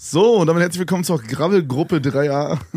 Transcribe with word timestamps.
So, 0.00 0.36
und 0.36 0.46
damit 0.46 0.62
herzlich 0.62 0.78
willkommen 0.78 1.02
zur 1.02 1.20
Gravelgruppe 1.20 1.96
3a. 1.96 2.56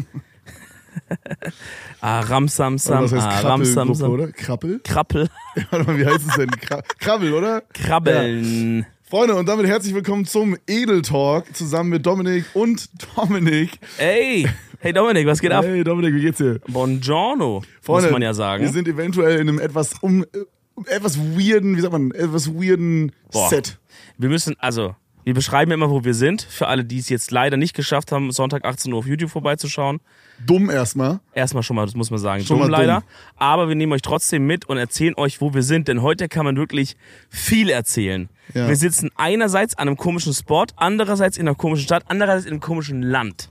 Ah, 2.02 2.20
Ramsamsam, 2.22 3.04
was 3.04 3.14
heißt 3.14 3.28
ah, 3.28 3.40
Ramsamsam. 3.42 4.12
oder? 4.12 4.32
Krabbel? 4.32 4.82
Krappel. 4.84 5.30
Warte 5.70 5.86
mal, 5.86 6.00
wie 6.00 6.06
heißt 6.06 6.28
es 6.28 6.36
denn? 6.36 6.50
Kra 6.50 6.82
Krabbel, 7.00 7.32
oder? 7.34 7.62
Krabbeln. 7.74 8.88
Freunde, 9.04 9.36
und 9.36 9.48
damit 9.48 9.68
herzlich 9.68 9.94
willkommen 9.94 10.26
zum 10.26 10.58
Edel 10.68 11.04
Talk 11.04 11.56
zusammen 11.56 11.92
mit 11.92 12.06
Dominik 12.06 12.46
und 12.56 12.90
Dominik. 13.16 13.80
Ey, 14.00 14.48
hey 14.80 14.92
Dominik, 14.92 15.28
was 15.28 15.40
geht 15.40 15.52
ab? 15.52 15.64
Hey 15.64 15.84
Dominik, 15.84 16.16
wie 16.16 16.22
geht's 16.22 16.40
dir? 16.40 16.60
Buongiorno, 16.68 17.62
Freunde, 17.82 18.08
muss 18.08 18.14
man 18.14 18.22
ja 18.24 18.34
sagen. 18.34 18.64
Wir 18.64 18.72
sind 18.72 18.88
eventuell 18.88 19.40
in 19.40 19.48
einem 19.48 19.60
etwas 19.60 19.94
um, 20.02 20.24
äh, 20.24 20.94
etwas 20.94 21.20
weirden, 21.20 21.78
wie 21.78 21.82
sagt 21.82 21.94
man, 21.94 22.12
etwas 22.12 22.52
weirden 22.52 23.12
Boah. 23.32 23.48
Set. 23.48 23.78
Wir 24.18 24.30
müssen, 24.30 24.56
also, 24.60 24.96
wir 25.24 25.34
beschreiben 25.34 25.72
immer, 25.72 25.90
wo 25.90 26.04
wir 26.04 26.14
sind. 26.14 26.42
Für 26.42 26.68
alle, 26.68 26.84
die 26.84 26.98
es 26.98 27.10
jetzt 27.10 27.32
leider 27.32 27.58
nicht 27.58 27.76
geschafft 27.76 28.12
haben, 28.12 28.32
Sonntag 28.32 28.66
18 28.66 28.92
Uhr 28.92 29.00
auf 29.00 29.06
YouTube 29.08 29.30
vorbeizuschauen. 29.30 30.00
Dumm 30.46 30.70
erstmal. 30.70 31.20
Erstmal 31.34 31.64
schon 31.64 31.76
mal, 31.76 31.86
das 31.86 31.96
muss 31.96 32.10
man 32.10 32.20
sagen, 32.20 32.44
Schon 32.44 32.60
dumm 32.60 32.70
mal 32.72 32.78
dumm. 32.78 32.88
leider. 32.88 33.04
Aber 33.36 33.68
wir 33.68 33.76
nehmen 33.76 33.94
euch 33.94 34.02
trotzdem 34.02 34.48
mit 34.48 34.66
und 34.66 34.78
erzählen 34.78 35.14
euch, 35.16 35.42
wo 35.42 35.54
wir 35.54 35.64
sind. 35.64 35.88
Denn 35.88 36.02
heute 36.02 36.28
kann 36.28 36.46
man 36.46 36.58
wirklich 36.58 36.98
viel 37.30 37.70
erzählen. 37.70 38.30
Ja. 38.54 38.68
Wir 38.68 38.76
sitzen 38.76 39.12
einerseits 39.16 39.78
an 39.78 39.88
einem 39.88 39.98
komischen 39.98 40.34
Spot, 40.34 40.66
andererseits 40.76 41.38
in 41.38 41.48
einer 41.48 41.56
komischen 41.56 41.86
Stadt, 41.86 42.06
andererseits 42.08 42.46
in 42.46 42.54
einem 42.54 42.62
komischen 42.62 43.02
Land. 43.04 43.50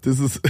Das 0.00 0.18
ist, 0.18 0.40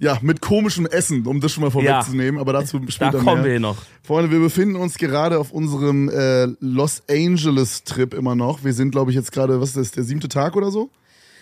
ja, 0.00 0.18
mit 0.22 0.40
komischem 0.40 0.86
Essen, 0.86 1.26
um 1.26 1.40
das 1.40 1.52
schon 1.52 1.62
mal 1.62 1.70
vorwegzunehmen, 1.70 2.40
aber 2.40 2.52
dazu 2.54 2.78
Da 2.80 2.90
später 2.90 3.18
kommen 3.18 3.42
mehr. 3.42 3.52
wir 3.52 3.60
noch. 3.60 3.76
Freunde, 4.02 4.30
wir 4.30 4.40
befinden 4.40 4.74
uns 4.76 4.96
gerade 4.98 5.38
auf 5.38 5.52
unserem 5.52 6.08
äh, 6.08 6.46
Los 6.60 7.02
Angeles 7.08 7.84
Trip 7.84 8.14
immer 8.14 8.34
noch. 8.34 8.64
Wir 8.64 8.72
sind, 8.72 8.90
glaube 8.90 9.10
ich, 9.10 9.14
jetzt 9.16 9.30
gerade, 9.30 9.60
was 9.60 9.68
ist 9.70 9.76
das, 9.76 9.90
der 9.92 10.04
siebte 10.04 10.28
Tag 10.28 10.56
oder 10.56 10.70
so? 10.70 10.90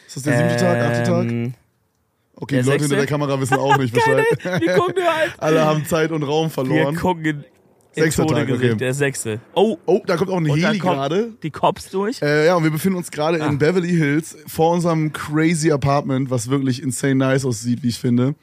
Ist 0.07 0.17
das 0.17 0.23
der 0.25 0.37
siebte 0.51 0.57
Tag, 0.65 0.81
achte 0.83 1.03
Tag? 1.05 1.27
Ähm, 1.31 1.55
Okay, 2.41 2.61
die 2.63 2.69
Leute 2.69 2.85
sechste? 2.85 2.85
hinter 2.85 2.97
der 2.99 3.07
Kamera 3.07 3.41
wissen 3.41 3.55
auch 3.59 3.77
nicht 3.79 3.93
Bescheid. 3.95 4.25
Wir 4.61 4.75
gucken 4.75 4.95
nur 4.97 5.13
halt. 5.13 5.33
Alle 5.39 5.65
haben 5.65 5.85
Zeit 5.87 6.13
und 6.13 6.23
Raum 6.23 6.45
Wir 6.47 6.51
verloren. 6.51 6.95
gucken 6.95 7.25
in, 7.25 7.45
Sechster 7.93 8.27
Tag, 8.29 8.49
okay. 8.49 8.77
der 8.77 8.95
sechste. 8.95 9.41
Oh, 9.55 9.77
Oh, 9.87 10.01
da 10.07 10.17
kommt 10.17 10.31
auch 10.31 10.37
ein 10.37 10.45
da 10.45 10.55
Heli 10.55 10.79
gerade. 10.79 11.33
die 11.43 11.51
Cops 11.51 11.91
durch. 11.91 12.23
Äh, 12.23 12.47
ja, 12.47 12.55
und 12.55 12.63
wir 12.63 12.71
befinden 12.71 12.97
uns 12.97 13.11
gerade 13.11 13.43
Ah. 13.43 13.49
in 13.49 13.59
Beverly 13.59 13.89
Hills 13.89 14.37
vor 14.47 14.71
unserem 14.73 15.13
crazy 15.13 15.73
Apartment, 15.73 16.31
was 16.31 16.49
wirklich 16.49 16.81
insane 16.81 17.17
nice 17.17 17.45
aussieht, 17.45 17.83
wie 17.83 17.89
ich 17.89 17.99
finde. 17.99 18.37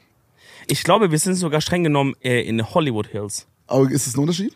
Ich 0.68 0.82
glaube, 0.84 1.10
wir 1.10 1.18
sind 1.18 1.34
sogar 1.36 1.60
streng 1.60 1.84
genommen 1.84 2.14
äh, 2.22 2.42
in 2.42 2.62
Hollywood 2.74 3.06
Hills. 3.08 3.46
Aber 3.66 3.90
ist 3.90 4.06
das 4.06 4.14
ein 4.16 4.20
Unterschied? 4.20 4.52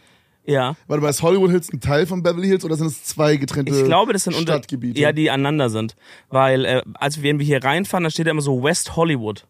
Ja. 0.46 0.74
Warte 0.88 1.02
mal, 1.02 1.10
ist 1.10 1.22
Hollywood 1.22 1.50
Hills 1.50 1.72
ein 1.72 1.80
Teil 1.80 2.06
von 2.06 2.22
Beverly 2.22 2.48
Hills 2.48 2.64
oder 2.64 2.76
sind 2.76 2.88
es 2.88 3.04
zwei 3.04 3.36
getrennte 3.36 3.72
Ich 3.72 3.84
glaube, 3.84 4.12
das 4.12 4.24
sind 4.24 4.34
unter 4.34 4.54
Stadtgebiete? 4.54 4.98
ja, 5.00 5.12
die 5.12 5.30
aneinander 5.30 5.70
sind, 5.70 5.94
weil 6.28 6.64
äh, 6.64 6.82
als 6.94 7.22
wenn 7.22 7.38
wir 7.38 7.46
hier 7.46 7.62
reinfahren, 7.62 8.04
da 8.04 8.10
steht 8.10 8.26
ja 8.26 8.32
immer 8.32 8.40
so 8.42 8.62
West 8.62 8.96
Hollywood. 8.96 9.46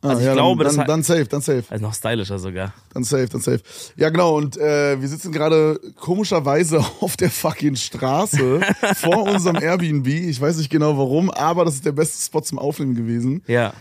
ah, 0.00 0.08
also 0.08 0.20
ich 0.20 0.26
ja, 0.26 0.32
glaube, 0.32 0.64
dann, 0.64 0.68
das 0.68 0.74
dann, 0.76 0.82
hat- 0.82 0.88
dann 0.88 1.02
safe, 1.02 1.24
dann 1.26 1.40
safe. 1.42 1.64
Also 1.68 1.84
noch 1.84 1.94
stylischer 1.94 2.38
sogar. 2.38 2.72
Dann 2.94 3.04
safe, 3.04 3.28
dann 3.28 3.42
safe. 3.42 3.60
Ja, 3.96 4.08
genau. 4.08 4.36
Und 4.36 4.56
äh, 4.56 5.00
wir 5.00 5.06
sitzen 5.08 5.30
gerade 5.30 5.78
komischerweise 6.00 6.78
auf 7.00 7.16
der 7.16 7.30
fucking 7.30 7.76
Straße 7.76 8.60
vor 8.96 9.22
unserem 9.24 9.56
Airbnb. 9.62 10.06
Ich 10.08 10.40
weiß 10.40 10.56
nicht 10.56 10.70
genau 10.70 10.96
warum, 10.96 11.30
aber 11.30 11.64
das 11.66 11.74
ist 11.74 11.84
der 11.84 11.92
beste 11.92 12.20
Spot 12.24 12.40
zum 12.40 12.58
Aufnehmen 12.58 12.94
gewesen. 12.96 13.42
Ja. 13.46 13.72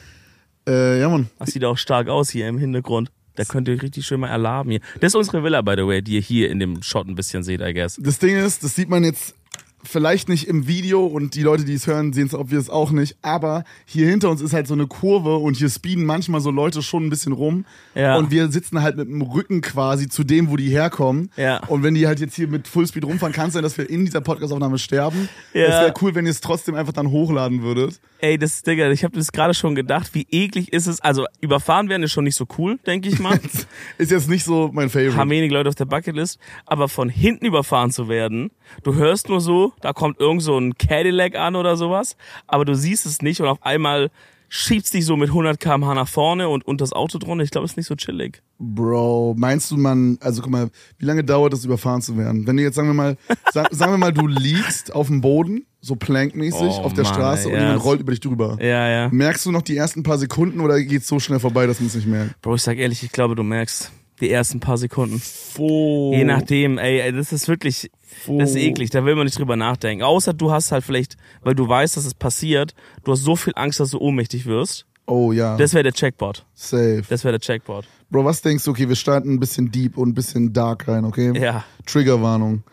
Äh, 0.68 1.00
ja, 1.00 1.10
Mann. 1.10 1.30
Das 1.40 1.52
sieht 1.52 1.66
auch 1.66 1.78
stark 1.78 2.08
aus 2.08 2.30
hier 2.30 2.48
im 2.48 2.58
Hintergrund. 2.58 3.12
Da 3.36 3.44
könnt 3.46 3.68
ihr 3.68 3.74
euch 3.74 3.82
richtig 3.82 4.06
schön 4.06 4.20
mal 4.20 4.30
erlaben 4.30 4.70
hier. 4.70 4.80
Das 5.00 5.12
ist 5.12 5.16
unsere 5.16 5.44
Villa, 5.44 5.62
by 5.62 5.74
the 5.76 5.88
way, 5.88 6.02
die 6.02 6.16
ihr 6.16 6.22
hier 6.22 6.52
in 6.52 6.60
dem 6.60 6.84
Shot 6.84 7.08
ein 7.08 7.16
bisschen 7.16 7.44
seht, 7.44 7.62
I 7.62 7.74
guess. 7.74 7.98
Das 8.00 8.20
Ding 8.20 8.36
ist, 8.36 8.64
das 8.64 8.76
sieht 8.76 8.90
man 8.90 9.04
jetzt 9.04 9.36
vielleicht 9.84 10.30
nicht 10.30 10.48
im 10.48 10.68
Video 10.68 11.06
und 11.06 11.36
die 11.36 11.42
Leute, 11.42 11.66
die 11.66 11.74
es 11.74 11.88
hören, 11.88 12.14
sehen 12.14 12.28
es 12.28 12.34
obvious 12.34 12.70
auch 12.70 12.92
nicht. 12.92 13.18
Aber 13.22 13.64
hier 13.86 14.08
hinter 14.08 14.30
uns 14.30 14.42
ist 14.42 14.54
halt 14.54 14.68
so 14.68 14.74
eine 14.74 14.88
Kurve 14.88 15.38
und 15.38 15.58
hier 15.58 15.70
speeden 15.70 16.06
manchmal 16.06 16.42
so 16.42 16.52
Leute 16.52 16.82
schon 16.82 17.06
ein 17.06 17.10
bisschen 17.10 17.34
rum. 17.34 17.66
Ja. 17.96 18.18
Und 18.18 18.32
wir 18.32 18.50
sitzen 18.50 18.82
halt 18.82 18.98
mit 18.98 19.08
dem 19.08 19.22
Rücken 19.22 19.62
quasi 19.62 20.08
zu 20.08 20.24
dem, 20.24 20.50
wo 20.50 20.58
die 20.58 20.70
herkommen. 20.70 21.32
Ja. 21.36 21.58
Und 21.68 21.84
wenn 21.84 21.96
die 21.96 22.08
halt 22.08 22.20
jetzt 22.20 22.36
hier 22.36 22.48
mit 22.48 22.68
Fullspeed 22.68 23.06
rumfahren, 23.06 23.34
kann 23.34 23.48
es 23.48 23.54
sein, 23.54 23.64
dass 23.64 23.78
wir 23.78 23.90
in 23.90 24.06
dieser 24.06 24.22
Podcast-Aufnahme 24.22 24.78
sterben. 24.78 25.28
Ja. 25.54 25.64
Es 25.64 25.82
wäre 25.82 25.94
cool, 26.02 26.16
wenn 26.16 26.26
ihr 26.26 26.32
es 26.32 26.42
trotzdem 26.42 26.76
einfach 26.76 26.94
dann 26.94 27.10
hochladen 27.10 27.62
würdet. 27.62 28.00
Ey, 28.24 28.38
das 28.38 28.64
Digga, 28.64 28.90
ich 28.90 29.04
habe 29.04 29.18
das 29.18 29.34
gerade 29.34 29.54
schon 29.54 29.76
gedacht, 29.76 30.12
wie 30.16 30.26
eklig 30.32 30.72
ist 30.72 30.88
es. 30.88 31.02
Also 31.02 31.26
überfahren 31.42 31.90
werden 31.90 32.04
ist 32.04 32.14
schon 32.14 32.24
nicht 32.24 32.38
so 32.38 32.46
cool, 32.58 32.80
denke 32.88 33.10
ich 33.10 33.20
mal. 33.20 33.38
Ist 33.98 34.12
jetzt 34.12 34.30
nicht 34.30 34.46
so 34.46 34.70
mein 34.72 34.90
Favorite. 34.90 35.18
haben 35.18 35.30
wenig 35.30 35.52
Leute 35.52 35.68
auf 35.68 35.76
der 35.76 35.84
Bucketlist, 35.84 36.40
aber 36.66 36.88
von 36.88 37.10
hinten 37.10 37.46
überfahren 37.46 37.92
zu 37.92 38.08
werden, 38.08 38.52
du 38.84 38.96
hörst 38.96 39.28
nur 39.28 39.42
so, 39.42 39.74
da 39.82 39.92
kommt 39.92 40.22
irgend 40.22 40.42
so 40.42 40.58
ein 40.58 40.78
Cadillac 40.78 41.36
an 41.36 41.58
oder 41.58 41.76
sowas, 41.76 42.16
aber 42.48 42.64
du 42.64 42.76
siehst 42.76 43.06
es 43.06 43.22
nicht 43.22 43.42
und 43.42 43.48
auf 43.48 43.62
einmal 43.62 44.10
schiebst 44.48 44.94
dich 44.94 45.06
so 45.06 45.18
mit 45.18 45.28
100 45.28 45.60
km/h 45.60 45.94
nach 45.94 46.08
vorne 46.08 46.48
und 46.48 46.66
unter 46.66 46.84
das 46.84 46.94
Auto 46.94 47.18
drunter. 47.18 47.44
Ich 47.44 47.52
glaube, 47.52 47.66
es 47.66 47.72
ist 47.72 47.78
nicht 47.78 47.88
so 47.88 47.96
chillig. 47.96 48.42
Bro, 48.58 49.36
meinst 49.38 49.70
du 49.70 49.76
man, 49.76 50.18
also 50.22 50.42
guck 50.42 50.52
mal, 50.52 50.70
wie 50.98 51.06
lange 51.06 51.26
dauert 51.26 51.54
es, 51.54 51.66
überfahren 51.66 52.02
zu 52.02 52.16
werden? 52.18 52.48
Wenn 52.48 52.56
du 52.56 52.64
jetzt, 52.64 52.76
sagen 52.76 52.88
wir 52.88 52.94
mal, 52.94 53.18
sag, 53.52 53.74
sagen 53.74 53.92
wir 53.92 53.98
mal, 53.98 54.14
du 54.14 54.28
liegst 54.28 54.96
auf 54.96 55.08
dem 55.08 55.20
Boden, 55.20 55.66
so 55.86 55.96
plankmäßig, 55.98 56.62
Oh, 56.62 56.84
auf 56.84 56.94
der 56.94 57.04
Mann, 57.04 57.14
Straße 57.14 57.50
ey, 57.50 57.54
und 57.56 57.60
ja, 57.60 57.66
jemand 57.68 57.84
rollt 57.84 58.00
über 58.00 58.12
dich 58.12 58.22
drüber. 58.22 58.58
Ja, 58.62 58.88
ja. 58.90 59.10
Merkst 59.12 59.46
du 59.46 59.52
noch 59.52 59.62
die 59.62 59.76
ersten 59.76 60.02
paar 60.02 60.18
Sekunden 60.18 60.62
oder 60.62 60.82
geht's 60.82 61.08
so 61.10 61.20
schnell 61.20 61.40
vorbei, 61.40 61.68
dass 61.68 61.80
man 61.82 61.88
es 61.88 61.96
nicht 61.96 62.08
merkt? 62.08 62.42
Bro, 62.42 62.56
ich 62.56 62.62
sag 62.62 62.78
ehrlich, 62.78 63.04
ich 63.04 63.12
glaube, 63.12 63.36
du 63.36 63.44
merkst 63.44 63.92
die 64.22 64.30
ersten 64.32 64.62
paar 64.62 64.78
Sekunden. 64.78 65.22
Oh. 65.58 66.14
Je 66.16 66.24
nachdem, 66.24 66.78
ey, 66.78 67.02
ey, 67.02 67.12
das 67.12 67.34
ist 67.34 67.50
wirklich, 67.50 67.92
das 68.28 68.52
ist 68.52 68.56
eklig, 68.56 68.92
da 68.92 69.04
will 69.04 69.16
man 69.16 69.26
nicht 69.26 69.38
drüber 69.38 69.58
nachdenken. 69.58 70.04
Außer 70.04 70.32
du 70.34 70.52
hast 70.52 70.72
halt 70.72 70.86
vielleicht, 70.86 71.18
weil 71.42 71.54
du 71.56 71.68
weißt, 71.68 71.98
dass 71.98 72.06
es 72.06 72.14
passiert, 72.14 72.74
du 73.04 73.12
hast 73.12 73.24
so 73.24 73.36
viel 73.36 73.52
Angst, 73.58 73.82
dass 73.82 73.90
du 73.90 73.98
ohnmächtig 74.00 74.46
wirst. 74.46 74.86
Oh 75.06 75.34
ja, 75.34 75.58
Das 75.58 75.74
wäre 75.74 75.84
der 75.84 75.92
Checkpot. 75.92 76.46
safe. 76.54 77.04
Das 77.10 77.26
wäre 77.26 77.34
der 77.34 77.42
Checkpot. 77.42 77.86
Bro, 78.10 78.24
was 78.24 78.42
denkst 78.42 78.64
du, 78.64 78.72
okay, 78.72 78.88
wir 78.88 78.96
starten 78.96 79.34
ein 79.34 79.40
bisschen 79.42 79.70
deep 79.70 79.98
und 79.98 80.10
ein 80.10 80.14
bisschen 80.14 80.54
dark 80.54 80.88
rein, 80.88 81.04
okay? 81.04 81.38
Ja. 81.38 81.66
Triggerwarnung. 81.86 82.64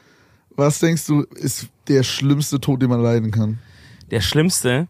Was 0.56 0.78
denkst 0.78 1.06
du, 1.06 1.22
ist 1.34 1.68
der 1.88 2.02
schlimmste 2.02 2.60
Tod, 2.60 2.82
den 2.82 2.90
man 2.90 3.02
leiden 3.02 3.30
kann? 3.30 3.58
Der 4.10 4.20
schlimmste, 4.20 4.88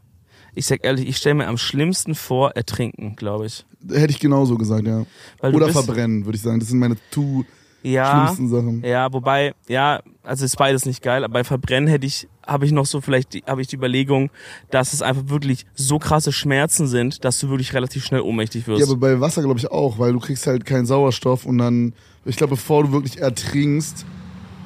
ich 0.54 0.66
sag 0.66 0.84
ehrlich, 0.84 1.08
ich 1.08 1.16
stelle 1.18 1.36
mir 1.36 1.46
am 1.48 1.58
schlimmsten 1.58 2.14
vor, 2.14 2.52
ertrinken, 2.52 3.14
glaube 3.16 3.46
ich. 3.46 3.64
Hätte 3.88 4.10
ich 4.10 4.18
genauso 4.20 4.56
gesagt, 4.56 4.86
ja. 4.86 5.04
Oder 5.42 5.68
verbrennen, 5.68 6.24
würde 6.24 6.36
ich 6.36 6.42
sagen. 6.42 6.58
Das 6.60 6.68
sind 6.68 6.78
meine 6.78 6.96
two 7.10 7.44
Ja. 7.82 8.10
schlimmsten 8.34 8.48
Sachen. 8.48 8.82
Ja, 8.84 9.12
wobei, 9.12 9.54
ja, 9.68 10.00
also 10.22 10.44
ist 10.44 10.56
beides 10.56 10.84
nicht 10.86 11.02
geil, 11.02 11.24
aber 11.24 11.32
bei 11.34 11.44
Verbrennen 11.44 11.88
hätte 11.88 12.06
ich, 12.06 12.28
habe 12.46 12.66
ich 12.66 12.72
noch 12.72 12.84
so 12.86 13.00
vielleicht, 13.00 13.32
die- 13.34 13.44
habe 13.46 13.62
ich 13.62 13.68
die 13.68 13.76
Überlegung, 13.76 14.30
dass 14.70 14.92
es 14.92 15.00
einfach 15.02 15.28
wirklich 15.28 15.64
so 15.74 15.98
krasse 15.98 16.32
Schmerzen 16.32 16.86
sind, 16.86 17.24
dass 17.24 17.38
du 17.40 17.48
wirklich 17.48 17.72
relativ 17.72 18.04
schnell 18.04 18.20
ohnmächtig 18.22 18.66
wirst. 18.66 18.80
Ja, 18.80 18.86
aber 18.86 18.96
bei 18.96 19.20
Wasser 19.20 19.42
glaube 19.42 19.58
ich 19.58 19.70
auch, 19.70 19.98
weil 19.98 20.12
du 20.12 20.18
kriegst 20.18 20.46
halt 20.46 20.66
keinen 20.66 20.84
Sauerstoff 20.86 21.46
und 21.46 21.58
dann, 21.58 21.94
ich 22.24 22.36
glaube, 22.36 22.50
bevor 22.56 22.82
du 22.84 22.92
wirklich 22.92 23.18
ertrinkst, 23.18 24.04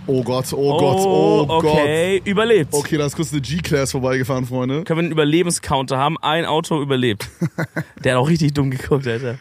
oh 0.06 0.22
Gott, 0.22 0.52
oh, 0.52 0.78
Gott, 0.78 0.98
oh 0.98 1.46
Gott. 1.46 1.64
okay, 1.64 2.22
überlebt. 2.24 2.72
Okay, 2.72 2.96
da 2.96 3.06
ist 3.06 3.16
kurz 3.16 3.32
eine 3.32 3.40
G-Class 3.40 3.92
vorbeigefahren, 3.92 4.46
Freunde. 4.46 4.84
Können 4.84 4.98
wir 4.98 5.04
einen 5.04 5.12
Überlebenscounter 5.12 5.98
haben? 5.98 6.16
Ein 6.18 6.44
Auto 6.44 6.80
überlebt. 6.80 7.28
Der 8.04 8.14
hat 8.14 8.20
auch 8.20 8.28
richtig 8.28 8.54
dumm 8.54 8.70
geguckt, 8.70 9.06
Alter. 9.06 9.38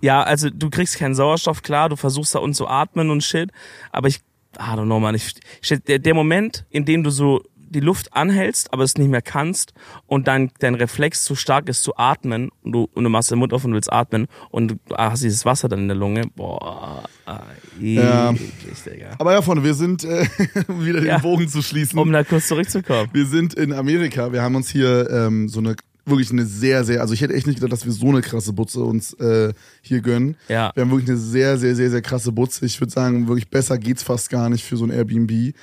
Ja, 0.00 0.22
also 0.22 0.50
du 0.50 0.68
kriegst 0.68 0.98
keinen 0.98 1.14
Sauerstoff, 1.14 1.62
klar, 1.62 1.88
du 1.88 1.96
versuchst 1.96 2.34
da 2.34 2.40
unten 2.40 2.54
zu 2.54 2.68
atmen 2.68 3.10
und 3.10 3.24
shit, 3.24 3.50
aber 3.90 4.08
ich, 4.08 4.20
I 4.58 4.60
don't 4.60 4.84
know, 4.84 5.00
man, 5.00 5.14
ich, 5.14 5.34
ich, 5.62 5.82
der, 5.84 5.98
der 5.98 6.14
Moment, 6.14 6.66
in 6.68 6.84
dem 6.84 7.02
du 7.02 7.10
so 7.10 7.42
die 7.74 7.80
Luft 7.80 8.12
anhältst, 8.14 8.72
aber 8.72 8.84
es 8.84 8.96
nicht 8.96 9.10
mehr 9.10 9.22
kannst 9.22 9.74
und 10.06 10.28
dein, 10.28 10.50
dein 10.60 10.74
Reflex 10.74 11.24
zu 11.24 11.34
stark 11.34 11.68
ist 11.68 11.82
zu 11.82 11.96
atmen 11.96 12.50
und 12.62 12.72
du, 12.72 12.88
und 12.94 13.04
du 13.04 13.10
machst 13.10 13.30
den 13.30 13.38
Mund 13.38 13.52
auf 13.52 13.64
und 13.64 13.74
willst 13.74 13.92
atmen 13.92 14.26
und 14.50 14.68
du 14.68 14.74
hast 14.96 15.22
dieses 15.22 15.44
Wasser 15.44 15.68
dann 15.68 15.80
in 15.80 15.88
der 15.88 15.96
Lunge, 15.96 16.22
boah, 16.36 17.04
ah, 17.26 17.42
Ja. 17.80 18.30
eklig, 18.30 18.82
Digga. 18.84 19.10
Aber 19.18 19.32
ja, 19.32 19.42
Freunde, 19.42 19.64
wir 19.64 19.74
sind, 19.74 20.04
äh, 20.04 20.26
um 20.68 20.84
wieder 20.86 21.02
Ja. 21.04 21.18
den 21.18 21.22
Bogen 21.22 21.48
zu 21.48 21.60
schließen. 21.62 21.98
Um 21.98 22.12
da 22.12 22.24
kurz 22.24 22.48
zurückzukommen. 22.48 23.08
Wir 23.12 23.26
sind 23.26 23.54
in 23.54 23.72
Amerika. 23.72 24.32
Wir 24.32 24.42
haben 24.42 24.54
uns 24.54 24.68
hier 24.70 25.10
ähm, 25.10 25.48
so 25.48 25.60
eine 25.60 25.74
wirklich 26.06 26.30
eine 26.30 26.44
sehr, 26.44 26.84
sehr, 26.84 27.00
also 27.00 27.14
ich 27.14 27.22
hätte 27.22 27.32
echt 27.32 27.46
nicht 27.46 27.56
gedacht, 27.56 27.72
dass 27.72 27.86
wir 27.86 27.92
so 27.92 28.08
eine 28.10 28.20
krasse 28.20 28.52
Butze 28.52 28.80
uns 28.84 29.14
äh, 29.14 29.54
hier 29.80 30.02
gönnen. 30.02 30.36
Ja. 30.48 30.70
Wir 30.74 30.82
haben 30.82 30.90
wirklich 30.90 31.08
eine 31.08 31.16
sehr, 31.18 31.56
sehr, 31.56 31.74
sehr, 31.74 31.88
sehr 31.90 32.02
krasse 32.02 32.30
Butze. 32.30 32.66
Ich 32.66 32.78
würde 32.78 32.92
sagen, 32.92 33.26
wirklich 33.26 33.48
besser 33.48 33.78
geht's 33.78 34.02
fast 34.02 34.28
gar 34.28 34.50
nicht 34.50 34.64
für 34.64 34.76
so 34.76 34.84
ein 34.84 34.90
Airbnb. 34.90 35.54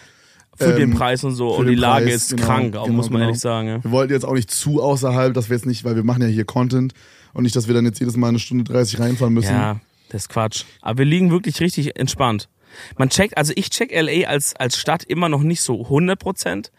Für 0.57 0.74
den 0.74 0.92
Ähm, 0.92 0.98
Preis 0.98 1.24
und 1.24 1.33
so. 1.36 1.56
Und 1.56 1.65
den 1.65 1.75
die 1.75 1.81
Lage 1.81 2.06
Preis, 2.06 2.15
ist 2.15 2.30
genau, 2.31 2.45
krank, 2.45 2.75
auch 2.75 2.86
genau, 2.86 2.98
muss 2.98 3.09
man 3.09 3.19
genau. 3.19 3.30
ehrlich 3.30 3.42
sagen. 3.42 3.68
Ja. 3.68 3.83
Wir 3.83 3.92
wollten 3.92 4.13
jetzt 4.13 4.25
auch 4.25 4.33
nicht 4.33 4.51
zu 4.51 4.81
außerhalb, 4.81 5.33
dass 5.33 5.50
wir 5.50 5.56
jetzt 5.56 5.65
nicht, 5.65 5.83
weil 5.83 5.95
wir 5.95 6.03
machen 6.03 6.21
ja 6.21 6.27
hier 6.27 6.45
Content 6.45 6.94
und 7.33 7.44
nicht, 7.44 7.56
dass 7.56 7.68
wir 7.68 7.74
dann 7.74 7.86
jetzt 7.86 8.00
jedes 8.00 8.18
Mal 8.18 8.30
eine 8.30 8.39
Stunde 8.39 8.63
30 8.65 9.00
reinfahren 9.00 9.33
müssen. 9.33 9.53
ja, 9.53 9.80
das 10.09 10.24
ist 10.24 10.30
Quatsch. 10.30 10.65
Aber 10.81 11.00
wir 11.00 11.06
liegen 11.06 11.31
wirklich 11.31 11.59
richtig 11.62 11.98
entspannt. 11.98 12.50
Man 12.98 13.09
checkt, 13.09 13.38
also 13.38 13.53
ich 13.56 13.69
check 13.69 13.92
LA 13.94 14.27
als, 14.27 14.56
als 14.56 14.77
Stadt 14.77 15.03
immer 15.03 15.30
noch 15.30 15.42
nicht 15.42 15.62
so 15.62 15.83
100 15.83 16.19
Prozent. 16.19 16.71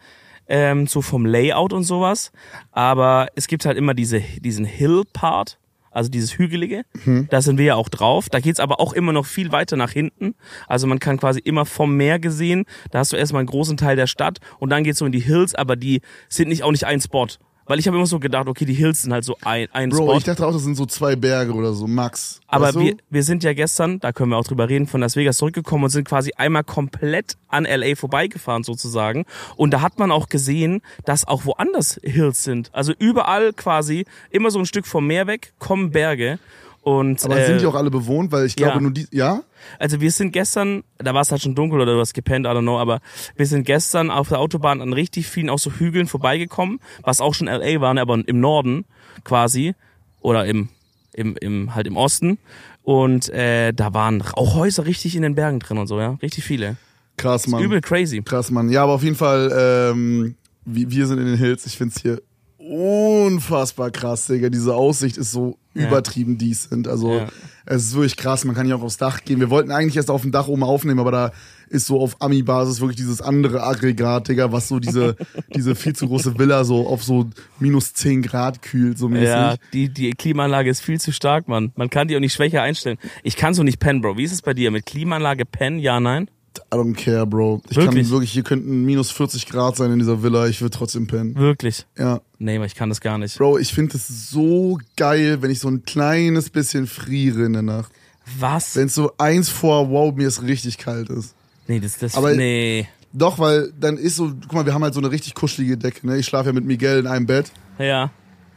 Ähm, 0.47 0.87
so 0.87 1.01
vom 1.01 1.25
Layout 1.25 1.71
und 1.71 1.83
sowas. 1.83 2.31
Aber 2.71 3.27
es 3.35 3.47
gibt 3.47 3.65
halt 3.65 3.77
immer 3.77 3.93
diese, 3.93 4.19
diesen 4.19 4.65
Hill-Part, 4.65 5.57
also 5.93 6.09
dieses 6.09 6.37
Hügelige. 6.37 6.83
Da 7.29 7.41
sind 7.41 7.57
wir 7.57 7.65
ja 7.65 7.75
auch 7.75 7.89
drauf. 7.89 8.29
Da 8.29 8.39
geht's 8.39 8.59
aber 8.59 8.79
auch 8.79 8.93
immer 8.93 9.13
noch 9.13 9.25
viel 9.25 9.51
weiter 9.51 9.77
nach 9.77 9.91
hinten. 9.91 10.35
Also 10.67 10.87
man 10.87 10.99
kann 10.99 11.17
quasi 11.17 11.39
immer 11.39 11.65
vom 11.65 11.95
Meer 11.95 12.19
gesehen. 12.19 12.65
Da 12.91 12.99
hast 12.99 13.13
du 13.13 13.17
erstmal 13.17 13.41
einen 13.41 13.47
großen 13.47 13.77
Teil 13.77 13.95
der 13.95 14.07
Stadt 14.07 14.39
und 14.59 14.69
dann 14.69 14.83
geht's 14.83 14.99
so 14.99 15.05
in 15.05 15.11
die 15.11 15.19
Hills, 15.19 15.55
aber 15.55 15.75
die 15.75 16.01
sind 16.29 16.49
nicht 16.49 16.63
auch 16.63 16.71
nicht 16.71 16.85
ein 16.85 16.99
Spot. 16.99 17.27
Weil 17.65 17.79
ich 17.79 17.87
habe 17.87 17.97
immer 17.97 18.05
so 18.05 18.19
gedacht, 18.19 18.47
okay, 18.47 18.65
die 18.65 18.73
Hills 18.73 19.03
sind 19.03 19.13
halt 19.13 19.23
so 19.23 19.37
ein, 19.41 19.67
ein 19.71 19.89
Bro, 19.89 20.03
Spot. 20.03 20.17
ich 20.17 20.23
dachte 20.23 20.45
auch, 20.45 20.51
das 20.51 20.63
sind 20.63 20.75
so 20.75 20.85
zwei 20.85 21.15
Berge 21.15 21.53
oder 21.53 21.73
so, 21.73 21.87
max. 21.87 22.41
Aber 22.47 22.65
weißt 22.65 22.75
du? 22.75 22.79
wir, 22.81 22.97
wir 23.09 23.23
sind 23.23 23.43
ja 23.43 23.53
gestern, 23.53 23.99
da 23.99 24.11
können 24.11 24.31
wir 24.31 24.37
auch 24.37 24.43
drüber 24.43 24.69
reden, 24.69 24.87
von 24.87 25.01
Las 25.01 25.15
Vegas 25.15 25.37
zurückgekommen 25.37 25.85
und 25.85 25.89
sind 25.89 26.07
quasi 26.07 26.31
einmal 26.35 26.63
komplett 26.63 27.37
an 27.47 27.65
LA 27.65 27.95
vorbeigefahren 27.95 28.63
sozusagen. 28.63 29.25
Und 29.55 29.73
da 29.73 29.81
hat 29.81 29.99
man 29.99 30.11
auch 30.11 30.29
gesehen, 30.29 30.81
dass 31.05 31.25
auch 31.27 31.45
woanders 31.45 31.99
Hills 32.03 32.43
sind. 32.43 32.69
Also 32.73 32.93
überall 32.97 33.53
quasi, 33.53 34.05
immer 34.29 34.51
so 34.51 34.59
ein 34.59 34.65
Stück 34.65 34.85
vom 34.85 35.07
Meer 35.07 35.27
weg, 35.27 35.53
kommen 35.59 35.91
Berge. 35.91 36.39
Und, 36.83 37.23
Aber 37.23 37.39
äh, 37.39 37.47
sind 37.47 37.61
die 37.61 37.65
auch 37.65 37.75
alle 37.75 37.89
bewohnt? 37.89 38.33
Weil 38.33 38.45
ich 38.45 38.57
glaube 38.57 38.73
ja. 38.73 38.81
nur 38.81 38.91
die, 38.91 39.07
ja? 39.11 39.41
also 39.79 40.01
wir 40.01 40.11
sind 40.11 40.33
gestern, 40.33 40.83
da 40.97 41.13
war 41.13 41.21
es 41.21 41.31
halt 41.31 41.41
schon 41.41 41.55
dunkel 41.55 41.79
oder 41.79 41.93
du 41.93 41.99
hast 41.99 42.13
gepennt, 42.13 42.45
I 42.45 42.49
don't 42.49 42.61
know, 42.61 42.77
aber 42.77 42.99
wir 43.37 43.45
sind 43.45 43.63
gestern 43.63 44.11
auf 44.11 44.27
der 44.27 44.39
Autobahn 44.39 44.81
an 44.81 44.91
richtig 44.91 45.27
vielen 45.27 45.49
auch 45.49 45.59
so 45.59 45.71
Hügeln 45.71 46.07
vorbeigekommen, 46.07 46.79
was 47.01 47.21
auch 47.21 47.33
schon 47.33 47.47
LA 47.47 47.79
waren, 47.79 47.97
aber 47.97 48.21
im 48.27 48.39
Norden 48.41 48.83
quasi 49.23 49.75
oder 50.19 50.45
im, 50.45 50.67
im, 51.13 51.37
im 51.37 51.73
halt 51.73 51.87
im 51.87 51.95
Osten. 51.95 52.37
Und 52.81 53.29
äh, 53.29 53.71
da 53.71 53.93
waren 53.93 54.21
auch 54.21 54.55
Häuser 54.55 54.85
richtig 54.85 55.15
in 55.15 55.21
den 55.21 55.35
Bergen 55.35 55.59
drin 55.59 55.77
und 55.77 55.87
so, 55.87 56.01
ja, 56.01 56.17
richtig 56.21 56.43
viele. 56.43 56.75
Krass, 57.15 57.47
Mann. 57.47 57.63
Übel 57.63 57.79
crazy. 57.79 58.21
Krass, 58.21 58.51
Mann. 58.51 58.69
Ja, 58.69 58.83
aber 58.83 58.93
auf 58.93 59.03
jeden 59.03 59.15
Fall, 59.15 59.51
ähm, 59.55 60.35
wir, 60.65 60.91
wir 60.91 61.07
sind 61.07 61.19
in 61.19 61.27
den 61.27 61.37
Hills. 61.37 61.65
Ich 61.65 61.77
find's 61.77 62.01
hier 62.01 62.21
unfassbar 62.63 63.91
krass, 63.91 64.27
Digga. 64.27 64.49
Diese 64.49 64.73
Aussicht 64.75 65.17
ist 65.17 65.31
so 65.31 65.57
Ja. 65.73 65.87
übertrieben 65.87 66.37
decent. 66.37 66.87
Also 66.87 67.13
Ja. 67.13 67.27
es 67.65 67.83
ist 67.83 67.93
wirklich 67.95 68.15
krass. 68.17 68.45
Man 68.45 68.55
kann 68.55 68.65
hier 68.65 68.75
auch 68.75 68.81
aufs 68.83 68.97
Dach 68.97 69.23
gehen. 69.23 69.39
Wir 69.39 69.49
wollten 69.49 69.71
eigentlich 69.71 69.97
erst 69.97 70.09
auf 70.11 70.21
dem 70.21 70.31
Dach 70.31 70.47
oben 70.47 70.63
aufnehmen, 70.63 70.99
aber 70.99 71.11
da 71.11 71.31
ist 71.69 71.87
so 71.87 71.99
auf 71.99 72.21
Ami-Basis 72.21 72.79
wirklich 72.79 72.97
dieses 72.97 73.21
andere 73.21 73.63
Aggregat, 73.63 74.27
Digga, 74.27 74.51
was 74.51 74.67
so 74.67 74.79
diese, 74.79 75.15
diese 75.55 75.75
viel 75.75 75.95
zu 75.95 76.07
große 76.07 76.37
Villa 76.37 76.63
so 76.63 76.87
auf 76.87 77.03
so 77.03 77.27
minus 77.59 77.93
10 77.93 78.21
Grad 78.21 78.61
kühlt, 78.61 78.97
so 78.97 79.09
mäßig. 79.09 79.27
Ja, 79.27 79.55
die, 79.73 79.89
die 79.89 80.11
Klimaanlage 80.11 80.69
ist 80.69 80.81
viel 80.81 80.99
zu 81.01 81.11
stark, 81.11 81.47
Mann. 81.47 81.71
Man 81.75 81.89
kann 81.89 82.07
die 82.07 82.15
auch 82.15 82.19
nicht 82.21 82.33
schwächer 82.33 82.61
einstellen. 82.61 82.97
Ich 83.23 83.35
kann 83.35 83.53
so 83.53 83.63
nicht 83.63 83.79
pennen, 83.79 84.01
Bro. 84.01 84.17
Wie 84.17 84.23
ist 84.23 84.33
es 84.33 84.41
bei 84.43 84.53
dir? 84.53 84.69
Mit 84.71 84.85
Klimaanlage 84.85 85.45
pennen? 85.45 85.79
Ja, 85.79 85.99
nein? 85.99 86.29
I 86.71 86.75
don't 86.75 86.93
care, 86.95 87.25
Bro. 87.25 87.61
Ich 87.69 87.77
Wirklich? 87.77 88.03
kann 88.03 88.11
wirklich, 88.11 88.31
hier 88.31 88.43
könnten 88.43 88.83
minus 88.83 89.11
40 89.11 89.47
Grad 89.47 89.75
sein 89.75 89.91
in 89.91 89.99
dieser 89.99 90.21
Villa. 90.21 90.47
Ich 90.47 90.61
würde 90.61 90.75
trotzdem 90.77 91.07
pennen. 91.07 91.35
Wirklich? 91.35 91.85
Ja. 91.97 92.21
Nee, 92.39 92.57
aber 92.57 92.65
ich 92.65 92.75
kann 92.75 92.89
das 92.89 93.01
gar 93.01 93.17
nicht. 93.17 93.37
Bro, 93.37 93.57
ich 93.59 93.73
finde 93.73 93.97
es 93.97 94.29
so 94.29 94.77
geil, 94.97 95.41
wenn 95.41 95.49
ich 95.51 95.59
so 95.59 95.67
ein 95.69 95.83
kleines 95.83 96.49
bisschen 96.49 96.85
friere 96.87 97.45
in 97.45 97.53
der 97.53 97.61
Nacht. 97.61 97.91
Was? 98.39 98.75
Wenn 98.75 98.87
es 98.87 98.95
so 98.95 99.11
eins 99.17 99.49
vor, 99.49 99.89
wow, 99.89 100.13
mir 100.15 100.27
ist 100.27 100.43
richtig 100.43 100.77
kalt 100.77 101.09
ist. 101.09 101.35
Nee, 101.67 101.79
das, 101.79 101.97
das, 101.97 102.15
Aber- 102.15 102.33
nee. 102.33 102.87
Doch, 103.15 103.37
weil 103.37 103.71
dann 103.79 103.97
ist 103.97 104.15
so, 104.15 104.31
guck 104.41 104.53
mal, 104.53 104.65
wir 104.65 104.73
haben 104.73 104.83
halt 104.83 104.93
so 104.95 104.99
eine 104.99 105.11
richtig 105.11 105.35
kuschelige 105.35 105.77
Decke, 105.77 106.05
ne? 106.07 106.17
Ich 106.17 106.25
schlafe 106.25 106.47
ja 106.49 106.53
mit 106.53 106.65
Miguel 106.65 106.97
in 106.99 107.05
einem 107.07 107.27
Bett 107.27 107.51
Ja. 107.77 108.09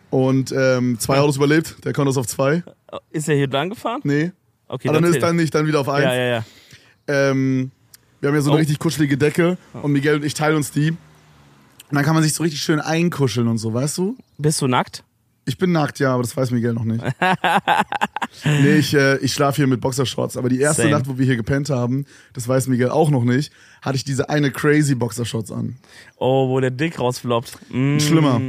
und 0.09 0.51
ähm, 0.51 0.99
zwei 0.99 1.19
Autos 1.19 1.37
überlebt, 1.37 1.85
der 1.85 1.93
konnte 1.93 2.11
es 2.11 2.17
auf 2.17 2.27
zwei. 2.27 2.63
Ist 3.11 3.29
er 3.29 3.37
hier 3.37 3.49
dran 3.49 3.69
gefahren? 3.69 4.01
Nee. 4.05 4.33
Okay, 4.67 4.89
Aber 4.89 4.97
dann 4.97 5.05
ist 5.05 5.13
zählt. 5.13 5.23
dann 5.25 5.37
nicht, 5.37 5.55
dann 5.55 5.67
wieder 5.67 5.81
auf 5.81 5.89
eins. 5.91 6.05
Ja, 6.05 6.15
ja, 6.15 6.25
ja. 6.37 6.45
Ähm, 7.09 7.71
wir 8.21 8.29
haben 8.29 8.35
ja 8.37 8.41
so 8.43 8.51
eine 8.51 8.57
Oh. 8.57 8.61
richtig 8.61 8.79
kuschelige 8.79 9.17
Decke 9.19 9.59
und 9.83 9.93
Miguel 9.93 10.17
und 10.17 10.25
ich 10.25 10.35
teilen 10.35 10.57
uns 10.57 10.71
die. 10.71 10.91
Und 10.91 11.95
dann 11.95 12.05
kann 12.05 12.15
man 12.15 12.23
sich 12.23 12.35
so 12.35 12.43
richtig 12.43 12.61
schön 12.63 12.81
einkuscheln 12.81 13.47
und 13.49 13.59
so, 13.59 13.73
weißt 13.73 13.99
du? 13.99 14.17
Bist 14.39 14.61
du 14.61 14.67
nackt? 14.67 15.05
Ich 15.49 15.59
bin 15.59 15.71
nackt, 15.71 16.01
ja, 16.01 16.13
aber 16.13 16.25
das 16.25 16.37
weiß 16.37 16.51
Miguel 16.51 16.73
noch 16.73 16.83
nicht. 16.85 17.05
nee, 18.45 18.77
ich, 18.79 18.93
äh, 18.95 19.17
ich 19.19 19.33
schlafe 19.33 19.57
hier 19.57 19.69
mit 19.69 19.81
Boxershorts. 19.81 20.37
Aber 20.37 20.49
die 20.49 20.59
erste 20.61 20.83
Same. 20.83 20.95
Nacht, 20.95 21.09
wo 21.09 21.19
wir 21.19 21.25
hier 21.25 21.37
gepennt 21.37 21.71
haben, 21.71 22.05
das 22.33 22.49
weiß 22.49 22.67
Miguel 22.67 22.91
auch 22.91 23.11
noch 23.11 23.23
nicht, 23.23 23.53
hatte 23.81 23.97
ich 23.97 24.03
diese 24.05 24.29
eine 24.29 24.51
crazy 24.51 24.97
Boxershorts 24.97 25.53
an. 25.53 25.77
Oh, 26.17 26.49
wo 26.49 26.59
der 26.59 26.73
Dick 26.73 26.99
rausfloppt. 26.99 27.59
Mm. 27.71 27.99
Schlimmer. 28.01 28.41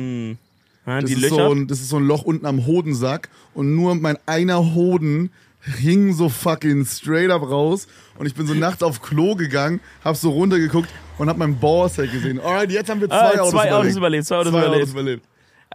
Ja, 0.88 1.02
Das 1.02 1.12
ist, 1.12 1.30
so 1.30 1.52
ein, 1.52 1.68
das 1.68 1.81
ist 1.81 1.90
so 1.90 1.98
ein 1.98 2.06
Loch 2.08 2.24
unten 2.24 2.46
am 2.48 2.66
Hodensack 2.66 3.30
und 3.54 3.75
nur 3.75 3.94
mein 3.96 4.18
einer 4.25 4.74
Hoden 4.74 5.31
hing 5.80 6.14
so 6.14 6.30
fucking 6.30 6.86
straight 6.86 7.30
up 7.30 7.42
raus 7.42 7.88
und 8.18 8.25
ich 8.25 8.34
bin 8.36 8.48
so 8.48 8.54
nachts 8.54 8.81
auf 8.84 9.02
Klo 9.02 9.36
gegangen, 9.36 9.80
hab 10.04 10.16
so 10.16 10.31
runtergeguckt 10.31 10.90
und 11.18 11.30
hab 11.30 11.38
meinen 11.38 11.60
Ballsack 11.60 12.12
gesehen. 12.12 12.40
Alright, 12.40 12.72
jetzt 12.72 12.90
haben 12.90 13.02
wir 13.02 13.08
zwei, 13.10 13.16
Ah, 13.16 13.40
Autos, 13.42 13.52
zwei. 13.52 13.72
Autos 13.74 13.96
überlebt, 13.96 14.25
zwei 14.25 14.38
Autos 14.38 14.52
zwei 14.52 14.60
überlebt. 14.60 14.81
Autos 14.84 14.92
überlebt. 14.94 15.25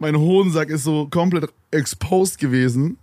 Mein 0.00 0.17
Hodensack 0.17 0.71
ist 0.71 0.85
so 0.85 1.06
komplett 1.09 1.50
exposed 1.71 2.39
gewesen. 2.39 2.97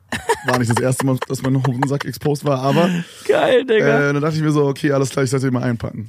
War 0.48 0.58
nicht 0.58 0.72
das 0.72 0.82
erste 0.82 1.06
Mal, 1.06 1.18
dass 1.28 1.42
mein 1.44 1.56
Hodensack 1.56 2.04
exposed 2.06 2.44
war, 2.46 2.60
aber 2.62 2.90
Geil, 3.28 3.64
Digga. 3.66 4.10
äh, 4.10 4.14
dann 4.14 4.22
dachte 4.22 4.36
ich 4.38 4.42
mir 4.42 4.52
so, 4.52 4.66
okay, 4.66 4.92
alles 4.92 5.12
klar, 5.12 5.24
ich 5.24 5.30
sollte 5.30 5.48
ihn 5.48 5.54
mal 5.54 5.62
einpacken. 5.64 6.08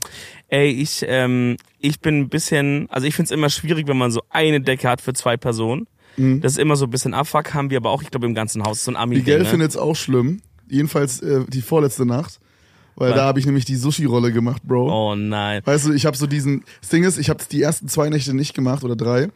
Ey, 0.48 0.70
ich, 0.70 1.04
ähm, 1.06 1.56
ich 1.78 2.00
bin 2.00 2.20
ein 2.20 2.28
bisschen, 2.30 2.88
also 2.90 3.06
ich 3.06 3.14
find's 3.14 3.30
immer 3.30 3.50
schwierig, 3.50 3.86
wenn 3.88 3.98
man 3.98 4.10
so 4.10 4.22
eine 4.30 4.60
Decke 4.62 4.88
hat 4.88 5.02
für 5.02 5.12
zwei 5.12 5.36
Personen. 5.36 5.86
Mhm. 6.16 6.40
Das 6.40 6.52
ist 6.52 6.58
immer 6.58 6.76
so 6.76 6.86
ein 6.86 6.90
bisschen 6.90 7.12
Abfuck, 7.14 7.52
haben 7.54 7.70
wir 7.70 7.76
aber 7.76 7.90
auch, 7.90 8.02
ich 8.02 8.10
glaube, 8.10 8.26
im 8.26 8.34
ganzen 8.34 8.62
Haus. 8.64 8.82
So 8.84 8.90
ein 8.90 8.96
ami 8.96 9.16
Miguel 9.16 9.40
ne? 9.40 9.44
findet 9.44 9.70
es 9.70 9.76
auch 9.76 9.94
schlimm. 9.94 10.40
Jedenfalls 10.70 11.20
äh, 11.20 11.44
die 11.48 11.62
vorletzte 11.62 12.06
Nacht. 12.06 12.40
Weil 12.96 13.10
Was? 13.10 13.16
da 13.16 13.24
habe 13.24 13.38
ich 13.38 13.46
nämlich 13.46 13.64
die 13.64 13.76
Sushi-Rolle 13.76 14.30
gemacht, 14.30 14.62
Bro. 14.62 14.90
Oh 14.92 15.14
nein. 15.14 15.62
Weißt 15.64 15.86
du, 15.86 15.92
ich 15.92 16.04
habe 16.04 16.16
so 16.16 16.26
diesen. 16.26 16.64
Das 16.80 16.90
Ding 16.90 17.04
ist, 17.04 17.18
ich 17.18 17.30
habe 17.30 17.42
die 17.50 17.62
ersten 17.62 17.88
zwei 17.88 18.10
Nächte 18.10 18.34
nicht 18.34 18.52
gemacht 18.52 18.84
oder 18.84 18.94
drei. 18.94 19.28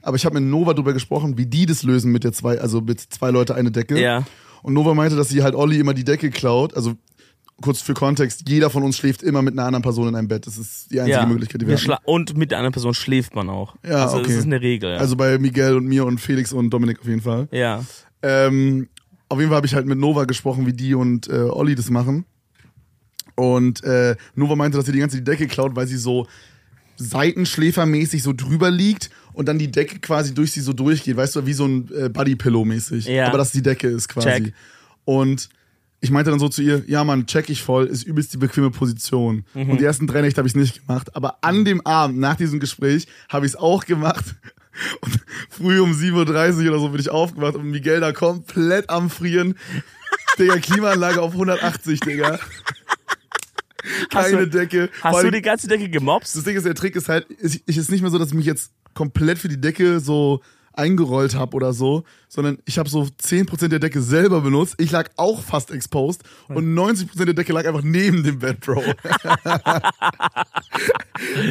Aber 0.00 0.16
ich 0.16 0.24
habe 0.24 0.40
mit 0.40 0.48
Nova 0.48 0.72
drüber 0.72 0.92
gesprochen, 0.92 1.36
wie 1.36 1.46
die 1.46 1.66
das 1.66 1.82
lösen 1.82 2.12
mit 2.12 2.24
der 2.24 2.32
zwei, 2.32 2.58
also 2.58 2.80
mit 2.80 3.00
zwei 3.00 3.30
Leute 3.30 3.54
eine 3.54 3.70
Decke. 3.70 4.00
Ja. 4.00 4.24
Und 4.62 4.74
Nova 4.74 4.94
meinte, 4.94 5.16
dass 5.16 5.28
sie 5.28 5.42
halt 5.42 5.54
Olli 5.54 5.78
immer 5.78 5.92
die 5.92 6.04
Decke 6.04 6.30
klaut. 6.30 6.74
Also 6.74 6.94
kurz 7.60 7.82
für 7.82 7.94
Kontext, 7.94 8.48
jeder 8.48 8.70
von 8.70 8.82
uns 8.82 8.96
schläft 8.96 9.22
immer 9.22 9.42
mit 9.42 9.54
einer 9.54 9.66
anderen 9.66 9.82
Person 9.82 10.08
in 10.08 10.14
einem 10.14 10.28
Bett. 10.28 10.46
Das 10.46 10.56
ist 10.56 10.90
die 10.90 11.00
einzige 11.00 11.18
ja. 11.18 11.26
Möglichkeit, 11.26 11.60
die 11.60 11.66
wir, 11.66 11.78
wir 11.78 11.94
haben. 11.94 12.04
Und 12.04 12.36
mit 12.36 12.50
der 12.50 12.58
anderen 12.58 12.72
Person 12.72 12.94
schläft 12.94 13.34
man 13.34 13.50
auch. 13.50 13.76
Ja, 13.86 14.04
also 14.04 14.18
okay. 14.18 14.28
das 14.28 14.36
ist 14.36 14.44
eine 14.44 14.60
Regel. 14.60 14.92
Ja. 14.92 14.96
Also 14.96 15.16
bei 15.16 15.38
Miguel 15.38 15.76
und 15.76 15.86
mir 15.86 16.06
und 16.06 16.20
Felix 16.20 16.52
und 16.52 16.70
Dominik 16.70 17.00
auf 17.00 17.06
jeden 17.06 17.22
Fall. 17.22 17.48
ja. 17.50 17.84
Ähm, 18.22 18.88
auf 19.30 19.38
jeden 19.38 19.48
Fall 19.48 19.56
habe 19.56 19.66
ich 19.66 19.74
halt 19.74 19.86
mit 19.86 19.98
Nova 19.98 20.24
gesprochen, 20.24 20.66
wie 20.66 20.72
die 20.72 20.94
und 20.94 21.28
äh, 21.28 21.32
Olli 21.32 21.74
das 21.74 21.88
machen. 21.88 22.26
Und 23.36 23.82
äh, 23.84 24.16
Nova 24.34 24.56
meinte, 24.56 24.76
dass 24.76 24.86
sie 24.86 24.92
die 24.92 24.98
ganze 24.98 25.16
die 25.18 25.24
Decke 25.24 25.46
klaut, 25.46 25.76
weil 25.76 25.86
sie 25.86 25.96
so 25.96 26.26
seitenschläfermäßig 26.96 28.22
so 28.22 28.34
drüber 28.34 28.70
liegt 28.70 29.08
und 29.32 29.48
dann 29.48 29.58
die 29.58 29.70
Decke 29.70 30.00
quasi 30.00 30.34
durch 30.34 30.52
sie 30.52 30.60
so 30.60 30.72
durchgeht, 30.72 31.16
weißt 31.16 31.36
du, 31.36 31.46
wie 31.46 31.54
so 31.54 31.64
ein 31.64 31.88
äh, 31.96 32.08
Bodypillow 32.10 32.64
mäßig. 32.64 33.06
Ja. 33.06 33.28
Aber 33.28 33.38
dass 33.38 33.52
die 33.52 33.62
Decke 33.62 33.88
ist 33.88 34.08
quasi. 34.08 34.28
Check. 34.28 34.54
Und 35.04 35.48
ich 36.00 36.10
meinte 36.10 36.30
dann 36.30 36.40
so 36.40 36.48
zu 36.48 36.60
ihr, 36.60 36.82
ja 36.88 37.04
Mann, 37.04 37.26
check 37.26 37.48
ich 37.48 37.62
voll, 37.62 37.86
ist 37.86 38.02
übelst 38.02 38.34
die 38.34 38.38
bequeme 38.38 38.70
Position. 38.70 39.44
Mhm. 39.54 39.70
Und 39.70 39.80
die 39.80 39.84
ersten 39.84 40.08
drei 40.08 40.22
Nächte 40.22 40.38
habe 40.38 40.48
ich 40.48 40.56
nicht 40.56 40.86
gemacht. 40.86 41.14
Aber 41.14 41.38
an 41.42 41.64
dem 41.64 41.86
Abend, 41.86 42.18
nach 42.18 42.36
diesem 42.36 42.58
Gespräch, 42.58 43.06
habe 43.28 43.46
ich 43.46 43.52
es 43.52 43.56
auch 43.56 43.86
gemacht. 43.86 44.24
Und 45.00 45.20
früh 45.50 45.80
um 45.80 45.92
7.30 45.92 46.12
Uhr 46.64 46.68
oder 46.70 46.78
so 46.80 46.88
bin 46.90 47.00
ich 47.00 47.10
aufgewacht 47.10 47.54
und 47.56 47.70
Miguel 47.70 48.00
da 48.00 48.12
komplett 48.12 48.88
am 48.90 49.10
Frieren. 49.10 49.56
Digga, 50.38 50.56
Klimaanlage 50.58 51.20
auf 51.20 51.32
180, 51.32 52.00
Digga. 52.00 52.38
Hast 54.12 54.30
Keine 54.30 54.46
du- 54.46 54.58
Decke. 54.58 54.90
Hast 55.02 55.14
du 55.14 55.18
allem- 55.18 55.32
die 55.32 55.42
ganze 55.42 55.66
Decke 55.68 55.88
gemobst? 55.88 56.36
das 56.36 56.44
Ding 56.44 56.56
ist, 56.56 56.66
der 56.66 56.74
Trick 56.74 56.96
ist 56.96 57.08
halt, 57.08 57.26
ich, 57.40 57.62
ich 57.66 57.76
ist 57.76 57.90
nicht 57.90 58.02
mehr 58.02 58.10
so, 58.10 58.18
dass 58.18 58.28
ich 58.28 58.34
mich 58.34 58.46
jetzt 58.46 58.72
komplett 58.94 59.38
für 59.38 59.48
die 59.48 59.60
Decke 59.60 60.00
so 60.00 60.42
eingerollt 60.72 61.34
habe 61.34 61.56
oder 61.56 61.72
so, 61.72 62.04
sondern 62.28 62.58
ich 62.64 62.78
habe 62.78 62.88
so 62.88 63.02
10% 63.02 63.68
der 63.68 63.78
Decke 63.78 64.00
selber 64.00 64.40
benutzt. 64.40 64.74
Ich 64.78 64.90
lag 64.90 65.10
auch 65.16 65.40
fast 65.42 65.70
exposed 65.70 66.22
und 66.48 66.74
90% 66.74 67.24
der 67.24 67.34
Decke 67.34 67.52
lag 67.52 67.66
einfach 67.66 67.82
neben 67.82 68.22
dem 68.22 68.38
Bett, 68.38 68.60
Bro. 68.60 68.82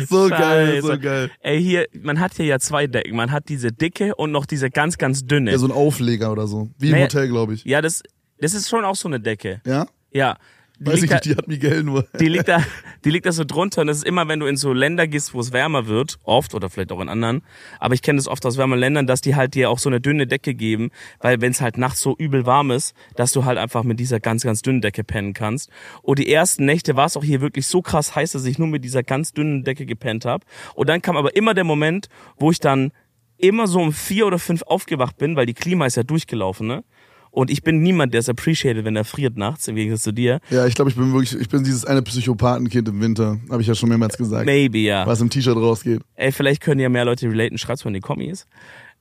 so 0.09 0.29
geil, 0.29 0.81
so 0.81 0.87
Scheiße. 0.89 0.99
geil. 0.99 1.31
Ey, 1.41 1.61
hier, 1.61 1.87
man 2.01 2.19
hat 2.19 2.35
hier 2.35 2.45
ja 2.45 2.59
zwei 2.59 2.87
Decken. 2.87 3.15
Man 3.15 3.31
hat 3.31 3.49
diese 3.49 3.71
dicke 3.71 4.15
und 4.15 4.31
noch 4.31 4.45
diese 4.45 4.69
ganz, 4.69 4.97
ganz 4.97 5.25
dünne. 5.25 5.51
Ja, 5.51 5.57
so 5.57 5.67
ein 5.67 5.71
Aufleger 5.71 6.31
oder 6.31 6.47
so. 6.47 6.69
Wie 6.77 6.87
im 6.87 6.91
Naja, 6.93 7.05
Hotel, 7.05 7.27
glaube 7.27 7.53
ich. 7.53 7.65
Ja, 7.65 7.81
das, 7.81 8.03
das 8.39 8.53
ist 8.53 8.69
schon 8.69 8.85
auch 8.85 8.95
so 8.95 9.07
eine 9.07 9.19
Decke. 9.19 9.61
Ja? 9.65 9.87
Ja. 10.11 10.37
Die 10.79 10.85
Weiß 10.85 10.95
ich 10.95 11.01
liegt, 11.01 11.11
da, 11.11 11.15
nicht, 11.17 11.25
die 11.25 11.35
hat 11.35 11.47
Miguel 11.47 11.83
nur. 11.83 12.05
die, 12.19 12.29
liegt 12.29 12.47
da, 12.47 12.63
die 13.03 13.11
liegt 13.11 13.25
da 13.25 13.33
so 13.33 13.43
drunter 13.43 13.81
und 13.81 13.87
das 13.87 13.97
ist 13.97 14.05
immer, 14.05 14.29
wenn 14.29 14.39
du 14.39 14.45
in 14.45 14.55
so 14.55 14.71
Länder 14.71 15.07
gehst, 15.07 15.33
wo 15.33 15.41
es 15.41 15.51
wärmer 15.51 15.87
wird, 15.87 16.19
oft 16.23 16.55
oder 16.55 16.69
vielleicht 16.69 16.93
auch 16.93 17.01
in 17.01 17.09
anderen, 17.09 17.41
aber 17.79 17.95
ich 17.95 18.01
kenne 18.01 18.15
das 18.17 18.27
oft 18.27 18.45
aus 18.45 18.57
wärmeren 18.57 18.79
Ländern, 18.79 19.05
dass 19.05 19.19
die 19.19 19.35
halt 19.35 19.55
dir 19.55 19.69
auch 19.69 19.79
so 19.79 19.89
eine 19.89 19.99
dünne 19.99 20.25
Decke 20.25 20.53
geben, 20.53 20.91
weil 21.19 21.41
wenn 21.41 21.51
es 21.51 21.59
halt 21.59 21.77
nachts 21.77 21.99
so 21.99 22.15
übel 22.17 22.45
warm 22.45 22.71
ist, 22.71 22.95
dass 23.15 23.33
du 23.33 23.43
halt 23.43 23.57
einfach 23.57 23.83
mit 23.83 23.99
dieser 23.99 24.21
ganz, 24.21 24.43
ganz 24.43 24.61
dünnen 24.61 24.79
Decke 24.79 25.03
pennen 25.03 25.33
kannst. 25.33 25.69
Und 26.01 26.19
die 26.19 26.31
ersten 26.31 26.63
Nächte 26.63 26.95
war 26.95 27.07
es 27.07 27.17
auch 27.17 27.23
hier 27.23 27.41
wirklich 27.41 27.67
so 27.67 27.81
krass 27.81 28.15
heiß, 28.15 28.31
dass 28.31 28.45
ich 28.45 28.57
nur 28.57 28.69
mit 28.69 28.85
dieser 28.85 29.03
ganz 29.03 29.33
dünnen 29.33 29.65
Decke 29.65 29.85
gepennt 29.85 30.23
habe. 30.23 30.45
Und 30.75 30.87
dann 30.87 31.01
kam 31.01 31.17
aber 31.17 31.35
immer 31.35 31.53
der 31.53 31.65
Moment, 31.65 32.07
wo 32.37 32.51
ich 32.51 32.59
dann 32.59 32.91
immer 33.37 33.67
so 33.67 33.79
um 33.79 33.93
vier 33.93 34.27
oder 34.27 34.39
fünf 34.39 34.63
aufgewacht 34.63 35.17
bin, 35.17 35.35
weil 35.35 35.45
die 35.45 35.53
Klima 35.53 35.85
ist 35.85 35.95
ja 35.95 36.03
durchgelaufen, 36.03 36.67
ne? 36.67 36.83
Und 37.31 37.51
ich 37.51 37.61
bin 37.63 37.81
niemand, 37.81 38.13
der 38.13 38.21
es 38.21 38.29
appreciated, 38.29 38.85
wenn 38.85 38.95
er 38.95 39.05
friert 39.05 39.37
nachts, 39.37 39.67
im 39.67 39.75
Gegensatz 39.75 40.01
zu 40.03 40.11
dir. 40.11 40.39
Ja, 40.49 40.65
ich 40.65 40.73
glaube, 40.75 40.89
ich 40.89 40.97
bin 40.97 41.11
wirklich, 41.13 41.39
ich 41.39 41.47
bin 41.49 41.63
dieses 41.63 41.85
eine 41.85 42.01
Psychopathenkind 42.01 42.87
im 42.89 43.01
Winter. 43.01 43.39
Habe 43.49 43.61
ich 43.61 43.67
ja 43.67 43.75
schon 43.75 43.89
mehrmals 43.89 44.17
gesagt. 44.17 44.45
Maybe, 44.45 44.79
ja. 44.79 45.05
Was 45.05 45.21
im 45.21 45.29
T-Shirt 45.29 45.55
rausgeht. 45.55 46.01
Ey, 46.15 46.31
vielleicht 46.31 46.61
können 46.61 46.81
ja 46.81 46.89
mehr 46.89 47.05
Leute 47.05 47.27
relaten. 47.29 47.57
Schreibt's 47.57 47.85
mal 47.85 47.89
in 47.89 47.95
die 47.95 47.99
Kommis. 47.99 48.47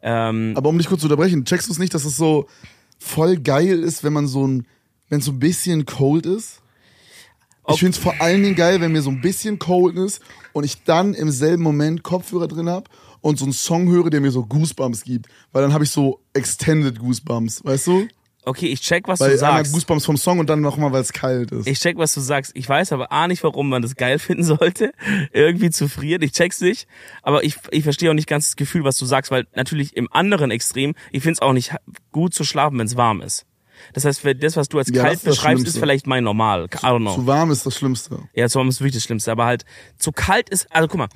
Ähm, 0.03 0.53
Aber 0.57 0.69
um 0.69 0.79
dich 0.79 0.87
kurz 0.89 1.01
zu 1.01 1.07
unterbrechen, 1.07 1.45
checkst 1.45 1.69
du 1.69 1.73
es 1.73 1.79
nicht, 1.79 1.95
dass 1.95 2.05
es 2.05 2.17
so 2.17 2.47
voll 2.99 3.37
geil 3.39 3.81
ist, 3.83 4.05
wenn 4.05 4.13
man 4.13 4.27
so 4.27 4.47
ein, 4.47 4.67
wenn 5.09 5.21
es 5.21 5.25
so 5.25 5.33
ein 5.33 5.39
bisschen 5.39 5.87
cold 5.87 6.27
ist? 6.27 6.61
Ich 7.67 7.75
Ob- 7.75 7.79
finde 7.81 7.93
es 7.97 7.99
vor 7.99 8.15
allen 8.21 8.43
Dingen 8.43 8.55
geil, 8.57 8.81
wenn 8.81 8.93
mir 8.93 9.03
so 9.03 9.11
ein 9.11 9.21
bisschen 9.21 9.59
cold 9.59 9.97
ist 9.97 10.21
und 10.53 10.65
ich 10.65 10.85
dann 10.85 11.15
im 11.15 11.31
selben 11.31 11.63
Moment 11.63 12.03
Kopfhörer 12.03 12.49
drin 12.49 12.69
hab 12.69 12.89
und 13.21 13.39
so 13.39 13.45
einen 13.45 13.53
Song 13.53 13.89
höre, 13.89 14.09
der 14.11 14.21
mir 14.21 14.31
so 14.31 14.45
Goosebumps 14.47 15.03
gibt. 15.03 15.27
Weil 15.53 15.63
dann 15.63 15.73
habe 15.73 15.85
ich 15.85 15.91
so 15.91 16.21
Extended 16.33 16.99
Goosebumps, 16.99 17.65
weißt 17.65 17.87
du? 17.89 18.09
Okay, 18.49 18.67
ich 18.67 18.81
check, 18.81 19.07
was 19.09 19.21
Weil 19.21 19.33
du 19.33 19.39
sagst. 19.39 19.73
Goosebumps 19.73 20.07
vom 20.07 20.17
Song 20.17 20.39
und 20.39 20.49
dann 20.49 20.61
nochmal, 20.61 20.91
weil 20.93 21.03
es 21.03 21.13
kalt 21.13 21.53
ist. 21.53 21.67
Ich 21.67 21.79
check, 21.79 21.99
was 21.99 22.15
du 22.15 22.21
sagst. 22.21 22.53
Ich 22.55 22.69
weiß 22.69 22.93
aber 22.93 23.13
A 23.13 23.29
nicht, 23.29 23.45
warum 23.45 23.69
man 23.69 23.83
das 23.83 23.95
geil 23.95 24.19
finden 24.19 24.43
sollte, 24.43 24.93
irgendwie 25.33 25.71
zu 25.71 25.89
frieren. 25.89 26.23
Ich 26.23 26.33
check's 26.33 26.61
nicht. 26.61 26.89
Aber 27.23 27.45
ich, 27.45 27.57
ich 27.71 27.83
verstehe 27.83 28.11
auch 28.11 28.15
nicht 28.15 28.29
ganz 28.29 28.47
das 28.47 28.57
Gefühl, 28.57 28.85
was 28.85 28.97
du 28.97 29.05
sagst, 29.05 29.31
weil 29.31 29.47
natürlich 29.55 29.97
im 29.97 30.09
anderen 30.13 30.51
Extrem, 30.51 30.95
ich 31.13 31.23
find's 31.23 31.43
auch 31.43 31.53
nicht 31.53 31.75
gut 32.11 32.33
zu 32.35 32.45
schlafen, 32.45 32.79
wenn's 32.79 32.97
warm 32.97 33.21
ist. 33.21 33.45
Das 33.93 34.05
heißt, 34.05 34.25
wenn 34.25 34.41
das, 34.41 34.57
was 34.57 34.69
du 34.69 34.79
als 34.79 34.89
Ja, 34.91 35.03
kalt 35.03 35.15
ist 35.15 35.25
beschreibst, 35.25 35.67
ist 35.67 35.79
vielleicht 35.79 36.07
mein 36.07 36.25
Normal. 36.25 36.65
I 36.65 36.69
don't 36.79 37.01
know. 37.01 37.15
Zu 37.15 37.27
warm 37.27 37.51
ist 37.51 37.65
das 37.67 37.77
Schlimmste. 37.77 38.19
Ja, 38.35 38.49
zu 38.49 38.59
warm 38.59 38.69
ist 38.69 38.81
wirklich 38.81 38.95
das 38.95 39.05
Schlimmste. 39.05 39.31
Aber 39.31 39.45
halt, 39.45 39.65
zu 39.99 40.11
kalt 40.13 40.49
ist, 40.49 40.67
also 40.75 40.89
guck 40.89 40.99
mal, 40.99 41.09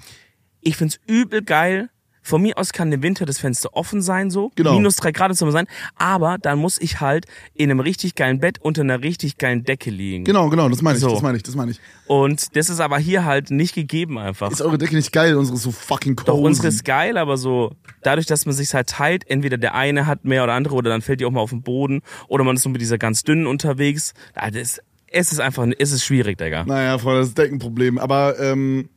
ich 0.61 0.77
find's 0.77 1.01
übel 1.07 1.43
geil. 1.43 1.91
Von 2.23 2.43
mir 2.43 2.57
aus 2.57 2.73
kann 2.73 2.91
im 2.93 3.03
Winter 3.03 3.27
das 3.27 3.39
Fenster 3.39 3.71
offen 3.75 4.01
sein, 4.01 4.31
so. 4.31 4.53
Genau. 4.55 4.75
Minus 4.75 4.97
drei 4.97 5.11
Grad 5.13 5.37
soll 5.37 5.51
sein. 5.51 5.67
Aber 5.97 6.39
dann 6.41 6.59
muss 6.59 6.81
ich 6.81 7.01
halt 7.01 7.27
in 7.55 7.71
einem 7.71 7.81
richtig 7.81 8.15
geilen 8.15 8.39
Bett 8.39 8.59
unter 8.61 8.83
einer 8.83 9.03
richtig 9.03 9.39
geilen 9.39 9.65
Decke 9.65 9.91
liegen. 9.91 10.25
Genau, 10.25 10.49
genau, 10.49 10.69
das 10.69 10.83
meine 10.83 10.97
ich, 10.97 11.03
So. 11.03 11.11
das 11.11 11.23
meine 11.23 11.37
ich, 11.37 11.43
das 11.43 11.55
meine 11.57 11.73
ich. 11.73 11.81
Und 12.07 12.55
das 12.57 12.71
ist 12.71 12.81
aber 12.81 12.99
hier 12.99 13.25
halt 13.25 13.51
nicht 13.51 13.75
gegeben 13.75 14.19
einfach. 14.19 14.51
Ist 14.53 14.63
eure 14.63 14.79
Decke 14.79 14.95
nicht 14.95 15.13
geil? 15.13 15.37
Unsere 15.37 15.57
ist 15.57 15.65
so 15.65 15.73
fucking 15.73 16.17
cozy. 16.17 16.27
Doch 16.27 16.39
unsere 16.39 16.69
ist 16.69 16.85
geil, 16.85 17.17
aber 17.17 17.37
so 17.37 17.73
dadurch, 18.03 18.27
dass 18.27 18.47
man 18.47 18.55
sich 18.55 18.73
halt 18.75 18.89
teilt, 18.89 19.29
entweder 19.29 19.59
der 19.59 19.75
eine 19.75 20.07
hat 20.07 20.25
mehr 20.25 20.45
oder 20.45 20.53
andere 20.53 20.75
oder 20.75 20.91
dann 20.91 21.03
fällt 21.03 21.21
die 21.21 21.25
auch 21.25 21.31
mal 21.31 21.41
auf 21.41 21.51
den 21.51 21.63
Boden 21.63 22.03
oder 22.29 22.45
man 22.45 22.57
ist 22.57 22.65
nur 22.65 22.73
mit 22.73 22.81
dieser 22.81 22.99
ganz 22.99 23.25
dünnen 23.25 23.47
unterwegs. 23.47 24.15
Ah, 24.35 24.51
das, 24.51 24.81
es 25.09 25.33
ist 25.33 25.41
einfach, 25.41 25.67
es 25.79 25.93
ist 25.93 26.05
schwierig, 26.05 26.39
Digga. 26.39 26.65
Naja, 26.65 26.99
Freunde, 26.99 27.21
das 27.21 27.29
ist 27.29 27.39
Deckenproblem. 27.39 27.99
Aber 27.99 28.39
ähm, 28.41 28.89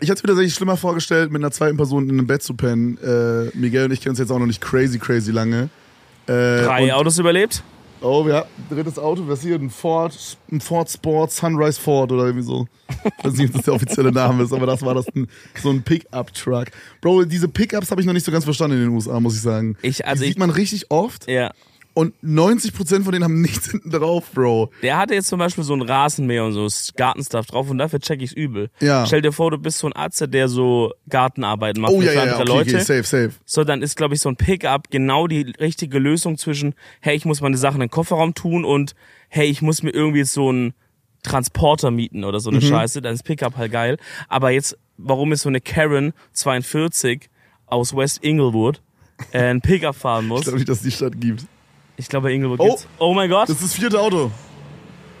ich 0.00 0.08
hätte 0.08 0.18
es 0.18 0.22
mir 0.22 0.28
tatsächlich 0.28 0.54
schlimmer 0.54 0.76
vorgestellt, 0.76 1.30
mit 1.32 1.40
einer 1.42 1.50
zweiten 1.50 1.76
Person 1.76 2.04
in 2.08 2.18
einem 2.18 2.26
Bett 2.26 2.42
zu 2.42 2.54
pennen. 2.54 2.98
Äh, 3.02 3.56
Miguel 3.56 3.86
und 3.86 3.92
ich 3.92 4.00
kennen 4.00 4.10
uns 4.10 4.18
jetzt 4.18 4.30
auch 4.30 4.38
noch 4.38 4.46
nicht 4.46 4.60
crazy, 4.60 4.98
crazy 4.98 5.30
lange. 5.32 5.68
Äh, 6.26 6.62
Drei 6.64 6.92
Autos 6.94 7.18
überlebt? 7.18 7.62
Oh, 8.02 8.26
ja, 8.28 8.44
drittes 8.68 8.98
Auto, 8.98 9.22
was 9.26 9.40
hier? 9.40 9.54
Ein 9.56 9.70
Ford, 9.70 10.14
ein 10.52 10.60
Ford 10.60 10.90
Sport, 10.90 11.32
Sunrise 11.32 11.80
Ford 11.80 12.12
oder 12.12 12.24
irgendwie 12.26 12.44
so. 12.44 12.66
Ich 13.18 13.24
weiß 13.24 13.32
nicht, 13.34 13.48
ob 13.48 13.54
das 13.56 13.64
der 13.64 13.74
offizielle 13.74 14.12
Name 14.12 14.44
ist, 14.44 14.52
aber 14.52 14.66
das 14.66 14.82
war 14.82 14.94
das 14.94 15.06
ein, 15.14 15.28
so 15.62 15.70
ein 15.70 15.82
Pickup-Truck. 15.82 16.66
Bro, 17.00 17.24
diese 17.24 17.48
Pickups 17.48 17.90
habe 17.90 18.02
ich 18.02 18.06
noch 18.06 18.12
nicht 18.12 18.26
so 18.26 18.30
ganz 18.32 18.44
verstanden 18.44 18.76
in 18.76 18.82
den 18.84 18.90
USA, 18.94 19.18
muss 19.18 19.34
ich 19.34 19.40
sagen. 19.40 19.76
Ich- 19.80 20.06
also 20.06 20.20
Die 20.22 20.26
ich- 20.28 20.34
sieht 20.34 20.38
man 20.38 20.50
richtig 20.50 20.90
oft 20.90 21.26
Ja. 21.28 21.52
Und 21.96 22.14
90% 22.22 23.04
von 23.04 23.12
denen 23.12 23.24
haben 23.24 23.40
nichts 23.40 23.70
hinten 23.70 23.90
drauf, 23.90 24.30
Bro. 24.34 24.70
Der 24.82 24.98
hatte 24.98 25.14
jetzt 25.14 25.28
zum 25.28 25.38
Beispiel 25.38 25.64
so 25.64 25.72
ein 25.72 25.80
Rasenmäher 25.80 26.44
und 26.44 26.52
so 26.52 26.68
Gartenstuff 26.94 27.46
drauf 27.46 27.70
und 27.70 27.78
dafür 27.78 28.00
check 28.00 28.20
ich's 28.20 28.34
übel. 28.34 28.68
Ja. 28.80 29.06
Stell 29.06 29.22
dir 29.22 29.32
vor, 29.32 29.50
du 29.50 29.56
bist 29.56 29.78
so 29.78 29.86
ein 29.86 29.94
Arzt, 29.94 30.22
der 30.28 30.48
so 30.48 30.92
Gartenarbeiten 31.08 31.80
macht 31.80 31.92
Oh 31.92 32.00
für 32.00 32.06
ja, 32.08 32.12
ja, 32.12 32.16
ja, 32.26 32.32
andere 32.36 32.42
okay, 32.42 32.52
Leute. 32.58 32.70
okay, 32.76 32.84
safe, 32.84 33.02
safe. 33.04 33.30
So, 33.46 33.64
dann 33.64 33.80
ist, 33.80 33.96
glaube 33.96 34.14
ich, 34.14 34.20
so 34.20 34.28
ein 34.28 34.36
Pickup 34.36 34.90
genau 34.90 35.26
die 35.26 35.54
richtige 35.58 35.98
Lösung 35.98 36.36
zwischen, 36.36 36.74
hey, 37.00 37.16
ich 37.16 37.24
muss 37.24 37.40
meine 37.40 37.56
Sachen 37.56 37.76
in 37.80 37.86
den 37.86 37.90
Kofferraum 37.90 38.34
tun 38.34 38.66
und 38.66 38.94
hey, 39.30 39.46
ich 39.48 39.62
muss 39.62 39.82
mir 39.82 39.90
irgendwie 39.90 40.24
so 40.24 40.50
einen 40.50 40.74
Transporter 41.22 41.90
mieten 41.90 42.24
oder 42.24 42.40
so 42.40 42.50
eine 42.50 42.58
Mhm. 42.58 42.64
Scheiße. 42.68 43.00
Dann 43.00 43.14
ist 43.14 43.22
Pickup 43.24 43.56
halt 43.56 43.72
geil. 43.72 43.96
Aber 44.28 44.50
jetzt, 44.50 44.76
warum 44.98 45.32
ist 45.32 45.42
so 45.42 45.48
eine 45.48 45.62
Karen 45.62 46.12
42 46.34 47.30
aus 47.66 47.96
West 47.96 48.22
Inglewood 48.22 48.82
äh, 49.32 49.38
ein 49.50 49.62
Pickup 49.62 49.96
fahren 49.96 50.24
Ich 50.26 50.28
muss? 50.28 50.42
glaube 50.42 50.58
nicht, 50.58 50.68
dass 50.68 50.82
die 50.82 50.90
Stadt 50.90 51.18
gibt. 51.18 51.46
Ich 51.96 52.08
glaube, 52.08 52.28
bei 52.28 52.34
Inglewood 52.34 52.60
Oh. 52.60 52.66
gibt's. 52.68 52.86
Oh 52.98 53.14
mein 53.14 53.30
Gott. 53.30 53.48
Das 53.48 53.56
ist 53.56 53.64
das 53.64 53.74
vierte 53.74 54.00
Auto. 54.00 54.30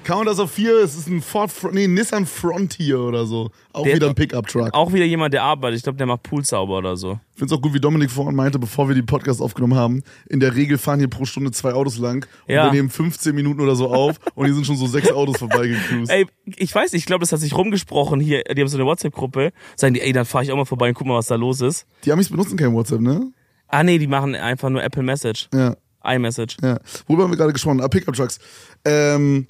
Count 0.04 0.28
das 0.28 0.38
auf 0.38 0.52
vier, 0.52 0.84
es 0.84 0.94
ist 0.96 1.08
ein 1.08 1.20
Ford, 1.20 1.50
nee, 1.72 1.88
Nissan 1.88 2.26
Frontier 2.26 3.00
oder 3.00 3.26
so. 3.26 3.50
Auch 3.72 3.82
Der- 3.82 3.96
wieder 3.96 4.06
ein 4.08 4.14
Pickup-Truck. 4.14 4.72
Auch 4.72 4.92
wieder 4.92 5.04
jemand, 5.04 5.34
der 5.34 5.42
arbeitet. 5.42 5.78
Ich 5.78 5.82
glaube, 5.82 5.98
der 5.98 6.06
macht 6.06 6.22
Pool 6.22 6.44
sauber 6.44 6.78
oder 6.78 6.96
so. 6.96 7.18
Ich 7.32 7.38
finde 7.40 7.52
es 7.52 7.58
auch 7.58 7.60
gut, 7.60 7.74
wie 7.74 7.80
Dominik 7.80 8.12
vorhin 8.12 8.36
meinte, 8.36 8.60
bevor 8.60 8.86
wir 8.86 8.94
die 8.94 9.02
Podcast 9.02 9.42
aufgenommen 9.42 9.74
haben. 9.74 10.04
In 10.28 10.38
der 10.38 10.54
Regel 10.54 10.78
fahren 10.78 11.00
hier 11.00 11.08
pro 11.10 11.24
Stunde 11.24 11.50
zwei 11.50 11.72
Autos 11.72 11.98
lang 11.98 12.24
und 12.46 12.54
Ja. 12.54 12.66
wir 12.66 12.72
nehmen 12.72 12.88
15 12.88 13.34
Minuten 13.34 13.60
oder 13.60 13.74
so 13.74 13.92
auf 13.92 14.20
und 14.36 14.44
hier 14.44 14.54
sind 14.54 14.64
schon 14.64 14.76
so 14.76 14.86
sechs 14.86 15.10
Autos 15.10 15.38
vorbeigecruised. 15.38 16.08
Ey, 16.12 16.26
ich 16.54 16.72
weiß 16.72 16.92
nicht, 16.92 17.00
ich 17.02 17.06
glaube, 17.06 17.22
das 17.22 17.32
hat 17.32 17.40
sich 17.40 17.56
rumgesprochen 17.56 18.20
hier. 18.20 18.44
Die 18.44 18.60
haben 18.60 18.68
so 18.68 18.76
eine 18.76 18.86
WhatsApp-Gruppe. 18.86 19.50
Sagen 19.74 19.94
die, 19.94 20.02
ey, 20.02 20.12
dann 20.12 20.24
fahre 20.24 20.44
ich 20.44 20.52
auch 20.52 20.56
mal 20.56 20.66
vorbei 20.66 20.86
und 20.90 20.94
guck 20.94 21.08
mal, 21.08 21.16
was 21.16 21.26
da 21.26 21.34
los 21.34 21.60
ist. 21.60 21.84
Die 22.04 22.12
Amis 22.12 22.28
benutzen 22.28 22.56
kein 22.56 22.72
WhatsApp, 22.74 23.00
ne? 23.00 23.32
Ah, 23.66 23.82
nee, 23.82 23.98
die 23.98 24.06
machen 24.06 24.36
einfach 24.36 24.70
nur 24.70 24.84
Apple 24.84 25.02
Message. 25.02 25.48
Ja, 25.52 25.74
iMessage. 26.06 26.56
ja. 26.62 26.78
Worüber 27.06 27.24
haben 27.24 27.30
wir 27.30 27.36
gerade 27.36 27.52
gesprochen? 27.52 27.80
Ah, 27.80 27.88
Pickup-Trucks. 27.88 28.38
Ähm, 28.84 29.46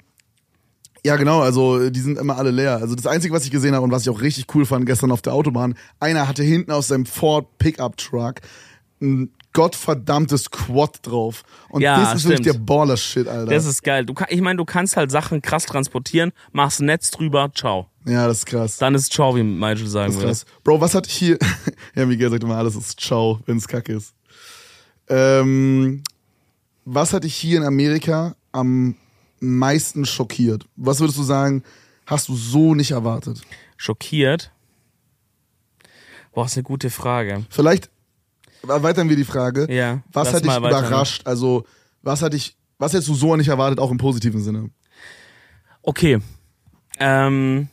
ja, 1.05 1.15
genau, 1.15 1.41
also 1.41 1.89
die 1.89 1.99
sind 2.01 2.17
immer 2.17 2.37
alle 2.37 2.51
leer. 2.51 2.77
Also 2.77 2.95
das 2.95 3.07
Einzige, 3.07 3.33
was 3.33 3.45
ich 3.45 3.51
gesehen 3.51 3.73
habe 3.75 3.83
und 3.83 3.91
was 3.91 4.01
ich 4.01 4.09
auch 4.09 4.19
richtig 4.21 4.45
cool 4.55 4.65
fand 4.65 4.85
gestern 4.85 5.11
auf 5.11 5.21
der 5.21 5.33
Autobahn, 5.33 5.75
einer 5.99 6.27
hatte 6.27 6.43
hinten 6.43 6.71
aus 6.71 6.87
seinem 6.89 7.05
Ford 7.05 7.57
Pickup-Truck 7.59 8.41
ein 9.01 9.31
gottverdammtes 9.53 10.51
Quad 10.51 10.99
drauf. 11.03 11.43
Und 11.69 11.81
Ja, 11.81 11.99
das 11.99 12.15
ist 12.19 12.25
wirklich 12.25 12.47
stimmt. 12.47 12.55
der 12.55 12.73
Baller-Shit, 12.73 13.27
Alter. 13.27 13.51
Das 13.51 13.65
ist 13.65 13.83
geil. 13.83 14.05
Du, 14.05 14.13
ich 14.29 14.41
meine, 14.41 14.57
du 14.57 14.65
kannst 14.65 14.97
halt 14.97 15.09
Sachen 15.11 15.41
krass 15.41 15.65
transportieren, 15.65 16.31
machst 16.51 16.79
ein 16.81 16.85
Netz 16.87 17.09
drüber, 17.11 17.51
ciao. 17.55 17.87
ja, 18.05 18.27
das 18.27 18.39
ist 18.39 18.45
krass. 18.47 18.77
Dann 18.77 18.93
ist 18.93 19.11
ciao, 19.13 19.35
wie 19.35 19.43
Michael 19.43 19.87
sagen 19.87 20.13
würde. 20.15 20.35
Bro, 20.63 20.81
was 20.81 20.93
hatte 20.93 21.09
ich 21.09 21.15
hier? 21.15 21.37
ja, 21.95 22.05
Miguel 22.05 22.29
sagt 22.29 22.43
immer, 22.43 22.57
alles 22.57 22.75
ist 22.75 22.99
ciao, 22.99 23.39
wenn 23.45 23.57
es 23.57 23.67
kacke 23.67 23.93
ist. 23.93 24.13
Ähm, 25.09 26.03
was 26.89 27.11
hatte 27.11 27.27
ich 27.27 27.35
hier 27.35 27.57
in 27.57 27.65
Amerika 27.65 28.35
am 28.53 28.95
meisten 29.41 30.05
schockiert? 30.05 30.65
Was 30.77 30.99
würdest 31.01 31.17
du 31.19 31.23
sagen, 31.23 31.63
hast 32.05 32.29
du 32.29 32.35
so 32.35 32.73
nicht 32.75 32.91
erwartet? 32.91 33.41
Schockiert? 33.75 34.51
Boah, 36.33 36.45
ist 36.45 36.55
eine 36.55 36.63
gute 36.63 36.89
Frage. 36.89 37.45
Vielleicht 37.49 37.89
erweitern 38.67 39.09
wir 39.09 39.15
die 39.17 39.25
Frage. 39.25 39.67
Ja, 39.73 40.01
Was 40.13 40.31
hat 40.33 40.45
dich 40.45 40.55
überrascht? 40.55 41.23
Also, 41.25 41.65
was 42.03 42.21
hat 42.21 42.33
dich, 42.33 42.55
was 42.77 42.93
hättest 42.93 43.09
du 43.09 43.15
so 43.15 43.35
nicht 43.35 43.49
erwartet, 43.49 43.79
auch 43.79 43.91
im 43.91 43.97
positiven 43.97 44.41
Sinne? 44.41 44.69
Okay. 45.81 46.19
Ähm, 46.99 47.67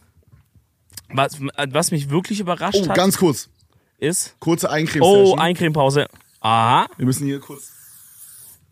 was, 1.10 1.38
was 1.70 1.90
mich 1.92 2.10
wirklich 2.10 2.40
überrascht 2.40 2.78
Oh, 2.82 2.88
hat, 2.88 2.96
ganz 2.96 3.16
kurz. 3.16 3.48
ist. 3.98 4.34
Kurze 4.40 4.70
eincreme 4.70 5.02
Oh, 5.04 5.36
Eincremepause. 5.36 6.08
Aha. 6.40 6.86
Wir 6.96 7.06
müssen 7.06 7.26
hier 7.26 7.40
kurz, 7.40 7.70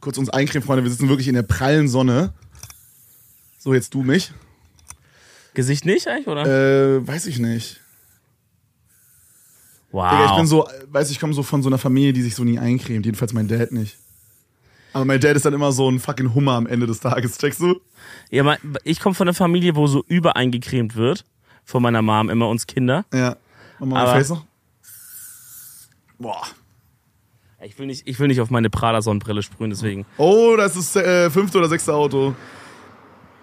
kurz 0.03 0.19
uns 0.19 0.29
eincremen, 0.29 0.67
Freunde. 0.67 0.85
Wir 0.85 0.91
sitzen 0.91 1.09
wirklich 1.09 1.29
in 1.29 1.35
der 1.35 1.43
prallen 1.45 1.89
Sonne. 1.89 2.35
So, 3.59 3.73
jetzt 3.73 3.95
du 3.95 4.03
mich. 4.03 4.33
Gesicht 5.55 5.87
nicht 5.87 6.07
eigentlich, 6.09 6.27
oder? 6.27 6.45
Äh, 6.45 7.07
weiß 7.07 7.27
ich 7.27 7.39
nicht. 7.39 7.81
wow. 9.93 10.11
Digga, 10.11 10.27
ich 10.31 10.37
bin 10.37 10.47
so, 10.47 10.69
weiß 10.89 11.11
ich 11.11 11.21
komme 11.21 11.33
so 11.33 11.43
von 11.43 11.63
so 11.63 11.69
einer 11.69 11.79
Familie, 11.79 12.13
die 12.13 12.23
sich 12.23 12.35
so 12.35 12.45
nie 12.45 12.59
eincremt. 12.59 13.07
Jedenfalls 13.07 13.33
mein 13.33 13.49
Dad 13.49 13.73
nicht. 13.73 13.97
Aber 14.93 15.05
mein 15.05 15.21
Dad 15.21 15.37
ist 15.37 15.47
dann 15.47 15.55
immer 15.55 15.73
so 15.73 15.89
ein 15.91 16.01
fucking 16.01 16.35
Hummer 16.35 16.53
am 16.53 16.67
Ende 16.67 16.87
des 16.87 17.01
Tages, 17.01 17.39
checkst 17.39 17.61
du? 17.61 17.81
ja, 18.31 18.43
mein, 18.43 18.59
ich 18.85 19.01
komme 19.01 19.15
von 19.15 19.27
einer 19.27 19.35
Familie, 19.35 19.75
wo 19.77 19.87
so 19.87 20.05
übereingecremt 20.07 20.97
wird. 20.97 21.25
Von 21.65 21.83
meiner 21.83 22.03
Mom, 22.03 22.29
immer 22.29 22.49
uns 22.49 22.67
Kinder. 22.67 23.05
Ja. 23.15 23.37
Aber- 23.79 23.87
mein 23.87 24.07
Face 24.07 24.31
noch. 24.31 24.45
Boah. 26.19 26.43
Ich 27.65 27.79
will 27.79 27.87
nicht, 27.87 28.09
ich 28.09 28.19
will 28.19 28.29
nicht 28.29 28.41
auf 28.41 28.51
meine 28.51 28.71
Prada-Sonnenbrille 28.71 29.43
sprühen, 29.43 29.71
deswegen. 29.71 30.05
Oh, 30.17 30.55
das 30.57 30.77
ist 30.77 30.97
äh, 30.97 31.31
fünfte 31.31 31.59
oder 31.59 31.69
sechste 31.69 31.95
Auto. 31.95 32.35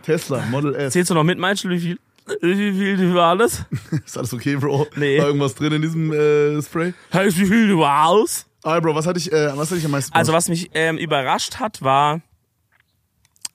Tesla, 0.03 0.43
Model 0.51 0.75
S. 0.75 0.93
Zählst 0.93 1.09
du 1.09 1.13
noch 1.13 1.23
mit, 1.23 1.39
Michael? 1.39 1.71
Wie 1.71 1.79
viel, 1.79 1.99
wie 2.41 2.97
viel 2.97 3.13
war 3.15 3.38
das? 3.38 3.65
Ist 4.05 4.17
alles 4.17 4.33
okay, 4.33 4.55
Bro? 4.55 4.88
Nee. 4.95 5.19
War 5.19 5.27
irgendwas 5.27 5.55
drin 5.55 5.73
in 5.73 5.81
diesem 5.81 6.11
äh, 6.13 6.61
Spray? 6.61 6.93
Heißt, 7.13 7.39
wie 7.39 7.45
viel 7.45 7.67
du 7.67 7.85
aus? 7.85 8.45
Ah, 8.63 8.79
Bro, 8.79 8.93
was 8.95 9.07
hatte 9.07 9.19
ich, 9.19 9.31
äh, 9.31 9.55
was 9.57 9.69
hatte 9.69 9.79
ich 9.79 9.85
am 9.85 9.91
meisten 9.91 10.13
Also 10.13 10.33
was 10.33 10.49
mich 10.49 10.69
ähm, 10.73 10.97
überrascht 10.97 11.59
hat, 11.59 11.81
war 11.81 12.21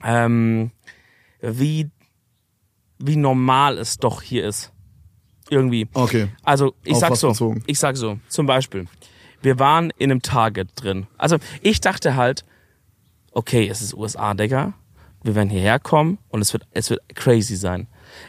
ähm, 0.02 0.70
wie 1.40 1.90
wie 2.98 3.16
normal 3.16 3.78
es 3.78 3.98
doch 3.98 4.22
hier 4.22 4.46
ist. 4.46 4.72
Irgendwie. 5.50 5.88
Okay. 5.92 6.28
Also 6.42 6.74
ich 6.84 6.94
Auf 6.94 7.00
sag 7.00 7.16
so, 7.16 7.28
bezogen? 7.28 7.62
ich 7.66 7.78
sag 7.78 7.96
so, 7.96 8.18
zum 8.28 8.46
Beispiel, 8.46 8.86
wir 9.44 9.58
waren 9.58 9.90
in 9.98 10.10
einem 10.10 10.22
Target 10.22 10.70
drin. 10.76 11.06
Also 11.18 11.36
ich 11.62 11.80
dachte 11.80 12.16
halt, 12.16 12.44
okay, 13.32 13.68
es 13.68 13.82
ist 13.82 13.94
USA, 13.94 14.34
Digga. 14.34 14.74
Wir 15.22 15.34
werden 15.34 15.48
hierher 15.50 15.78
kommen 15.78 16.18
und 16.28 16.40
es 16.42 16.52
wird, 16.52 16.66
es 16.72 16.90
wird 16.90 17.00
crazy 17.14 17.56
sein. 17.56 17.86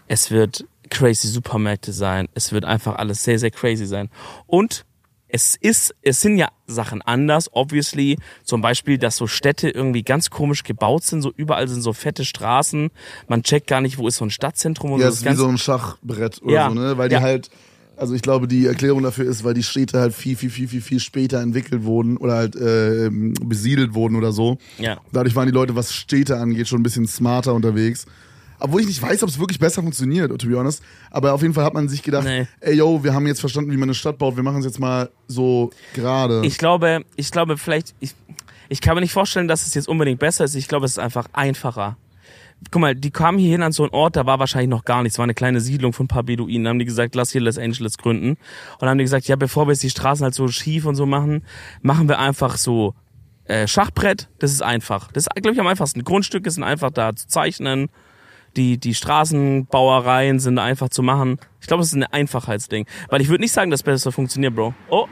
Es 0.07 0.31
wird 0.31 0.65
crazy 0.89 1.27
Supermärkte 1.27 1.91
sein. 1.91 2.27
Es 2.33 2.51
wird 2.51 2.63
einfach 2.65 2.95
alles 2.95 3.23
sehr, 3.23 3.37
sehr 3.39 3.51
crazy 3.51 3.85
sein. 3.85 4.09
Und 4.47 4.85
es 5.27 5.55
ist, 5.55 5.93
es 6.01 6.21
sind 6.21 6.37
ja 6.37 6.47
Sachen 6.67 7.01
anders, 7.01 7.49
obviously. 7.51 8.17
Zum 8.43 8.61
Beispiel, 8.61 8.97
dass 8.97 9.17
so 9.17 9.27
Städte 9.27 9.69
irgendwie 9.69 10.03
ganz 10.03 10.29
komisch 10.29 10.63
gebaut 10.63 11.03
sind. 11.03 11.21
So 11.21 11.33
überall 11.35 11.67
sind 11.67 11.81
so 11.81 11.91
fette 11.91 12.23
Straßen. 12.23 12.91
Man 13.27 13.43
checkt 13.43 13.67
gar 13.67 13.81
nicht, 13.81 13.97
wo 13.97 14.07
ist 14.07 14.17
so 14.17 14.25
ein 14.25 14.29
Stadtzentrum 14.29 14.93
und 14.93 15.01
Ja, 15.01 15.07
so. 15.07 15.09
es 15.09 15.15
ist 15.17 15.21
wie 15.23 15.25
ganz 15.25 15.39
so 15.39 15.47
ein 15.47 15.57
Schachbrett 15.57 16.41
oder 16.43 16.53
Ja. 16.53 16.69
so, 16.69 16.75
ne? 16.75 16.97
Weil 16.97 17.09
die 17.09 17.15
Ja. 17.15 17.21
halt, 17.21 17.49
also 17.97 18.13
ich 18.13 18.21
glaube, 18.21 18.47
die 18.47 18.65
Erklärung 18.65 19.03
dafür 19.03 19.25
ist, 19.25 19.43
weil 19.43 19.53
die 19.53 19.63
Städte 19.63 19.99
halt 19.99 20.13
viel, 20.13 20.35
viel, 20.35 20.49
viel, 20.49 20.67
viel, 20.67 20.81
viel 20.81 20.99
später 20.99 21.41
entwickelt 21.41 21.83
wurden 21.83 22.17
oder 22.17 22.35
halt 22.35 22.55
äh, 22.55 23.09
besiedelt 23.11 23.93
wurden 23.93 24.15
oder 24.15 24.31
so. 24.31 24.57
ja. 24.77 24.97
Dadurch 25.11 25.35
waren 25.35 25.45
die 25.47 25.53
Leute, 25.53 25.75
was 25.75 25.93
Städte 25.93 26.37
angeht, 26.37 26.67
schon 26.67 26.79
ein 26.79 26.83
bisschen 26.83 27.07
smarter 27.07 27.53
unterwegs. 27.53 28.05
Obwohl 28.59 28.81
ich 28.81 28.87
nicht 28.87 29.01
weiß, 29.01 29.21
ob 29.23 29.29
es 29.29 29.37
wirklich 29.37 29.59
besser 29.59 29.81
funktioniert, 29.81 30.31
to 30.39 30.47
be 30.47 30.57
honest. 30.57 30.81
Aber 31.11 31.33
auf 31.33 31.41
jeden 31.41 31.53
Fall 31.53 31.65
hat 31.65 31.73
man 31.73 31.89
sich 31.89 32.01
gedacht, 32.03 32.23
Nee. 32.25 32.47
ey 32.61 32.75
yo, 32.75 33.03
wir 33.03 33.13
haben 33.13 33.27
jetzt 33.27 33.41
verstanden, 33.41 33.69
wie 33.71 33.75
man 33.77 33.83
eine 33.89 33.93
Stadt 33.93 34.17
baut, 34.17 34.37
wir 34.37 34.43
machen 34.43 34.59
es 34.59 34.65
jetzt 34.65 34.79
mal 34.79 35.09
so 35.27 35.71
gerade. 35.93 36.41
Ich 36.45 36.57
glaube, 36.57 37.03
ich 37.17 37.31
glaube 37.31 37.57
vielleicht, 37.57 37.93
ich, 37.99 38.13
ich 38.69 38.79
kann 38.81 38.95
mir 38.95 39.01
nicht 39.01 39.11
vorstellen, 39.11 39.47
dass 39.49 39.67
es 39.67 39.73
jetzt 39.73 39.87
unbedingt 39.89 40.19
besser 40.19 40.45
ist. 40.45 40.55
Ich 40.55 40.67
glaube, 40.69 40.85
es 40.85 40.93
ist 40.93 40.99
einfach 40.99 41.27
einfacher. 41.33 41.97
Guck 42.71 42.81
mal, 42.81 42.95
die 42.95 43.11
kamen 43.11 43.37
hier 43.37 43.51
hin 43.51 43.61
an 43.61 43.71
so 43.71 43.83
einen 43.83 43.93
Ort, 43.93 44.15
da 44.15 44.25
war 44.25 44.39
wahrscheinlich 44.39 44.69
noch 44.69 44.85
gar 44.85 45.03
nichts. 45.03 45.17
war 45.19 45.23
eine 45.23 45.33
kleine 45.35 45.61
Siedlung 45.61 45.93
von 45.93 46.05
ein 46.05 46.07
paar 46.07 46.23
Beduinen. 46.23 46.63
Da 46.63 46.69
haben 46.71 46.79
die 46.79 46.85
gesagt, 46.85 47.13
lass 47.15 47.31
hier 47.31 47.41
Los 47.41 47.57
Angeles 47.57 47.97
gründen. 47.97 48.29
Und 48.31 48.37
dann 48.81 48.89
haben 48.89 48.97
die 48.97 49.03
gesagt, 49.03 49.27
ja, 49.27 49.35
bevor 49.35 49.67
wir 49.67 49.71
jetzt 49.73 49.83
die 49.83 49.89
Straßen 49.89 50.23
halt 50.23 50.33
so 50.33 50.47
schief 50.47 50.85
und 50.85 50.95
so 50.95 51.05
machen, 51.05 51.43
machen 51.81 52.09
wir 52.09 52.17
einfach 52.19 52.57
so 52.57 52.95
äh, 53.45 53.67
Schachbrett. 53.67 54.29
Das 54.39 54.51
ist 54.51 54.63
einfach. 54.63 55.11
Das 55.11 55.23
ist, 55.27 55.35
glaube 55.35 55.53
ich, 55.53 55.59
am 55.59 55.67
einfachsten. 55.67 56.03
Grundstücke 56.03 56.49
sind 56.49 56.63
einfach 56.63 56.89
da 56.91 57.15
zu 57.15 57.27
zeichnen. 57.27 57.89
Die, 58.57 58.77
die 58.79 58.95
Straßenbauereien 58.95 60.39
sind 60.39 60.57
einfach 60.59 60.89
zu 60.89 61.03
machen. 61.03 61.37
Ich 61.61 61.67
glaube, 61.67 61.81
das 61.81 61.87
ist 61.89 61.95
ein 61.95 62.03
Einfachheitsding. 62.03 62.85
Weil 63.09 63.21
ich 63.21 63.27
würde 63.29 63.41
nicht 63.43 63.51
sagen, 63.51 63.69
dass 63.69 63.81
das 63.81 63.85
besser 63.85 64.11
funktioniert, 64.11 64.55
Bro. 64.55 64.73
Oh. 64.89 65.07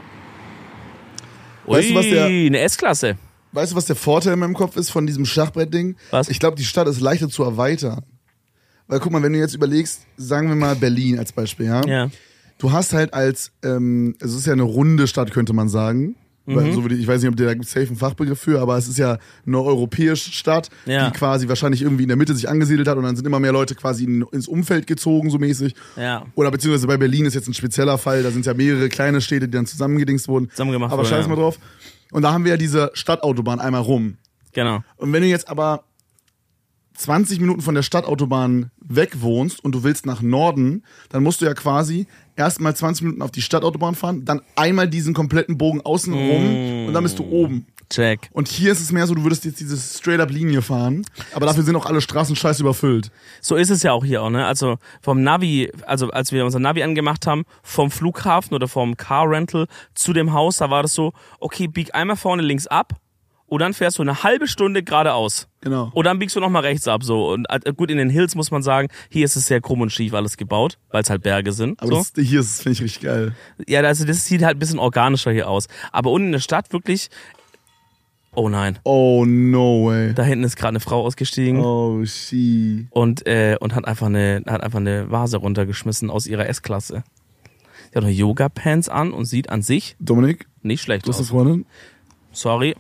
Weißt 1.66 1.90
du, 1.92 1.96
was 1.96 2.06
der- 2.08 2.28
Ui, 2.28 2.48
eine 2.48 2.60
S-Klasse. 2.62 3.18
Weißt 3.54 3.72
du, 3.72 3.76
was 3.76 3.86
der 3.86 3.96
Vorteil 3.96 4.34
in 4.34 4.40
meinem 4.40 4.54
Kopf 4.56 4.76
ist 4.78 4.90
von 4.90 5.06
diesem 5.08 5.26
Schachbrettding? 5.26 5.96
Was? 6.12 6.28
Ich 6.30 6.40
glaube, 6.40 6.58
die 6.58 6.64
Stadt 6.66 6.88
ist 6.88 7.00
leichter 7.00 7.30
zu 7.30 7.44
erweitern. 7.44 8.02
Weil 8.88 9.00
guck 9.00 9.12
mal, 9.12 9.24
wenn 9.24 9.34
du 9.34 9.40
jetzt 9.40 9.56
überlegst, 9.56 10.02
sagen 10.18 10.50
wir 10.50 10.56
mal 10.56 10.76
Berlin 10.76 11.18
als 11.20 11.32
Beispiel, 11.32 11.68
ja? 11.68 11.86
Ja. 11.86 12.10
Du 12.58 12.72
hast 12.72 12.94
halt 12.94 13.14
als, 13.14 13.52
ähm, 13.64 14.16
es 14.20 14.34
ist 14.34 14.46
ja 14.46 14.54
eine 14.54 14.64
runde 14.64 15.08
Stadt, 15.08 15.32
könnte 15.32 15.54
man 15.54 15.70
sagen. 15.70 16.16
Mhm. 16.46 16.56
Weil, 16.56 16.74
so 16.74 16.82
würde 16.84 16.96
ich, 16.96 17.02
ich 17.02 17.08
weiß 17.08 17.22
nicht, 17.22 17.30
ob 17.30 17.38
der 17.38 17.48
da 17.48 17.54
gibt 17.54 17.68
safe 17.68 17.88
einen 17.88 17.96
Fachbegriff 17.96 18.40
für, 18.40 18.60
aber 18.60 18.78
es 18.78 18.88
ist 18.90 18.98
ja 18.98 19.18
eine 19.48 19.62
europäische 19.62 20.32
Stadt, 20.32 20.70
Ja. 20.86 21.10
die 21.10 21.18
quasi 21.18 21.48
wahrscheinlich 21.48 21.82
irgendwie 21.82 22.04
in 22.04 22.10
der 22.10 22.18
Mitte 22.18 22.36
sich 22.36 22.50
angesiedelt 22.50 22.88
hat 22.88 22.98
und 22.98 23.04
dann 23.04 23.16
sind 23.16 23.26
immer 23.26 23.40
mehr 23.40 23.54
Leute 23.54 23.76
quasi 23.76 24.04
in, 24.04 24.26
ins 24.34 24.48
Umfeld 24.50 24.86
gezogen, 24.86 25.30
so 25.30 25.38
mäßig. 25.40 25.74
Ja. 25.96 26.26
Oder 26.36 26.52
beziehungsweise 26.52 26.88
bei 26.88 26.98
Berlin 26.98 27.26
ist 27.26 27.34
jetzt 27.34 27.48
ein 27.48 27.54
spezieller 27.54 27.98
Fall, 27.98 28.24
da 28.24 28.32
sind 28.32 28.46
ja 28.46 28.54
mehrere 28.54 28.90
kleine 28.90 29.22
Städte, 29.22 29.48
die 29.48 29.56
dann 29.56 29.66
zusammengedingst 29.66 30.28
wurden. 30.28 30.50
Zusammengemacht 30.50 30.92
Aber 30.92 31.06
scheiß 31.06 31.24
ja. 31.26 31.30
mal 31.30 31.36
drauf. 31.36 31.60
Und 32.14 32.22
da 32.22 32.32
haben 32.32 32.46
wir 32.46 32.52
ja 32.52 32.58
diese 32.58 32.92
Stadtautobahn 32.94 33.60
einmal 33.60 33.82
rum. 33.82 34.18
Genau. 34.54 34.84
Und 34.98 35.12
wenn 35.12 35.24
du 35.24 35.28
jetzt 35.28 35.50
aber 35.50 35.84
20 36.96 37.40
Minuten 37.40 37.62
von 37.62 37.74
der 37.74 37.82
Stadtautobahn 37.82 38.70
weg 38.78 39.22
wohnst 39.22 39.64
und 39.64 39.74
du 39.74 39.84
willst 39.84 40.06
nach 40.06 40.22
Norden, 40.22 40.84
dann 41.10 41.24
musst 41.24 41.42
du 41.42 41.46
ja 41.46 41.54
quasi 41.54 42.06
erstmal 42.36 42.76
20 42.76 43.04
Minuten 43.04 43.22
auf 43.22 43.32
die 43.32 43.42
Stadtautobahn 43.42 43.96
fahren, 43.96 44.26
dann 44.26 44.42
einmal 44.56 44.88
diesen 44.88 45.14
kompletten 45.14 45.58
Bogen 45.58 45.82
außen 45.82 46.14
rum 46.14 46.88
und 46.88 46.94
dann 46.94 47.04
bist 47.04 47.18
du 47.18 47.24
oben. 47.24 47.66
Check. 47.90 48.30
Und 48.32 48.48
hier 48.48 48.72
ist 48.72 48.82
es 48.82 48.92
mehr 48.92 49.08
so, 49.08 49.16
du 49.16 49.24
würdest 49.24 49.46
jetzt 49.46 49.60
diese 49.60 49.78
Straight-Up-Linie 49.78 50.62
fahren, 50.62 51.06
aber 51.34 51.46
dafür 51.46 51.64
sind 51.64 51.76
auch 51.76 51.86
alle 51.86 52.02
Straßen 52.02 52.36
scheiße 52.36 52.62
überfüllt. 52.62 53.12
So 53.42 53.56
ist 53.56 53.70
es 53.70 53.84
ja 53.84 53.92
auch 53.92 54.06
hier 54.06 54.22
auch, 54.22 54.30
ne? 54.30 54.46
Also 54.46 54.78
vom 55.02 55.24
Navi, 55.24 55.72
also 55.86 56.10
als 56.10 56.32
wir 56.32 56.46
unser 56.46 56.60
Navi 56.60 56.84
angemacht 56.84 57.28
haben, 57.28 57.44
vom 57.62 57.92
Flughafen 57.92 58.54
oder 58.54 58.68
vom 58.68 58.98
Car 58.98 59.30
Rental 59.30 59.68
zu 59.96 60.14
dem 60.14 60.34
Haus, 60.34 60.58
da 60.58 60.70
war 60.70 60.84
das 60.84 60.94
so, 60.94 61.14
okay, 61.40 61.68
bieg 61.68 61.94
einmal 61.96 62.16
vorne 62.16 62.42
links 62.42 62.68
ab 62.68 63.00
und 63.54 63.60
dann 63.60 63.76
fährst 63.76 64.00
du 64.00 64.02
eine 64.02 64.24
halbe 64.24 64.48
Stunde 64.48 64.82
geradeaus. 64.82 65.48
Genau. 65.62 65.92
Und 65.94 66.06
dann 66.06 66.18
biegst 66.18 66.36
du 66.36 66.40
nochmal 66.40 66.64
rechts 66.64 66.88
ab, 66.88 67.04
so. 67.04 67.32
Und 67.32 67.46
äh, 67.50 67.72
gut, 67.72 67.92
in 67.92 67.98
den 67.98 68.10
Hills 68.10 68.34
muss 68.34 68.50
man 68.50 68.64
sagen, 68.64 68.88
hier 69.10 69.26
ist 69.26 69.36
es 69.36 69.46
sehr 69.46 69.62
krumm 69.62 69.82
und 69.82 69.92
schief 69.92 70.16
alles 70.16 70.38
gebaut, 70.38 70.80
weil 70.90 71.04
es 71.04 71.12
halt 71.12 71.22
Berge 71.22 71.52
sind. 71.52 71.80
Aber 71.80 71.92
so. 71.92 71.98
das, 72.16 72.26
hier 72.26 72.40
ist, 72.40 72.64
finde 72.64 72.78
ich 72.78 72.82
richtig 72.82 73.04
geil. 73.04 73.36
Ja, 73.68 73.82
also 73.82 74.06
das 74.06 74.26
sieht 74.26 74.42
halt 74.42 74.58
ein 74.58 74.60
bisschen 74.60 74.80
organischer 74.80 75.32
hier 75.32 75.48
aus. 75.48 75.68
Aber 75.92 76.10
unten 76.10 76.30
in 76.30 76.32
der 76.32 76.40
Stadt 76.40 76.74
wirklich, 76.74 77.10
oh 78.36 78.50
nein, 78.50 78.80
Oh, 78.84 79.26
no 79.26 79.86
way. 79.88 80.14
da 80.14 80.24
hinten 80.24 80.44
ist 80.46 80.56
gerade 80.56 80.70
eine 80.70 80.80
Frau 80.80 81.04
ausgestiegen. 81.06 81.60
Oh, 81.60 82.04
she. 82.06 82.88
und, 82.92 83.26
äh, 83.28 83.58
und 83.60 83.76
hat 83.76 83.86
einfach 83.86 84.08
eine, 84.08 84.44
hat 84.48 84.62
einfach 84.62 84.80
eine 84.80 85.10
Vase 85.12 85.38
runtergeschmissen 85.38 86.10
aus 86.10 86.28
ihrer 86.28 86.48
S-Klasse. 86.48 87.04
Sie 87.92 87.98
hat 87.98 88.04
noch 88.04 88.10
Yoga-Pants 88.10 88.90
an 88.90 89.12
und 89.14 89.26
sieht 89.26 89.50
an 89.50 89.62
sich 89.62 89.96
Dominik, 90.00 90.48
nicht 90.64 90.82
schlecht 90.82 91.06
du 91.06 91.10
hast 91.10 91.18
eine 91.18 91.24
aus. 91.26 91.30
Freundin? 91.30 91.66
Sorry. 92.32 92.76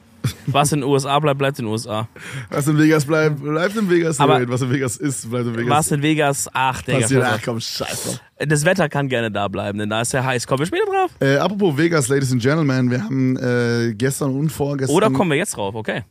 Was 0.48 0.72
in 0.72 0.82
den 0.82 0.89
USA 0.89 1.20
bleibt, 1.20 1.38
bleibt 1.38 1.60
in 1.60 1.65
den 1.65 1.72
USA. 1.72 2.08
Was 2.50 2.68
in 2.68 2.77
Vegas 2.77 3.06
bleibt, 3.06 3.42
bleibt 3.42 3.75
in 3.75 3.89
Vegas. 3.89 4.20
Aber- 4.20 4.48
was 4.48 4.62
in 4.62 4.72
Vegas 4.72 4.98
ist, 4.98 5.29
bleibt 5.29 5.48
in 5.48 5.55
Vegas. 5.57 5.70
Was 5.70 5.92
in 5.92 6.01
Vegas? 6.01 6.50
Ach, 6.53 6.81
Digga. 6.81 7.00
passiert? 7.00 7.22
pass 7.24 7.33
Ach 7.40 7.42
komm, 7.44 7.59
scheiß 7.59 8.03
drauf. 8.03 8.20
Das 8.40 8.66
Wetter 8.66 8.90
kann 8.90 9.09
gerne 9.09 9.31
da 9.31 9.48
bleiben, 9.48 9.79
denn 9.79 9.90
da 9.90 10.01
ist 10.01 10.14
ja 10.14 10.24
heiß. 10.24 10.48
Kommen 10.48 10.59
wir 10.59 10.66
später 10.66 10.86
drauf? 10.86 11.12
Äh, 11.20 11.38
apropos 11.38 11.77
Vegas, 11.77 12.07
Ladies 12.07 12.31
and 12.31 12.42
Gentlemen, 12.42 12.90
wir 12.92 13.03
haben 13.03 13.38
äh, 13.38 13.94
gestern 13.96 14.36
und 14.36 14.50
vorgestern. 14.50 14.96
Oder 14.96 15.09
kommen 15.09 15.31
wir 15.31 15.38
jetzt 15.38 15.55
drauf, 15.57 15.75
okay. 15.75 16.03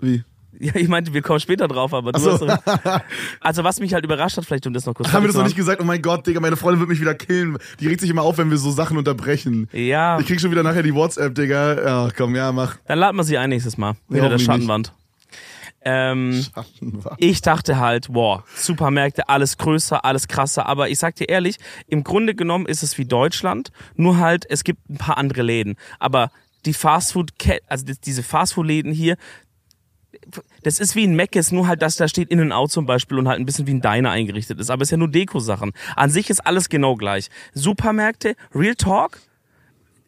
Wie? 0.00 0.24
Ja, 0.58 0.74
ich 0.76 0.86
meinte, 0.88 1.14
wir 1.14 1.22
kommen 1.22 1.40
später 1.40 1.66
drauf, 1.66 1.94
aber 1.94 2.12
du 2.12 2.20
so. 2.20 2.32
hast 2.32 2.42
doch, 2.66 3.00
Also 3.40 3.64
was 3.64 3.80
mich 3.80 3.94
halt 3.94 4.04
überrascht 4.04 4.36
hat, 4.36 4.44
vielleicht 4.44 4.66
um 4.66 4.72
das 4.74 4.84
noch 4.86 4.94
kurz 4.94 5.12
Haben 5.12 5.22
wir 5.24 5.28
das 5.28 5.36
noch 5.36 5.44
nicht 5.44 5.56
gesagt? 5.56 5.80
Oh 5.80 5.84
mein 5.84 6.02
Gott, 6.02 6.26
Digga, 6.26 6.40
meine 6.40 6.56
Freundin 6.56 6.80
wird 6.80 6.90
mich 6.90 7.00
wieder 7.00 7.14
killen. 7.14 7.56
Die 7.80 7.88
regt 7.88 8.00
sich 8.00 8.10
immer 8.10 8.22
auf, 8.22 8.38
wenn 8.38 8.50
wir 8.50 8.58
so 8.58 8.70
Sachen 8.70 8.96
unterbrechen. 8.98 9.68
Ja, 9.72 10.18
Ich 10.20 10.26
krieg 10.26 10.40
schon 10.40 10.50
wieder 10.50 10.62
nachher 10.62 10.82
die 10.82 10.94
WhatsApp, 10.94 11.34
Digga. 11.34 11.82
Ja, 11.84 12.08
komm, 12.16 12.36
ja, 12.36 12.52
mach. 12.52 12.76
dann 12.86 12.98
laden 12.98 13.16
wir 13.16 13.24
sie 13.24 13.38
ein 13.38 13.48
nächstes 13.50 13.78
Mal. 13.78 13.94
Hinter 14.08 14.14
der 14.14 14.22
hoffentlich 14.24 14.38
nicht. 14.38 14.46
Schattenwand. 14.46 14.92
Ähm, 15.84 16.44
ich 17.16 17.40
dachte 17.40 17.78
halt, 17.78 18.08
wow, 18.10 18.42
Supermärkte, 18.54 19.28
alles 19.28 19.58
größer, 19.58 20.04
alles 20.04 20.28
krasser. 20.28 20.66
Aber 20.66 20.88
ich 20.90 20.98
sag 20.98 21.16
dir 21.16 21.28
ehrlich, 21.28 21.56
im 21.88 22.04
Grunde 22.04 22.34
genommen 22.34 22.66
ist 22.66 22.82
es 22.84 22.98
wie 22.98 23.04
Deutschland, 23.04 23.72
nur 23.96 24.18
halt, 24.18 24.46
es 24.48 24.62
gibt 24.62 24.88
ein 24.88 24.98
paar 24.98 25.16
andere 25.18 25.42
Läden. 25.42 25.76
Aber 25.98 26.30
die 26.66 26.72
Fastfood, 26.72 27.32
also 27.66 27.84
die- 27.84 27.96
diese 28.04 28.22
Fastfood-Läden 28.22 28.92
hier, 28.92 29.16
das 30.62 30.80
ist 30.80 30.94
wie 30.96 31.04
ein 31.06 31.16
Mc's, 31.16 31.52
nur 31.52 31.66
halt, 31.66 31.82
dass 31.82 31.96
da 31.96 32.08
steht 32.08 32.30
In 32.30 32.40
and 32.40 32.52
Out 32.52 32.70
zum 32.70 32.86
Beispiel 32.86 33.18
und 33.18 33.28
halt 33.28 33.40
ein 33.40 33.46
bisschen 33.46 33.66
wie 33.66 33.74
ein 33.74 33.80
Diner 33.80 34.10
eingerichtet 34.10 34.60
ist. 34.60 34.70
Aber 34.70 34.82
es 34.82 34.88
ist 34.88 34.92
ja 34.92 34.96
nur 34.96 35.08
Deko-Sachen. 35.08 35.72
An 35.96 36.10
sich 36.10 36.30
ist 36.30 36.40
alles 36.40 36.68
genau 36.68 36.96
gleich. 36.96 37.28
Supermärkte, 37.54 38.36
Real 38.54 38.74
Talk, 38.74 39.20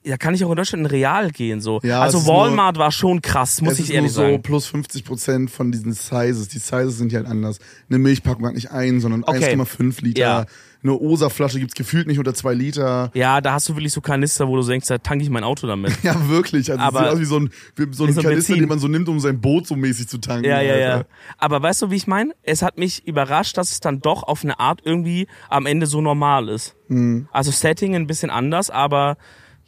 da 0.05 0.17
kann 0.17 0.35
ich 0.35 0.45
auch 0.45 0.51
in 0.51 0.57
Deutschland 0.57 0.81
in 0.85 0.87
Real 0.90 1.31
gehen. 1.31 1.61
So. 1.61 1.81
Ja, 1.83 2.03
also 2.03 2.19
es 2.19 2.25
ist 2.25 2.29
nur- 2.29 2.37
Walmart 2.38 2.77
war 2.79 2.93
schon 2.93 3.23
krass, 3.23 3.61
muss 3.62 3.75
es 3.75 3.79
ich 3.81 3.85
ist 3.87 3.90
ehrlich 3.93 4.11
nur 4.12 4.14
so 4.27 4.31
sagen. 4.31 4.43
plus 4.43 4.67
50 4.67 5.05
Prozent 5.05 5.51
von 5.51 5.73
diesen 5.73 5.93
Sizes. 5.93 6.49
Die 6.49 6.59
Sizes 6.59 6.99
sind 6.99 7.12
ja 7.12 7.19
halt 7.21 7.29
anders. 7.29 7.59
Eine 7.88 7.99
Milchpackung 7.99 8.47
hat 8.47 8.55
nicht 8.55 8.71
ein, 8.71 9.01
sondern 9.01 9.25
Okay. 9.25 9.55
1,5 9.57 10.03
Liter. 10.03 10.21
Ja. 10.21 10.47
Eine 10.83 11.01
Osa-Flasche 11.01 11.59
gibt's 11.61 11.75
gefühlt 11.75 12.07
nicht 12.07 12.19
unter 12.19 12.35
2 12.35 12.53
Liter. 12.53 13.11
Ja, 13.14 13.40
da 13.40 13.55
hast 13.55 13.67
du 13.71 13.75
wirklich 13.75 13.95
so 13.95 14.03
Kanister, 14.03 14.47
wo 14.49 14.57
du 14.57 14.62
denkst, 14.62 14.87
da 14.87 14.99
tanke 14.99 15.25
ich 15.25 15.31
mein 15.31 15.43
Auto 15.43 15.67
damit. 15.67 15.95
Ja, 16.03 16.29
wirklich. 16.29 16.71
Also 16.71 16.83
Aber- 16.83 16.99
es 16.99 17.05
sieht 17.07 17.14
aus 17.14 17.21
wie 17.21 17.25
so 17.25 17.38
ein, 17.38 17.51
wie 17.77 17.95
so 17.95 18.05
ein 18.05 18.12
so 18.12 18.21
Kanister, 18.21 18.29
Benzin. 18.31 18.57
den 18.57 18.69
man 18.69 18.79
so 18.79 18.88
nimmt, 18.88 19.09
um 19.09 19.19
sein 19.19 19.40
Boot 19.40 19.67
so 19.67 19.77
mäßig 19.77 20.09
zu 20.09 20.19
tanken. 20.19 20.45
Ja, 20.45 20.61
ja, 20.61 20.77
ja. 20.77 20.93
Alter. 20.97 21.07
Aber 21.38 21.62
weißt 21.62 21.81
du, 21.81 21.90
wie 21.90 21.97
ich 21.97 22.07
meine? 22.07 22.35
Es 22.43 22.61
hat 22.61 22.77
mich 22.77 23.07
überrascht, 23.09 23.57
dass 23.57 23.71
es 23.71 23.81
dann 23.81 24.01
doch 24.03 24.25
auf 24.25 24.45
eine 24.45 24.61
Art 24.61 24.83
irgendwie 24.85 25.27
am 25.49 25.64
Ende 25.64 25.87
so 25.87 26.03
normal 26.03 26.51
ist. 26.51 26.77
Mhm. 26.88 27.29
Also 27.33 27.51
Setting 27.51 27.95
ein 27.97 28.07
bisschen 28.07 28.29
anders, 28.29 28.69
aber 28.69 29.17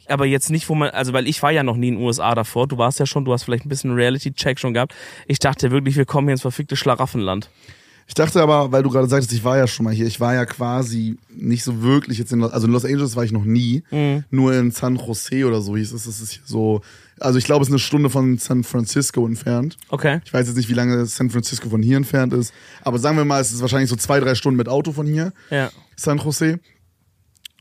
aber 0.09 0.25
jetzt 0.25 0.49
nicht, 0.49 0.67
wo 0.69 0.75
man, 0.75 0.89
also 0.89 1.13
weil 1.13 1.27
ich 1.27 1.41
war 1.43 1.51
ja 1.51 1.63
noch 1.63 1.75
nie 1.77 1.89
in 1.89 1.95
den 1.95 2.03
USA 2.03 2.33
davor, 2.35 2.67
du 2.67 2.77
warst 2.77 2.99
ja 2.99 3.05
schon, 3.05 3.25
du 3.25 3.33
hast 3.33 3.43
vielleicht 3.43 3.65
ein 3.65 3.69
bisschen 3.69 3.91
Reality-Check 3.93 4.59
schon 4.59 4.73
gehabt. 4.73 4.93
Ich 5.27 5.39
dachte 5.39 5.71
wirklich, 5.71 5.95
wir 5.97 6.05
kommen 6.05 6.27
hier 6.27 6.33
ins 6.33 6.41
verfickte 6.41 6.75
Schlaraffenland. 6.75 7.49
Ich 8.09 8.13
dachte 8.13 8.41
aber, 8.41 8.71
weil 8.71 8.83
du 8.83 8.89
gerade 8.89 9.09
sagtest, 9.09 9.33
ich 9.33 9.43
war 9.43 9.57
ja 9.57 9.67
schon 9.67 9.83
mal 9.83 9.93
hier, 9.93 10.07
ich 10.07 10.21
war 10.21 10.33
ja 10.33 10.45
quasi 10.45 11.17
nicht 11.29 11.65
so 11.65 11.81
wirklich 11.81 12.17
jetzt 12.17 12.31
in 12.31 12.39
Los, 12.39 12.53
also 12.53 12.65
in 12.65 12.71
Los 12.71 12.85
Angeles 12.85 13.17
war 13.17 13.25
ich 13.25 13.33
noch 13.33 13.43
nie, 13.43 13.83
Mhm. 13.91 14.23
nur 14.29 14.53
in 14.53 14.71
San 14.71 14.95
Jose 14.95 15.45
oder 15.45 15.59
so 15.61 15.75
hieß 15.75 15.91
es. 15.91 16.05
Das 16.05 16.21
ist 16.21 16.39
so, 16.45 16.79
also 17.19 17.37
ich 17.37 17.43
glaube, 17.43 17.63
es 17.63 17.67
ist 17.67 17.73
eine 17.73 17.79
Stunde 17.79 18.09
von 18.09 18.37
San 18.37 18.63
Francisco 18.63 19.25
entfernt. 19.27 19.75
Okay. 19.89 20.21
Ich 20.23 20.33
weiß 20.33 20.47
jetzt 20.47 20.55
nicht, 20.55 20.69
wie 20.69 20.73
lange 20.73 21.05
San 21.05 21.29
Francisco 21.29 21.67
von 21.69 21.83
hier 21.83 21.97
entfernt 21.97 22.31
ist, 22.31 22.53
aber 22.81 22.97
sagen 22.97 23.17
wir 23.17 23.25
mal, 23.25 23.41
es 23.41 23.51
ist 23.51 23.59
wahrscheinlich 23.59 23.89
so 23.89 23.97
zwei, 23.97 24.21
drei 24.21 24.35
Stunden 24.35 24.55
mit 24.57 24.69
Auto 24.69 24.93
von 24.93 25.05
hier, 25.05 25.33
Ja. 25.49 25.69
San 25.97 26.17
Jose. 26.19 26.61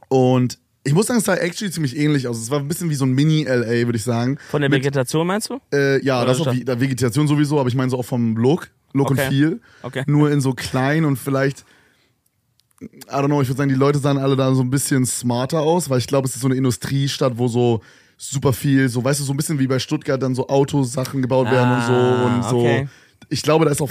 Und 0.08 0.58
ich 0.86 0.94
muss 0.94 1.06
sagen, 1.06 1.18
es 1.18 1.26
sah 1.26 1.34
actually 1.34 1.70
ziemlich 1.70 1.96
ähnlich 1.96 2.26
aus. 2.28 2.38
Es 2.38 2.50
war 2.50 2.58
ein 2.60 2.68
bisschen 2.68 2.88
wie 2.88 2.94
so 2.94 3.04
ein 3.04 3.12
Mini-LA, 3.12 3.84
würde 3.86 3.96
ich 3.96 4.04
sagen. 4.04 4.38
Von 4.50 4.60
der 4.62 4.70
Mit- 4.70 4.80
Vegetation 4.80 5.26
meinst 5.26 5.50
du? 5.50 5.58
Äh, 5.72 6.02
ja, 6.04 6.18
Oder 6.18 6.28
das 6.28 6.38
Stadt? 6.38 6.48
auf 6.56 6.64
der 6.64 6.80
Vegetation 6.80 7.28
sowieso, 7.28 7.58
aber 7.60 7.68
ich 7.68 7.74
meine 7.74 7.90
so 7.90 7.98
auch 7.98 8.04
vom 8.04 8.36
Look, 8.36 8.70
Look 8.92 9.10
Okay. 9.10 9.22
und 9.26 9.28
Feel. 9.28 9.60
Okay. 9.82 10.04
Nur 10.06 10.30
in 10.30 10.40
so 10.40 10.52
klein 10.54 11.04
und 11.04 11.16
vielleicht, 11.18 11.64
I 12.80 12.86
don't 13.10 13.26
know, 13.26 13.40
ich 13.42 13.48
würde 13.48 13.58
sagen, 13.58 13.68
die 13.70 13.74
Leute 13.74 13.98
sahen 13.98 14.18
alle 14.18 14.36
da 14.36 14.54
so 14.54 14.62
ein 14.62 14.70
bisschen 14.70 15.06
smarter 15.06 15.60
aus, 15.60 15.88
weil 15.90 15.98
ich 15.98 16.06
glaube, 16.06 16.28
es 16.28 16.34
ist 16.34 16.42
so 16.42 16.48
eine 16.48 16.56
Industriestadt, 16.56 17.38
wo 17.38 17.48
so 17.48 17.82
super 18.18 18.52
viel, 18.52 18.88
so 18.88 19.02
weißt 19.04 19.20
du, 19.20 19.24
so 19.24 19.32
ein 19.32 19.36
bisschen 19.36 19.58
wie 19.58 19.66
bei 19.66 19.78
Stuttgart 19.78 20.22
dann 20.22 20.34
so 20.34 20.48
Autosachen 20.48 21.20
gebaut 21.22 21.50
werden 21.50 21.72
und 21.76 21.82
so 21.86 21.92
Ah, 21.92 22.24
und 22.36 22.44
so. 22.44 22.58
okay. 22.60 22.88
Ich 23.28 23.42
glaube, 23.42 23.64
da 23.64 23.70
ist 23.70 23.80
auch, 23.82 23.90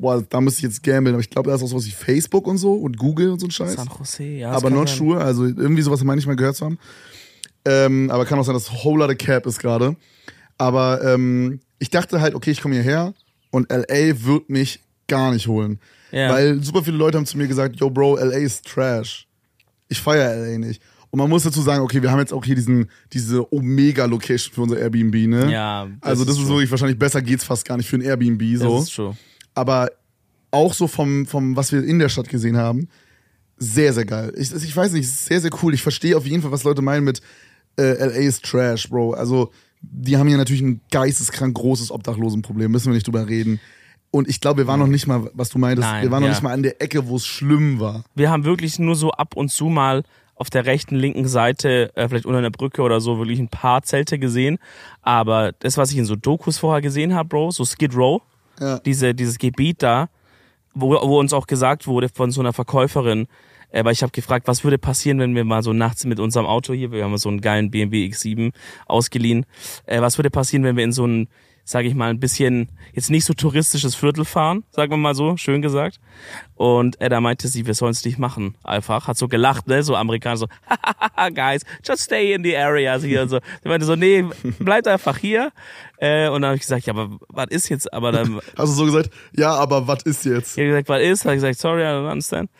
boah, 0.00 0.22
da 0.28 0.40
müsste 0.40 0.58
ich 0.58 0.64
jetzt 0.64 0.82
gambeln, 0.82 1.14
aber 1.14 1.20
ich 1.20 1.30
glaube, 1.30 1.50
da 1.50 1.56
ist 1.56 1.62
auch 1.62 1.68
sowas 1.68 1.86
wie 1.86 1.90
Facebook 1.90 2.46
und 2.46 2.58
so 2.58 2.74
und 2.74 2.96
Google 2.96 3.30
und 3.30 3.38
so 3.40 3.46
ein 3.46 3.50
Scheiß. 3.50 3.74
San 3.74 3.88
Jose, 3.98 4.24
ja. 4.24 4.50
aber 4.50 4.70
not 4.70 4.88
sure, 4.88 5.22
also 5.22 5.44
irgendwie 5.44 5.82
sowas 5.82 6.02
meine 6.02 6.18
ich 6.18 6.26
mal 6.26 6.36
gehört 6.36 6.56
zu 6.56 6.64
haben. 6.64 6.78
Ähm, 7.64 8.10
aber 8.10 8.24
kann 8.24 8.38
auch 8.38 8.44
sein, 8.44 8.54
dass 8.54 8.72
Whole 8.84 9.00
Lotta 9.00 9.14
Cap 9.14 9.46
ist 9.46 9.58
gerade. 9.58 9.96
Aber 10.56 11.02
ähm, 11.04 11.60
ich 11.78 11.90
dachte 11.90 12.20
halt, 12.20 12.34
okay, 12.34 12.50
ich 12.50 12.60
komme 12.62 12.74
hierher 12.74 13.14
und 13.50 13.70
LA 13.70 14.24
wird 14.24 14.48
mich 14.48 14.80
gar 15.08 15.32
nicht 15.32 15.46
holen. 15.46 15.78
Ja. 16.10 16.30
Weil 16.30 16.62
super 16.62 16.82
viele 16.82 16.96
Leute 16.96 17.18
haben 17.18 17.26
zu 17.26 17.36
mir 17.36 17.48
gesagt, 17.48 17.76
yo 17.76 17.90
Bro, 17.90 18.16
LA 18.16 18.38
ist 18.38 18.66
Trash. 18.66 19.26
Ich 19.88 20.00
feiere 20.00 20.36
LA 20.36 20.58
nicht. 20.58 20.82
Und 21.10 21.18
man 21.18 21.28
muss 21.28 21.42
dazu 21.42 21.60
sagen, 21.60 21.82
okay, 21.82 22.00
wir 22.02 22.10
haben 22.10 22.20
jetzt 22.20 22.32
auch 22.32 22.44
hier 22.44 22.54
diesen, 22.54 22.88
diese 23.12 23.52
Omega-Location 23.52 24.54
für 24.54 24.62
unser 24.62 24.78
Airbnb, 24.78 25.14
ne? 25.26 25.50
Ja, 25.50 25.86
das 26.00 26.10
Also 26.10 26.24
das 26.24 26.36
ist 26.36 26.44
ist 26.44 26.48
wirklich, 26.48 26.70
wahrscheinlich 26.70 26.98
besser 26.98 27.20
geht's 27.20 27.42
fast 27.42 27.64
gar 27.64 27.76
nicht 27.76 27.88
für 27.88 27.96
ein 27.96 28.02
Airbnb 28.02 28.42
so. 28.56 28.76
Das 28.76 28.84
ist 28.84 28.94
true. 28.94 29.16
Aber 29.60 29.90
auch 30.50 30.72
so 30.72 30.88
vom, 30.88 31.26
vom, 31.26 31.54
was 31.54 31.70
wir 31.70 31.84
in 31.84 31.98
der 31.98 32.08
Stadt 32.08 32.30
gesehen 32.30 32.56
haben, 32.56 32.88
sehr, 33.58 33.92
sehr 33.92 34.06
geil. 34.06 34.32
Ich, 34.38 34.50
ich 34.54 34.74
weiß 34.74 34.92
nicht, 34.92 35.06
sehr, 35.06 35.38
sehr 35.38 35.50
cool. 35.62 35.74
Ich 35.74 35.82
verstehe 35.82 36.16
auf 36.16 36.26
jeden 36.26 36.40
Fall, 36.40 36.50
was 36.50 36.64
Leute 36.64 36.80
meinen 36.80 37.04
mit 37.04 37.20
äh, 37.78 37.92
LA 37.92 38.26
ist 38.26 38.42
Trash, 38.46 38.88
Bro. 38.88 39.12
Also, 39.12 39.52
die 39.82 40.16
haben 40.16 40.28
hier 40.28 40.38
natürlich 40.38 40.62
ein 40.62 40.80
geisteskrank 40.90 41.54
großes 41.54 41.90
Obdachlosenproblem, 41.90 42.72
müssen 42.72 42.86
wir 42.86 42.94
nicht 42.94 43.06
drüber 43.06 43.28
reden. 43.28 43.60
Und 44.10 44.28
ich 44.30 44.40
glaube, 44.40 44.62
wir 44.62 44.66
waren 44.66 44.80
noch 44.80 44.86
nicht 44.86 45.06
mal, 45.06 45.30
was 45.34 45.50
du 45.50 45.58
meintest, 45.58 45.86
Nein, 45.86 46.04
wir 46.04 46.10
waren 46.10 46.22
noch 46.22 46.28
ja. 46.28 46.34
nicht 46.34 46.42
mal 46.42 46.54
an 46.54 46.62
der 46.62 46.80
Ecke, 46.80 47.06
wo 47.06 47.16
es 47.16 47.26
schlimm 47.26 47.80
war. 47.80 48.02
Wir 48.14 48.30
haben 48.30 48.44
wirklich 48.46 48.78
nur 48.78 48.96
so 48.96 49.10
ab 49.10 49.36
und 49.36 49.50
zu 49.50 49.66
mal 49.66 50.04
auf 50.40 50.48
der 50.48 50.64
rechten, 50.64 50.96
linken 50.96 51.28
Seite, 51.28 51.94
äh, 51.94 52.08
vielleicht 52.08 52.24
unter 52.24 52.38
einer 52.38 52.50
Brücke 52.50 52.80
oder 52.80 53.02
so, 53.02 53.18
wirklich 53.18 53.38
ein 53.38 53.50
paar 53.50 53.82
Zelte 53.82 54.18
gesehen. 54.18 54.58
Aber 55.02 55.52
das, 55.58 55.76
was 55.76 55.92
ich 55.92 55.98
in 55.98 56.06
so 56.06 56.16
Dokus 56.16 56.56
vorher 56.56 56.80
gesehen 56.80 57.14
habe, 57.14 57.28
Bro, 57.28 57.50
so 57.50 57.66
Skid 57.66 57.94
Row, 57.94 58.22
Ja. 58.60 58.78
diese, 58.78 59.14
dieses 59.14 59.38
Gebiet 59.38 59.82
da, 59.82 60.08
wo, 60.74 60.90
wo 60.92 61.18
uns 61.18 61.32
auch 61.32 61.46
gesagt 61.46 61.86
wurde 61.86 62.08
von 62.08 62.30
so 62.30 62.40
einer 62.40 62.52
Verkäuferin, 62.52 63.26
äh, 63.70 63.84
weil 63.84 63.92
ich 63.92 64.02
habe 64.02 64.12
gefragt, 64.12 64.46
was 64.48 64.64
würde 64.64 64.78
passieren, 64.78 65.18
wenn 65.18 65.34
wir 65.34 65.44
mal 65.44 65.62
so 65.62 65.72
nachts 65.72 66.04
mit 66.04 66.20
unserem 66.20 66.46
Auto 66.46 66.72
hier, 66.72 66.92
wir 66.92 67.04
haben 67.04 67.16
so 67.18 67.28
einen 67.28 67.40
geilen 67.40 67.70
BMW 67.70 68.06
X7 68.06 68.52
ausgeliehen, 68.86 69.46
äh, 69.86 70.00
was 70.00 70.18
würde 70.18 70.30
passieren, 70.30 70.64
wenn 70.64 70.76
wir 70.76 70.84
in 70.84 70.92
so 70.92 71.06
ein, 71.06 71.28
sage 71.70 71.86
ich 71.86 71.94
mal, 71.94 72.10
ein 72.10 72.18
bisschen 72.18 72.68
jetzt 72.94 73.10
nicht 73.10 73.24
so 73.24 73.32
touristisches 73.32 73.94
Viertel 73.94 74.24
fahren, 74.24 74.64
sagen 74.72 74.90
wir 74.90 74.96
mal 74.96 75.14
so, 75.14 75.36
schön 75.36 75.62
gesagt. 75.62 76.00
Und 76.56 77.00
äh, 77.00 77.08
da 77.08 77.20
meinte 77.20 77.46
sie, 77.46 77.64
wir 77.64 77.74
sollen 77.74 77.92
es 77.92 78.04
nicht 78.04 78.18
machen, 78.18 78.56
einfach. 78.64 79.06
Hat 79.06 79.16
so 79.16 79.28
gelacht, 79.28 79.68
ne, 79.68 79.84
so 79.84 79.94
Amerikaner, 79.94 80.36
so, 80.36 80.46
guys, 81.34 81.62
just 81.86 82.02
stay 82.02 82.32
in 82.32 82.42
the 82.42 82.56
areas 82.56 83.04
hier. 83.04 83.22
Und 83.22 83.28
so. 83.28 83.38
Sie 83.62 83.68
meinte 83.68 83.86
so, 83.86 83.94
nee, 83.94 84.24
bleibt 84.58 84.88
einfach 84.88 85.16
hier. 85.16 85.52
Äh, 85.98 86.28
und 86.28 86.42
dann 86.42 86.48
habe 86.50 86.56
ich 86.56 86.62
gesagt, 86.62 86.86
ja, 86.86 86.92
aber 86.92 87.18
was 87.28 87.46
ist 87.50 87.68
jetzt? 87.68 87.92
Aber 87.92 88.10
dann 88.10 88.40
Hast 88.56 88.70
du 88.72 88.74
so 88.74 88.84
gesagt, 88.86 89.10
ja, 89.36 89.54
aber 89.54 89.86
was 89.86 90.02
ist 90.02 90.24
jetzt? 90.24 90.58
ich 90.58 90.64
habe 90.64 90.70
gesagt, 90.70 90.88
was 90.88 91.02
ist? 91.02 91.24
Habe 91.24 91.36
ich 91.36 91.40
gesagt, 91.42 91.60
sorry, 91.60 91.82
I 91.82 91.86
don't 91.86 92.10
understand. 92.10 92.50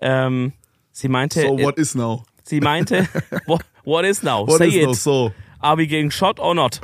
Ähm, 0.00 0.52
sie 0.90 1.08
meinte, 1.08 1.42
So, 1.42 1.56
what 1.60 1.78
is 1.78 1.94
now? 1.94 2.24
sie 2.42 2.60
meinte, 2.60 3.06
what, 3.46 3.62
what 3.84 4.04
is 4.04 4.24
now? 4.24 4.44
What 4.44 4.58
Say 4.58 4.68
is 4.68 4.74
it. 4.74 4.86
now? 4.86 4.92
So. 4.94 5.32
Are 5.60 5.76
we 5.76 5.86
getting 5.86 6.10
shot 6.10 6.40
or 6.40 6.54
not? 6.56 6.80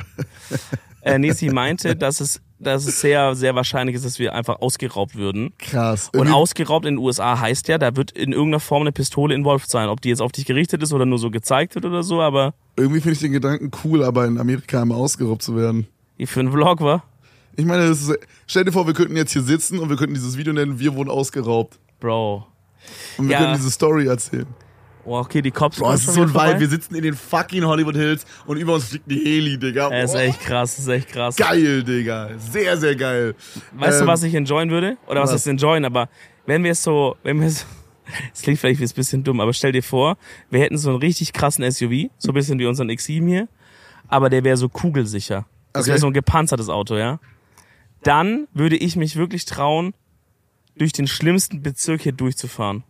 Äh, 1.05 1.19
nee, 1.19 1.33
sie 1.33 1.51
meinte, 1.51 1.95
dass 1.97 2.21
es, 2.21 2.41
dass 2.59 2.87
es 2.87 3.01
sehr, 3.01 3.35
sehr 3.35 3.55
wahrscheinlich 3.55 3.95
ist, 3.97 4.05
dass 4.05 4.19
wir 4.19 4.35
einfach 4.35 4.61
ausgeraubt 4.61 5.15
würden. 5.17 5.53
Krass. 5.59 6.11
Und 6.15 6.29
ausgeraubt 6.33 6.87
in 6.87 6.97
den 6.97 7.05
USA 7.05 7.39
heißt 7.39 7.69
ja, 7.69 7.79
da 7.79 7.95
wird 7.97 8.11
in 8.13 8.33
irgendeiner 8.33 8.61
Form 8.61 8.83
eine 8.83 8.93
Pistole 8.93 9.35
involviert 9.35 9.71
sein. 9.71 9.89
Ob 9.89 10.01
die 10.01 10.09
jetzt 10.09 10.23
auf 10.23 10.33
dich 10.33 10.45
gerichtet 10.47 10.83
ist 10.83 10.93
oder 10.93 11.07
nur 11.07 11.19
so 11.19 11.31
gezeigt 11.31 11.75
wird 11.75 11.85
oder 11.85 12.03
so, 12.03 12.21
aber 12.21 12.55
Irgendwie 12.77 13.01
finde 13.01 13.13
ich 13.15 13.21
den 13.21 13.33
Gedanken 13.33 13.71
cool, 13.85 14.03
aber 14.03 14.27
in 14.27 14.39
Amerika 14.39 14.83
einmal 14.83 14.99
ausgeraubt 14.99 15.43
zu 15.43 15.57
werden. 15.57 15.87
die 16.19 16.27
für 16.27 16.41
einen 16.41 16.53
Vlog 16.53 16.81
war. 16.81 17.03
Ich 17.57 17.65
meine, 17.65 17.87
das 17.89 18.03
ist, 18.09 18.19
stell 18.47 18.65
dir 18.65 18.73
vor, 18.73 18.87
wir 18.87 18.95
könnten 18.95 19.17
jetzt 19.17 19.33
hier 19.33 19.43
sitzen 19.43 19.79
und 19.79 19.89
wir 19.89 19.97
könnten 19.97 20.15
dieses 20.15 20.37
Video 20.37 20.53
nennen, 20.53 20.79
wir 20.81 20.95
wurden 20.97 21.11
ausgeraubt. 21.11 21.79
Bro. 22.01 22.47
Und 23.17 23.29
wir 23.29 23.33
Ja. 23.33 23.39
könnten 23.41 23.57
diese 23.57 23.71
Story 23.71 24.07
erzählen. 24.07 24.47
Oh, 25.07 25.19
okay, 25.19 25.43
die 25.43 25.51
Cops 25.51 25.79
Boah, 25.79 25.85
kommen 25.87 25.95
es 25.97 26.07
ist 26.09 26.15
so 26.15 26.23
ein. 26.23 26.35
Vibe. 26.35 26.61
Wir 26.61 26.69
sitzen 26.69 26.95
in 26.95 27.03
den 27.03 27.15
fucking 27.15 27.65
Hollywood 27.65 27.95
Hills 27.97 28.25
und 28.47 28.57
über 28.57 28.75
uns 28.75 28.85
fliegt 28.85 29.11
die 29.11 29.19
Heli, 29.25 29.59
Digga. 29.59 29.89
Äh, 29.91 30.05
ist 30.05 30.13
Boah, 30.13 30.21
echt 30.21 30.41
krass, 30.41 30.79
ist 30.79 30.89
echt 30.89 31.09
krass. 31.09 31.37
geil, 31.37 31.83
Digga. 31.85 32.31
Sehr, 32.39 32.77
sehr 32.79 32.97
geil. 32.97 33.35
Weißt 33.73 34.01
Ähm, 34.01 34.07
du, 34.07 34.13
was 34.13 34.23
ich 34.23 34.35
enjoyen 34.35 34.71
würde? 34.71 34.97
Oder 35.07 35.21
was 35.23 35.31
was? 35.31 35.43
ist 35.43 35.47
enjoyen? 35.47 35.85
Aber 35.85 36.09
wenn 36.47 36.65
wir 36.65 36.73
es 36.73 36.83
so, 36.83 37.17
wenn 37.23 37.41
wir 37.41 37.51
so, 37.51 37.65
es 38.35 38.43
klingt 38.43 38.59
vielleicht 38.59 38.81
wie 38.81 38.85
ein 38.85 38.91
bisschen 38.95 39.25
dumm, 39.25 39.41
aber 39.41 39.53
stell 39.53 39.73
dir 39.73 39.83
vor, 39.83 40.17
wir 40.51 40.61
hätten 40.61 40.79
so 40.79 40.91
einen 40.91 40.99
richtig 40.99 41.33
krassen 41.33 41.71
SUV, 41.71 42.11
so 42.19 42.31
ein 42.31 42.35
bisschen 42.35 42.59
wie 42.59 42.67
unseren 42.67 42.89
X7 42.91 43.27
hier, 43.27 43.49
aber 44.09 44.31
der 44.31 44.43
wäre 44.45 44.57
so 44.57 44.69
kugelsicher. 44.69 45.47
Das 45.73 45.83
Okay. 45.83 45.91
wäre 45.91 45.99
so 45.99 46.07
ein 46.07 46.13
gepanzertes 46.13 46.69
Auto, 46.69 46.97
ja? 46.97 47.19
Dann 48.03 48.47
würde 48.55 48.77
ich 48.77 48.97
mich 48.97 49.17
wirklich 49.17 49.45
trauen, 49.45 49.93
durch 50.77 50.93
den 50.93 51.07
schlimmsten 51.07 51.63
Bezirk 51.63 52.03
hier 52.03 52.13
durchzufahren. 52.13 52.85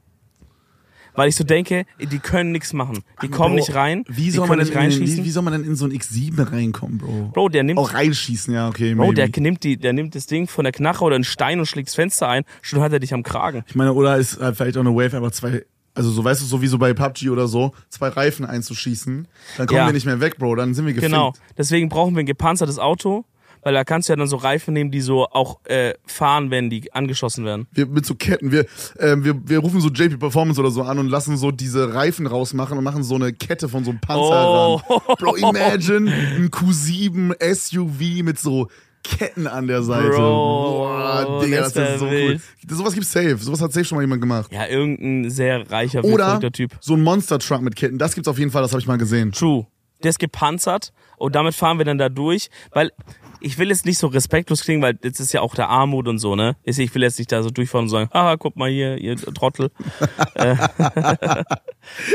Weil 1.14 1.28
ich 1.28 1.36
so 1.36 1.44
denke, 1.44 1.86
die 2.00 2.18
können 2.18 2.52
nichts 2.52 2.72
machen. 2.72 3.02
Die 3.22 3.28
kommen 3.28 3.54
Bro, 3.54 3.60
nicht 3.60 3.74
rein, 3.74 4.04
Wie 4.08 4.30
soll, 4.30 4.46
man 4.48 4.58
denn 4.58 4.66
nicht 4.66 4.74
in, 4.74 4.80
reinschießen. 4.80 5.18
wie, 5.18 5.24
wie 5.24 5.30
soll 5.30 5.42
man 5.42 5.52
denn 5.52 5.64
in 5.64 5.76
so 5.76 5.84
ein 5.86 5.92
X7 5.92 6.50
reinkommen, 6.52 6.98
Bro? 6.98 7.30
Bro, 7.32 7.48
der 7.50 7.62
nimmt, 7.62 7.78
Auch 7.78 7.94
reinschießen, 7.94 8.52
ja, 8.52 8.68
okay. 8.68 8.94
Bro, 8.94 9.12
maybe. 9.12 9.14
der 9.30 9.42
nimmt, 9.42 9.62
die, 9.62 9.76
der 9.76 9.92
nimmt 9.92 10.14
das 10.14 10.26
Ding 10.26 10.48
von 10.48 10.64
der 10.64 10.72
Knarre 10.72 11.04
oder 11.04 11.14
einen 11.14 11.24
Stein 11.24 11.58
und 11.60 11.66
schlägt 11.66 11.88
das 11.88 11.94
Fenster 11.94 12.28
ein, 12.28 12.44
schon 12.62 12.80
hat 12.80 12.92
er 12.92 12.98
dich 12.98 13.14
am 13.14 13.22
Kragen. 13.22 13.64
Ich 13.68 13.74
meine, 13.74 13.92
oder 13.92 14.16
ist 14.16 14.40
halt 14.40 14.56
vielleicht 14.56 14.76
auch 14.76 14.80
eine 14.80 14.94
Wave, 14.94 15.16
einfach 15.16 15.30
zwei, 15.30 15.64
also 15.94 16.10
so 16.10 16.24
weißt 16.24 16.42
du, 16.42 16.46
so 16.46 16.60
wie 16.62 16.66
so 16.66 16.78
bei 16.78 16.92
PUBG 16.92 17.30
oder 17.30 17.46
so, 17.46 17.72
zwei 17.88 18.08
Reifen 18.08 18.44
einzuschießen, 18.44 19.28
dann 19.56 19.66
kommen 19.66 19.78
Ja. 19.78 19.86
wir 19.86 19.92
nicht 19.92 20.06
mehr 20.06 20.20
weg, 20.20 20.38
Bro, 20.38 20.56
dann 20.56 20.74
sind 20.74 20.86
wir 20.86 20.94
gefickt. 20.94 21.12
Genau. 21.12 21.32
Deswegen 21.56 21.88
brauchen 21.88 22.14
wir 22.16 22.20
ein 22.20 22.26
gepanzertes 22.26 22.78
Auto, 22.80 23.24
weil 23.64 23.74
da 23.74 23.82
kannst 23.84 24.08
du 24.08 24.12
ja 24.12 24.16
dann 24.16 24.28
so 24.28 24.36
Reifen 24.36 24.74
nehmen, 24.74 24.90
die 24.90 25.00
so 25.00 25.26
auch 25.26 25.58
äh, 25.64 25.94
fahren, 26.06 26.50
wenn 26.50 26.70
die 26.70 26.92
angeschossen 26.92 27.44
werden. 27.44 27.66
Wir, 27.72 27.86
mit 27.86 28.06
so 28.06 28.14
Ketten, 28.14 28.52
wir, 28.52 28.66
ähm, 28.98 29.24
wir, 29.24 29.34
wir 29.48 29.58
rufen 29.58 29.80
so 29.80 29.88
JP 29.88 30.18
Performance 30.18 30.60
oder 30.60 30.70
so 30.70 30.82
an 30.82 30.98
und 30.98 31.08
lassen 31.08 31.36
so 31.36 31.50
diese 31.50 31.94
Reifen 31.94 32.26
rausmachen 32.26 32.76
und 32.78 32.84
machen 32.84 33.02
so 33.02 33.14
eine 33.16 33.32
Kette 33.32 33.68
von 33.68 33.84
so 33.84 33.90
einem 33.90 34.00
Panzer 34.00 34.22
Oh. 34.24 34.76
ran. 34.76 35.16
Bro, 35.18 35.36
imagine 35.36 36.10
ein 36.12 36.50
Q7 36.50 37.34
SUV 37.54 38.22
mit 38.22 38.38
so 38.38 38.68
Ketten 39.02 39.46
an 39.46 39.66
der 39.66 39.82
Seite. 39.82 40.08
Bro, 40.10 40.16
Boah, 40.18 41.40
Digga, 41.44 41.60
das 41.60 41.76
ist 41.76 41.98
so 41.98 42.10
wild. 42.10 42.40
cool. 42.70 42.76
Sowas 42.76 42.94
gibt's 42.94 43.12
safe. 43.12 43.36
Sowas 43.36 43.60
hat 43.60 43.72
safe 43.72 43.84
schon 43.84 43.96
mal 43.96 44.02
jemand 44.02 44.20
gemacht. 44.22 44.50
Ja, 44.52 44.66
irgendein 44.66 45.30
sehr 45.30 45.70
reicher, 45.70 46.02
Oder 46.04 46.40
Typ. 46.52 46.72
so 46.80 46.94
ein 46.94 47.02
Monster 47.02 47.38
Truck 47.38 47.60
mit 47.60 47.76
Ketten. 47.76 47.98
Das 47.98 48.14
gibt's 48.14 48.28
auf 48.28 48.38
jeden 48.38 48.50
Fall, 48.50 48.62
das 48.62 48.72
habe 48.72 48.80
ich 48.80 48.86
mal 48.86 48.96
gesehen. 48.96 49.32
True. 49.32 49.66
Der 50.02 50.10
ist 50.10 50.18
gepanzert 50.18 50.92
und 51.24 51.34
damit 51.34 51.54
fahren 51.54 51.78
wir 51.78 51.84
dann 51.84 51.98
da 51.98 52.08
durch, 52.08 52.50
weil 52.72 52.92
ich 53.40 53.58
will 53.58 53.68
jetzt 53.68 53.84
nicht 53.84 53.98
so 53.98 54.06
respektlos 54.06 54.62
klingen, 54.62 54.80
weil 54.80 54.94
das 54.94 55.20
ist 55.20 55.32
ja 55.34 55.42
auch 55.42 55.54
der 55.54 55.68
Armut 55.68 56.08
und 56.08 56.18
so, 56.18 56.34
ne? 56.34 56.56
Ich 56.64 56.94
will 56.94 57.02
jetzt 57.02 57.18
nicht 57.18 57.30
da 57.30 57.42
so 57.42 57.50
durchfahren 57.50 57.84
und 57.84 57.90
sagen, 57.90 58.08
haha, 58.12 58.36
guck 58.36 58.56
mal 58.56 58.70
hier, 58.70 58.96
ihr 58.96 59.16
Trottel. 59.16 59.70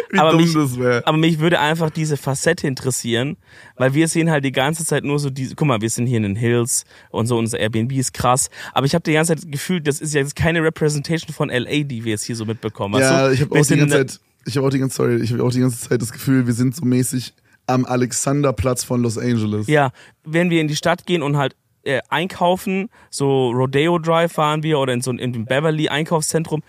Wie 0.09 0.17
Aber 0.19 0.31
dumm 0.31 0.41
mich- 0.41 0.53
das 0.53 0.79
wäre. 0.79 1.05
Aber 1.05 1.17
mich 1.17 1.39
würde 1.39 1.59
einfach 1.59 1.91
diese 1.91 2.17
Facette 2.17 2.67
interessieren, 2.67 3.37
weil 3.77 3.93
wir 3.93 4.07
sehen 4.07 4.31
halt 4.31 4.43
die 4.43 4.51
ganze 4.51 4.85
Zeit 4.85 5.03
nur 5.03 5.19
so 5.19 5.29
diese, 5.29 5.55
guck 5.55 5.67
mal, 5.67 5.81
wir 5.81 5.89
sind 5.89 6.07
hier 6.07 6.17
in 6.17 6.23
den 6.23 6.35
Hills 6.35 6.85
und 7.11 7.27
so, 7.27 7.37
unser 7.37 7.59
Airbnb 7.59 7.91
ist 7.91 8.13
krass, 8.13 8.49
aber 8.73 8.87
ich 8.87 8.95
habe 8.95 9.03
die 9.03 9.13
ganze 9.13 9.35
Zeit 9.35 9.43
das 9.43 9.51
Gefühl, 9.51 9.81
das 9.81 10.01
ist 10.01 10.13
ja 10.15 10.21
jetzt 10.21 10.35
keine 10.35 10.63
Representation 10.63 11.33
von 11.33 11.49
LA, 11.49 11.83
die 11.83 12.03
wir 12.05 12.11
jetzt 12.13 12.23
hier 12.25 12.35
so 12.35 12.45
mitbekommen. 12.45 12.99
Ja, 12.99 13.27
du? 13.27 13.33
ich 13.33 13.41
habe 13.41 13.59
auch 13.59 13.65
die 13.65 13.77
ganze 13.77 13.95
Zeit, 13.95 14.19
ich 14.45 14.57
habe 14.57 14.65
auch 14.65 14.71
die 14.71 14.79
ganze, 14.79 14.95
sorry, 14.95 15.17
ich 15.17 15.31
habe 15.31 15.43
auch 15.43 15.51
die 15.51 15.59
ganze 15.59 15.89
Zeit 15.89 16.01
das 16.01 16.11
Gefühl, 16.11 16.47
wir 16.47 16.53
sind 16.53 16.75
so 16.75 16.83
mäßig 16.85 17.33
am 17.69 17.85
Alexanderplatz 17.85 18.83
von 18.83 19.01
Los 19.01 19.17
Angeles. 19.17 19.67
Ja, 19.67 19.91
wenn 20.23 20.49
wir 20.49 20.59
in 20.59 20.67
die 20.67 20.75
Stadt 20.75 21.05
gehen 21.05 21.21
und 21.21 21.37
halt 21.37 21.55
äh, 21.83 22.01
einkaufen, 22.09 22.89
so 23.09 23.51
Rodeo 23.51 23.99
Drive 23.99 24.33
fahren 24.33 24.63
wir 24.63 24.79
oder 24.79 24.93
in 24.93 25.01
so 25.01 25.11
einem 25.11 25.45
Beverly 25.45 25.87
Einkaufszentrum, 25.87 26.63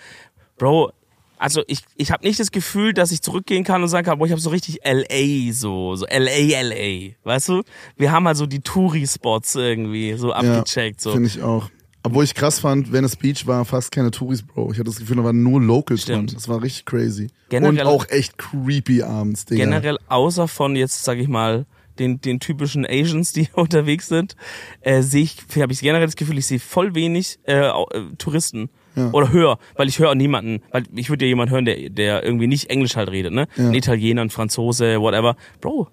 Bro, 0.58 0.92
also 1.38 1.62
ich, 1.68 1.80
ich 1.96 2.12
habe 2.12 2.26
nicht 2.26 2.38
das 2.38 2.50
Gefühl, 2.50 2.92
dass 2.92 3.12
ich 3.12 3.22
zurückgehen 3.22 3.64
kann 3.64 3.82
und 3.82 3.88
sagen 3.88 4.04
kann, 4.04 4.18
boah, 4.18 4.26
ich 4.26 4.30
habe 4.30 4.42
so 4.42 4.50
richtig 4.50 4.80
LA, 4.84 5.52
so, 5.52 5.96
so 5.96 6.04
LA, 6.04 6.60
LA, 6.60 7.14
weißt 7.24 7.48
du? 7.48 7.62
Wir 7.96 8.12
haben 8.12 8.26
halt 8.26 8.36
so 8.36 8.44
die 8.44 8.60
Touri-Spots 8.60 9.54
irgendwie 9.54 10.12
so 10.14 10.32
abgecheckt, 10.32 11.00
so. 11.00 11.12
Finde 11.12 11.28
ich 11.28 11.42
auch. 11.42 11.70
Obwohl 12.02 12.24
ich 12.24 12.34
krass 12.34 12.58
fand, 12.60 12.92
Venice 12.92 13.16
Beach 13.16 13.46
war 13.46 13.64
fast 13.64 13.92
keine 13.92 14.10
Touris, 14.10 14.42
Bro. 14.42 14.72
Ich 14.72 14.78
hatte 14.78 14.84
das 14.88 14.96
Gefühl, 14.98 15.16
da 15.16 15.24
waren 15.24 15.42
nur 15.42 15.60
Locals 15.60 16.06
dran. 16.06 16.26
Das 16.32 16.48
war 16.48 16.62
richtig 16.62 16.86
crazy. 16.86 17.28
Generell- 17.50 17.80
Und 17.86 17.86
auch 17.86 18.06
echt 18.08 18.38
creepy 18.38 19.02
abends, 19.02 19.44
Digga. 19.44 19.64
Generell, 19.64 19.98
außer 20.08 20.48
von 20.48 20.76
jetzt, 20.76 21.04
sag 21.04 21.18
ich 21.18 21.28
mal, 21.28 21.66
den, 21.98 22.18
den 22.20 22.40
typischen 22.40 22.86
Asians, 22.86 23.32
die 23.34 23.48
unterwegs 23.54 24.08
sind, 24.08 24.34
äh, 24.80 25.02
sehe 25.02 25.24
ich, 25.24 25.36
habe 25.60 25.72
ich 25.74 25.80
generell 25.80 26.06
das 26.06 26.16
Gefühl, 26.16 26.38
ich 26.38 26.46
sehe 26.46 26.58
voll 26.60 26.94
wenig 26.94 27.38
äh, 27.46 27.66
äh, 27.68 27.74
Touristen. 28.16 28.70
Ja. 28.96 29.10
Oder 29.12 29.30
höre, 29.30 29.58
weil 29.76 29.88
ich 29.88 29.98
höre 30.00 30.14
niemanden, 30.16 30.62
weil 30.72 30.82
ich 30.96 31.10
würde 31.10 31.24
ja 31.24 31.28
jemanden 31.28 31.52
hören, 31.54 31.64
der, 31.64 31.90
der 31.90 32.24
irgendwie 32.24 32.48
nicht 32.48 32.70
Englisch 32.70 32.96
halt 32.96 33.08
redet, 33.10 33.32
ne? 33.32 33.46
Ja. 33.56 33.68
Ein 33.68 33.74
Italiener, 33.74 34.22
ein 34.22 34.30
Franzose, 34.30 35.00
whatever. 35.00 35.36
Bro, 35.60 35.88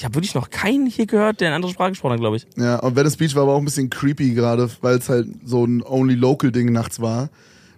ich 0.00 0.04
habe 0.06 0.14
wirklich 0.14 0.34
noch 0.34 0.48
keinen 0.48 0.86
hier 0.86 1.04
gehört, 1.04 1.42
der 1.42 1.48
eine 1.48 1.56
andere 1.56 1.70
Sprache 1.72 1.90
gesprochen 1.90 2.12
hat, 2.12 2.20
glaube 2.20 2.38
ich. 2.38 2.46
Ja, 2.56 2.78
und 2.78 2.96
Venice 2.96 3.18
Beach 3.18 3.34
war 3.34 3.42
aber 3.42 3.52
auch 3.52 3.58
ein 3.58 3.66
bisschen 3.66 3.90
creepy 3.90 4.32
gerade, 4.32 4.70
weil 4.80 4.96
es 4.96 5.10
halt 5.10 5.28
so 5.44 5.62
ein 5.62 5.82
Only-Local-Ding 5.82 6.72
nachts 6.72 7.00
war. 7.00 7.28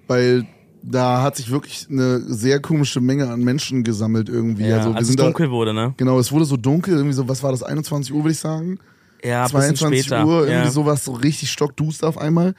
Weil 0.06 0.46
da 0.84 1.22
hat 1.22 1.34
sich 1.34 1.50
wirklich 1.50 1.88
eine 1.90 2.20
sehr 2.20 2.60
komische 2.60 3.00
Menge 3.00 3.28
an 3.28 3.42
Menschen 3.42 3.82
gesammelt 3.82 4.28
irgendwie. 4.28 4.68
Ja, 4.68 4.76
also 4.76 4.90
wir 4.90 4.94
als 4.98 5.02
es 5.02 5.08
sind 5.08 5.18
da, 5.18 5.24
dunkel 5.24 5.50
wurde, 5.50 5.74
ne? 5.74 5.94
Genau, 5.96 6.16
es 6.20 6.30
wurde 6.30 6.44
so 6.44 6.56
dunkel, 6.56 6.94
irgendwie 6.94 7.12
so, 7.12 7.28
was 7.28 7.42
war 7.42 7.50
das, 7.50 7.64
21 7.64 8.12
Uhr, 8.12 8.22
würde 8.22 8.30
ich 8.30 8.38
sagen? 8.38 8.78
Ja, 9.24 9.46
ein 9.46 9.50
bisschen 9.50 9.74
22 9.74 10.06
später. 10.06 10.24
Uhr, 10.24 10.42
irgendwie 10.42 10.66
ja. 10.66 10.70
sowas, 10.70 11.04
so 11.04 11.14
richtig 11.14 11.50
stockduster 11.50 12.06
auf 12.06 12.18
einmal. 12.18 12.54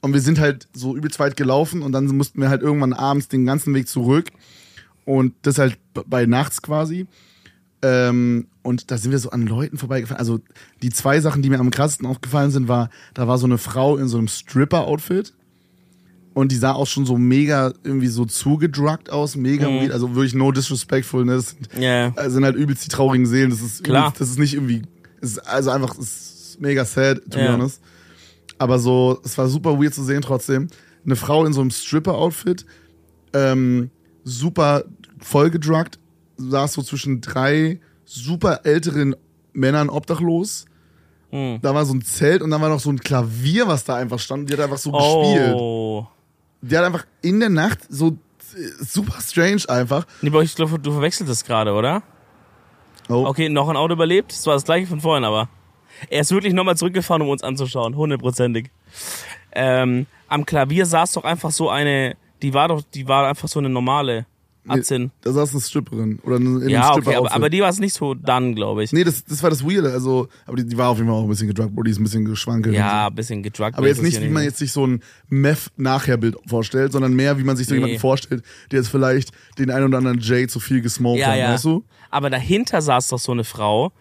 Und 0.00 0.14
wir 0.14 0.20
sind 0.20 0.38
halt 0.38 0.68
so 0.72 0.94
übelst 0.94 1.18
weit 1.18 1.36
gelaufen 1.36 1.82
und 1.82 1.90
dann 1.90 2.06
mussten 2.06 2.40
wir 2.40 2.50
halt 2.50 2.62
irgendwann 2.62 2.92
abends 2.92 3.26
den 3.26 3.44
ganzen 3.44 3.74
Weg 3.74 3.88
zurück. 3.88 4.28
Und 5.04 5.34
das 5.42 5.58
halt 5.58 5.76
bei 5.92 6.24
nachts 6.24 6.62
quasi. 6.62 7.08
Ähm, 7.82 8.48
und 8.62 8.90
da 8.90 8.98
sind 8.98 9.12
wir 9.12 9.18
so 9.18 9.30
an 9.30 9.46
Leuten 9.46 9.78
vorbeigefahren. 9.78 10.18
Also 10.18 10.40
die 10.82 10.90
zwei 10.90 11.20
Sachen, 11.20 11.42
die 11.42 11.48
mir 11.50 11.60
am 11.60 11.70
krassesten 11.70 12.06
aufgefallen 12.06 12.50
sind, 12.50 12.68
war, 12.68 12.90
da 13.14 13.28
war 13.28 13.38
so 13.38 13.46
eine 13.46 13.58
Frau 13.58 13.96
in 13.96 14.08
so 14.08 14.18
einem 14.18 14.28
Stripper-Outfit. 14.28 15.32
Und 16.34 16.52
die 16.52 16.56
sah 16.56 16.72
auch 16.72 16.86
schon 16.86 17.04
so 17.06 17.16
mega 17.18 17.72
irgendwie 17.82 18.06
so 18.08 18.24
zugedruckt 18.24 19.10
aus, 19.10 19.34
mega 19.36 19.68
Mhm. 19.68 19.80
weird, 19.80 19.92
also 19.92 20.14
wirklich 20.14 20.34
no 20.34 20.52
disrespectful, 20.52 21.24
ne? 21.24 21.34
Das 21.36 21.50
sind, 21.50 21.68
Ja. 21.78 22.10
das 22.10 22.32
sind 22.32 22.44
halt 22.44 22.54
übelst 22.54 22.84
die 22.84 22.88
traurigen 22.88 23.26
Seelen. 23.26 23.50
Das 23.50 23.60
ist 23.60 23.82
Klar. 23.82 24.12
Das 24.16 24.28
ist 24.28 24.38
nicht 24.38 24.54
irgendwie, 24.54 24.82
ist 25.20 25.38
also 25.48 25.70
einfach, 25.70 25.98
ist 25.98 26.58
mega 26.60 26.84
sad, 26.84 27.22
to 27.30 27.38
be 27.38 27.44
Ja. 27.44 27.52
honest. 27.54 27.80
Aber 28.58 28.78
so, 28.78 29.20
es 29.24 29.36
war 29.38 29.48
super 29.48 29.80
weird 29.80 29.94
zu 29.94 30.02
sehen 30.04 30.22
trotzdem. 30.22 30.68
eine 31.04 31.16
Frau 31.16 31.44
in 31.46 31.52
so 31.54 31.60
einem 31.60 31.70
Stripper-Outfit, 31.70 32.66
ähm, 33.32 33.90
super 34.24 34.84
vollgedruckt, 35.20 35.98
saß 36.38 36.72
so 36.72 36.82
zwischen 36.82 37.20
drei 37.20 37.80
super 38.04 38.60
älteren 38.64 39.14
Männern 39.52 39.90
obdachlos. 39.90 40.64
Hm. 41.30 41.58
Da 41.60 41.74
war 41.74 41.84
so 41.84 41.94
ein 41.94 42.02
Zelt 42.02 42.40
und 42.42 42.50
dann 42.50 42.62
war 42.62 42.70
noch 42.70 42.80
so 42.80 42.90
ein 42.90 42.98
Klavier, 42.98 43.68
was 43.68 43.84
da 43.84 43.96
einfach 43.96 44.18
stand. 44.18 44.40
Und 44.40 44.50
die 44.50 44.54
hat 44.54 44.60
einfach 44.60 44.78
so 44.78 44.92
gespielt. 44.92 45.54
Oh. 45.54 46.06
Die 46.62 46.76
hat 46.76 46.84
einfach 46.84 47.06
in 47.20 47.40
der 47.40 47.50
Nacht 47.50 47.80
so 47.88 48.08
äh, 48.08 48.14
super 48.80 49.20
strange 49.20 49.62
einfach. 49.68 50.06
Nee, 50.22 50.30
aber 50.30 50.42
ich 50.42 50.54
glaube, 50.54 50.78
du 50.78 50.92
verwechselst 50.92 51.30
das 51.30 51.44
gerade, 51.44 51.72
oder? 51.72 52.02
Oh. 53.08 53.26
Okay, 53.26 53.48
noch 53.48 53.68
ein 53.68 53.76
Auto 53.76 53.94
überlebt. 53.94 54.32
Das 54.32 54.46
war 54.46 54.54
das 54.54 54.64
gleiche 54.64 54.86
von 54.86 55.00
vorhin, 55.00 55.24
aber. 55.24 55.48
Er 56.08 56.20
ist 56.20 56.30
wirklich 56.30 56.54
nochmal 56.54 56.76
zurückgefahren, 56.76 57.22
um 57.22 57.28
uns 57.28 57.42
anzuschauen. 57.42 57.96
Hundertprozentig. 57.96 58.70
Ähm, 59.52 60.06
am 60.28 60.46
Klavier 60.46 60.86
saß 60.86 61.12
doch 61.12 61.24
einfach 61.24 61.50
so 61.50 61.68
eine, 61.68 62.16
die 62.42 62.54
war 62.54 62.68
doch, 62.68 62.82
die 62.94 63.08
war 63.08 63.28
einfach 63.28 63.48
so 63.48 63.58
eine 63.58 63.68
normale 63.68 64.26
Atzin. 64.70 65.10
Da 65.22 65.32
saß 65.32 65.52
eine 65.52 65.60
Stripperin. 65.60 66.18
Oder 66.22 66.36
in 66.36 66.46
einem 66.46 66.68
Ja, 66.68 66.94
okay, 66.94 67.14
aber, 67.16 67.32
aber 67.32 67.50
die 67.50 67.60
war 67.60 67.68
es 67.68 67.78
nicht 67.78 67.94
so 67.94 68.14
dann, 68.14 68.54
glaube 68.54 68.84
ich. 68.84 68.92
Nee, 68.92 69.04
das, 69.04 69.24
das 69.24 69.42
war 69.42 69.50
das 69.50 69.64
Weirde. 69.64 69.92
Also, 69.92 70.28
aber 70.46 70.56
die, 70.56 70.66
die 70.66 70.76
war 70.78 70.88
auf 70.90 70.98
jeden 70.98 71.08
Fall 71.08 71.18
auch 71.18 71.22
ein 71.24 71.28
bisschen 71.28 71.48
gedruckt, 71.48 71.74
Bro. 71.74 71.82
Die 71.84 71.90
ist 71.90 71.98
ein 71.98 72.04
bisschen 72.04 72.24
geschwankelt. 72.24 72.74
so. 72.74 72.78
Ja, 72.80 73.08
ein 73.08 73.14
bisschen 73.14 73.42
gedruckt. 73.42 73.76
Aber 73.76 73.86
jetzt 73.86 74.02
nicht, 74.02 74.20
wie 74.22 74.28
man 74.28 74.44
jetzt 74.44 74.58
sich 74.58 74.72
so 74.72 74.86
ein 74.86 75.02
Meth-Nachherbild 75.28 76.36
vorstellt, 76.46 76.92
sondern 76.92 77.14
mehr, 77.14 77.38
wie 77.38 77.44
man 77.44 77.56
sich 77.56 77.66
so 77.66 77.74
Nee. 77.74 77.80
jemanden 77.80 77.98
vorstellt, 78.00 78.42
der 78.70 78.80
jetzt 78.80 78.88
vielleicht 78.88 79.32
den 79.58 79.70
einen 79.70 79.86
oder 79.86 79.98
anderen 79.98 80.18
Jay 80.20 80.46
zu 80.46 80.60
viel 80.60 80.80
gesmoked 80.80 81.20
Ja, 81.20 81.28
hat, 81.28 81.38
ja. 81.38 81.52
weißt 81.52 81.64
du? 81.64 81.84
Aber 82.10 82.30
dahinter 82.30 82.80
saß 82.82 83.08
doch 83.08 83.18
so 83.18 83.32
eine 83.32 83.44
Frau, 83.44 83.92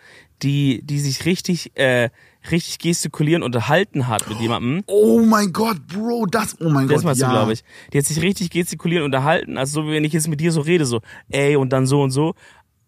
die, 0.43 0.82
die 0.84 0.99
sich 0.99 1.25
richtig, 1.25 1.71
äh, 1.77 2.10
richtig 2.51 2.79
gestikulieren 2.79 3.43
unterhalten 3.43 4.07
hat 4.07 4.27
mit 4.29 4.39
jemandem. 4.39 4.83
Oh 4.88 5.21
mein 5.21 5.53
Gott, 5.53 5.77
Bro, 5.88 6.27
das, 6.27 6.60
oh 6.60 6.69
mein 6.69 6.88
Das 6.88 6.97
Gott, 6.97 7.05
meinst 7.05 7.21
ja. 7.21 7.27
du, 7.27 7.33
glaube 7.33 7.53
ich. 7.53 7.63
Die 7.93 7.97
hat 7.97 8.05
sich 8.05 8.21
richtig 8.21 8.49
gestikulieren 8.49 9.03
unterhalten, 9.05 9.57
also 9.57 9.81
so 9.81 9.88
wie 9.88 9.91
wenn 9.93 10.03
ich 10.03 10.13
jetzt 10.13 10.27
mit 10.27 10.39
dir 10.39 10.51
so 10.51 10.62
rede, 10.62 10.86
so, 10.86 11.01
ey, 11.29 11.55
und 11.55 11.71
dann 11.71 11.86
so 11.88 12.01
und 12.01 12.12
so. 12.12 12.33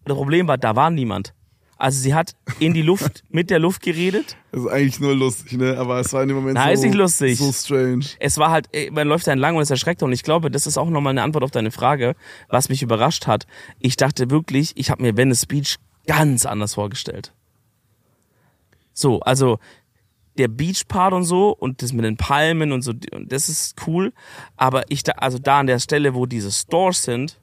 Das 0.04 0.16
Problem 0.16 0.48
war, 0.48 0.58
da 0.58 0.76
war 0.76 0.90
niemand. 0.90 1.34
Also 1.76 1.98
sie 2.02 2.12
hat 2.12 2.34
in 2.58 2.74
die 2.74 2.82
Luft, 2.82 3.24
mit 3.30 3.48
der 3.48 3.58
Luft 3.58 3.80
geredet. 3.82 4.36
Das 4.52 4.60
ist 4.60 4.66
eigentlich 4.68 5.00
nur 5.00 5.14
lustig, 5.14 5.52
ne? 5.56 5.78
Aber 5.78 5.98
es 5.98 6.12
war 6.12 6.22
in 6.22 6.28
dem 6.28 6.36
Moment 6.36 6.54
Nein, 6.56 6.76
so, 6.76 6.82
ist 6.82 6.86
nicht 6.86 6.98
lustig. 6.98 7.38
so 7.38 7.52
strange. 7.52 8.04
Es 8.18 8.36
war 8.36 8.50
halt, 8.50 8.68
ey, 8.72 8.90
man 8.90 9.08
läuft 9.08 9.26
da 9.26 9.32
entlang 9.32 9.56
und 9.56 9.62
es 9.62 9.70
erschreckt 9.70 10.02
und 10.02 10.12
ich 10.12 10.22
glaube, 10.22 10.50
das 10.50 10.66
ist 10.66 10.76
auch 10.76 10.90
nochmal 10.90 11.12
eine 11.12 11.22
Antwort 11.22 11.42
auf 11.42 11.50
deine 11.50 11.70
Frage, 11.70 12.16
was 12.50 12.68
mich 12.68 12.82
überrascht 12.82 13.26
hat. 13.26 13.46
Ich 13.78 13.96
dachte 13.96 14.30
wirklich, 14.30 14.72
ich 14.74 14.90
habe 14.90 15.02
mir 15.02 15.16
Venice 15.16 15.46
Beach 15.46 15.76
ganz 16.06 16.44
anders 16.44 16.74
vorgestellt. 16.74 17.32
So, 19.00 19.20
also 19.20 19.58
der 20.38 20.48
Beach-Part 20.48 21.12
und 21.12 21.24
so 21.24 21.50
und 21.50 21.82
das 21.82 21.92
mit 21.92 22.04
den 22.04 22.16
Palmen 22.16 22.72
und 22.72 22.82
so, 22.82 22.92
und 23.12 23.32
das 23.32 23.48
ist 23.48 23.76
cool. 23.86 24.12
Aber 24.56 24.84
ich 24.88 25.02
da, 25.02 25.12
also 25.12 25.38
da 25.38 25.60
an 25.60 25.66
der 25.66 25.78
Stelle, 25.78 26.14
wo 26.14 26.26
diese 26.26 26.52
Stores 26.52 27.02
sind, 27.02 27.39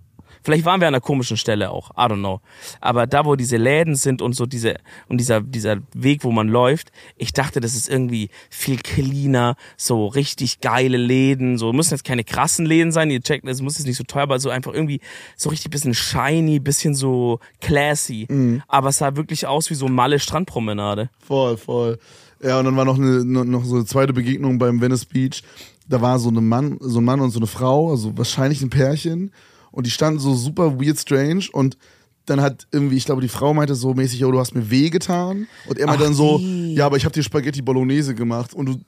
vielleicht 0.47 0.63
waren 0.63 0.79
wir 0.79 0.87
an 0.87 0.93
einer 0.93 1.01
komischen 1.01 1.35
Stelle 1.35 1.71
auch, 1.71 1.91
I 1.91 2.09
don't 2.09 2.19
know. 2.19 2.39
Aber 2.79 3.05
da, 3.05 3.25
wo 3.25 3.35
diese 3.35 3.57
Läden 3.57 3.95
sind 3.95 4.21
und 4.21 4.31
so 4.31 4.45
diese, 4.45 4.77
und 5.09 5.17
dieser, 5.17 5.41
dieser 5.41 5.79
Weg, 5.93 6.23
wo 6.23 6.31
man 6.31 6.47
läuft, 6.47 6.93
ich 7.17 7.33
dachte, 7.33 7.59
das 7.59 7.75
ist 7.75 7.89
irgendwie 7.89 8.29
viel 8.49 8.77
cleaner, 8.77 9.57
so 9.75 10.07
richtig 10.07 10.61
geile 10.61 10.95
Läden, 10.95 11.57
so 11.57 11.73
müssen 11.73 11.95
jetzt 11.95 12.05
keine 12.05 12.23
krassen 12.23 12.65
Läden 12.65 12.93
sein, 12.93 13.11
ihr 13.11 13.19
checkt, 13.19 13.45
es 13.45 13.61
muss 13.61 13.77
jetzt 13.77 13.87
nicht 13.87 13.97
so 13.97 14.05
teuer, 14.05 14.23
aber 14.23 14.39
so 14.39 14.49
einfach 14.49 14.73
irgendwie 14.73 15.01
so 15.35 15.49
richtig 15.49 15.69
bisschen 15.69 15.93
shiny, 15.93 16.61
bisschen 16.61 16.95
so 16.95 17.41
classy. 17.59 18.25
Aber 18.69 18.87
es 18.87 18.99
sah 18.99 19.17
wirklich 19.17 19.47
aus 19.47 19.69
wie 19.69 19.75
so 19.75 19.89
Malle 19.89 20.17
Strandpromenade. 20.17 21.09
Voll, 21.19 21.57
voll. 21.57 21.99
Ja, 22.41 22.59
und 22.59 22.65
dann 22.65 22.77
war 22.77 22.85
noch 22.85 22.95
eine, 22.95 23.25
noch 23.25 23.65
so 23.65 23.75
eine 23.75 23.85
zweite 23.85 24.13
Begegnung 24.13 24.59
beim 24.59 24.79
Venice 24.79 25.03
Beach. 25.03 25.43
Da 25.89 26.01
war 26.01 26.19
so, 26.19 26.29
eine 26.29 26.39
Mann, 26.39 26.77
so 26.79 26.99
ein 26.99 27.03
Mann 27.03 27.19
und 27.19 27.31
so 27.31 27.39
eine 27.39 27.47
Frau, 27.47 27.91
also 27.91 28.17
wahrscheinlich 28.17 28.61
ein 28.61 28.69
Pärchen. 28.69 29.33
Und 29.71 29.85
die 29.85 29.91
standen 29.91 30.19
so 30.19 30.33
super 30.35 30.79
weird 30.79 30.99
strange. 30.99 31.45
Und 31.51 31.77
dann 32.25 32.41
hat 32.41 32.67
irgendwie, 32.71 32.97
ich 32.97 33.05
glaube, 33.05 33.21
die 33.21 33.29
Frau 33.29 33.53
meinte 33.53 33.75
so 33.75 33.93
mäßig, 33.93 34.23
oh, 34.25 34.31
du 34.31 34.39
hast 34.39 34.53
mir 34.53 34.69
weh 34.69 34.89
getan. 34.89 35.47
Und 35.67 35.77
er 35.79 35.87
meinte 35.87 36.03
Ach, 36.03 36.07
dann 36.07 36.13
so, 36.15 36.37
die. 36.39 36.73
ja, 36.75 36.85
aber 36.85 36.97
ich 36.97 37.05
habe 37.05 37.13
dir 37.13 37.23
Spaghetti 37.23 37.61
Bolognese 37.61 38.15
gemacht. 38.15 38.53
Und 38.53 38.65
du, 38.65 38.79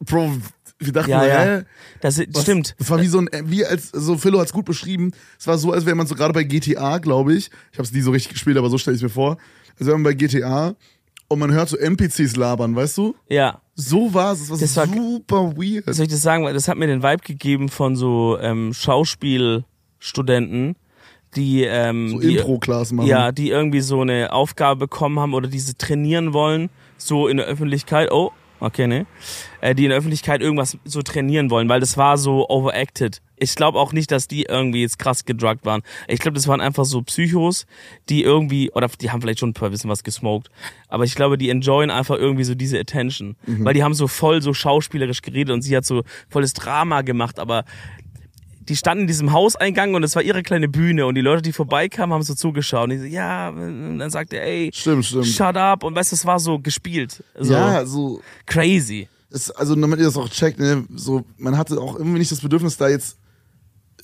Bro, 0.00 0.32
wir 0.78 0.92
dachten, 0.92 1.10
Ja, 1.10 1.24
ja. 1.56 1.62
Das 2.00 2.18
Was? 2.18 2.42
stimmt. 2.42 2.74
Das 2.78 2.90
war 2.90 3.00
wie 3.00 3.06
so 3.06 3.18
ein, 3.18 3.28
wie 3.44 3.64
als, 3.64 3.88
so 3.90 4.16
Philo 4.18 4.40
hat's 4.40 4.52
gut 4.52 4.64
beschrieben. 4.66 5.12
Es 5.38 5.46
war 5.46 5.58
so, 5.58 5.72
als 5.72 5.86
wäre 5.86 5.96
man 5.96 6.06
so 6.06 6.14
gerade 6.14 6.32
bei 6.34 6.44
GTA, 6.44 6.98
glaube 6.98 7.34
ich. 7.34 7.50
Ich 7.72 7.78
habe 7.78 7.86
es 7.86 7.92
nie 7.92 8.02
so 8.02 8.10
richtig 8.10 8.32
gespielt, 8.32 8.56
aber 8.58 8.68
so 8.70 8.78
stelle 8.78 8.96
ich 8.96 9.02
mir 9.02 9.08
vor. 9.08 9.38
Als 9.78 9.86
wäre 9.86 9.96
man 9.98 10.04
bei 10.04 10.14
GTA 10.14 10.74
und 11.28 11.38
man 11.38 11.52
hört 11.52 11.68
so 11.68 11.76
NPCs 11.76 12.36
labern, 12.36 12.74
weißt 12.76 12.98
du? 12.98 13.14
Ja. 13.28 13.60
So 13.74 14.12
war 14.14 14.32
es. 14.32 14.42
Es 14.42 14.50
war, 14.50 14.58
Das 14.58 14.76
war- 14.76 14.86
super 14.86 15.52
weird. 15.56 15.84
soll 15.94 16.06
ich 16.06 16.10
das 16.12 16.22
sagen? 16.22 16.44
Das 16.44 16.68
hat 16.68 16.78
mir 16.78 16.86
den 16.86 17.02
Vibe 17.02 17.22
gegeben 17.24 17.68
von 17.68 17.96
so 17.96 18.38
ähm, 18.40 18.72
Schauspielstudenten, 18.72 20.76
die 21.34 21.64
ähm, 21.64 22.08
So 22.10 22.18
die, 22.20 22.36
Impro-Class 22.36 22.92
machen. 22.92 23.08
ja, 23.08 23.32
die 23.32 23.50
irgendwie 23.50 23.80
so 23.80 24.00
eine 24.00 24.32
Aufgabe 24.32 24.80
bekommen 24.80 25.18
haben 25.20 25.34
oder 25.34 25.48
diese 25.48 25.76
trainieren 25.76 26.32
wollen, 26.32 26.70
so 26.96 27.28
in 27.28 27.36
der 27.36 27.46
Öffentlichkeit. 27.46 28.10
Oh, 28.10 28.30
okay, 28.60 28.86
ne? 28.86 29.06
Äh, 29.60 29.74
die 29.74 29.84
in 29.84 29.90
der 29.90 29.98
Öffentlichkeit 29.98 30.40
irgendwas 30.40 30.78
so 30.84 31.02
trainieren 31.02 31.50
wollen, 31.50 31.68
weil 31.68 31.80
das 31.80 31.96
war 31.96 32.18
so 32.18 32.48
overacted. 32.48 33.20
Ich 33.38 33.54
glaube 33.54 33.78
auch 33.78 33.92
nicht, 33.92 34.10
dass 34.10 34.28
die 34.28 34.44
irgendwie 34.44 34.80
jetzt 34.80 34.98
krass 34.98 35.24
gedruckt 35.24 35.66
waren. 35.66 35.82
Ich 36.08 36.20
glaube, 36.20 36.34
das 36.34 36.48
waren 36.48 36.60
einfach 36.60 36.84
so 36.84 37.02
Psychos, 37.02 37.66
die 38.08 38.22
irgendwie, 38.22 38.70
oder 38.70 38.88
die 39.00 39.10
haben 39.10 39.20
vielleicht 39.20 39.40
schon 39.40 39.50
ein 39.50 39.54
paar 39.54 39.70
bisschen 39.70 39.90
was 39.90 40.04
gesmoked, 40.04 40.50
aber 40.88 41.04
ich 41.04 41.14
glaube, 41.14 41.36
die 41.36 41.50
enjoyen 41.50 41.90
einfach 41.90 42.16
irgendwie 42.16 42.44
so 42.44 42.54
diese 42.54 42.78
Attention. 42.78 43.36
Weil 43.46 43.74
die 43.74 43.82
haben 43.82 43.94
so 43.94 44.08
voll 44.08 44.40
so 44.40 44.54
schauspielerisch 44.54 45.20
geredet 45.20 45.52
und 45.52 45.62
sie 45.62 45.76
hat 45.76 45.84
so 45.84 46.02
volles 46.28 46.54
Drama 46.54 47.02
gemacht, 47.02 47.38
aber 47.38 47.64
die 48.68 48.76
standen 48.76 49.02
in 49.02 49.06
diesem 49.06 49.32
Hauseingang 49.32 49.94
und 49.94 50.02
es 50.02 50.14
war 50.16 50.22
ihre 50.22 50.42
kleine 50.42 50.68
Bühne 50.68 51.06
und 51.06 51.14
die 51.14 51.20
Leute, 51.20 51.42
die 51.42 51.52
vorbeikamen, 51.52 52.12
haben 52.14 52.22
so 52.22 52.34
zugeschaut 52.34 52.84
und 52.84 52.90
die 52.90 52.98
so, 52.98 53.04
ja, 53.04 53.48
und 53.50 53.98
dann 53.98 54.10
sagt 54.10 54.32
er, 54.32 54.42
ey, 54.44 54.70
Stimmt, 54.74 55.04
stimmt. 55.06 55.26
shut 55.26 55.56
up 55.56 55.82
und 55.84 55.94
weißt 55.94 56.12
du, 56.12 56.16
es 56.16 56.26
war 56.26 56.38
so 56.40 56.58
gespielt. 56.58 57.22
So 57.38 57.52
Ja, 57.52 57.84
so, 57.86 58.20
crazy. 58.46 59.08
es, 59.30 59.50
also 59.50 59.74
damit 59.74 59.98
ihr 59.98 60.06
das 60.06 60.16
auch 60.16 60.28
checkt, 60.28 60.58
ne, 60.58 60.84
so, 60.94 61.24
man 61.38 61.56
hatte 61.56 61.80
auch 61.80 61.96
irgendwie 61.96 62.18
nicht 62.18 62.32
das 62.32 62.40
Bedürfnis, 62.40 62.76
da 62.76 62.88
jetzt 62.88 63.18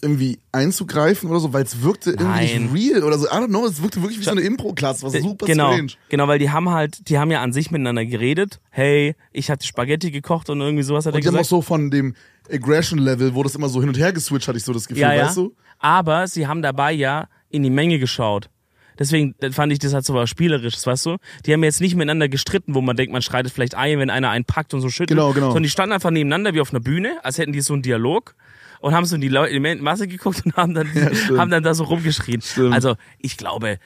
irgendwie 0.02 0.40
einzugreifen 0.50 1.30
oder 1.30 1.38
so, 1.38 1.52
weil 1.52 1.62
es 1.62 1.82
wirkte 1.82 2.10
irgendwie 2.10 2.26
Nein. 2.26 2.72
nicht 2.72 2.92
real 2.92 3.04
oder 3.04 3.18
so. 3.18 3.26
I 3.26 3.30
don't 3.30 3.46
know, 3.46 3.64
es 3.64 3.80
wirkte 3.80 4.02
wirklich 4.02 4.18
wie 4.18 4.24
so 4.24 4.32
eine 4.32 4.40
Impro-Class, 4.40 5.04
was 5.04 5.12
super 5.12 5.46
genau, 5.46 5.72
strange. 5.72 5.92
genau, 6.08 6.26
weil 6.26 6.40
die 6.40 6.50
haben 6.50 6.70
halt, 6.70 7.08
die 7.08 7.18
haben 7.18 7.30
ja 7.30 7.40
an 7.40 7.52
sich 7.52 7.70
miteinander 7.70 8.04
geredet. 8.04 8.60
Hey, 8.70 9.14
ich 9.32 9.48
hatte 9.48 9.64
Spaghetti 9.64 10.10
gekocht 10.10 10.50
und 10.50 10.60
irgendwie 10.60 10.82
sowas 10.82 11.06
hat 11.06 11.14
er 11.14 11.16
Und 11.16 11.24
die 11.24 11.28
haben 11.28 11.36
auch 11.36 11.38
gesagt. 11.38 11.50
so 11.50 11.62
von 11.62 11.90
dem 11.90 12.16
Aggression-Level, 12.50 13.34
wo 13.36 13.44
das 13.44 13.54
immer 13.54 13.68
so 13.68 13.80
hin 13.80 13.88
und 13.88 13.98
her 13.98 14.12
geswitcht, 14.12 14.48
hatte 14.48 14.58
ich 14.58 14.64
so 14.64 14.72
das 14.72 14.88
Gefühl, 14.88 15.02
ja, 15.02 15.14
ja. 15.14 15.26
weißt 15.26 15.36
du? 15.36 15.54
Aber 15.78 16.26
sie 16.26 16.48
haben 16.48 16.62
dabei 16.62 16.92
ja 16.92 17.28
in 17.48 17.62
die 17.62 17.70
Menge 17.70 18.00
geschaut. 18.00 18.50
Deswegen 18.98 19.34
fand 19.52 19.72
ich 19.72 19.78
das 19.78 19.94
halt 19.94 20.04
so 20.04 20.14
was 20.14 20.28
Spielerisches, 20.28 20.86
weißt 20.86 21.06
du? 21.06 21.16
Die 21.46 21.52
haben 21.52 21.64
jetzt 21.64 21.80
nicht 21.80 21.94
miteinander 21.94 22.28
gestritten, 22.28 22.74
wo 22.74 22.80
man 22.80 22.96
denkt, 22.96 23.12
man 23.12 23.22
schreitet 23.22 23.52
vielleicht 23.52 23.74
ein, 23.74 23.98
wenn 23.98 24.10
einer 24.10 24.30
einen 24.30 24.44
packt 24.44 24.74
und 24.74 24.80
so 24.80 24.90
schüttelt. 24.90 25.18
Genau, 25.18 25.32
genau. 25.32 25.46
Sondern 25.46 25.62
die 25.62 25.70
standen 25.70 25.92
einfach 25.92 26.10
nebeneinander 26.10 26.54
wie 26.54 26.60
auf 26.60 26.70
einer 26.70 26.80
Bühne, 26.80 27.18
als 27.24 27.38
hätten 27.38 27.52
die 27.52 27.60
so 27.60 27.72
einen 27.72 27.82
Dialog 27.82 28.34
und 28.82 28.94
haben 28.94 29.06
so 29.06 29.14
in 29.14 29.20
die, 29.20 29.28
Leu- 29.28 29.48
in 29.48 29.62
die 29.62 29.74
Masse 29.76 30.06
geguckt 30.06 30.44
und 30.44 30.56
haben 30.56 30.74
dann, 30.74 30.86
stimmt. 31.14 31.38
haben 31.38 31.50
dann 31.50 31.62
da 31.62 31.72
so 31.74 31.84
rumgeschrien. 31.84 32.42
Stimmt. 32.42 32.74
Also 32.74 32.96
ich 33.18 33.36
glaube, 33.36 33.78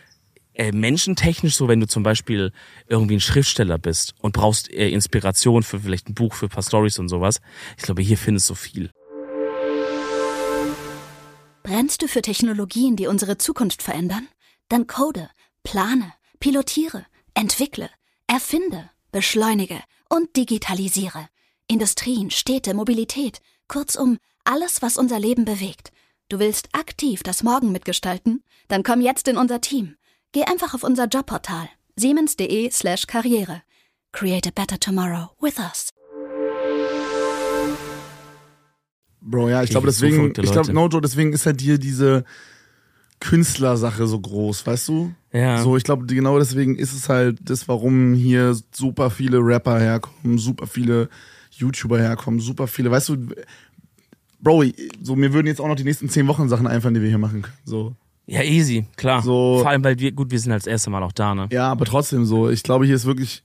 äh, 0.54 0.72
menschentechnisch 0.72 1.54
so, 1.54 1.68
wenn 1.68 1.80
du 1.80 1.86
zum 1.86 2.02
Beispiel 2.02 2.50
irgendwie 2.88 3.16
ein 3.16 3.20
Schriftsteller 3.20 3.78
bist 3.78 4.14
und 4.20 4.32
brauchst 4.32 4.70
äh, 4.72 4.88
Inspiration 4.88 5.62
für 5.62 5.80
vielleicht 5.80 6.08
ein 6.08 6.14
Buch, 6.14 6.34
für 6.34 6.46
ein 6.46 6.50
paar 6.50 6.62
Stories 6.62 6.98
und 6.98 7.08
sowas, 7.08 7.40
ich 7.76 7.82
glaube, 7.84 8.02
hier 8.02 8.18
findest 8.18 8.48
du 8.50 8.54
viel. 8.54 8.90
Brennst 11.62 12.02
du 12.02 12.08
für 12.08 12.22
Technologien, 12.22 12.96
die 12.96 13.06
unsere 13.06 13.38
Zukunft 13.38 13.82
verändern? 13.82 14.28
Dann 14.68 14.86
code, 14.86 15.28
plane, 15.62 16.12
pilotiere, 16.38 17.04
entwickle, 17.34 17.90
erfinde, 18.28 18.88
beschleunige 19.12 19.80
und 20.08 20.36
digitalisiere. 20.36 21.28
Industrien, 21.68 22.30
Städte, 22.30 22.74
Mobilität, 22.74 23.40
kurzum 23.68 24.18
alles, 24.46 24.82
was 24.82 24.96
unser 24.96 25.18
Leben 25.18 25.44
bewegt. 25.44 25.92
Du 26.28 26.38
willst 26.38 26.68
aktiv 26.72 27.22
das 27.22 27.42
Morgen 27.42 27.72
mitgestalten? 27.72 28.42
Dann 28.68 28.82
komm 28.82 29.00
jetzt 29.00 29.28
in 29.28 29.36
unser 29.36 29.60
Team. 29.60 29.96
Geh 30.32 30.44
einfach 30.44 30.74
auf 30.74 30.82
unser 30.82 31.06
Jobportal 31.06 31.68
siemens.de 31.96 32.70
slash 32.70 33.06
karriere. 33.06 33.62
Create 34.12 34.46
a 34.46 34.50
better 34.54 34.78
tomorrow 34.78 35.30
with 35.40 35.58
us. 35.58 35.90
Bro, 39.20 39.48
ja, 39.48 39.62
ich 39.62 39.64
Ich 39.64 39.70
glaube 39.70 39.86
deswegen, 39.86 40.32
ich 40.36 40.52
glaube. 40.52 40.72
Nojo, 40.72 41.00
deswegen 41.00 41.32
ist 41.32 41.46
halt 41.46 41.60
hier 41.60 41.78
diese 41.78 42.24
Künstlersache 43.18 44.06
so 44.06 44.20
groß, 44.20 44.66
weißt 44.66 44.88
du? 44.88 45.14
Ja. 45.32 45.62
So, 45.62 45.76
ich 45.76 45.84
glaube, 45.84 46.06
genau 46.06 46.38
deswegen 46.38 46.76
ist 46.76 46.92
es 46.92 47.08
halt 47.08 47.38
das, 47.42 47.66
warum 47.66 48.14
hier 48.14 48.56
super 48.72 49.10
viele 49.10 49.38
Rapper 49.38 49.80
herkommen, 49.80 50.38
super 50.38 50.66
viele 50.66 51.08
YouTuber 51.50 51.98
herkommen, 51.98 52.40
super 52.40 52.66
viele, 52.66 52.90
weißt 52.90 53.08
du, 53.08 53.16
Bro, 54.46 54.62
so 55.02 55.16
mir 55.16 55.32
würden 55.32 55.48
jetzt 55.48 55.60
auch 55.60 55.66
noch 55.66 55.74
die 55.74 55.82
nächsten 55.82 56.08
zehn 56.08 56.28
Wochen 56.28 56.48
Sachen 56.48 56.68
einfallen, 56.68 56.94
die 56.94 57.02
wir 57.02 57.08
hier 57.08 57.18
machen 57.18 57.42
können. 57.42 57.54
So. 57.64 57.96
Ja, 58.26 58.42
easy, 58.42 58.86
klar. 58.96 59.20
So- 59.22 59.58
Vor 59.60 59.68
allem, 59.70 59.82
weil 59.82 59.98
wir, 59.98 60.12
gut, 60.12 60.30
wir 60.30 60.38
sind 60.38 60.52
als 60.52 60.68
erste 60.68 60.88
Mal 60.90 61.02
auch 61.02 61.10
da, 61.10 61.34
ne? 61.34 61.48
Ja, 61.50 61.68
aber 61.70 61.84
trotzdem 61.84 62.24
so. 62.24 62.48
Ich 62.48 62.62
glaube, 62.62 62.86
hier 62.86 62.94
ist 62.94 63.06
wirklich 63.06 63.42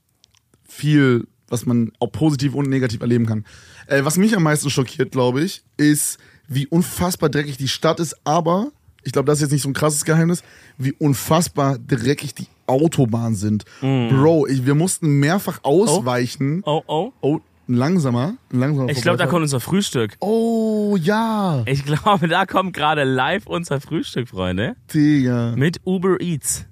viel, 0.68 1.26
was 1.48 1.66
man 1.66 1.90
auch 1.98 2.06
positiv 2.12 2.54
und 2.54 2.68
negativ 2.68 3.00
erleben 3.00 3.26
kann. 3.26 3.44
Äh, 3.88 4.04
was 4.04 4.16
mich 4.16 4.36
am 4.36 4.44
meisten 4.44 4.70
schockiert, 4.70 5.10
glaube 5.10 5.42
ich, 5.42 5.64
ist, 5.76 6.18
wie 6.46 6.66
unfassbar 6.68 7.28
dreckig 7.30 7.56
die 7.56 7.68
Stadt 7.68 7.98
ist, 7.98 8.16
aber 8.24 8.70
ich 9.02 9.10
glaube, 9.10 9.26
das 9.26 9.38
ist 9.38 9.42
jetzt 9.42 9.52
nicht 9.52 9.62
so 9.62 9.68
ein 9.70 9.74
krasses 9.74 10.04
Geheimnis, 10.04 10.44
wie 10.78 10.92
unfassbar 10.92 11.78
dreckig 11.78 12.34
die 12.36 12.46
Autobahnen 12.68 13.34
sind. 13.34 13.64
Bro, 13.80 14.46
ich, 14.46 14.64
wir 14.66 14.76
mussten 14.76 15.18
mehrfach 15.18 15.58
ausweichen. 15.64 16.62
Oh, 16.64 16.82
oh. 16.86 17.12
Oh, 17.20 17.40
langsamer, 17.74 18.34
langsamer. 18.50 18.90
Ich 18.90 19.02
glaube, 19.02 19.18
da 19.18 19.26
kommt 19.26 19.42
unser 19.42 19.60
Frühstück. 19.60 20.16
Oh, 20.20 20.96
ja, 21.00 21.62
Ich 21.66 21.84
glaube, 21.84 22.28
da 22.28 22.46
kommt 22.46 22.74
gerade 22.74 23.04
live 23.04 23.46
unser 23.46 23.80
Frühstück, 23.80 24.28
Freunde. 24.28 24.76
Digga. 24.92 25.54
Mit 25.56 25.80
Uber 25.84 26.20
Eats. 26.20 26.66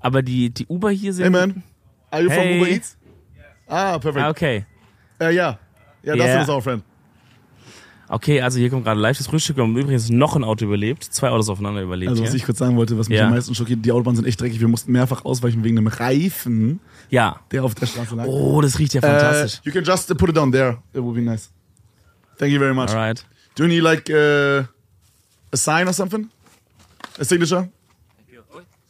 Aber 0.00 0.22
die, 0.22 0.50
die 0.50 0.66
Uber 0.66 0.90
hier 0.90 1.12
sind. 1.12 1.24
Hey, 1.24 1.30
man. 1.30 1.62
Are 2.10 2.22
you 2.22 2.28
from 2.30 2.38
Hey. 2.42 2.60
Uber 2.60 2.68
Eats? 2.70 2.96
Ah, 3.66 3.98
perfekt. 3.98 4.24
Ah, 4.24 4.30
okay. 4.30 4.66
Äh, 5.20 5.34
ja. 5.34 5.58
Ja, 6.02 6.16
das 6.16 6.26
Yeah. 6.26 6.42
ist 6.42 6.48
our 6.48 6.60
friend. 6.60 6.82
Okay, 8.14 8.42
also 8.42 8.58
hier 8.58 8.68
kommt 8.68 8.84
gerade 8.84 9.00
live 9.00 9.16
das 9.16 9.26
Frühstück 9.26 9.56
und 9.56 9.74
übrigens 9.74 10.10
noch 10.10 10.36
ein 10.36 10.44
Auto 10.44 10.66
überlebt. 10.66 11.02
Zwei 11.02 11.30
Autos 11.30 11.48
aufeinander 11.48 11.80
überlebt. 11.80 12.10
Also, 12.10 12.22
was 12.22 12.28
hier. 12.30 12.36
ich 12.36 12.44
kurz 12.44 12.58
sagen 12.58 12.76
wollte, 12.76 12.98
was 12.98 13.08
mich 13.08 13.16
Ja. 13.18 13.24
am 13.24 13.30
meisten 13.32 13.54
schockiert, 13.54 13.82
die 13.86 13.90
Autobahnen 13.90 14.16
sind 14.16 14.26
echt 14.26 14.38
dreckig. 14.38 14.60
Wir 14.60 14.68
mussten 14.68 14.92
mehrfach 14.92 15.24
ausweichen 15.24 15.64
wegen 15.64 15.78
einem 15.78 15.86
Reifen, 15.86 16.80
ja. 17.08 17.40
der 17.52 17.64
auf 17.64 17.74
der 17.74 17.86
Straße 17.86 18.14
lag. 18.14 18.26
Oh, 18.26 18.60
das 18.60 18.78
riecht 18.78 18.92
ja 18.92 19.00
Äh, 19.00 19.06
fantastisch. 19.06 19.60
you 19.64 19.72
can 19.72 19.82
just 19.82 20.14
put 20.18 20.28
it 20.28 20.36
down 20.36 20.52
there. 20.52 20.76
It 20.92 21.00
would 21.02 21.14
be 21.14 21.22
nice. 21.22 21.50
Thank 22.36 22.52
you 22.52 22.58
very 22.58 22.74
much. 22.74 22.90
Alright. 22.90 23.24
Do 23.54 23.62
you 23.64 23.68
need 23.70 23.82
like 23.82 24.10
uh, 24.10 24.64
a 25.50 25.56
sign 25.56 25.88
or 25.88 25.94
something? 25.94 26.28
A 27.18 27.24
signature? 27.24 27.70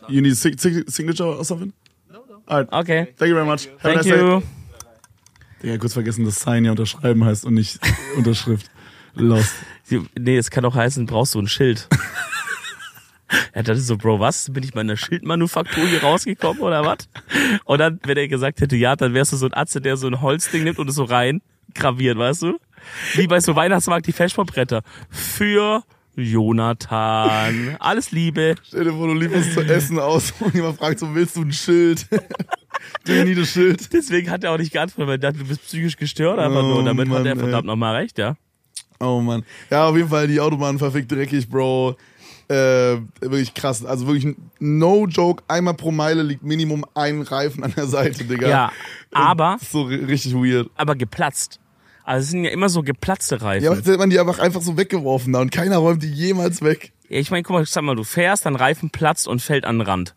You 0.08 0.20
need 0.20 0.32
a 0.32 0.34
sig 0.34 0.58
sig 0.60 0.84
signature 0.90 1.28
or 1.38 1.44
something? 1.44 1.72
Alright. 2.48 2.72
Okay. 2.72 3.06
Thank 3.16 3.28
you 3.28 3.34
very 3.36 3.46
much. 3.46 3.68
Have 3.68 3.76
a 3.78 3.82
Thank 3.82 3.96
nice 3.98 4.04
day. 4.06 4.18
you. 4.20 4.42
Digga, 5.62 5.78
kurz 5.78 5.92
vergessen, 5.92 6.24
dass 6.24 6.40
Sign 6.40 6.64
ja 6.64 6.72
unterschreiben 6.72 7.24
heißt 7.24 7.44
und 7.44 7.54
nicht 7.54 7.78
Unterschrift. 8.16 8.68
Lost. 9.14 9.54
Nee, 10.18 10.36
es 10.36 10.50
kann 10.50 10.64
auch 10.64 10.74
heißen, 10.74 11.06
brauchst 11.06 11.34
du 11.34 11.40
ein 11.40 11.48
Schild. 11.48 11.88
Er 13.54 13.62
dachte 13.62 13.80
so, 13.80 13.96
Bro, 13.96 14.20
was? 14.20 14.52
Bin 14.52 14.62
ich 14.62 14.74
mal 14.74 14.82
in 14.82 14.88
der 14.88 14.96
Schildmanufaktur 14.96 15.86
hier 15.86 16.02
rausgekommen 16.02 16.62
oder 16.62 16.84
was? 16.84 17.08
Und 17.64 17.78
dann, 17.78 17.98
wenn 18.04 18.18
er 18.18 18.28
gesagt 18.28 18.60
hätte, 18.60 18.76
ja, 18.76 18.94
dann 18.94 19.14
wärst 19.14 19.32
du 19.32 19.38
so 19.38 19.46
ein 19.46 19.54
Atze, 19.54 19.80
der 19.80 19.96
so 19.96 20.06
ein 20.06 20.20
Holzding 20.20 20.64
nimmt 20.64 20.78
und 20.78 20.88
es 20.88 20.96
so 20.96 21.04
rein 21.04 21.40
graviert, 21.74 22.18
weißt 22.18 22.42
du? 22.42 22.58
Wie 23.14 23.26
bei 23.26 23.40
so 23.40 23.56
Weihnachtsmarkt 23.56 24.06
die 24.06 24.12
Festbretter. 24.12 24.82
Für 25.08 25.82
Jonathan. 26.14 27.76
Alles 27.78 28.10
Liebe. 28.10 28.56
Stell 28.64 28.84
dir 28.84 28.92
vor, 28.92 29.06
du 29.06 29.14
lieferst 29.14 29.54
zu 29.54 29.60
essen 29.62 29.98
aus 29.98 30.34
und 30.40 30.54
jemand 30.54 30.78
fragt 30.78 30.98
so, 30.98 31.14
willst 31.14 31.36
du 31.36 31.42
ein 31.42 31.52
Schild? 31.52 32.06
Do 33.06 33.12
you 33.12 33.24
need 33.24 33.38
a 33.38 33.44
Schild? 33.44 33.92
Deswegen 33.92 34.30
hat 34.30 34.44
er 34.44 34.52
auch 34.52 34.58
nicht 34.58 34.72
geantwortet, 34.72 35.08
weil 35.08 35.14
er 35.14 35.32
dachte, 35.32 35.38
du 35.38 35.48
bist 35.48 35.62
psychisch 35.62 35.96
gestört 35.96 36.38
einfach 36.38 36.62
nur. 36.62 36.76
Oh 36.76 36.78
Und 36.80 36.86
damit 36.86 37.08
Mann, 37.08 37.20
hat 37.20 37.26
er 37.26 37.36
verdammt 37.36 37.66
nochmal 37.66 37.96
recht, 37.96 38.18
ja. 38.18 38.36
Oh 39.02 39.20
Mann. 39.20 39.44
Ja, 39.70 39.86
auf 39.88 39.96
jeden 39.96 40.08
Fall 40.08 40.28
die 40.28 40.38
Autobahn 40.40 40.78
verfickt 40.78 41.10
dreckig, 41.10 41.48
Bro. 41.48 41.96
Äh, 42.48 42.54
wirklich 43.20 43.54
krass. 43.54 43.84
Also 43.84 44.06
wirklich 44.06 44.36
no 44.60 45.06
joke. 45.06 45.42
Einmal 45.48 45.74
pro 45.74 45.90
Meile 45.90 46.22
liegt 46.22 46.42
Minimum 46.42 46.84
ein 46.94 47.22
Reifen 47.22 47.64
an 47.64 47.72
der 47.76 47.86
Seite, 47.86 48.24
Digga. 48.24 48.48
Ja, 48.48 48.72
aber, 49.12 49.54
Das 49.58 49.62
ist 49.62 49.72
so 49.72 49.82
ri- 49.84 50.06
richtig 50.06 50.34
weird. 50.34 50.68
aber 50.76 50.94
geplatzt. 50.94 51.58
Also 52.04 52.24
es 52.24 52.30
sind 52.30 52.44
ja 52.44 52.50
immer 52.50 52.68
so 52.68 52.82
geplatzte 52.82 53.40
Reifen. 53.42 53.64
Ja, 53.64 53.70
aber 53.70 53.78
jetzt 53.78 53.88
hat 53.88 53.98
man 53.98 54.10
die 54.10 54.18
einfach, 54.20 54.38
einfach 54.38 54.60
so 54.60 54.76
weggeworfen 54.76 55.32
da 55.32 55.40
und 55.40 55.50
keiner 55.52 55.78
räumt 55.78 56.02
die 56.02 56.10
jemals 56.12 56.60
weg. 56.62 56.92
Ja, 57.08 57.18
ich 57.18 57.30
meine, 57.30 57.42
guck 57.42 57.54
mal, 57.54 57.64
sag 57.66 57.84
mal, 57.84 57.94
du 57.96 58.04
fährst, 58.04 58.44
dein 58.44 58.56
Reifen 58.56 58.90
platzt 58.90 59.28
und 59.28 59.40
fällt 59.40 59.64
an 59.64 59.78
den 59.78 59.86
Rand. 59.86 60.14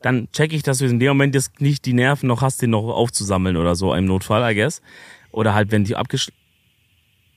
Dann 0.00 0.28
check 0.32 0.52
ich, 0.52 0.62
dass 0.64 0.78
du 0.78 0.86
in 0.86 0.98
dem 0.98 1.08
Moment 1.08 1.34
jetzt 1.34 1.60
nicht 1.60 1.84
die 1.84 1.92
Nerven 1.92 2.26
noch 2.28 2.42
hast, 2.42 2.60
den 2.62 2.70
noch 2.70 2.88
aufzusammeln 2.88 3.56
oder 3.56 3.76
so 3.76 3.94
im 3.94 4.04
Notfall, 4.06 4.50
I 4.50 4.54
guess. 4.54 4.82
Oder 5.30 5.54
halt, 5.54 5.70
wenn 5.70 5.84
die 5.84 5.94
abgesch... 5.96 6.32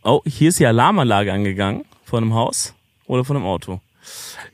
Oh, 0.08 0.22
hier 0.24 0.50
ist 0.50 0.60
die 0.60 0.68
Alarmanlage 0.68 1.34
angegangen 1.34 1.84
von 2.04 2.24
einem 2.24 2.36
Haus 2.36 2.76
oder 3.08 3.26
von 3.26 3.38
einem 3.38 3.46
Auto. 3.48 3.82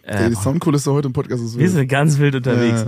Digga, 0.08 0.30
die 0.30 0.36
Soundkulisse 0.36 0.94
heute 0.94 1.08
im 1.08 1.14
Podcast 1.14 1.44
ist 1.44 1.60
Wir 1.60 1.70
sind 1.70 1.90
ganz 1.90 2.20
wild 2.20 2.36
unterwegs. 2.36 2.86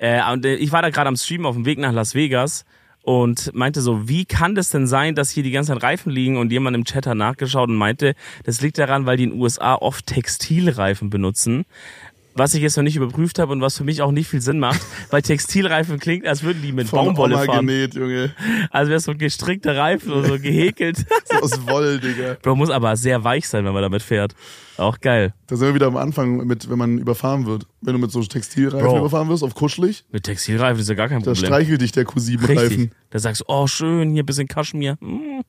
Ja. 0.00 0.30
Äh, 0.30 0.32
und 0.32 0.46
äh, 0.46 0.54
ich 0.54 0.72
war 0.72 0.80
da 0.80 0.88
gerade 0.88 1.08
am 1.08 1.16
Stream 1.16 1.44
auf 1.44 1.56
dem 1.56 1.66
Weg 1.66 1.78
nach 1.78 1.92
Las 1.92 2.14
Vegas 2.14 2.64
und 3.02 3.54
meinte 3.54 3.82
so, 3.82 4.08
wie 4.08 4.24
kann 4.24 4.54
das 4.54 4.70
denn 4.70 4.86
sein, 4.86 5.14
dass 5.14 5.28
hier 5.28 5.42
die 5.42 5.50
ganzen 5.50 5.74
Zeit 5.74 5.82
Reifen 5.82 6.10
liegen? 6.10 6.38
Und 6.38 6.50
jemand 6.52 6.74
im 6.74 6.86
Chat 6.86 7.06
hat 7.06 7.18
nachgeschaut 7.18 7.68
und 7.68 7.76
meinte, 7.76 8.14
das 8.44 8.62
liegt 8.62 8.78
daran, 8.78 9.04
weil 9.04 9.18
die 9.18 9.24
in 9.24 9.30
den 9.32 9.40
USA 9.42 9.74
oft 9.74 10.06
Textilreifen 10.06 11.10
benutzen. 11.10 11.66
Was 12.36 12.54
ich 12.54 12.60
jetzt 12.62 12.76
noch 12.76 12.84
nicht 12.84 12.96
überprüft 12.96 13.38
habe 13.38 13.52
und 13.52 13.60
was 13.62 13.76
für 13.78 13.84
mich 13.84 14.02
auch 14.02 14.12
nicht 14.12 14.28
viel 14.28 14.40
Sinn 14.42 14.58
macht, 14.58 14.80
weil 15.10 15.22
Textilreifen 15.22 15.98
klingt, 15.98 16.26
als 16.26 16.42
würden 16.42 16.60
die 16.62 16.72
mit 16.72 16.88
Von 16.88 17.06
Baumwolle 17.06 17.36
Oma 17.36 17.44
fahren. 17.44 17.66
genäht, 17.66 17.94
Junge. 17.94 18.34
Also 18.70 18.90
wäre 18.90 19.00
so 19.00 19.12
ein 19.12 19.18
gestrickter 19.18 19.76
Reifen 19.76 20.12
oder 20.12 20.28
so 20.28 20.38
gehäkelt. 20.40 20.98
So 21.24 21.36
aus 21.38 21.66
Woll, 21.66 21.98
Digga. 21.98 22.36
Bro, 22.42 22.56
muss 22.56 22.70
aber 22.70 22.96
sehr 22.96 23.24
weich 23.24 23.48
sein, 23.48 23.64
wenn 23.64 23.72
man 23.72 23.82
damit 23.82 24.02
fährt. 24.02 24.34
Auch 24.76 25.00
geil. 25.00 25.32
Da 25.46 25.56
sind 25.56 25.68
wir 25.68 25.74
wieder 25.74 25.86
am 25.86 25.96
Anfang 25.96 26.46
mit, 26.46 26.68
wenn 26.68 26.76
man 26.78 26.98
überfahren 26.98 27.46
wird. 27.46 27.66
Wenn 27.80 27.94
du 27.94 27.98
mit 27.98 28.10
so 28.10 28.22
Textilreifen 28.22 28.86
Bro. 28.86 28.98
überfahren 28.98 29.28
wirst, 29.30 29.42
auf 29.42 29.54
kuschelig, 29.54 30.04
Mit 30.12 30.24
Textilreifen 30.24 30.80
ist 30.80 30.88
ja 30.90 30.94
gar 30.94 31.08
kein 31.08 31.22
da 31.22 31.30
Problem. 31.32 31.46
streichelt 31.46 31.80
dich 31.80 31.92
der 31.92 32.04
Q7-Reifen. 32.04 32.58
Richtig. 32.58 32.90
Da 33.08 33.18
sagst 33.18 33.40
du, 33.40 33.44
oh 33.48 33.66
schön, 33.66 34.10
hier 34.10 34.22
ein 34.22 34.26
bisschen 34.26 34.46
Kaschmir. 34.48 34.98
Hm. 35.00 35.42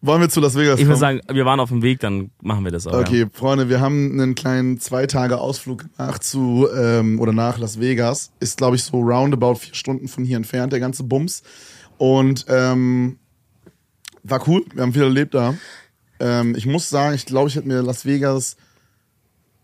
Wollen 0.00 0.20
wir 0.20 0.28
zu 0.28 0.40
Las 0.40 0.54
Vegas 0.54 0.78
Ich 0.78 0.86
würde 0.86 0.98
sagen, 0.98 1.20
wir 1.28 1.44
waren 1.44 1.58
auf 1.58 1.70
dem 1.70 1.82
Weg, 1.82 1.98
dann 2.00 2.30
machen 2.40 2.64
wir 2.64 2.70
das 2.70 2.86
auch. 2.86 3.00
Okay, 3.00 3.26
Freunde, 3.32 3.68
wir 3.68 3.80
haben 3.80 4.12
einen 4.12 4.36
kleinen 4.36 4.78
zwei 4.78 5.06
Tage 5.06 5.38
Ausflug 5.38 5.86
gemacht 5.96 6.22
zu 6.22 6.68
ähm, 6.72 7.20
oder 7.20 7.32
nach 7.32 7.58
Las 7.58 7.80
Vegas. 7.80 8.30
Ist, 8.38 8.58
glaube 8.58 8.76
ich, 8.76 8.84
so 8.84 9.00
roundabout 9.00 9.56
vier 9.56 9.74
Stunden 9.74 10.06
von 10.06 10.24
hier 10.24 10.36
entfernt, 10.36 10.72
der 10.72 10.78
ganze 10.78 11.02
Bums. 11.02 11.42
Und 11.96 12.46
ähm, 12.48 13.18
war 14.22 14.46
cool, 14.46 14.64
wir 14.72 14.82
haben 14.82 14.92
viel 14.92 15.02
erlebt 15.02 15.34
da. 15.34 15.54
Ähm, 16.20 16.54
ich 16.54 16.66
muss 16.66 16.88
sagen, 16.88 17.14
ich 17.14 17.26
glaube, 17.26 17.48
ich 17.48 17.56
hätte 17.56 17.66
mir 17.66 17.82
Las 17.82 18.06
Vegas. 18.06 18.56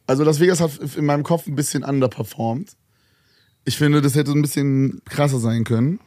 Also 0.06 0.24
Las 0.24 0.40
Vegas 0.40 0.60
hat 0.60 0.72
in 0.96 1.04
meinem 1.04 1.22
Kopf 1.22 1.46
ein 1.46 1.54
bisschen 1.54 1.84
underperformed. 1.84 2.72
Ich 3.64 3.78
finde, 3.78 4.02
das 4.02 4.16
hätte 4.16 4.32
ein 4.32 4.42
bisschen 4.42 5.00
krasser 5.04 5.38
sein 5.38 5.62
können. 5.62 6.00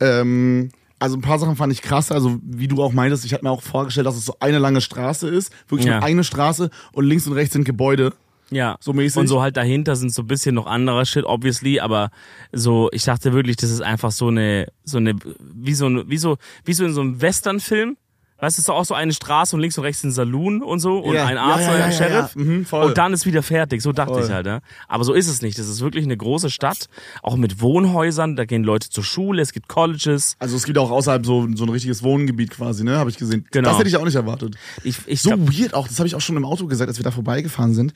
Ähm, 0.00 0.70
also 0.98 1.16
ein 1.16 1.20
paar 1.22 1.38
Sachen 1.38 1.56
fand 1.56 1.72
ich 1.72 1.82
krasser, 1.82 2.14
also 2.14 2.38
wie 2.42 2.68
du 2.68 2.82
auch 2.82 2.92
meintest, 2.92 3.24
ich 3.24 3.32
hatte 3.32 3.44
mir 3.44 3.50
auch 3.50 3.62
vorgestellt, 3.62 4.06
dass 4.06 4.16
es 4.16 4.24
so 4.24 4.36
eine 4.40 4.58
lange 4.58 4.80
Straße 4.80 5.28
ist, 5.28 5.52
wirklich 5.68 5.86
Ja. 5.86 5.96
nur 5.98 6.04
eine 6.04 6.24
Straße 6.24 6.70
und 6.92 7.04
links 7.04 7.26
und 7.26 7.34
rechts 7.34 7.52
sind 7.52 7.64
Gebäude. 7.64 8.12
Ja. 8.50 8.76
So 8.80 8.92
mäßig. 8.94 9.18
Und 9.20 9.26
so 9.28 9.42
halt 9.42 9.56
dahinter 9.58 9.94
sind 9.94 10.12
so 10.12 10.22
ein 10.22 10.26
bisschen 10.26 10.54
noch 10.54 10.66
anderer 10.66 11.04
Shit, 11.04 11.24
obviously, 11.24 11.80
aber 11.80 12.10
so, 12.52 12.88
ich 12.92 13.04
dachte 13.04 13.32
wirklich, 13.34 13.56
das 13.56 13.70
ist 13.70 13.82
einfach 13.82 14.10
so 14.10 14.28
eine, 14.28 14.68
so 14.84 14.96
eine, 14.96 15.14
wie 15.54 15.74
so, 15.74 15.86
wie 16.08 16.16
so, 16.16 16.38
wie 16.64 16.72
so 16.72 16.84
in 16.84 16.94
so 16.94 17.02
einem 17.02 17.20
Western-Film. 17.20 17.96
Weißt 18.40 18.56
du, 18.56 18.60
es 18.60 18.62
ist 18.64 18.68
doch 18.68 18.76
auch 18.76 18.84
so 18.84 18.94
eine 18.94 19.12
Straße 19.12 19.56
und 19.56 19.60
links 19.60 19.76
und 19.78 19.84
rechts 19.84 20.04
ein 20.04 20.12
Saloon 20.12 20.62
und 20.62 20.78
so 20.78 20.98
und 20.98 21.14
Ja, 21.14 21.26
ein 21.26 21.36
Arzt 21.38 21.66
ja, 21.66 21.76
ja, 21.76 21.84
ein 21.86 21.90
ja, 21.90 21.96
Sheriff. 21.96 22.34
ja. 22.36 22.42
Mhm, 22.42 22.64
voll. 22.66 22.86
und 22.86 22.96
dann 22.98 23.12
ist 23.12 23.26
wieder 23.26 23.42
fertig. 23.42 23.82
So 23.82 23.92
dachte 23.92 24.14
Voll. 24.14 24.24
ich 24.24 24.30
halt, 24.30 24.46
ja. 24.46 24.60
Aber 24.86 25.02
so 25.04 25.12
ist 25.12 25.26
es 25.26 25.42
nicht. 25.42 25.58
Das 25.58 25.66
ist 25.68 25.80
wirklich 25.80 26.04
eine 26.04 26.16
große 26.16 26.48
Stadt, 26.50 26.88
auch 27.22 27.36
mit 27.36 27.60
Wohnhäusern, 27.60 28.36
da 28.36 28.44
gehen 28.44 28.62
Leute 28.62 28.90
zur 28.90 29.02
Schule, 29.02 29.42
es 29.42 29.52
gibt 29.52 29.68
Colleges. 29.68 30.36
Also 30.38 30.56
es 30.56 30.64
gibt 30.64 30.78
auch 30.78 30.90
außerhalb 30.92 31.26
so, 31.26 31.48
so 31.56 31.64
ein 31.64 31.68
richtiges 31.70 32.02
Wohngebiet 32.04 32.50
quasi, 32.52 32.84
ne? 32.84 32.96
Habe 32.98 33.10
ich 33.10 33.16
gesehen. 33.16 33.44
Genau. 33.50 33.70
Das 33.70 33.78
hätte 33.78 33.88
ich 33.88 33.96
auch 33.96 34.04
nicht 34.04 34.14
erwartet. 34.14 34.54
Ich, 34.84 34.98
ich 35.06 35.20
So 35.20 35.30
glaub, 35.30 35.40
weird 35.58 35.74
auch, 35.74 35.88
das 35.88 35.98
habe 35.98 36.06
ich 36.06 36.14
auch 36.14 36.20
schon 36.20 36.36
im 36.36 36.44
Auto 36.44 36.66
gesagt, 36.66 36.88
als 36.88 36.98
wir 36.98 37.04
da 37.04 37.10
vorbeigefahren 37.10 37.74
sind. 37.74 37.92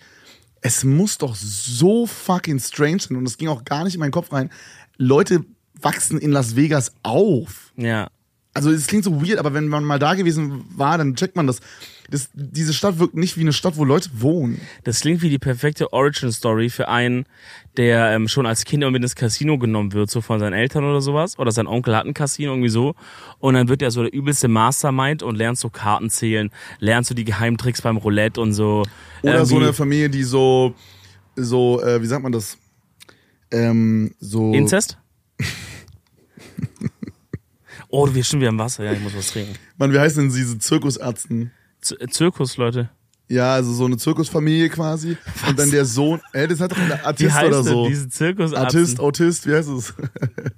Es 0.61 0.83
muss 0.85 1.19
doch 1.19 1.35
so 1.37 2.07
fucking 2.07 2.59
strange 2.61 2.99
sein 3.01 3.17
und 3.17 3.27
es 3.27 3.37
ging 3.39 3.49
auch 3.49 3.65
gar 3.65 3.85
nicht 3.85 3.95
in 3.95 4.01
meinen 4.01 4.11
Kopf 4.13 4.33
rein. 4.33 4.51
Leute 4.97 5.45
wachsen 5.81 6.19
in 6.19 6.31
Las 6.33 6.57
Vegas 6.57 6.93
auf. 7.05 7.73
ja. 7.77 8.09
Also 8.55 8.71
es 8.71 8.87
klingt 8.87 9.05
so 9.05 9.23
weird, 9.23 9.39
aber 9.39 9.55
wenn 9.55 9.69
man 9.69 9.83
mal 9.83 9.99
da 9.99 10.15
gewesen 10.15 10.65
war, 10.77 10.99
dann 10.99 11.15
checkt 11.15 11.37
man 11.37 11.47
das. 11.47 11.61
das. 12.11 12.29
Diese 12.35 12.75
Stadt 12.75 12.99
wirkt 12.99 13.15
nicht 13.15 13.39
wie 13.39 13.41
eine 13.41 13.55
Stadt, 13.55 13.79
wo 13.79 13.85
Leute 13.85 14.11
wohnen. 14.13 14.61
Das 14.85 15.01
klingt 15.01 15.23
wie 15.23 15.31
die 15.31 15.39
perfekte 15.39 15.91
Origin-Story 15.95 16.69
für 16.69 16.89
einen, 16.89 17.25
der 17.79 18.11
ähm, 18.11 18.29
schon 18.29 18.45
als 18.45 18.67
Kind 18.67 18.83
irgendwie 18.83 19.03
ins 19.03 19.15
Casino 19.15 19.57
genommen 19.57 19.95
wird, 19.95 20.11
so 20.11 20.21
von 20.21 20.39
seinen 20.39 20.53
Eltern 20.53 20.85
oder 20.85 21.01
sowas. 21.01 21.39
Oder 21.39 21.51
sein 21.51 21.67
Onkel 21.67 21.97
hat 21.97 22.05
ein 22.05 22.13
Casino 22.13 22.53
irgendwie 22.53 22.69
so. 22.69 22.95
Und 23.39 23.55
dann 23.55 23.69
wird 23.69 23.81
er 23.81 23.91
so 23.91 24.03
der 24.03 24.13
übelste 24.13 24.49
Mastermind 24.49 25.23
und 25.23 25.37
lernt 25.37 25.57
so 25.57 25.71
Karten 25.71 26.11
zählen, 26.11 26.51
lernt 26.79 27.07
so 27.07 27.15
die 27.15 27.25
Geheimtricks 27.25 27.81
beim 27.81 27.97
Roulette 27.97 28.39
und 28.39 28.53
so. 28.53 28.83
Oder 29.23 29.47
so 29.47 29.55
Irgendwie 29.55 29.65
eine 29.69 29.73
Familie, 29.73 30.11
die 30.11 30.25
so, 30.25 30.75
so, 31.37 31.81
äh, 31.83 32.03
wie 32.03 32.07
sagt 32.07 32.23
man 32.23 32.33
das? 32.33 32.59
Ähm, 33.51 34.15
so. 34.21 34.53
Inzest? 34.53 34.99
oh, 37.93 38.13
wir 38.13 38.25
stimmen 38.25 38.41
wieder 38.41 38.51
im 38.51 38.59
Wasser. 38.59 38.85
Ja, 38.85 38.93
ich 38.93 39.01
muss 39.01 39.15
was 39.15 39.31
trinken. 39.31 39.55
Mann, 39.77 39.93
wie 39.93 39.99
heißen 40.01 40.23
denn 40.23 40.35
diese 40.35 40.59
Zirkusärzten? 40.59 41.53
Z 41.81 41.99
Zirkus, 42.13 42.57
Leute. 42.57 42.91
Ja, 43.29 43.55
also 43.55 43.73
so 43.73 43.85
eine 43.87 43.97
Zirkusfamilie 43.97 44.69
quasi. 44.69 45.17
Und 45.49 45.59
dann 45.59 45.71
der 45.71 45.85
Sohn, 45.85 46.21
äh, 46.33 46.49
das 46.49 46.61
hat 46.61 46.73
doch 46.73 46.79
ein 46.79 46.89
Wie 46.89 46.93
Artist 46.93 47.35
heißt 47.35 47.47
oder 47.47 47.63
so. 47.63 47.87
diese 47.87 48.09
Zirkusarzt? 48.09 48.57
Artist, 48.57 49.01
Autist, 49.01 49.47
wie 49.47 49.55
heißt 49.55 49.69
es? 49.69 49.95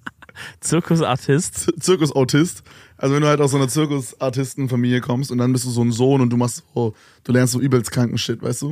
Zirkusartist. 0.61 1.73
Zirkusautist. 1.81 2.63
Also 2.97 3.15
wenn 3.15 3.23
du 3.23 3.29
halt 3.29 3.41
aus 3.41 3.53
so 3.53 3.59
einer 3.59 3.69
Zirkusartistenfamilie 3.69 5.01
kommst 5.01 5.31
und 5.31 5.39
dann 5.39 5.53
bist 5.53 5.65
du 5.65 5.71
so 5.71 5.83
ein 5.83 5.93
Sohn 5.93 6.21
und 6.21 6.31
du 6.31 6.37
machst 6.37 6.65
so, 6.75 6.95
du 7.23 7.33
lernst 7.33 7.53
so 7.53 7.61
übelst 7.61 7.91
kranken 7.91 8.19
Shit, 8.19 8.43
weißt 8.43 8.63
du? 8.63 8.69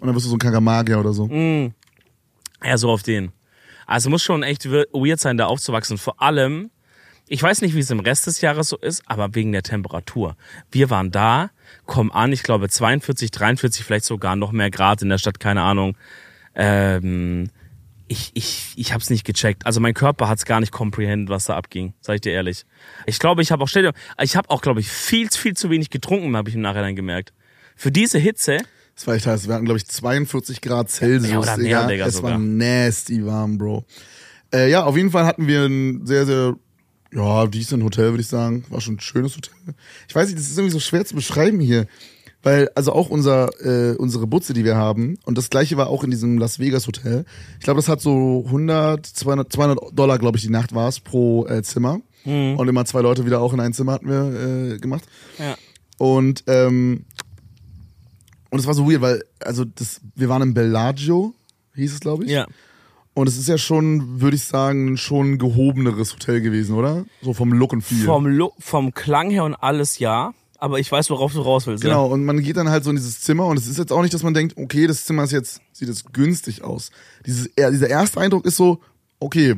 Und 0.00 0.06
dann 0.06 0.14
wirst 0.14 0.26
du 0.26 0.30
so 0.30 0.36
ein 0.36 0.40
kranker 0.40 0.60
Magier 0.60 0.98
oder 0.98 1.12
so. 1.12 1.28
Ja, 2.62 2.76
so 2.76 2.90
auf 2.90 3.02
den. 3.02 3.32
Also 3.86 4.10
muss 4.10 4.22
schon 4.22 4.42
echt 4.42 4.68
weird 4.68 5.20
sein, 5.20 5.36
da 5.36 5.46
aufzuwachsen. 5.46 5.98
Vor 5.98 6.20
allem, 6.20 6.70
Ich 7.26 7.42
weiß 7.42 7.62
nicht, 7.62 7.74
wie 7.74 7.80
es 7.80 7.90
im 7.90 8.00
Rest 8.00 8.26
des 8.26 8.40
Jahres 8.40 8.68
so 8.68 8.76
ist, 8.76 9.02
aber 9.06 9.34
wegen 9.34 9.52
der 9.52 9.62
Temperatur. 9.62 10.36
Wir 10.70 10.90
waren 10.90 11.10
da, 11.10 11.50
kommen 11.86 12.12
an, 12.12 12.32
ich 12.32 12.42
glaube 12.42 12.68
42, 12.68 13.30
43, 13.30 13.84
vielleicht 13.84 14.04
sogar 14.04 14.36
noch 14.36 14.52
mehr 14.52 14.70
Grad 14.70 15.00
in 15.02 15.08
der 15.08 15.18
Stadt, 15.18 15.40
keine 15.40 15.62
Ahnung. 15.62 15.96
Ähm, 16.54 17.48
ich, 18.06 18.30
ich, 18.34 18.74
ich 18.76 18.92
habe 18.92 19.02
es 19.02 19.08
nicht 19.08 19.24
gecheckt. 19.24 19.64
Also 19.64 19.80
mein 19.80 19.94
Körper 19.94 20.28
hat 20.28 20.38
es 20.38 20.44
gar 20.44 20.60
nicht 20.60 20.72
comprehended, 20.72 21.30
was 21.30 21.46
da 21.46 21.56
abging, 21.56 21.94
sag 22.00 22.16
ich 22.16 22.20
dir 22.20 22.32
ehrlich. 22.32 22.66
Ich 23.06 23.18
glaube, 23.18 23.40
ich 23.40 23.50
habe 23.50 23.64
auch, 23.64 23.68
stell 23.68 23.82
dir, 23.82 23.92
ich 24.20 24.36
habe 24.36 24.50
auch, 24.50 24.60
glaube 24.60 24.80
ich, 24.80 24.88
viel, 24.88 25.30
viel 25.30 25.54
zu 25.54 25.70
wenig 25.70 25.88
getrunken, 25.88 26.36
habe 26.36 26.50
ich 26.50 26.54
im 26.54 26.60
Nachhinein 26.60 26.94
gemerkt. 26.94 27.32
Für 27.74 27.90
diese 27.90 28.18
Hitze, 28.18 28.58
Das 28.94 29.06
war 29.06 29.14
echt 29.14 29.26
heiß. 29.26 29.48
Wir 29.48 29.54
hatten, 29.54 29.64
glaube 29.64 29.78
ich, 29.78 29.86
42 29.86 30.60
Grad 30.60 30.90
Celsius. 30.90 31.32
Ja, 31.32 31.38
oder 31.38 31.56
mehr, 31.56 31.86
Digga. 31.86 32.06
Es 32.06 32.14
sogar. 32.16 32.32
war 32.32 32.38
nasty 32.38 33.24
warm, 33.24 33.58
Bro. 33.58 33.84
Äh, 34.52 34.70
ja, 34.70 34.84
auf 34.84 34.96
jeden 34.96 35.10
Fall 35.10 35.26
hatten 35.26 35.48
wir 35.48 35.64
ein 35.64 36.06
sehr, 36.06 36.26
sehr, 36.26 36.54
ja, 37.14 37.46
decent 37.46 37.82
Hotel, 37.82 38.10
würde 38.10 38.22
ich 38.22 38.26
sagen. 38.26 38.64
War 38.68 38.80
schon 38.80 38.96
ein 38.96 39.00
schönes 39.00 39.36
Hotel. 39.36 39.54
Ich 40.08 40.14
weiß 40.14 40.26
nicht, 40.26 40.38
das 40.38 40.48
ist 40.48 40.58
irgendwie 40.58 40.72
so 40.72 40.80
schwer 40.80 41.04
zu 41.04 41.14
beschreiben 41.14 41.60
hier. 41.60 41.86
Weil, 42.42 42.68
also 42.74 42.92
auch 42.92 43.08
unser, 43.08 43.48
äh, 43.64 43.96
unsere 43.96 44.26
Butze, 44.26 44.52
die 44.52 44.64
wir 44.64 44.76
haben, 44.76 45.16
und 45.24 45.38
das 45.38 45.48
gleiche 45.48 45.78
war 45.78 45.88
auch 45.88 46.04
in 46.04 46.10
diesem 46.10 46.36
Las 46.36 46.58
Vegas 46.58 46.86
Hotel. 46.86 47.24
Ich 47.58 47.64
glaube, 47.64 47.78
das 47.78 47.88
hat 47.88 48.02
so 48.02 48.42
100, 48.46 49.06
200, 49.06 49.50
200 49.50 49.78
Dollar, 49.98 50.18
glaube 50.18 50.36
ich, 50.36 50.42
die 50.44 50.50
Nacht 50.50 50.74
war 50.74 50.88
es 50.88 51.00
pro 51.00 51.46
äh, 51.46 51.62
Zimmer. 51.62 52.00
Und 52.56 52.68
immer 52.68 52.84
zwei 52.86 53.00
Leute 53.02 53.26
wieder 53.26 53.40
auch 53.40 53.52
in 53.52 53.60
ein 53.60 53.72
Zimmer 53.74 53.92
hatten 53.92 54.08
wir 54.08 54.74
äh, 54.74 54.78
gemacht. 54.78 55.04
ja. 55.38 55.56
Und 55.98 56.42
ähm, 56.48 57.04
und 58.50 58.58
es 58.58 58.66
war 58.66 58.74
so 58.74 58.90
weird, 58.90 59.00
weil 59.00 59.24
also 59.40 59.64
das 59.64 60.00
wir 60.14 60.28
waren 60.28 60.42
im 60.42 60.54
Bellagio, 60.54 61.34
hieß 61.74 61.92
es 61.92 62.00
glaube 62.00 62.24
ich. 62.24 62.30
ja. 62.30 62.46
Und 63.14 63.28
es 63.28 63.38
ist 63.38 63.48
ja 63.48 63.58
schon, 63.58 64.20
würde 64.20 64.34
ich 64.36 64.42
sagen, 64.42 64.96
schon 64.96 65.32
ein 65.32 65.38
gehobeneres 65.38 66.12
Hotel 66.14 66.40
gewesen, 66.40 66.74
oder? 66.74 67.04
So 67.22 67.32
vom 67.32 67.52
Look 67.52 67.72
und 67.72 67.82
Feel. 67.82 68.04
Vom, 68.04 68.26
Look, 68.26 68.54
vom 68.58 68.92
Klang 68.92 69.30
her 69.30 69.44
und 69.44 69.54
alles 69.54 70.00
ja, 70.00 70.34
aber 70.58 70.80
ich 70.80 70.90
weiß, 70.90 71.10
worauf 71.10 71.32
du 71.32 71.40
raus 71.40 71.66
willst. 71.68 71.84
Genau, 71.84 72.06
und 72.06 72.24
man 72.24 72.42
geht 72.42 72.56
dann 72.56 72.68
halt 72.70 72.82
so 72.82 72.90
in 72.90 72.96
dieses 72.96 73.20
Zimmer 73.20 73.46
und 73.46 73.56
es 73.56 73.68
ist 73.68 73.78
jetzt 73.78 73.92
auch 73.92 74.02
nicht, 74.02 74.14
dass 74.14 74.22
man 74.24 74.34
denkt, 74.34 74.56
okay, 74.56 74.86
das 74.88 75.04
Zimmer 75.04 75.22
ist 75.24 75.30
jetzt, 75.32 75.60
sieht 75.72 75.88
jetzt 75.88 76.12
günstig 76.12 76.62
aus. 76.64 76.90
Dieses, 77.24 77.46
er- 77.54 77.70
dieser 77.70 77.88
erste 77.88 78.20
Eindruck 78.20 78.44
ist 78.46 78.56
so, 78.56 78.80
okay, 79.20 79.54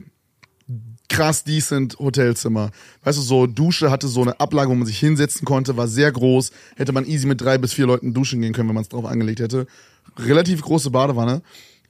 krass 1.08 1.44
decent 1.44 1.98
Hotelzimmer. 1.98 2.70
Weißt 3.04 3.16
du, 3.18 3.22
so 3.22 3.46
Dusche 3.46 3.90
hatte 3.90 4.08
so 4.08 4.22
eine 4.22 4.38
Ablage, 4.40 4.70
wo 4.70 4.74
man 4.74 4.86
sich 4.86 4.98
hinsetzen 4.98 5.44
konnte, 5.44 5.76
war 5.76 5.88
sehr 5.88 6.10
groß. 6.12 6.50
Hätte 6.76 6.92
man 6.92 7.06
easy 7.06 7.26
mit 7.26 7.40
drei 7.40 7.56
bis 7.58 7.72
vier 7.72 7.86
Leuten 7.86 8.12
duschen 8.12 8.40
gehen 8.42 8.52
können, 8.52 8.68
wenn 8.68 8.74
man 8.74 8.82
es 8.82 8.88
drauf 8.88 9.04
angelegt 9.04 9.40
hätte. 9.40 9.66
Relativ 10.18 10.62
große 10.62 10.90
Badewanne. 10.90 11.42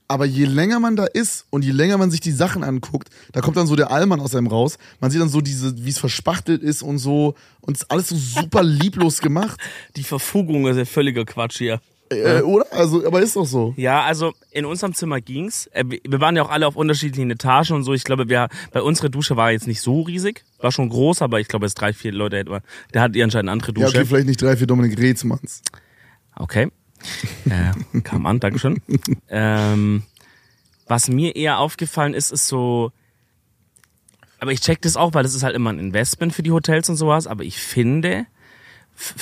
Aber 0.09 0.25
je 0.25 0.45
länger 0.45 0.79
man 0.79 0.95
da 0.95 1.05
ist 1.05 1.45
und 1.49 1.65
je 1.65 1.71
länger 1.71 1.97
man 1.97 2.11
sich 2.11 2.21
die 2.21 2.31
Sachen 2.31 2.63
anguckt, 2.63 3.09
da 3.33 3.41
kommt 3.41 3.57
dann 3.57 3.67
so 3.67 3.75
der 3.75 3.91
Allmann 3.91 4.21
aus 4.21 4.33
einem 4.35 4.47
raus. 4.47 4.77
Man 5.01 5.11
sieht 5.11 5.19
dann 5.19 5.27
so 5.29 5.41
diese, 5.41 5.83
wie 5.83 5.89
es 5.89 5.97
verspachtelt 5.99 6.61
ist 6.63 6.81
und 6.81 6.97
so. 6.97 7.35
Und 7.59 7.75
es 7.75 7.83
ist 7.83 7.91
alles 7.91 8.09
so 8.09 8.15
super 8.15 8.63
lieblos 8.63 9.19
gemacht. 9.19 9.59
Die 9.97 10.03
Verfugung 10.03 10.65
ist 10.67 10.77
ja 10.77 10.85
völliger 10.85 11.25
Quatsch 11.25 11.57
hier. 11.57 11.81
Äh, 12.09 12.39
oder? 12.41 12.65
Also, 12.71 13.05
aber 13.05 13.21
ist 13.21 13.35
doch 13.35 13.45
so. 13.45 13.73
Ja, 13.75 14.03
also 14.03 14.31
in 14.51 14.63
unserem 14.63 14.93
Zimmer 14.93 15.19
ging's. 15.19 15.67
Äh, 15.73 15.83
wir- 15.89 16.21
waren 16.21 16.37
ja 16.37 16.43
auch 16.43 16.49
alle 16.51 16.65
auf 16.65 16.77
unterschiedlichen 16.77 17.29
Etagen 17.29 17.73
und 17.73 17.83
so. 17.83 17.93
Ich 17.93 18.05
glaube, 18.05 18.29
wir, 18.29 18.47
bei 18.71 18.81
unserer 18.81 19.09
Dusche 19.09 19.35
war 19.35 19.51
jetzt 19.51 19.67
nicht 19.67 19.81
so 19.81 20.03
riesig. 20.03 20.45
War 20.59 20.71
schon 20.71 20.87
groß, 20.87 21.21
aber 21.21 21.41
ich 21.41 21.49
glaube, 21.49 21.65
es 21.65 21.73
drei, 21.73 21.91
vier 21.91 22.13
Leute. 22.13 22.45
Der 22.93 23.01
hat 23.01 23.13
ihr 23.17 23.25
anscheinend 23.25 23.49
eine 23.49 23.51
andere 23.61 23.73
Ja, 23.77 23.87
Dusche. 23.87 23.97
okay, 23.97 24.05
vielleicht 24.07 24.27
nicht 24.27 24.41
drei, 24.41 24.55
vier 24.55 24.67
Dominik 24.67 24.97
Reetzmanns. 24.97 25.63
Okay. 26.37 26.69
Äh, 27.49 28.01
kam 28.01 28.25
an, 28.25 28.39
Dankeschön. 28.39 28.81
ähm, 29.29 30.03
was 30.87 31.09
mir 31.09 31.35
eher 31.35 31.59
aufgefallen 31.59 32.13
ist, 32.13 32.31
ist 32.31 32.47
so, 32.47 32.91
aber 34.39 34.51
ich 34.51 34.61
check 34.61 34.81
das 34.81 34.97
auch, 34.97 35.13
weil 35.13 35.23
das 35.23 35.35
ist 35.35 35.43
halt 35.43 35.55
immer 35.55 35.71
ein 35.71 35.79
Investment 35.79 36.33
für 36.33 36.43
die 36.43 36.51
Hotels 36.51 36.89
und 36.89 36.95
sowas, 36.95 37.27
aber 37.27 37.43
ich 37.43 37.57
finde, 37.57 38.25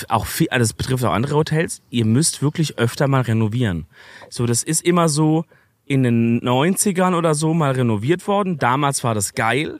auch 0.07 0.25
viel, 0.25 0.49
also 0.49 0.63
das 0.63 0.73
betrifft 0.73 1.03
auch 1.03 1.13
andere 1.13 1.35
Hotels, 1.35 1.81
ihr 1.89 2.05
müsst 2.05 2.41
wirklich 2.41 2.77
öfter 2.77 3.07
mal 3.07 3.21
renovieren. 3.21 3.87
So, 4.29 4.45
das 4.45 4.63
ist 4.63 4.83
immer 4.85 5.09
so 5.09 5.45
in 5.85 6.03
den 6.03 6.41
90ern 6.41 7.15
oder 7.15 7.35
so 7.35 7.53
mal 7.53 7.71
renoviert 7.71 8.27
worden. 8.27 8.57
Damals 8.57 9.03
war 9.03 9.13
das 9.13 9.33
geil. 9.33 9.79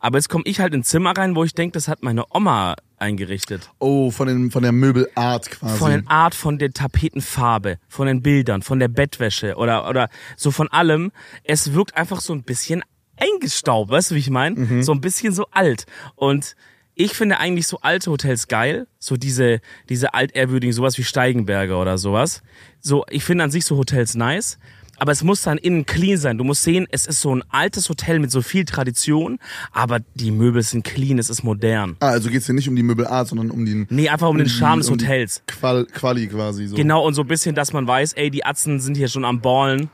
Aber 0.00 0.18
jetzt 0.18 0.28
komme 0.28 0.44
ich 0.46 0.60
halt 0.60 0.74
ins 0.74 0.88
Zimmer 0.88 1.16
rein, 1.16 1.36
wo 1.36 1.44
ich 1.44 1.54
denke, 1.54 1.74
das 1.74 1.88
hat 1.88 2.02
meine 2.02 2.24
Oma 2.32 2.74
eingerichtet. 3.02 3.70
Oh, 3.78 4.10
von, 4.10 4.28
den, 4.28 4.50
von 4.50 4.62
der 4.62 4.72
Möbelart 4.72 5.50
quasi. 5.50 5.76
Von 5.76 5.90
der 5.90 6.02
Art, 6.06 6.34
von 6.34 6.58
der 6.58 6.72
Tapetenfarbe, 6.72 7.78
von 7.88 8.06
den 8.06 8.22
Bildern, 8.22 8.62
von 8.62 8.78
der 8.78 8.88
Bettwäsche 8.88 9.56
oder, 9.56 9.88
oder 9.88 10.08
so 10.36 10.50
von 10.50 10.68
allem. 10.68 11.12
Es 11.44 11.74
wirkt 11.74 11.96
einfach 11.96 12.20
so 12.20 12.32
ein 12.32 12.44
bisschen 12.44 12.82
eingestaubt, 13.18 13.90
weißt 13.90 14.12
du, 14.12 14.14
wie 14.14 14.20
ich 14.20 14.30
meine? 14.30 14.82
So 14.82 14.92
ein 14.92 15.00
bisschen 15.00 15.32
so 15.34 15.46
alt. 15.50 15.84
Und 16.16 16.56
ich 16.94 17.12
finde 17.14 17.38
eigentlich 17.38 17.66
so 17.66 17.78
alte 17.80 18.10
Hotels 18.10 18.48
geil. 18.48 18.86
So 18.98 19.16
diese, 19.16 19.60
diese 19.88 20.14
altehrwürdigen, 20.14 20.72
sowas 20.72 20.98
wie 20.98 21.04
Steigenberger 21.04 21.80
oder 21.80 21.98
sowas. 21.98 22.42
So, 22.80 23.04
ich 23.08 23.24
finde 23.24 23.44
an 23.44 23.50
sich 23.50 23.64
so 23.64 23.76
Hotels 23.76 24.14
nice. 24.14 24.58
Aber 25.02 25.10
es 25.10 25.24
muss 25.24 25.42
dann 25.42 25.58
innen 25.58 25.84
clean 25.84 26.16
sein. 26.16 26.38
Du 26.38 26.44
musst 26.44 26.62
sehen, 26.62 26.86
es 26.92 27.06
ist 27.06 27.20
so 27.22 27.34
ein 27.34 27.42
altes 27.50 27.88
Hotel 27.88 28.20
mit 28.20 28.30
so 28.30 28.40
viel 28.40 28.64
Tradition, 28.64 29.40
aber 29.72 29.98
die 30.14 30.30
Möbel 30.30 30.62
sind 30.62 30.84
clean, 30.84 31.18
es 31.18 31.28
ist 31.28 31.42
modern. 31.42 31.96
ah, 31.98 32.10
also 32.10 32.30
geht's 32.30 32.46
hier 32.46 32.54
nicht 32.54 32.68
um 32.68 32.76
die 32.76 32.84
Möbelart, 32.84 33.26
sondern 33.26 33.50
um 33.50 33.66
den 33.66 33.88
Nee, 33.90 34.08
einfach 34.08 34.28
um 34.28 34.36
den 34.38 34.44
die- 34.46 34.52
Charme 34.52 34.78
des 34.78 34.88
um 34.90 34.94
Hotels. 34.94 35.42
Qual, 35.48 35.86
Quali 35.86 36.28
quasi 36.28 36.68
so. 36.68 36.76
Genau, 36.76 37.04
und 37.04 37.14
so 37.14 37.22
ein 37.22 37.26
bisschen, 37.26 37.56
dass 37.56 37.72
man 37.72 37.84
weiß, 37.84 38.12
ey, 38.12 38.30
die 38.30 38.44
Atzen 38.44 38.78
sind 38.78 38.96
hier 38.96 39.08
schon 39.08 39.24
am 39.24 39.40
Ballen. 39.40 39.90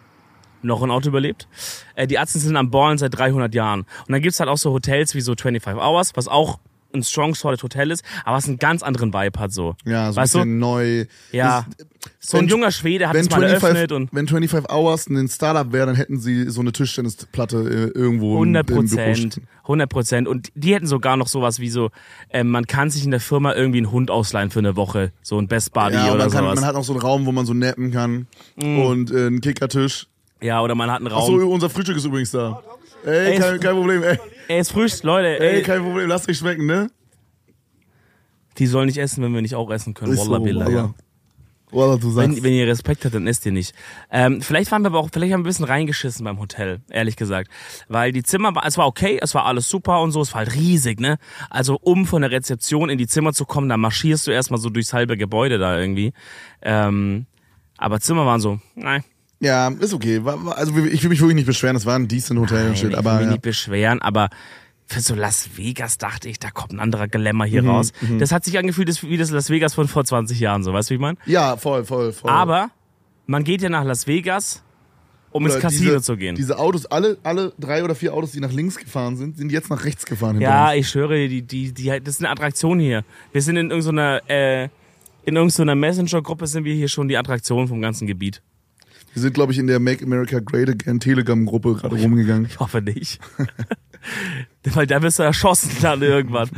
Noch 0.61 0.83
ein 0.83 0.91
Auto 0.91 1.09
überlebt. 1.09 1.49
Äh, 1.95 2.07
die 2.07 2.19
Atzen 2.19 2.39
sind 2.39 2.57
am 2.59 2.69
Ballen 2.71 2.99
seit 2.99 3.17
300 3.17 3.55
Jahren. 3.55 3.81
Und 4.07 4.13
dann 4.13 4.21
gibt's 4.21 4.41
halt 4.41 4.51
auch 4.51 4.59
so 4.59 4.73
Hotels 4.73 5.15
wie 5.15 5.23
so 5.23 5.35
25 5.35 5.81
Hours, 5.83 6.13
was 6.17 6.29
auch 6.29 6.59
ein 6.95 7.03
strong 7.03 7.35
solid 7.35 7.63
Hotel 7.63 7.91
ist, 7.91 8.03
aber 8.25 8.37
was 8.37 8.47
einen 8.49 8.59
ganz 8.59 8.83
anderen 8.83 9.13
Vibe 9.13 9.39
hat 9.39 9.53
so. 9.53 9.75
Ja, 9.85 10.11
so 10.13 10.19
ein 10.19 10.23
weißt 10.23 10.35
du? 10.35 10.39
bisschen 10.39 10.59
neu. 10.59 11.05
Ja. 11.33 11.67
Das- 11.77 11.87
So 12.21 12.39
ein 12.39 12.49
junger 12.49 12.71
Schwede 12.71 13.09
hat 13.09 13.15
es 13.17 13.29
mal 13.29 13.37
25, 13.41 13.63
eröffnet 13.63 13.93
und 13.93 14.09
wenn 14.13 14.27
25 14.29 14.71
Hours 14.71 15.09
ein 15.09 15.29
Startup 15.29 15.71
wäre, 15.73 15.87
dann 15.87 15.97
hätten 15.97 16.19
sie 16.19 16.49
so 16.51 16.61
eine 16.61 16.73
Tischtennisplatte 16.73 17.59
äh, 17.95 17.99
irgendwo 17.99 18.33
im- 18.43 18.55
100 18.55 18.63
im 18.71 18.75
Büro 18.77 18.81
Prozent, 18.81 19.33
stehen. 19.35 19.49
100 19.65 19.91
Prozent. 19.91 20.29
Und 20.29 20.49
die 20.55 20.75
hätten 20.75 20.87
sogar 20.87 21.17
noch 21.17 21.29
sowas 21.29 21.59
wie 21.61 21.69
so, 21.71 21.91
ähm, 22.31 22.51
man 22.51 22.67
kann 22.67 22.89
sich 22.91 23.05
in 23.05 23.11
der 23.11 23.21
Firma 23.21 23.53
irgendwie 23.55 23.79
einen 23.79 23.91
Hund 23.91 24.11
ausleihen 24.11 24.51
für 24.51 24.61
eine 24.61 24.77
Woche, 24.77 25.13
so 25.23 25.39
ein 25.39 25.49
Best 25.49 25.73
Buddy 25.73 25.95
Ja, 25.97 26.07
oder 26.13 26.25
man, 26.25 26.31
kann, 26.31 26.45
sowas. 26.45 26.55
man 26.57 26.65
hat 26.65 26.75
auch 26.77 26.85
so 26.85 26.93
einen 26.95 27.03
Raum, 27.03 27.27
wo 27.27 27.33
man 27.33 27.45
so 27.47 27.53
nappen 27.55 27.91
kann 27.93 28.27
und 28.57 29.11
äh, 29.11 29.27
einen 29.27 29.41
Kickertisch. 29.41 30.07
ja, 30.41 30.63
oder 30.63 30.75
man 30.75 30.91
hat 30.91 30.99
einen 31.01 31.09
Ach 31.13 31.23
so, 31.27 31.37
Raum. 31.37 31.49
unser 31.51 31.69
Frühstück 31.69 31.97
ist 31.97 32.05
übrigens 32.05 32.31
da. 32.31 32.63
Ey, 33.05 33.33
Ey, 33.33 33.39
kein, 33.39 33.61
kein 33.61 33.75
Problem. 33.75 34.03
Ey, 34.03 34.19
Ey, 34.49 34.59
es 34.59 34.71
Frühstück, 34.71 35.05
Leute, 35.05 35.41
ey, 35.41 35.57
ey, 35.57 35.63
kein 35.63 35.83
Problem. 35.83 36.09
Lass 36.09 36.25
dich 36.25 36.39
schmecken, 36.39 36.67
ne? 36.67 36.91
die 38.59 38.67
sollen 38.67 38.87
nicht 38.87 38.99
essen, 38.99 39.23
wenn 39.23 39.33
wir 39.33 39.43
nicht 39.43 39.55
auch 39.55 39.71
essen 39.71 39.95
können. 39.95 40.13
Ist 40.13 40.25
so, 40.25 40.31
Wallah 40.31 40.45
billah. 40.45 40.67
Wallah. 40.67 40.95
Wallah, 41.71 41.97
du 41.97 42.11
sagst. 42.11 42.37
Wenn, 42.37 42.43
wenn 42.45 42.53
ihr 42.55 42.67
Respekt 42.67 43.05
habt, 43.05 43.15
dann 43.15 43.27
esst 43.27 43.45
ihr 43.45 43.53
nicht. 43.53 43.75
Ähm, 44.11 44.41
vielleicht 44.41 44.73
waren 44.73 44.83
wir 44.83 44.87
aber 44.87 44.99
auch, 44.99 45.11
vielleicht 45.13 45.33
haben 45.33 45.41
wir 45.41 45.45
ein 45.45 45.51
bisschen 45.51 45.67
reingeschissen 45.67 46.25
beim 46.25 46.41
Hotel, 46.41 46.81
ehrlich 46.89 47.17
gesagt. 47.17 47.51
Weil 47.89 48.11
die 48.13 48.23
Zimmer 48.23 48.55
es 48.65 48.79
war 48.79 48.87
okay, 48.87 49.19
es 49.21 49.35
war 49.35 49.45
alles 49.45 49.69
super 49.69 50.01
und 50.01 50.13
so, 50.13 50.23
es 50.23 50.33
war 50.33 50.41
halt 50.41 50.55
riesig, 50.55 50.99
ne? 50.99 51.19
Also 51.51 51.79
um 51.81 52.07
von 52.07 52.23
der 52.23 52.31
Rezeption 52.31 52.89
in 52.89 52.97
die 52.97 53.07
Zimmer 53.07 53.33
zu 53.35 53.45
kommen, 53.45 53.69
da 53.69 53.77
marschierst 53.77 54.27
du 54.27 54.31
erstmal 54.31 54.59
so 54.59 54.71
durchs 54.71 54.93
halbe 54.95 55.17
Gebäude 55.17 55.59
da 55.59 55.79
irgendwie. 55.79 56.13
Ähm, 56.63 57.27
aber 57.77 58.01
Zimmer 58.01 58.25
waren 58.25 58.41
so, 58.41 58.59
nein. 58.75 59.05
Ja, 59.41 59.69
ist 59.69 59.95
okay. 59.95 60.21
Also 60.57 60.77
ich 60.79 61.03
will 61.03 61.11
mich 61.11 61.21
wirklich 61.21 61.37
nicht 61.37 61.47
beschweren. 61.47 61.75
Das 61.75 61.87
war 61.87 61.97
ein 61.97 62.09
decent 62.09 62.39
Hotel 62.41 62.61
und 62.63 62.67
Nein, 62.69 62.77
shit. 62.77 62.91
ich 62.91 62.99
Aber 62.99 63.11
will 63.13 63.19
mich 63.19 63.27
ja. 63.27 63.33
nicht 63.33 63.43
beschweren, 63.43 64.03
aber 64.03 64.29
für 64.87 65.01
so 65.01 65.15
Las 65.15 65.51
Vegas 65.57 65.99
dachte 65.99 66.29
ich, 66.29 66.39
da 66.39 66.51
kommt 66.51 66.73
ein 66.73 66.81
anderer 66.81 67.09
Glamour 67.09 67.47
hier 67.47 67.63
Mhm, 67.63 67.69
raus. 67.69 67.93
Das 68.19 68.33
hat 68.33 68.45
sich 68.45 68.59
angefühlt 68.59 69.03
wie 69.03 69.17
das 69.19 69.31
Las 69.31 69.51
Vegas 69.51 69.75
von 69.75 69.87
vor 69.87 70.05
20 70.05 70.41
Jahren, 70.41 70.65
so, 70.65 70.73
weißt 70.73 70.89
du, 70.89 70.93
wie 70.93 70.97
ich 70.97 71.01
meine? 71.01 71.19
ja, 71.27 71.57
voll, 71.59 71.85
voll, 71.85 72.13
voll. 72.13 72.31
Aber 72.31 72.71
man 73.27 73.45
geht 73.45 73.61
ja 73.61 73.69
nach 73.69 73.85
Las 73.85 74.07
Vegas, 74.07 74.63
um 75.31 75.45
ins 75.45 75.57
Oder 75.57 75.61
Casino 75.63 75.91
diese, 75.93 76.03
zu 76.03 76.17
gehen. 76.17 76.37
Diese 76.37 76.59
Autos, 76.59 76.87
alle, 76.87 77.19
alle 77.23 77.53
drei 77.61 77.85
oder 77.85 77.95
vier 77.95 78.15
Autos, 78.15 78.33
die 78.33 78.41
nach 78.41 78.51
links 78.51 78.79
gefahren 78.79 79.17
sind, 79.19 79.37
sind 79.37 79.53
jetzt 79.53 79.69
nach 79.69 79.85
rechts 79.85 80.07
gefahren. 80.07 80.41
Ja, 80.41 80.73
ich 80.73 80.89
schwöre, 80.89 81.29
die, 81.29 81.43
die, 81.43 81.73
die, 81.73 81.89
das 82.03 82.15
ist 82.15 82.21
eine 82.23 82.31
Attraktion 82.31 82.81
hier. 82.81 83.05
Wir 83.33 83.43
sind 83.43 83.59
in 83.59 83.71
irgendeiner, 83.71 84.23
äh, 84.31 84.69
in 85.27 85.37
irgendeiner 85.37 85.75
Messenger-Gruppe 85.75 86.47
sind 86.47 86.65
wir 86.65 86.75
hier 86.75 86.89
schon 86.89 87.09
die 87.09 87.19
Attraktion 87.19 87.69
vom 87.69 87.83
ganzen 87.83 88.07
Gebiet. 88.07 88.41
Wir 89.19 89.23
sind, 89.23 89.35
glaube 89.35 89.51
ich, 89.51 89.59
in 89.59 89.67
der 89.67 89.81
Make 89.81 90.05
America 90.05 90.39
Great 90.39 90.69
Again 90.69 91.01
Telegram-Gruppe 91.01 91.75
gerade 91.75 91.97
rumgegangen. 91.97 92.47
Ich 92.47 92.61
hoffe 92.61 92.81
nicht. 92.81 93.19
Weil 94.63 94.87
da 94.87 95.03
wirst 95.03 95.19
du 95.19 95.25
erschossen 95.25 95.73
dann 95.83 96.03
irgendwann. 96.03 96.49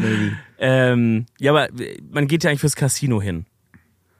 Ähm, 0.59 1.25
ja, 1.39 1.53
aber 1.53 1.69
man 2.11 2.27
geht 2.27 2.45
ja 2.45 2.51
eigentlich 2.51 2.61
fürs 2.61 2.77
Casino 2.77 3.23
hin. 3.23 3.47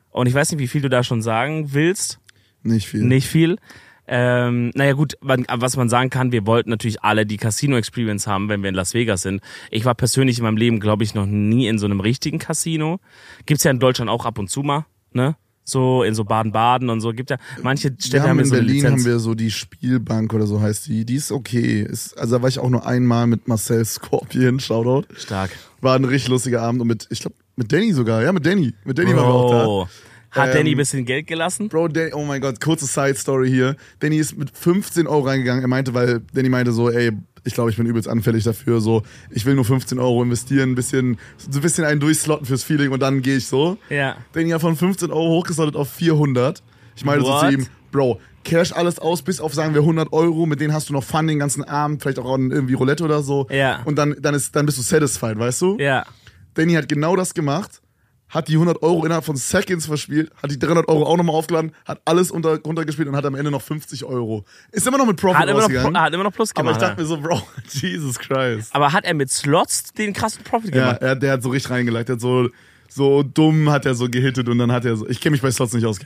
Und 0.09 0.27
ich 0.27 0.33
weiß 0.33 0.53
nicht, 0.53 0.59
wie 0.59 0.69
viel 0.69 0.81
du 0.81 0.89
da 0.89 1.05
schon 1.05 1.21
sagen 1.21 1.75
willst. 1.75 2.19
Nicht 2.63 2.89
viel. 2.89 3.03
Nicht 3.03 3.29
viel. 3.29 3.59
Ähm, 4.07 4.71
naja 4.75 4.95
gut, 4.95 5.19
man, 5.21 5.45
was 5.53 5.77
man 5.77 5.91
sagen 5.91 6.09
kann, 6.09 6.33
wir 6.33 6.47
wollten 6.47 6.71
natürlich 6.71 7.03
alle 7.03 7.27
die 7.27 7.37
Casino-Experience 7.37 8.27
haben, 8.27 8.49
wenn 8.49 8.63
wir 8.63 8.71
in 8.71 8.75
Las 8.75 8.95
Vegas 8.95 9.21
sind. 9.21 9.43
Ich 9.71 9.85
war 9.85 9.95
persönlich 9.95 10.39
in 10.39 10.45
meinem 10.45 10.57
Leben, 10.57 10.81
glaube 10.81 11.05
ich, 11.05 11.15
noch 11.15 11.27
nie 11.27 11.69
in 11.69 11.79
so 11.79 11.85
einem 11.85 12.01
richtigen 12.01 12.39
Casino. 12.39 13.01
Gibt's 13.45 13.65
ja 13.65 13.71
in 13.71 13.81
Deutschland 13.81 14.11
auch 14.11 14.25
ab 14.25 14.39
und 14.39 14.49
zu 14.49 14.63
mal, 14.63 14.87
ne? 15.13 15.37
So 15.65 16.03
in 16.03 16.15
so 16.15 16.25
Baden-Baden 16.25 16.91
und 16.91 17.01
so. 17.01 17.13
Gibt 17.13 17.31
ja 17.31 17.37
manche 17.63 17.95
Städte 17.99 18.23
haben 18.23 18.31
haben 18.31 18.39
in 18.41 18.45
so 18.47 18.55
Berlin 18.55 18.87
haben 18.87 19.05
wir 19.05 19.19
so 19.19 19.35
die 19.35 19.51
Spielbank 19.51 20.33
oder 20.33 20.47
so 20.47 20.61
heißt 20.61 20.87
die. 20.89 21.05
Die 21.05 21.15
ist 21.15 21.31
okay. 21.31 21.83
Ist, 21.83 22.19
also 22.19 22.37
da 22.37 22.43
war 22.43 22.49
ich 22.49 22.59
auch 22.59 22.71
nur 22.71 22.87
einmal 22.87 23.27
mit 23.27 23.47
Marcel 23.47 23.85
Scorpion, 23.85 24.59
Shoutout. 24.59 25.07
Stark. 25.17 25.51
War 25.81 25.97
ein 25.97 26.05
richtig 26.05 26.29
lustiger 26.31 26.63
Abend 26.63 26.81
und 26.81 26.89
mit, 26.89 27.07
ich 27.11 27.21
glaube, 27.21 27.37
mit 27.57 27.73
Danny 27.73 27.93
sogar. 27.93 28.23
Ja, 28.23 28.33
mit 28.33 28.45
Danny. 28.45 28.75
Mit 28.85 28.99
Danny 28.99 29.15
waren 29.15 29.27
wir 29.27 29.35
auch 29.35 29.51
da. 29.51 29.65
Bro. 29.65 29.89
Hat 30.31 30.49
Ähm, 30.51 30.55
Danny 30.55 30.71
ein 30.73 30.77
bisschen 30.77 31.05
Geld 31.05 31.27
gelassen? 31.27 31.69
Bro, 31.69 31.89
Danny, 31.89 32.13
oh 32.15 32.25
mein 32.25 32.41
Gott, 32.41 32.61
kurze 32.61 32.87
Side-Story 32.87 33.51
hier. 33.51 33.77
Danny 33.99 34.17
ist 34.17 34.37
mit 34.39 34.57
15 34.57 35.07
Euro 35.07 35.27
reingegangen. 35.27 35.63
Er 35.63 35.69
meinte, 35.69 35.93
weil 35.93 36.21
Danny 36.33 36.49
meinte 36.49 36.73
so, 36.73 36.89
ey, 36.89 37.11
ich 37.45 37.55
glaube, 37.55 37.71
ich 37.71 37.77
bin 37.77 37.87
übelst 37.87 38.09
anfällig 38.09 38.45
dafür. 38.45 38.81
So, 38.81 39.03
ich 39.31 39.47
will 39.47 39.55
nur 39.55 39.65
15 39.65 39.99
Euro 39.99 40.23
investieren, 40.23 40.71
ein 40.71 40.75
bisschen, 40.75 41.19
so 41.37 41.59
ein 41.59 41.63
bisschen 41.63 41.85
einen 41.85 42.01
durchslotten 42.01 42.47
fürs 42.47 42.65
Feeling 42.65 42.91
und 42.91 43.01
dann 43.01 43.23
gehe 43.23 43.37
ich 43.37 43.47
so. 43.47 43.79
Ja. 43.89 44.17
Danny 44.33 44.51
hat 44.51 44.61
von 44.61 44.77
15 44.77 45.11
Euro 45.11 45.29
hochgeslottet 45.29 45.77
auf 45.77 45.91
400. 45.91 46.63
Ich 46.97 47.05
meinte 47.05 47.25
so 47.25 47.39
zu 47.41 47.51
ihm, 47.51 47.67
Bro, 47.93 48.21
cash 48.45 48.73
alles 48.73 48.99
aus, 48.99 49.23
bis 49.23 49.41
auf 49.41 49.55
sagen 49.55 49.75
wir 49.75 49.81
100 49.81 50.13
Euro. 50.13 50.47
Mit 50.47 50.61
denen 50.61 50.73
hast 50.73 50.89
du 50.89 50.93
noch 50.93 51.05
Fun 51.05 51.27
den 51.27 51.39
ganzen 51.39 51.65
Abend, 51.65 52.03
vielleicht 52.03 52.19
auch 52.19 52.39
irgendwie 52.39 52.75
Roulette 52.75 53.05
oder 53.05 53.23
so. 53.23 53.47
Ja. 53.51 53.81
Und 53.85 53.97
dann, 53.97 54.17
dann, 54.21 54.35
ist, 54.35 54.55
dann 54.55 54.67
bist 54.67 54.79
du 54.79 54.83
satisfied, 54.83 55.39
weißt 55.39 55.63
du? 55.63 55.77
Ja. 55.79 56.05
Danny 56.55 56.75
hat 56.75 56.89
genau 56.89 57.17
das 57.17 57.35
gemacht, 57.35 57.81
hat 58.31 58.49
die 58.49 58.55
100 58.55 58.83
Euro 58.83 59.05
innerhalb 59.05 59.25
von 59.25 59.37
Seconds 59.37 59.87
verspielt, 59.87 60.31
hat 60.43 60.51
die 60.51 60.59
300 60.59 60.89
Euro 60.89 61.05
auch 61.05 61.17
nochmal 61.17 61.35
aufgeladen, 61.37 61.73
hat 61.85 62.01
alles 62.05 62.31
unter, 62.31 62.59
runtergespielt 62.63 63.09
und 63.09 63.17
hat 63.17 63.27
am 63.27 63.35
Ende 63.35 63.51
noch 63.51 63.61
50 63.63 64.05
Euro. 64.05 64.45
Ist 64.73 64.87
immer 64.87 64.99
noch 64.99 65.07
mit 65.07 65.17
Profit 65.17 65.37
Hat 65.39 65.45
immer, 65.49 65.55
noch, 65.59 65.63
rausgegangen. 65.65 66.01
hat 66.01 66.15
immer 66.15 66.25
noch 66.25 66.33
Plus 66.33 66.51
aber 66.55 66.71
ich 66.71 66.77
gemacht. 66.79 66.91
dachte 66.91 67.01
mir 67.03 67.07
so, 67.07 67.17
Bro, 67.21 67.43
Jesus 67.69 68.19
Christ. 68.19 68.75
aber 68.75 68.93
hat 68.93 69.05
er 69.05 69.15
mit 69.15 69.31
Slots 69.31 69.93
den 69.93 70.13
krassen 70.13 70.43
Profit 70.45 70.75
Ja, 70.75 70.85
gemacht? 70.87 71.03
er, 71.03 71.17
der 71.17 71.33
hat 71.33 71.43
so 71.43 71.51
richtig 71.51 71.71
reingelegt, 71.71 72.09
der 72.09 72.15
hat 72.15 72.21
so, 72.21 72.49
so 72.89 73.23
dumm 73.23 73.69
hat 73.71 73.85
er 73.85 73.95
so 73.95 74.09
gehittet 74.09 74.49
und 74.49 74.59
dann 74.59 74.73
hat 74.73 74.85
er 74.85 74.97
so, 74.97 75.09
ich 75.09 75.21
kenne 75.21 75.33
mich 75.33 75.43
bei 75.43 75.51
Slots 75.51 75.73
nicht 75.75 75.85
aus, 75.85 75.99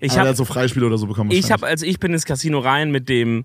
Ich 0.00 0.10
aber 0.12 0.16
er 0.16 0.20
habe 0.20 0.28
hat 0.30 0.36
so 0.36 0.44
Freispiele 0.44 0.86
oder 0.86 0.98
so 0.98 1.06
bekommen. 1.06 1.30
Ich 1.30 1.50
habe, 1.50 1.66
also 1.66 1.86
ich 1.86 1.98
bin 1.98 2.12
ins 2.12 2.24
Casino 2.26 2.58
rein 2.58 2.90
mit 2.90 3.08
dem, 3.08 3.44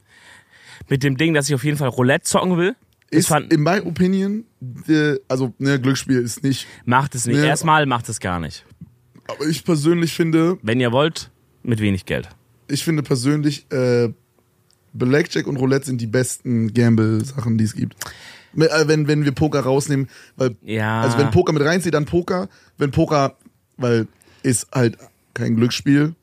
mit 0.89 1.03
dem 1.03 1.15
Ding, 1.17 1.33
dass 1.33 1.47
ich 1.47 1.55
auf 1.55 1.63
jeden 1.63 1.77
Fall 1.77 1.87
Roulette 1.89 2.25
zocken 2.25 2.57
will. 2.57 2.75
Ist 3.13 3.27
fand, 3.27 3.51
in 3.53 3.61
my 3.61 3.79
opinion, 3.81 4.45
äh, 4.87 5.15
also 5.27 5.53
ne, 5.59 5.79
Glücksspiel 5.79 6.19
ist 6.19 6.43
nicht, 6.43 6.67
macht 6.85 7.15
es 7.15 7.25
nicht. 7.25 7.39
Nee. 7.39 7.47
Erstmal 7.47 7.85
macht 7.85 8.09
es 8.09 8.19
gar 8.19 8.39
nicht. 8.39 8.65
aber 9.27 9.45
ich 9.47 9.63
persönlich 9.63 10.13
finde, 10.13 10.57
Wenn 10.61 10.79
ihr 10.79 10.91
wollt, 10.91 11.31
mit 11.63 11.79
wenig 11.79 12.05
Geld. 12.05 12.29
ich 12.67 12.83
finde 12.83 13.03
persönlich, 13.03 13.65
äh, 13.71 14.09
Blackjack 14.93 15.47
und 15.47 15.57
Roulette 15.57 15.85
sind 15.87 16.01
die 16.01 16.07
besten 16.07 16.73
Gamble-Sachen, 16.73 17.57
die 17.57 17.63
es 17.63 17.73
gibt. 17.73 17.95
Äh, 18.55 18.87
Wenn, 18.87 19.07
wenn 19.07 19.25
wir 19.25 19.31
Poker 19.31 19.61
rausnehmen, 19.61 20.07
weil, 20.35 20.55
Ja. 20.61 21.01
also 21.01 21.17
wenn 21.17 21.31
Poker 21.31 21.51
mit 21.53 21.63
reinzieht, 21.63 21.93
dann 21.95 22.05
Poker. 22.05 22.47
Wenn 22.77 22.91
Poker, 22.91 23.35
weil 23.77 24.07
ist 24.43 24.67
halt 24.73 24.97
kein 25.33 25.55
Glücksspiel. 25.55 26.13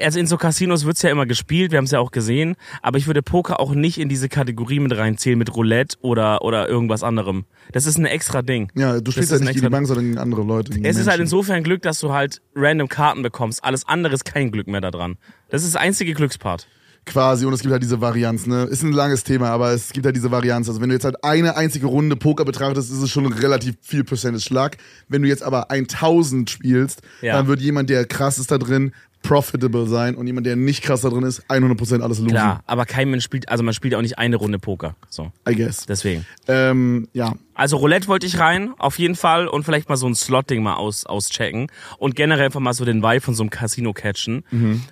Also 0.00 0.18
in 0.18 0.26
so 0.26 0.38
Casinos 0.38 0.86
wird's 0.86 1.02
ja 1.02 1.10
immer 1.10 1.26
gespielt, 1.26 1.70
wir 1.70 1.76
haben 1.78 1.84
es 1.84 1.90
ja 1.90 1.98
auch 2.00 2.10
gesehen, 2.12 2.56
aber 2.80 2.96
ich 2.96 3.06
würde 3.06 3.20
Poker 3.20 3.60
auch 3.60 3.74
nicht 3.74 3.98
in 3.98 4.08
diese 4.08 4.30
Kategorie 4.30 4.80
mit 4.80 4.96
reinzählen 4.96 5.38
mit 5.38 5.54
Roulette 5.54 5.98
oder, 6.00 6.42
oder 6.42 6.66
irgendwas 6.68 7.02
anderem. 7.02 7.44
Das 7.72 7.84
ist 7.84 7.98
ein 7.98 8.06
extra 8.06 8.40
Ding. 8.40 8.70
Ja, 8.74 9.00
du 9.00 9.10
spielst 9.10 9.30
ist 9.30 9.32
halt 9.32 9.42
nicht 9.42 9.54
gegen 9.54 9.66
die 9.66 9.70
Bank, 9.70 9.86
sondern 9.86 10.06
gegen 10.06 10.18
andere 10.18 10.42
Leute. 10.42 10.72
gegen 10.72 10.84
Es 10.86 10.96
ist 10.96 11.06
halt 11.08 11.18
Menschen. 11.18 11.34
insofern 11.36 11.62
Glück, 11.62 11.82
dass 11.82 12.00
du 12.00 12.12
halt 12.12 12.40
random 12.54 12.88
Karten 12.88 13.22
bekommst. 13.22 13.62
Alles 13.62 13.86
andere 13.86 14.14
ist 14.14 14.24
kein 14.24 14.50
Glück 14.50 14.66
mehr 14.66 14.80
da 14.80 14.90
dran. 14.90 15.18
Das 15.50 15.62
ist 15.62 15.74
das 15.74 15.80
einzige 15.82 16.14
Glückspart. 16.14 16.66
quasi 17.06 17.44
und 17.44 17.52
es 17.52 17.60
gibt 17.60 17.72
halt 17.72 17.82
diese 17.82 18.00
Varianz, 18.00 18.46
ne? 18.46 18.64
Ist 18.64 18.82
ein 18.82 18.92
langes 18.92 19.24
Thema, 19.24 19.48
aber 19.50 19.72
es 19.72 19.92
gibt 19.92 20.06
halt 20.06 20.14
diese 20.14 20.30
Varianz. 20.30 20.68
Also 20.68 20.80
wenn 20.80 20.90
du 20.90 20.94
jetzt 20.94 21.04
halt 21.04 21.24
eine 21.24 21.56
einzige 21.56 21.86
Runde 21.86 22.14
Poker 22.14 22.44
betrachtest, 22.44 22.90
ist 22.90 23.02
es 23.02 23.10
schon 23.10 23.26
relativ 23.26 23.74
viel 23.82 24.04
Percentage 24.04 24.42
Schlag. 24.44 24.76
Wenn 25.08 25.22
du 25.22 25.28
jetzt 25.28 25.42
aber 25.42 25.70
1000 25.70 26.48
spielst, 26.50 27.02
Ja. 27.20 27.34
dann 27.34 27.46
wird 27.48 27.60
jemand, 27.60 27.90
der 27.90 28.04
krass 28.06 28.38
ist 28.38 28.50
da 28.50 28.58
drin, 28.58 28.92
profitable 29.22 29.86
sein 29.86 30.14
und 30.14 30.26
jemand, 30.26 30.46
der 30.46 30.56
nicht 30.56 30.82
krass 30.82 31.02
da 31.02 31.10
drin 31.10 31.24
ist, 31.24 31.42
100% 31.48 32.00
alles 32.00 32.18
losen. 32.18 32.28
Klar, 32.28 32.62
aber 32.66 32.86
kein 32.86 33.10
Mensch 33.10 33.24
spielt, 33.24 33.48
also 33.48 33.62
man 33.62 33.74
spielt 33.74 33.94
auch 33.94 34.02
nicht 34.02 34.18
eine 34.18 34.36
Runde 34.36 34.58
Poker. 34.58 34.96
So, 35.08 35.30
I 35.48 35.54
guess. 35.54 35.86
deswegen. 35.86 36.26
Ähm, 36.48 37.08
ja. 37.12 37.34
Also 37.54 37.76
Roulette 37.76 38.08
wollte 38.08 38.26
ich 38.26 38.38
rein, 38.38 38.72
auf 38.78 38.98
jeden 38.98 39.14
Fall. 39.14 39.46
Und 39.46 39.64
vielleicht 39.64 39.88
mal 39.88 39.96
so 39.96 40.06
ein 40.06 40.14
Slot-Ding 40.14 40.62
mal 40.62 40.74
aus, 40.74 41.04
auschecken. 41.04 41.66
Und 41.98 42.16
generell 42.16 42.46
einfach 42.46 42.60
mal 42.60 42.72
so 42.72 42.84
den 42.84 43.02
Vibe 43.02 43.20
von 43.20 43.34
so 43.34 43.42
einem 43.42 43.50
Casino 43.50 43.92
catchen. 43.92 44.44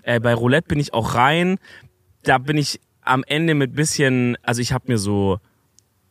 Äh, 0.02 0.20
bei 0.20 0.34
Roulette 0.34 0.68
bin 0.68 0.78
ich 0.78 0.92
auch 0.92 1.14
rein. 1.14 1.58
Da 2.24 2.38
bin 2.38 2.58
ich 2.58 2.80
am 3.00 3.24
Ende 3.26 3.54
mit 3.54 3.74
bisschen, 3.74 4.36
also 4.42 4.60
ich 4.60 4.72
habe 4.72 4.84
mir 4.88 4.98
so, 4.98 5.38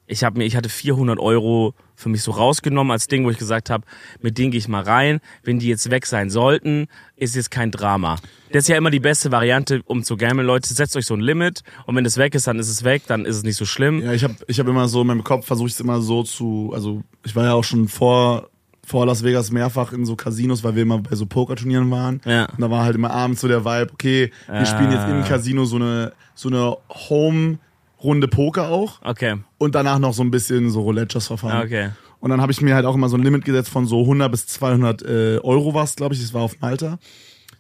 ich 0.08 0.24
habe 0.24 0.40
mir, 0.40 0.46
ich 0.46 0.56
hatte 0.56 0.70
400 0.70 1.20
Euro 1.20 1.76
für 1.98 2.10
mich 2.10 2.22
so 2.22 2.32
rausgenommen 2.32 2.92
als 2.92 3.08
Ding, 3.08 3.26
wo 3.26 3.32
ich 3.32 3.40
gesagt 3.40 3.72
habe, 3.72 3.84
mit 4.22 4.38
denen 4.38 4.52
gehe 4.52 4.60
ich 4.60 4.68
mal 4.68 4.84
rein. 4.84 5.20
Wenn 5.44 5.58
die 5.58 5.68
jetzt 5.68 5.90
weg 5.90 6.06
sein 6.06 6.30
sollten, 6.30 6.88
ist 7.16 7.36
jetzt 7.36 7.50
kein 7.50 7.72
Drama. 7.72 8.18
Das 8.52 8.64
ist 8.64 8.68
ja 8.70 8.78
immer 8.78 8.92
die 8.92 9.00
beste 9.00 9.32
Variante, 9.32 9.82
um 9.86 10.04
zu 10.04 10.16
gamblen. 10.16 10.46
Leute, 10.46 10.72
setzt 10.72 10.96
euch 10.96 11.08
so 11.08 11.16
ein 11.16 11.20
Limit 11.22 11.64
und 11.88 11.96
wenn 11.96 12.06
es 12.06 12.18
weg 12.18 12.36
ist, 12.36 12.46
dann 12.46 12.60
ist 12.60 12.70
es 12.70 12.84
weg, 12.84 13.02
dann 13.08 13.26
ist 13.26 13.36
es 13.38 13.44
nicht 13.44 13.58
so 13.58 13.66
schlimm. 13.66 14.04
Ja, 14.04 14.14
ich 14.14 14.24
habe 14.24 14.36
ich 14.48 14.60
hab 14.60 14.68
immer 14.68 14.88
so 14.88 15.02
in 15.02 15.08
meinem 15.08 15.24
Kopf 15.24 15.48
versuche 15.48 15.68
ich 15.68 15.74
es 15.74 15.80
immer 15.80 16.00
so 16.00 16.22
zu, 16.22 16.72
also 16.74 17.02
ich 17.26 17.36
war 17.36 17.46
ja 17.46 17.54
auch 17.54 17.64
schon 17.64 17.88
vor 17.88 18.50
vor 18.86 19.06
Las 19.06 19.22
Vegas 19.22 19.52
mehrfach 19.52 19.92
in 19.92 20.06
so 20.06 20.16
Casinos, 20.16 20.64
weil 20.64 20.76
wir 20.76 20.84
immer 20.84 21.00
bei 21.00 21.14
so 21.18 21.26
Pokerturnieren 21.26 21.92
waren. 21.92 22.22
Ja. 22.24 22.46
Und 22.46 22.62
da 22.62 22.72
war 22.72 22.86
halt 22.86 22.96
immer 22.96 23.12
abends 23.12 23.42
so 23.42 23.50
der 23.50 23.66
Vibe, 23.66 23.92
okay, 23.92 24.32
wir 24.48 24.66
spielen 24.66 24.94
jetzt 24.94 25.10
im 25.10 25.26
Casino 25.26 25.66
so 25.66 25.76
eine 25.76 26.14
so 26.36 26.48
eine 26.48 26.78
Home 27.10 27.58
Runde 28.04 28.28
Poker 28.28 28.70
auch 28.70 29.02
Okay. 29.04 29.36
und 29.58 29.76
danach 29.76 30.00
noch 30.00 30.14
so 30.14 30.24
ein 30.24 30.32
bisschen 30.32 30.70
so 30.70 30.82
Roulette 30.82 31.14
Just 31.16 31.28
Verfahren. 31.28 31.66
Okay. 31.66 31.90
Und 32.20 32.30
dann 32.32 32.42
habe 32.42 32.52
ich 32.52 32.62
mir 32.62 32.76
halt 32.76 32.86
auch 32.86 32.96
immer 32.96 33.10
so 33.10 33.18
ein 33.18 33.24
Limit 33.24 33.46
gesetzt 33.46 33.70
von 33.70 33.86
so 33.86 34.02
100 34.02 34.32
bis 34.32 34.48
200 34.48 35.02
äh, 35.04 35.38
Euro 35.44 35.74
was, 35.74 35.96
glaube 35.96 36.14
ich, 36.16 36.22
das 36.22 36.34
war 36.34 36.42
auf 36.42 36.60
Malta 36.62 36.98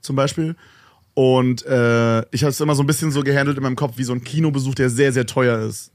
zum 0.01 0.15
Beispiel. 0.15 0.55
Und 1.13 1.65
äh, 1.65 2.19
ich 2.31 2.43
habe 2.43 2.49
es 2.51 2.59
immer 2.61 2.75
so 2.75 2.83
ein 2.83 2.87
bisschen 2.87 3.11
so 3.11 3.23
gehandelt 3.23 3.57
in 3.57 3.63
meinem 3.63 3.75
Kopf 3.75 3.93
wie 3.97 4.03
so 4.03 4.13
ein 4.13 4.23
Kinobesuch, 4.23 4.75
der 4.75 4.89
sehr, 4.89 5.11
sehr 5.11 5.25
teuer 5.25 5.59
ist. 5.67 5.91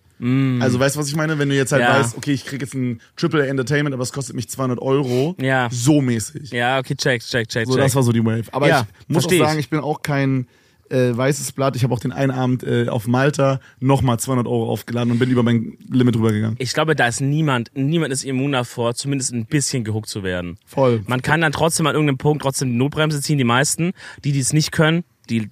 Also 0.60 0.78
weißt 0.78 0.94
du, 0.94 1.00
was 1.00 1.08
ich 1.08 1.16
meine? 1.16 1.36
Wenn 1.40 1.48
du 1.48 1.56
jetzt 1.56 1.72
halt 1.72 1.82
Mm. 1.82 1.86
Ja. 1.86 1.98
weißt, 1.98 2.16
okay, 2.16 2.32
ich 2.32 2.44
krieg 2.44 2.60
jetzt 2.60 2.74
ein 2.74 3.00
Triple 3.16 3.44
Entertainment, 3.48 3.92
aber 3.92 4.04
es 4.04 4.12
kostet 4.12 4.36
mich 4.36 4.48
200 4.48 4.78
Euro. 4.80 5.34
Ja. 5.40 5.68
So 5.72 6.00
mäßig. 6.00 6.52
Ja, 6.52 6.78
okay, 6.78 6.94
check, 6.94 7.22
check, 7.22 7.48
check, 7.48 7.66
So, 7.66 7.72
check. 7.74 7.82
das 7.82 7.96
war 7.96 8.04
so 8.04 8.12
die 8.12 8.24
Wave. 8.24 8.44
Aber 8.52 8.68
Ja, 8.68 8.86
ich 9.00 9.08
muss 9.12 9.26
auch 9.26 9.32
ich. 9.32 9.38
sagen, 9.40 9.58
ich 9.58 9.68
bin 9.68 9.80
auch 9.80 10.02
kein 10.02 10.46
äh, 10.92 11.16
weißes 11.16 11.52
Blatt. 11.52 11.74
Ich 11.76 11.84
habe 11.84 11.94
auch 11.94 12.00
den 12.00 12.12
einen 12.12 12.30
Abend 12.30 12.62
äh, 12.62 12.88
auf 12.88 13.06
Malta 13.06 13.60
nochmal 13.80 14.18
200 14.18 14.46
Euro 14.46 14.70
aufgeladen 14.70 15.10
und 15.10 15.18
bin 15.18 15.30
über 15.30 15.42
mein 15.42 15.78
Limit 15.88 16.16
rübergegangen. 16.16 16.56
ich 16.58 16.72
glaube, 16.74 16.94
da 16.94 17.06
ist 17.06 17.20
niemand, 17.20 17.70
niemand 17.74 18.12
ist 18.12 18.24
immun 18.24 18.52
davor, 18.52 18.94
zumindest 18.94 19.32
ein 19.32 19.46
bisschen 19.46 19.84
gehuckt 19.84 20.08
zu 20.08 20.22
werden. 20.22 20.58
Voll. 20.66 21.02
Man 21.06 21.22
kann 21.22 21.40
dann 21.40 21.52
trotzdem 21.52 21.86
an 21.86 21.94
irgendeinem 21.94 22.18
Punkt 22.18 22.42
trotzdem 22.42 22.70
die 22.70 22.76
Notbremse 22.76 23.20
ziehen, 23.20 23.38
die 23.38 23.44
meisten. 23.44 23.92
Die, 24.24 24.32
die 24.32 24.40
es 24.40 24.52
nicht 24.52 24.72
können, 24.72 25.04
die 25.30 25.48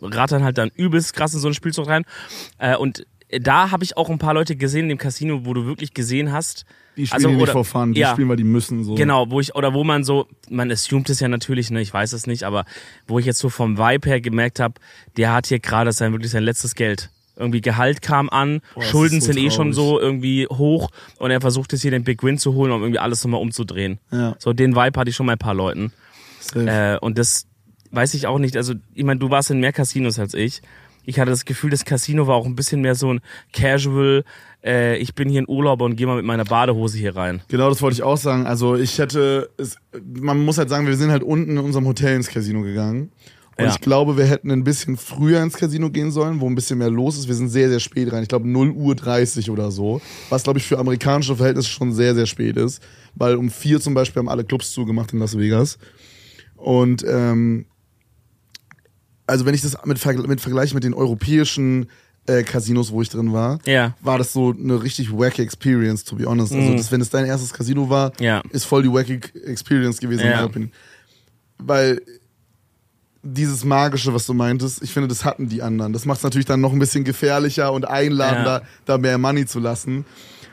rattern 0.00 0.42
halt 0.42 0.58
dann 0.58 0.70
übelst 0.74 1.14
krass 1.14 1.34
in 1.34 1.40
so 1.40 1.46
einen 1.46 1.54
Spielzug 1.54 1.86
rein. 1.86 2.04
Äh, 2.58 2.76
und 2.76 3.06
da 3.40 3.70
habe 3.70 3.84
ich 3.84 3.96
auch 3.96 4.10
ein 4.10 4.18
paar 4.18 4.34
Leute 4.34 4.56
gesehen 4.56 4.84
in 4.84 4.90
dem 4.90 4.98
Casino, 4.98 5.44
wo 5.44 5.54
du 5.54 5.66
wirklich 5.66 5.94
gesehen 5.94 6.32
hast. 6.32 6.64
Die 6.96 7.06
spielen 7.06 7.16
also, 7.16 7.28
die 7.28 7.34
nicht 7.34 7.42
oder- 7.44 7.52
for 7.52 7.64
fun, 7.64 7.94
die 7.94 8.00
ja. 8.00 8.12
spielen, 8.12 8.28
weil 8.28 8.36
die 8.36 8.44
müssen. 8.44 8.84
So. 8.84 8.94
Genau, 8.94 9.30
wo 9.30 9.40
ich, 9.40 9.54
oder 9.54 9.72
wo 9.72 9.82
man 9.82 10.04
so, 10.04 10.28
man 10.50 10.70
assumt 10.70 11.08
es 11.08 11.20
ja 11.20 11.28
natürlich, 11.28 11.70
ne, 11.70 11.80
ich 11.80 11.92
weiß 11.92 12.12
es 12.12 12.26
nicht, 12.26 12.42
aber 12.44 12.66
wo 13.06 13.18
ich 13.18 13.24
jetzt 13.24 13.38
so 13.38 13.48
vom 13.48 13.78
Vibe 13.78 14.08
her 14.08 14.20
gemerkt 14.20 14.60
habe, 14.60 14.74
der 15.16 15.32
hat 15.32 15.46
hier 15.46 15.58
gerade 15.58 15.92
sein, 15.92 16.12
wirklich 16.12 16.30
sein 16.30 16.42
letztes 16.42 16.74
Geld. 16.74 17.10
Irgendwie 17.34 17.62
Gehalt 17.62 18.02
kam 18.02 18.28
an, 18.28 18.60
das 18.74 18.90
Schulden 18.90 19.22
so 19.22 19.28
sind 19.28 19.38
eh 19.38 19.50
schon 19.50 19.72
so 19.72 19.98
irgendwie 19.98 20.46
hoch 20.46 20.90
und 21.18 21.30
er 21.30 21.40
versucht 21.40 21.72
jetzt 21.72 21.80
hier 21.80 21.90
den 21.90 22.04
Big 22.04 22.22
Win 22.22 22.36
zu 22.36 22.52
holen, 22.52 22.70
um 22.72 22.82
irgendwie 22.82 22.98
alles 22.98 23.24
nochmal 23.24 23.40
umzudrehen. 23.40 23.98
Ja. 24.10 24.36
So, 24.38 24.52
den 24.52 24.76
Vibe 24.76 25.00
hatte 25.00 25.08
ich 25.08 25.16
schon 25.16 25.26
bei 25.26 25.32
ein 25.32 25.38
paar 25.38 25.54
Leuten. 25.54 25.92
Äh, 26.54 26.98
und 26.98 27.16
das 27.16 27.46
weiß 27.90 28.12
ich 28.12 28.26
auch 28.26 28.38
nicht, 28.38 28.56
also 28.58 28.74
ich 28.94 29.04
meine, 29.04 29.18
du 29.18 29.30
warst 29.30 29.50
in 29.50 29.60
mehr 29.60 29.72
Casinos 29.72 30.18
als 30.18 30.34
ich. 30.34 30.60
Ich 31.04 31.18
hatte 31.18 31.30
das 31.30 31.44
Gefühl, 31.44 31.70
das 31.70 31.84
Casino 31.84 32.26
war 32.26 32.36
auch 32.36 32.46
ein 32.46 32.54
bisschen 32.54 32.80
mehr 32.80 32.94
so 32.94 33.12
ein 33.12 33.20
Casual, 33.52 34.24
äh, 34.64 34.96
ich 34.98 35.14
bin 35.14 35.28
hier 35.28 35.40
in 35.40 35.48
Urlaub 35.48 35.80
und 35.82 35.96
gehe 35.96 36.06
mal 36.06 36.16
mit 36.16 36.24
meiner 36.24 36.44
Badehose 36.44 36.98
hier 36.98 37.16
rein. 37.16 37.42
Genau, 37.48 37.68
das 37.68 37.82
wollte 37.82 37.94
ich 37.94 38.02
auch 38.02 38.16
sagen. 38.16 38.46
Also 38.46 38.76
ich 38.76 38.98
hätte, 38.98 39.50
es, 39.58 39.76
man 40.20 40.44
muss 40.44 40.58
halt 40.58 40.68
sagen, 40.68 40.86
wir 40.86 40.96
sind 40.96 41.10
halt 41.10 41.22
unten 41.22 41.52
in 41.52 41.58
unserem 41.58 41.86
Hotel 41.86 42.16
ins 42.16 42.28
Casino 42.28 42.62
gegangen. 42.62 43.10
Und 43.58 43.64
Ja. 43.66 43.70
ich 43.72 43.80
glaube, 43.80 44.16
wir 44.16 44.24
hätten 44.24 44.50
ein 44.50 44.64
bisschen 44.64 44.96
früher 44.96 45.42
ins 45.42 45.54
Casino 45.58 45.90
gehen 45.90 46.10
sollen, 46.10 46.40
wo 46.40 46.46
ein 46.48 46.54
bisschen 46.54 46.78
mehr 46.78 46.88
los 46.90 47.18
ist. 47.18 47.28
Wir 47.28 47.34
sind 47.34 47.48
sehr, 47.50 47.68
sehr 47.68 47.80
spät 47.80 48.10
rein. 48.10 48.22
Ich 48.22 48.28
glaube 48.30 48.48
0 48.48 48.70
Uhr 48.70 48.94
30 48.94 49.50
oder 49.50 49.70
so. 49.70 50.00
Was, 50.30 50.44
glaube 50.44 50.58
ich, 50.58 50.66
für 50.66 50.78
amerikanische 50.78 51.36
Verhältnisse 51.36 51.68
schon 51.68 51.92
sehr, 51.92 52.14
sehr 52.14 52.24
spät 52.26 52.56
ist. 52.56 52.82
Weil 53.14 53.34
um 53.36 53.50
vier 53.50 53.78
zum 53.80 53.92
Beispiel 53.92 54.20
haben 54.20 54.30
alle 54.30 54.44
Clubs 54.44 54.70
zugemacht 54.72 55.12
in 55.12 55.18
Las 55.18 55.36
Vegas. 55.36 55.78
Und 56.56 57.04
ähm, 57.06 57.66
also 59.26 59.44
wenn 59.46 59.54
ich 59.54 59.62
das 59.62 59.76
mit, 59.84 59.98
Vergl- 59.98 60.26
mit 60.26 60.40
vergleiche 60.40 60.74
mit 60.74 60.84
den 60.84 60.94
europäischen 60.94 61.86
äh, 62.26 62.42
Casinos, 62.44 62.92
wo 62.92 63.02
ich 63.02 63.08
drin 63.08 63.32
war, 63.32 63.58
Ja. 63.66 63.94
war 64.00 64.16
das 64.18 64.32
so 64.32 64.52
eine 64.52 64.80
richtig 64.82 65.12
wacky 65.12 65.42
Experience, 65.42 66.04
to 66.04 66.14
be 66.16 66.24
honest. 66.24 66.52
Also, 66.52 66.72
das, 66.76 66.92
wenn 66.92 67.00
es 67.00 67.10
dein 67.10 67.24
erstes 67.26 67.52
Casino 67.52 67.88
war, 67.90 68.10
Mhm. 68.18 68.24
Ja. 68.24 68.42
ist 68.50 68.64
voll 68.64 68.82
die 68.84 68.92
wacky 68.92 69.18
Experience 69.44 69.98
gewesen, 69.98 70.20
in 70.20 70.26
Ja. 70.30 70.36
meiner 70.36 70.46
Opinion. 70.46 70.70
Weil 71.58 72.00
dieses 73.24 73.64
Magische, 73.64 74.12
was 74.14 74.26
du 74.26 74.34
meintest, 74.34 74.82
ich 74.82 74.92
finde, 74.92 75.08
das 75.08 75.24
hatten 75.24 75.48
die 75.48 75.62
anderen. 75.62 75.92
Das 75.92 76.04
macht 76.06 76.18
es 76.18 76.24
natürlich 76.24 76.46
dann 76.46 76.60
noch 76.60 76.72
ein 76.72 76.78
bisschen 76.78 77.04
gefährlicher 77.04 77.72
und 77.72 77.86
einladender, 77.88 78.62
da 78.84 78.98
mehr 78.98 79.16
Money 79.18 79.46
zu 79.46 79.60
lassen. 79.60 80.04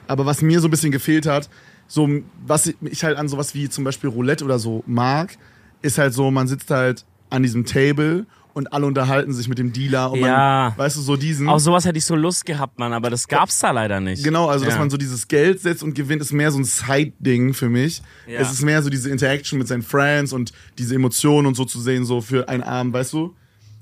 Aber 0.07 0.25
was 0.25 0.41
mir 0.41 0.59
so 0.61 0.67
ein 0.67 0.71
bisschen 0.71 0.91
gefehlt 0.91 1.25
hat, 1.25 1.49
so 1.87 2.07
was 2.45 2.67
ich 2.81 3.03
halt 3.03 3.17
an 3.17 3.27
sowas 3.27 3.55
wie 3.55 3.69
zum 3.69 3.83
Beispiel 3.83 4.09
Roulette 4.09 4.45
oder 4.45 4.59
so 4.59 4.83
mag, 4.85 5.35
ist 5.81 5.97
halt 5.97 6.13
so, 6.13 6.29
man 6.29 6.47
sitzt 6.47 6.69
halt 6.69 7.05
an 7.31 7.41
diesem 7.41 7.65
Table 7.65 8.27
und 8.53 8.73
alle 8.73 8.85
unterhalten 8.85 9.31
sich 9.33 9.47
mit 9.47 9.57
dem 9.57 9.71
Dealer 9.71 10.11
und 10.11 10.19
Ja. 10.19 10.69
man, 10.75 10.77
weißt 10.77 10.97
du, 10.97 11.01
so 11.01 11.15
diesen. 11.15 11.47
Auf 11.47 11.61
sowas 11.61 11.85
hätte 11.85 11.97
ich 11.97 12.05
so 12.05 12.15
Lust 12.15 12.45
gehabt, 12.45 12.79
Mann, 12.79 12.93
aber 12.93 13.09
das 13.09 13.27
gab's 13.27 13.59
da 13.59 13.71
leider 13.71 13.99
nicht. 13.99 14.23
Genau, 14.23 14.47
also 14.47 14.65
dass 14.65 14.73
Ja. 14.75 14.79
man 14.79 14.89
so 14.89 14.97
dieses 14.97 15.27
Geld 15.27 15.61
setzt 15.61 15.83
und 15.83 15.93
gewinnt, 15.93 16.21
ist 16.21 16.33
mehr 16.33 16.51
so 16.51 16.59
ein 16.59 16.63
Side-Ding 16.65 17.53
für 17.53 17.69
mich. 17.69 18.01
Ja. 18.27 18.39
Es 18.39 18.51
ist 18.51 18.61
mehr 18.63 18.81
so 18.81 18.89
diese 18.89 19.09
Interaction 19.09 19.59
mit 19.59 19.67
seinen 19.67 19.83
Friends 19.83 20.33
und 20.33 20.51
diese 20.77 20.95
Emotionen 20.95 21.47
und 21.47 21.55
so 21.55 21.65
zu 21.65 21.79
sehen, 21.79 22.05
so 22.05 22.21
für 22.21 22.49
einen 22.49 22.63
Abend, 22.63 22.93
weißt 22.93 23.13
du? 23.13 23.35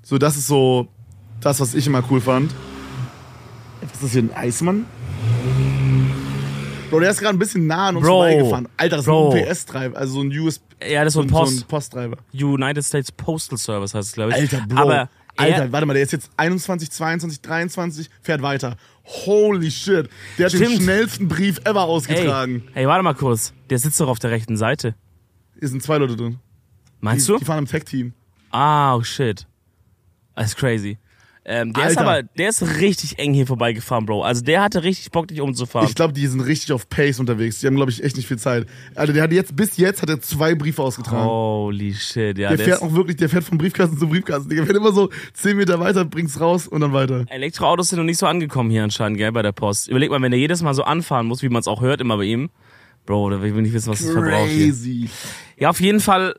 So, 0.03 0.18
das 0.18 0.38
ist 0.38 0.47
so 0.47 0.88
das, 1.41 1.59
was 1.59 1.74
ich 1.74 1.88
immer 1.88 2.03
cool 2.09 2.22
fand. 2.22 2.53
Was 3.82 3.93
ist 3.93 4.03
das 4.03 4.11
hier, 4.11 4.24
ein 4.24 4.34
Eismann? 4.36 4.86
Bro, 6.90 7.02
der 7.02 7.10
ist 7.12 7.20
gerade 7.20 7.36
ein 7.36 7.40
bisschen 7.40 7.68
nah 7.68 7.90
an 7.90 7.98
uns 7.98 8.06
Bro. 8.06 8.14
vorbeigefahren. 8.14 8.68
Alter, 8.78 8.96
das 8.98 9.06
Bro. 9.06 9.30
ist 9.30 9.36
ein 9.36 9.44
UPS-Treiber, 9.50 9.98
also 9.98 10.14
so 10.14 10.22
ein 10.22 10.40
US 10.40 10.62
Ja, 10.82 11.04
das 11.04 11.12
ist 11.12 11.14
so 11.16 11.22
ein 11.22 11.30
so 11.30 11.36
Post. 11.36 11.62
ein 11.64 11.68
Posttreiber. 11.68 12.18
United 12.34 12.84
States 12.86 13.12
Postal 13.12 13.58
Service 13.58 13.94
heißt 13.94 14.10
es, 14.10 14.14
glaube 14.14 14.32
ich. 14.32 14.38
Alter, 14.38 14.66
Bro. 14.68 14.78
Aber 14.80 14.96
er, 14.96 15.10
Alter, 15.36 15.72
warte 15.72 15.86
mal, 15.86 15.94
der 15.94 16.04
ist 16.04 16.12
jetzt 16.14 16.32
21, 16.38 16.90
22, 16.90 17.42
23, 17.42 18.10
fährt 18.22 18.42
weiter. 18.42 18.78
Holy 19.04 19.70
shit. 19.70 20.10
Der 20.38 20.46
hat 20.48 20.54
den 20.54 20.82
schnellsten 20.82 21.28
Brief 21.28 21.60
ever 21.66 21.82
ey, 21.82 21.86
ausgetragen. 21.86 22.64
hey, 22.74 22.88
warte 22.88 23.04
mal 23.04 23.14
kurz. 23.14 23.54
Der 23.70 23.80
sitzt 23.80 24.00
doch 24.00 24.08
auf 24.08 24.20
der 24.20 24.32
rechten 24.32 24.58
Seite. 24.58 24.96
Hier 25.60 25.68
sind 25.68 25.84
zwei 25.84 25.98
Leute 25.98 26.16
drin. 26.16 26.40
Meinst 27.02 27.28
die, 27.28 27.34
du? 27.34 27.38
Die 27.40 27.46
fahren 27.46 27.60
im 27.60 27.66
Tech-Team. 27.68 28.14
Ah, 28.50 28.96
oh 28.96 29.04
shit. 29.04 29.46
Das 30.36 30.48
ist 30.48 30.56
crazy. 30.58 30.98
Ähm, 31.50 31.72
der 31.72 31.88
ist 31.88 31.98
Alter. 31.98 32.10
aber, 32.10 32.24
der 32.24 32.50
ist 32.50 32.62
richtig 32.82 33.20
eng 33.20 33.34
hier 33.34 33.48
vorbeigefahren, 33.48 34.06
Bro. 34.06 34.24
Also 34.24 34.43
der 34.43 34.62
hatte 34.62 34.84
richtig 34.84 35.12
Bock, 35.12 35.30
dich 35.30 35.39
umzufahren. 35.39 35.88
Ich 35.88 35.95
glaube, 35.95 36.12
die 36.12 36.28
sind 36.28 36.41
richtig 36.41 36.74
auf 36.74 36.89
Pace 36.89 37.22
unterwegs. 37.22 37.62
Die 37.62 37.68
haben, 37.68 37.78
glaube 37.78 37.89
ich, 37.89 38.04
echt 38.04 38.18
nicht 38.18 38.28
viel 38.28 38.38
Zeit. 38.38 38.68
Alter, 38.95 39.14
der 39.14 39.24
hat 39.24 39.32
jetzt, 39.32 39.56
bis 39.56 39.78
jetzt 39.78 40.02
hat 40.02 40.10
er 40.10 40.20
zwei 40.20 40.56
Briefe 40.56 40.84
ausgetragen. 40.84 41.26
Holy 41.26 41.93
shit, 41.93 42.38
ja. 42.38 42.50
der 42.50 42.58
der 42.58 42.66
fährt 42.66 42.82
ist, 42.82 42.84
auch 42.84 42.93
wirklich, 42.93 43.16
der 43.16 43.30
fährt 43.30 43.45
vom 43.45 43.58
Briefkasten 43.58 43.98
zu 43.98 44.10
Briefkasten. 44.10 44.50
Der 44.50 44.66
fährt 44.66 44.76
immer 44.76 44.91
so 44.91 45.10
zehn 45.34 45.56
Meter 45.56 45.80
weiter, 45.80 46.04
bringt's 46.04 46.38
raus 46.41 46.68
und 46.68 46.82
dann 46.82 46.91
weiter. 46.91 47.24
Elektroautos 47.30 47.89
sind 47.89 48.00
noch 48.00 48.06
nicht 48.06 48.20
so 48.20 48.26
angekommen 48.26 48.70
hier 48.70 48.84
anscheinend, 48.84 49.18
gell, 49.18 49.32
bei 49.32 49.41
der 49.41 49.54
Post. 49.54 49.88
Überleg 49.88 50.10
mal, 50.10 50.22
wenn 50.22 50.32
der 50.32 50.39
jedes 50.41 50.62
Mal 50.62 50.74
so 50.74 50.84
anfahren 50.84 51.28
muss, 51.28 51.43
wie 51.43 51.50
man 51.50 51.62
es 51.62 51.68
auch 51.68 51.80
hört 51.80 52.02
immer 52.02 52.18
bei 52.18 52.26
ihm. 52.26 52.50
Bro, 53.06 53.30
da 53.30 53.41
will 53.41 53.52
ich 53.52 53.56
nicht 53.56 53.74
wissen, 53.74 53.89
was 53.89 54.00
das 54.00 54.12
verbraucht 54.12 54.50
hier. 54.50 54.68
Crazy. 54.68 55.10
Ja, 55.58 55.70
auf 55.70 55.80
jeden 55.80 56.02
Fall, 56.02 56.36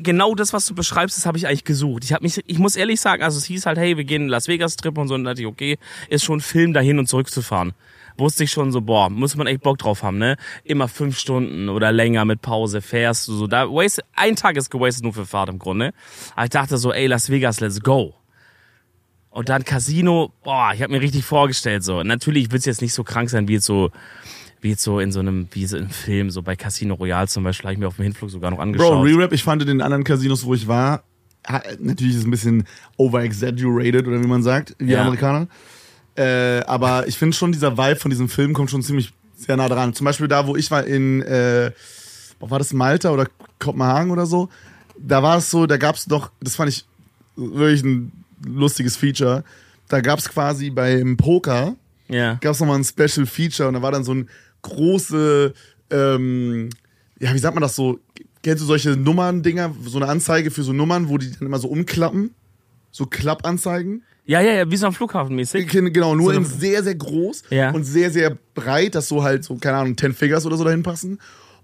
genau 0.00 0.34
das, 0.34 0.52
was 0.52 0.66
du 0.66 0.74
beschreibst, 0.74 1.16
das 1.16 1.26
habe 1.26 1.38
ich 1.38 1.46
eigentlich 1.46 1.64
gesucht. 1.64 2.04
Ich 2.04 2.12
habe 2.12 2.22
mich, 2.22 2.40
ich 2.46 2.58
muss 2.58 2.76
ehrlich 2.76 3.00
sagen, 3.00 3.22
also 3.22 3.38
es 3.38 3.44
hieß 3.44 3.66
halt, 3.66 3.78
hey, 3.78 3.96
wir 3.96 4.04
gehen 4.04 4.28
Las 4.28 4.48
Vegas 4.48 4.76
Trip 4.76 4.96
und 4.96 5.08
so, 5.08 5.14
und 5.14 5.24
dachte 5.24 5.42
ich, 5.42 5.46
okay, 5.46 5.78
ist 6.08 6.24
schon 6.24 6.40
Film 6.40 6.72
dahin 6.72 6.98
und 6.98 7.08
zurückzufahren. 7.08 7.72
Wusste 8.18 8.44
ich 8.44 8.50
schon 8.50 8.72
so, 8.72 8.82
boah, 8.82 9.08
muss 9.08 9.36
man 9.36 9.46
echt 9.46 9.62
Bock 9.62 9.78
drauf 9.78 10.02
haben, 10.02 10.18
ne? 10.18 10.36
Immer 10.64 10.88
fünf 10.88 11.18
Stunden 11.18 11.68
oder 11.68 11.92
länger 11.92 12.24
mit 12.24 12.42
Pause 12.42 12.82
fährst 12.82 13.26
du 13.28 13.34
so. 13.34 13.46
Da 13.46 13.68
waste, 13.68 14.04
ein 14.14 14.36
Tag 14.36 14.56
ist 14.56 14.70
gewastet 14.70 15.04
nur 15.04 15.14
für 15.14 15.24
Fahrt 15.24 15.48
im 15.48 15.58
Grunde. 15.58 15.92
Aber 16.34 16.44
ich 16.44 16.50
dachte 16.50 16.76
so, 16.76 16.92
ey, 16.92 17.06
Las 17.06 17.30
Vegas, 17.30 17.60
let's 17.60 17.80
go. 17.80 18.14
Und 19.30 19.48
dann 19.48 19.64
Casino, 19.64 20.30
boah, 20.44 20.72
ich 20.74 20.82
habe 20.82 20.92
mir 20.92 21.00
richtig 21.00 21.24
vorgestellt 21.24 21.82
so. 21.82 22.02
Natürlich 22.02 22.52
wird's 22.52 22.66
jetzt 22.66 22.82
nicht 22.82 22.92
so 22.92 23.02
krank 23.02 23.30
sein 23.30 23.48
wie 23.48 23.54
jetzt 23.54 23.64
so, 23.64 23.90
wie 24.62 24.70
jetzt 24.70 24.82
so 24.82 25.00
in 25.00 25.12
so 25.12 25.20
einem, 25.20 25.48
wie 25.52 25.66
so 25.66 25.76
im 25.76 25.90
Film, 25.90 26.30
so 26.30 26.40
bei 26.40 26.56
Casino 26.56 26.94
Royale 26.94 27.28
zum 27.28 27.44
Beispiel, 27.44 27.66
habe 27.66 27.74
ich 27.74 27.80
mir 27.80 27.88
auf 27.88 27.96
dem 27.96 28.04
Hinflug 28.04 28.30
sogar 28.30 28.50
noch 28.50 28.58
angeschaut. 28.60 28.92
Bro, 28.92 29.02
Re-Rap, 29.02 29.32
ich 29.32 29.42
fand 29.42 29.60
in 29.62 29.68
den 29.68 29.80
anderen 29.82 30.04
Casinos, 30.04 30.44
wo 30.44 30.54
ich 30.54 30.66
war, 30.68 31.02
natürlich 31.80 32.14
ist 32.14 32.20
es 32.20 32.24
ein 32.26 32.30
bisschen 32.30 32.64
over-exaggerated 32.96 34.06
oder 34.06 34.22
wie 34.22 34.26
man 34.26 34.42
sagt, 34.42 34.74
wie 34.78 34.92
Ja. 34.92 35.02
Amerikaner. 35.02 35.48
Äh, 36.14 36.60
aber 36.66 37.08
ich 37.08 37.18
finde 37.18 37.36
schon, 37.36 37.52
dieser 37.52 37.76
Vibe 37.76 37.96
von 37.96 38.10
diesem 38.10 38.28
Film 38.28 38.52
kommt 38.52 38.70
schon 38.70 38.82
ziemlich 38.82 39.12
sehr 39.36 39.56
nah 39.56 39.68
dran. 39.68 39.94
Zum 39.94 40.04
Beispiel 40.04 40.28
da, 40.28 40.46
wo 40.46 40.56
ich 40.56 40.70
war 40.70 40.84
in, 40.84 41.22
äh, 41.22 41.72
war 42.38 42.58
das 42.58 42.72
Malta 42.72 43.10
oder 43.10 43.26
Kopenhagen 43.58 44.10
oder 44.10 44.26
so? 44.26 44.48
Da 44.98 45.22
war 45.22 45.38
es 45.38 45.50
so, 45.50 45.66
da 45.66 45.76
gab 45.76 45.96
es 45.96 46.04
doch, 46.04 46.30
das 46.40 46.54
fand 46.54 46.68
ich 46.68 46.84
wirklich 47.34 47.82
ein 47.82 48.12
lustiges 48.46 48.96
Feature. 48.96 49.42
Da 49.88 50.00
gab 50.00 50.18
es 50.18 50.28
quasi 50.28 50.70
beim 50.70 51.16
Poker, 51.16 51.74
ja. 52.08 52.34
gab 52.34 52.52
es 52.52 52.60
nochmal 52.60 52.78
ein 52.78 52.84
Special 52.84 53.26
Feature 53.26 53.68
und 53.68 53.74
da 53.74 53.82
war 53.82 53.90
dann 53.92 54.04
so 54.04 54.14
ein 54.14 54.28
große, 54.62 55.52
ähm, 55.90 56.70
ja, 57.20 57.34
wie 57.34 57.38
sagt 57.38 57.54
man 57.54 57.62
das 57.62 57.76
so? 57.76 57.98
Kennst 58.42 58.62
du 58.62 58.66
solche 58.66 58.90
Nummern-Dinger, 58.96 59.74
so 59.84 59.98
eine 59.98 60.08
Anzeige 60.08 60.50
für 60.50 60.62
so 60.64 60.72
Nummern, 60.72 61.08
wo 61.08 61.18
die 61.18 61.30
dann 61.30 61.46
immer 61.46 61.58
so 61.58 61.68
umklappen? 61.68 62.34
So 62.90 63.06
Klappanzeigen? 63.06 64.02
Ja, 64.24 64.40
ja, 64.40 64.52
ja, 64.52 64.70
wie 64.70 64.76
so 64.76 64.86
am 64.86 64.92
Flughafen 64.92 65.34
mäßig. 65.36 65.68
Genau, 65.68 66.14
nur 66.14 66.32
So 66.32 66.38
in 66.38 66.44
sehr, 66.44 66.82
sehr 66.82 66.94
groß 66.94 67.44
Ja. 67.50 67.70
und 67.70 67.84
sehr, 67.84 68.10
sehr 68.10 68.36
breit, 68.54 68.94
dass 68.94 69.08
so 69.08 69.22
halt 69.22 69.44
so, 69.44 69.56
keine 69.56 69.76
Ahnung, 69.78 69.96
10 69.96 70.12
Figures 70.14 70.46
oder 70.46 70.56
so 70.56 70.64
dahin 70.64 70.82
passen. 70.82 71.18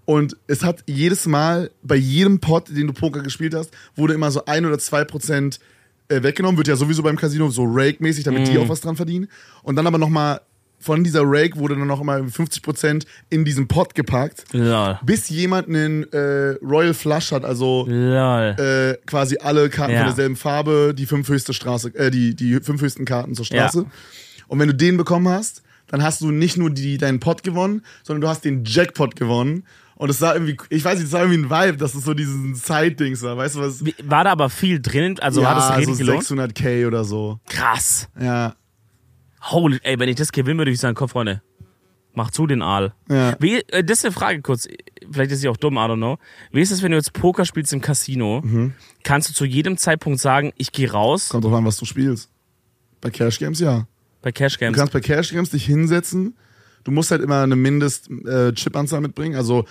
Und 0.05 0.37
es 0.47 0.63
hat 0.63 0.83
jedes 0.87 1.25
Mal, 1.27 1.69
bei 1.83 1.95
jedem 1.95 2.39
Pot, 2.39 2.69
den 2.69 2.87
du 2.87 2.93
Poker 2.93 3.21
gespielt 3.21 3.53
hast, 3.53 3.71
wurde 3.95 4.13
immer 4.13 4.31
so 4.31 4.43
ein 4.45 4.65
oder 4.65 4.79
zwei 4.79 5.03
Prozent 5.03 5.59
äh, 6.07 6.23
weggenommen. 6.23 6.57
Wird 6.57 6.67
ja 6.67 6.75
sowieso 6.75 7.03
beim 7.03 7.15
Casino 7.15 7.49
so 7.49 7.63
Rake-mäßig, 7.65 8.23
damit 8.23 8.47
Mhm. 8.47 8.51
die 8.51 8.57
auch 8.57 8.69
was 8.69 8.81
dran 8.81 8.95
verdienen. 8.95 9.27
Und 9.63 9.75
dann 9.75 9.85
aber 9.85 9.97
nochmal 9.99 10.41
von 10.79 11.03
dieser 11.03 11.21
Rake 11.25 11.57
wurde 11.57 11.75
dann 11.75 11.87
noch 11.87 12.01
immer 12.01 12.23
50 12.27 12.61
Prozent 12.63 13.05
in 13.29 13.43
diesen 13.45 13.67
Pot 13.67 13.95
gepackt. 13.95 14.45
Lol. 14.53 14.97
Bis 15.03 15.29
jemand 15.29 15.67
einen 15.67 16.03
äh, 16.13 16.55
Royal 16.63 16.93
Flush 16.93 17.31
hat, 17.31 17.43
also 17.45 17.85
äh, 17.87 18.97
quasi 19.05 19.37
alle 19.39 19.69
Karten 19.69 19.93
Ja. 19.93 19.99
von 19.99 20.07
derselben 20.07 20.35
Farbe, 20.35 20.93
die 20.97 21.05
fünf 21.05 21.27
höchste 21.27 21.53
Straße, 21.53 21.89
äh, 21.95 22.11
die, 22.11 22.35
die 22.35 22.59
fünf 22.61 22.81
höchsten 22.81 23.05
Karten 23.05 23.35
zur 23.35 23.45
Straße. 23.45 23.85
Und 24.47 24.59
wenn 24.59 24.67
du 24.67 24.75
den 24.75 24.97
bekommen 24.97 25.27
hast, 25.27 25.61
dann 25.87 26.03
hast 26.03 26.21
du 26.21 26.31
nicht 26.31 26.57
nur 26.57 26.69
die, 26.69 26.97
deinen 26.97 27.19
Pot 27.19 27.43
gewonnen, 27.43 27.81
sondern 28.03 28.21
du 28.21 28.27
hast 28.27 28.45
den 28.45 28.63
Jackpot 28.65 29.15
gewonnen. 29.15 29.63
Und 29.95 30.09
es 30.09 30.21
war 30.21 30.33
irgendwie, 30.33 30.55
ich 30.69 30.85
weiß 30.85 30.97
nicht, 30.99 31.07
es 31.07 31.11
war 31.11 31.21
irgendwie 31.23 31.39
ein 31.45 31.49
Vibe, 31.49 31.77
dass 31.77 31.93
es 31.93 32.05
so 32.05 32.13
diesen 32.13 32.55
Side-Dings 32.55 33.21
war. 33.21 33.35
Weißt 33.35 33.55
du 33.55 33.59
was? 33.59 33.83
War 34.05 34.23
da 34.23 34.31
aber 34.31 34.49
viel 34.49 34.79
drin? 34.81 35.19
Also 35.19 35.41
ja, 35.41 35.49
hat 35.53 35.71
es 35.73 35.77
richtig 35.77 35.97
so 35.97 36.05
gelohnt? 36.05 36.23
600k 36.23 36.87
oder 36.87 37.03
so. 37.03 37.39
Krass. 37.49 38.07
Ja. 38.17 38.53
Holy, 39.41 39.79
ey, 39.83 39.99
wenn 39.99 40.09
ich 40.09 40.15
das 40.15 40.31
gewinne, 40.31 40.59
würde 40.59 40.71
ich 40.71 40.79
sagen, 40.79 40.95
komm, 40.95 41.09
Freunde, 41.09 41.41
mach 42.13 42.31
zu 42.31 42.47
den 42.47 42.61
Aal. 42.61 42.93
Ja. 43.09 43.35
Wie, 43.39 43.61
äh, 43.69 43.83
das 43.83 43.99
ist 43.99 44.05
eine 44.05 44.13
Frage 44.13 44.41
kurz. 44.41 44.67
Vielleicht 45.11 45.31
ist 45.31 45.41
sie 45.41 45.49
auch 45.49 45.57
dumm, 45.57 45.75
I 45.75 45.79
don't 45.81 45.95
know. 45.97 46.17
Wie 46.51 46.61
ist 46.61 46.71
es, 46.71 46.81
wenn 46.83 46.91
du 46.91 46.97
jetzt 46.97 47.13
Poker 47.13 47.45
spielst 47.45 47.71
im 47.73 47.81
Casino? 47.81 48.41
Mhm. 48.43 48.73
Kannst 49.03 49.29
du 49.29 49.33
zu 49.33 49.45
jedem 49.45 49.77
Zeitpunkt 49.77 50.19
sagen, 50.19 50.51
ich 50.57 50.71
gehe 50.71 50.91
raus 50.91 51.29
Kommt 51.29 51.45
drauf 51.45 51.53
an, 51.53 51.65
was 51.65 51.77
du 51.77 51.85
spielst. 51.85 52.29
Bei 53.01 53.09
Cash 53.09 53.39
Games 53.39 53.59
ja. 53.59 53.87
bei 54.21 54.31
Cash 54.31 54.53
Du 54.55 54.59
Games? 54.59 54.77
kannst 54.77 54.91
bei 54.93 54.99
Cash 54.99 55.31
Games 55.31 55.49
dich 55.51 55.65
hinsetzen. 55.65 56.35
Du 56.83 56.91
musst 56.91 57.11
halt 57.11 57.21
immer 57.21 57.43
eine 57.43 57.55
Mindest-Chip-Anzahl 57.55 59.01
mitbringen. 59.01 59.35
Also 59.35 59.65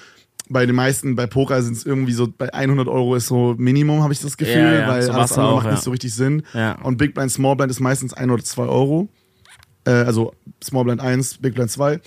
bei 0.49 0.65
den 0.65 0.75
meisten, 0.77 1.15
bei 1.15 1.27
Poker 1.27 1.63
sind 1.63 1.77
es 1.77 1.85
irgendwie 1.85 2.13
so, 2.13 2.29
bei 2.37 2.53
100 2.55 2.89
Euro 2.89 3.15
ist 3.17 3.27
so 3.27 3.55
Minimum, 3.59 4.03
habe 4.03 4.13
ich 4.13 4.21
das 4.21 4.37
Gefühl, 4.39 4.57
Ja, 4.57 4.73
ja, 4.81 4.89
weil 4.89 5.03
so 5.03 5.13
alles 5.13 5.33
andere 5.33 5.49
auch, 5.49 5.57
macht 5.57 5.67
ja. 5.67 5.73
nicht 5.73 5.83
so 5.83 5.91
richtig 5.91 6.15
Sinn. 6.15 6.43
Ja. 6.55 6.81
Und 6.83 6.97
Big 6.97 7.15
Blind, 7.15 7.31
Small 7.31 7.57
Blind 7.57 7.71
ist 7.71 7.81
meistens 7.81 8.15
1 8.15 8.31
oder 8.33 8.43
2 8.43 8.63
Euro. 8.63 9.09
Äh, 9.85 9.91
also 9.91 10.33
Small 10.63 10.85
Blind 10.85 11.01
1, 11.01 11.39
Big 11.39 11.55
Blind 11.55 11.71
2. 11.71 12.01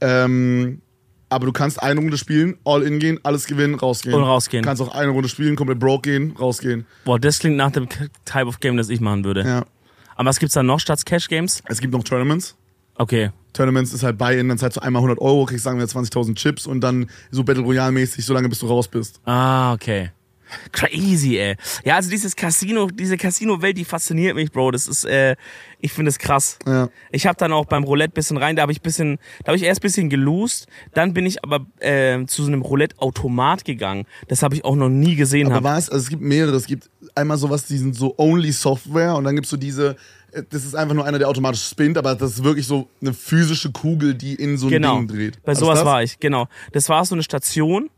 Ähm, 0.00 0.82
aber 1.28 1.46
du 1.46 1.52
kannst 1.52 1.82
eine 1.82 2.00
Runde 2.00 2.16
spielen, 2.16 2.58
all 2.64 2.82
in 2.82 2.98
gehen, 2.98 3.18
alles 3.22 3.46
gewinnen, 3.46 3.74
rausgehen. 3.74 4.14
Und 4.14 4.22
rausgehen. 4.22 4.62
Du 4.62 4.68
kannst 4.68 4.82
auch 4.82 4.94
eine 4.94 5.10
Runde 5.10 5.28
spielen, 5.28 5.56
komplett 5.56 5.80
broke 5.80 6.08
gehen, 6.08 6.36
rausgehen. 6.38 6.86
Boah, 7.04 7.18
das 7.18 7.40
klingt 7.40 7.56
nach 7.56 7.72
dem 7.72 7.88
Type 7.88 8.46
of 8.46 8.60
Game, 8.60 8.76
das 8.76 8.88
ich 8.88 9.00
machen 9.00 9.24
würde. 9.24 9.42
Ja. 9.44 9.64
Aber 10.16 10.28
was 10.28 10.38
gibt's 10.38 10.54
da 10.54 10.62
noch 10.62 10.78
statt 10.78 11.04
Cash 11.04 11.28
Games? 11.28 11.62
Es 11.66 11.80
gibt 11.80 11.92
noch 11.92 12.04
Tournaments. 12.04 12.56
Okay. 12.96 13.30
Tournaments 13.52 13.92
ist 13.92 14.02
halt 14.02 14.18
Buy-In, 14.18 14.48
dann 14.48 14.58
zahlst 14.58 14.76
du 14.76 14.82
einmal 14.82 15.00
100 15.00 15.20
Euro, 15.20 15.44
kriegst 15.46 15.64
sagen 15.64 15.78
wir 15.78 15.86
20.000 15.86 16.34
Chips 16.36 16.66
und 16.66 16.80
dann 16.80 17.08
so 17.30 17.42
Battle 17.42 17.64
Royale-mäßig, 17.64 18.24
solange 18.24 18.48
bis 18.48 18.60
du 18.60 18.66
raus 18.66 18.88
bist. 18.88 19.20
Ah, 19.24 19.72
okay. 19.72 20.10
Crazy, 20.72 21.36
ey. 21.38 21.56
Ja, 21.84 21.96
also 21.96 22.10
dieses 22.10 22.36
Casino, 22.36 22.88
diese 22.88 23.16
Casino-Welt, 23.16 23.76
die 23.76 23.84
fasziniert 23.84 24.34
mich, 24.34 24.50
Bro. 24.52 24.70
Das 24.72 24.86
ist, 24.88 25.04
äh, 25.04 25.36
ich 25.80 25.92
finde 25.92 26.10
es 26.10 26.18
krass. 26.18 26.58
Ja. 26.66 26.88
Ich 27.10 27.26
habe 27.26 27.36
dann 27.36 27.52
auch 27.52 27.66
beim 27.66 27.84
Roulette 27.84 28.12
bisschen 28.12 28.36
rein, 28.36 28.56
da 28.56 28.62
habe 28.62 28.72
ich 28.72 28.80
bisschen, 28.82 29.18
da 29.44 29.48
habe 29.48 29.56
ich 29.56 29.62
erst 29.62 29.80
bisschen 29.80 30.08
gelost, 30.10 30.66
dann 30.94 31.12
bin 31.14 31.26
ich 31.26 31.42
aber 31.44 31.66
äh, 31.80 32.24
zu 32.26 32.42
so 32.42 32.48
einem 32.48 32.62
Roulette-Automat 32.62 33.64
gegangen. 33.64 34.06
Das 34.28 34.42
habe 34.42 34.54
ich 34.54 34.64
auch 34.64 34.76
noch 34.76 34.88
nie 34.88 35.16
gesehen. 35.16 35.46
Aber 35.46 35.56
hab. 35.56 35.64
was? 35.64 35.90
Also 35.90 36.04
es 36.04 36.08
gibt 36.10 36.22
mehrere. 36.22 36.54
Es 36.56 36.66
gibt 36.66 36.90
einmal 37.14 37.36
sowas, 37.38 37.66
die 37.66 37.78
sind 37.78 37.94
so 37.94 38.14
only 38.18 38.52
Software 38.52 39.14
und 39.16 39.24
dann 39.24 39.34
gibt's 39.34 39.50
so 39.50 39.56
diese, 39.56 39.96
äh, 40.32 40.42
das 40.50 40.64
ist 40.64 40.74
einfach 40.74 40.94
nur 40.94 41.04
einer, 41.04 41.18
der 41.18 41.28
automatisch 41.28 41.64
spinnt, 41.64 41.98
aber 41.98 42.14
das 42.14 42.32
ist 42.32 42.44
wirklich 42.44 42.66
so 42.66 42.88
eine 43.00 43.12
physische 43.12 43.72
Kugel, 43.72 44.14
die 44.14 44.34
in 44.34 44.56
so 44.56 44.66
ein 44.66 44.70
Genau. 44.70 44.96
Ding 44.98 45.08
dreht. 45.08 45.42
Bei 45.42 45.52
Was 45.52 45.58
sowas 45.58 45.84
war 45.84 46.02
ich, 46.02 46.18
genau. 46.20 46.48
Das 46.72 46.88
war 46.88 47.04
so 47.04 47.14
eine 47.14 47.22
Station. 47.22 47.90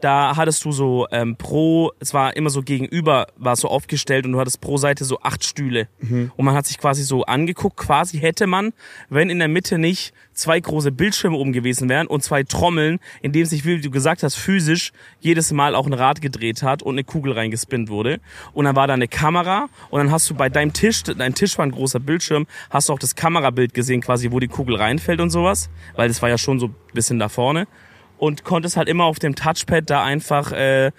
Da 0.00 0.36
hattest 0.36 0.64
du 0.64 0.72
so 0.72 1.06
ähm, 1.10 1.36
pro, 1.36 1.92
es 2.00 2.14
war 2.14 2.36
immer 2.36 2.50
so 2.50 2.62
gegenüber, 2.62 3.26
war 3.36 3.56
so 3.56 3.68
aufgestellt 3.68 4.26
und 4.26 4.32
du 4.32 4.40
hattest 4.40 4.60
pro 4.60 4.76
Seite 4.76 5.04
so 5.04 5.20
acht 5.20 5.44
Stühle. 5.44 5.88
Mhm. 6.00 6.32
Und 6.36 6.44
man 6.44 6.54
hat 6.54 6.66
sich 6.66 6.78
quasi 6.78 7.02
so 7.02 7.24
angeguckt, 7.24 7.76
quasi 7.76 8.18
hätte 8.18 8.46
man, 8.46 8.72
wenn 9.08 9.30
in 9.30 9.38
der 9.38 9.48
Mitte 9.48 9.78
nicht 9.78 10.12
zwei 10.32 10.58
große 10.60 10.92
Bildschirme 10.92 11.36
oben 11.36 11.52
gewesen 11.52 11.88
wären 11.88 12.06
und 12.06 12.22
zwei 12.22 12.42
Trommeln, 12.42 12.98
in 13.22 13.32
dem 13.32 13.46
sich, 13.46 13.64
wie 13.64 13.80
du 13.80 13.90
gesagt 13.90 14.22
hast, 14.22 14.34
physisch 14.34 14.92
jedes 15.20 15.52
Mal 15.52 15.74
auch 15.74 15.86
ein 15.86 15.92
Rad 15.92 16.20
gedreht 16.20 16.62
hat 16.62 16.82
und 16.82 16.94
eine 16.94 17.04
Kugel 17.04 17.32
reingespinnt 17.32 17.88
wurde. 17.88 18.20
Und 18.52 18.64
dann 18.64 18.76
war 18.76 18.86
da 18.86 18.94
eine 18.94 19.08
Kamera 19.08 19.68
und 19.90 19.98
dann 19.98 20.10
hast 20.10 20.28
du 20.28 20.34
bei 20.34 20.48
deinem 20.48 20.72
Tisch, 20.72 21.02
dein 21.04 21.34
Tisch 21.34 21.56
war 21.58 21.64
ein 21.64 21.72
großer 21.72 22.00
Bildschirm, 22.00 22.46
hast 22.70 22.88
du 22.88 22.92
auch 22.92 22.98
das 22.98 23.14
Kamerabild 23.14 23.74
gesehen, 23.74 24.00
quasi, 24.00 24.30
wo 24.32 24.40
die 24.40 24.48
Kugel 24.48 24.76
reinfällt 24.76 25.20
und 25.20 25.30
sowas. 25.30 25.70
Weil 25.94 26.08
das 26.08 26.20
war 26.20 26.28
ja 26.28 26.38
schon 26.38 26.58
so 26.58 26.66
ein 26.66 26.74
bisschen 26.92 27.18
da 27.18 27.28
vorne 27.28 27.66
und 28.18 28.44
konntest 28.44 28.76
halt 28.76 28.88
immer 28.88 29.04
auf 29.04 29.18
dem 29.18 29.34
Touchpad 29.34 29.88
da 29.88 30.02
einfach 30.02 30.52
äh, 30.52 30.90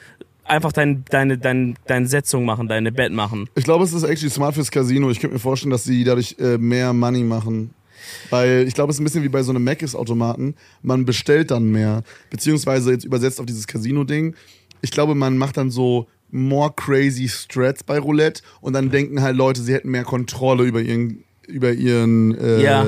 einfach 0.43 0.71
dein, 0.71 1.03
deine, 1.09 1.37
dein, 1.37 1.75
deine 1.87 2.07
Setzung 2.07 2.45
machen, 2.45 2.67
deine 2.67 2.91
Bett 2.91 3.11
machen. 3.11 3.49
Ich 3.55 3.63
glaube, 3.63 3.83
es 3.83 3.93
ist 3.93 4.03
actually 4.03 4.29
smart 4.29 4.55
fürs 4.55 4.71
Casino. 4.71 5.09
Ich 5.09 5.19
könnte 5.19 5.33
mir 5.33 5.39
vorstellen, 5.39 5.71
dass 5.71 5.83
sie 5.83 6.03
dadurch 6.03 6.35
äh, 6.39 6.57
mehr 6.57 6.93
Money 6.93 7.23
machen. 7.23 7.73
Weil 8.29 8.65
ich 8.67 8.75
glaube, 8.75 8.91
es 8.91 8.97
ist 8.97 9.01
ein 9.01 9.05
bisschen 9.05 9.23
wie 9.23 9.29
bei 9.29 9.41
so 9.41 9.51
einem 9.51 9.63
Mc's-Automaten. 9.63 10.55
Man 10.83 11.05
bestellt 11.05 11.49
dann 11.51 11.71
mehr. 11.71 12.03
Beziehungsweise 12.29 12.91
jetzt 12.91 13.03
übersetzt 13.03 13.39
auf 13.39 13.45
dieses 13.47 13.65
Casino-Ding. 13.65 14.35
Ich 14.81 14.91
glaube, 14.91 15.15
man 15.15 15.37
macht 15.37 15.57
dann 15.57 15.71
so 15.71 16.07
more 16.29 16.71
crazy 16.75 17.27
Strats 17.27 17.83
bei 17.83 17.97
Roulette 17.97 18.43
und 18.61 18.73
dann 18.73 18.91
denken 18.91 19.21
halt 19.21 19.35
Leute, 19.35 19.61
sie 19.61 19.73
hätten 19.73 19.89
mehr 19.89 20.03
Kontrolle 20.03 20.63
über 20.63 20.81
ihren, 20.81 21.23
über 21.47 21.71
ihren, 21.71 22.37
äh, 22.37 22.61
Ja. 22.61 22.85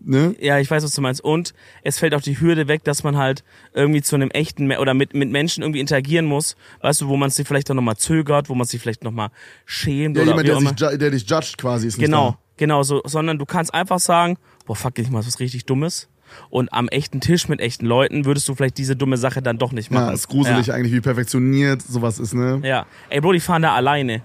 Ne? 0.00 0.34
Ja, 0.40 0.58
ich 0.58 0.70
weiß, 0.70 0.82
was 0.84 0.94
du 0.94 1.00
meinst. 1.00 1.20
Und 1.22 1.54
es 1.82 1.98
fällt 1.98 2.14
auch 2.14 2.20
die 2.20 2.40
Hürde 2.40 2.68
weg, 2.68 2.84
dass 2.84 3.02
man 3.04 3.16
halt 3.16 3.44
irgendwie 3.74 4.02
zu 4.02 4.16
einem 4.16 4.30
echten 4.30 4.70
oder 4.72 4.94
mit, 4.94 5.14
mit 5.14 5.30
Menschen 5.30 5.62
irgendwie 5.62 5.80
interagieren 5.80 6.26
muss, 6.26 6.56
weißt 6.82 7.00
du, 7.02 7.08
wo 7.08 7.16
man 7.16 7.30
sich 7.30 7.46
vielleicht 7.46 7.70
auch 7.70 7.74
nochmal 7.74 7.96
zögert, 7.96 8.48
wo 8.48 8.54
man 8.54 8.66
sich 8.66 8.80
vielleicht 8.80 9.04
nochmal 9.04 9.30
schämt 9.66 10.16
Ja, 10.16 10.22
oder 10.22 10.30
jemand, 10.32 10.48
der, 10.48 10.56
sich, 10.60 10.68
ju- 10.70 10.96
der 10.96 11.10
dich 11.10 11.28
judged 11.28 11.58
quasi, 11.58 11.86
ist 11.88 11.98
nicht 11.98 12.04
Genau, 12.06 12.30
da. 12.32 12.38
genau 12.56 12.82
so, 12.82 13.02
sondern 13.04 13.38
du 13.38 13.46
kannst 13.46 13.72
einfach 13.74 13.98
sagen, 13.98 14.36
boah, 14.66 14.76
fuck, 14.76 14.98
ich 14.98 15.10
mach 15.10 15.26
was 15.26 15.40
richtig 15.40 15.64
Dummes. 15.66 16.08
Und 16.50 16.70
am 16.74 16.88
echten 16.88 17.20
Tisch 17.22 17.48
mit 17.48 17.58
echten 17.60 17.86
Leuten 17.86 18.26
würdest 18.26 18.46
du 18.50 18.54
vielleicht 18.54 18.76
diese 18.76 18.94
dumme 18.96 19.16
Sache 19.16 19.40
dann 19.40 19.56
doch 19.56 19.72
nicht 19.72 19.90
machen. 19.90 20.08
Ja, 20.08 20.12
ist 20.12 20.28
gruselig 20.28 20.66
Ja. 20.66 20.74
eigentlich, 20.74 20.92
wie 20.92 21.00
perfektioniert 21.00 21.80
sowas 21.80 22.18
ist, 22.18 22.34
ne? 22.34 22.60
Ja. 22.64 22.84
Ey, 23.08 23.22
Bro, 23.22 23.32
die 23.32 23.40
fahren 23.40 23.62
da 23.62 23.74
alleine. 23.74 24.20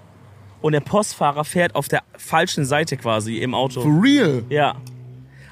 Und 0.60 0.72
der 0.72 0.80
Postfahrer 0.80 1.44
fährt 1.44 1.74
auf 1.74 1.88
der 1.88 2.02
falschen 2.18 2.66
Seite 2.66 2.98
quasi 2.98 3.38
im 3.38 3.54
Auto. 3.54 3.80
For 3.80 4.02
real. 4.02 4.44
Ja. 4.50 4.76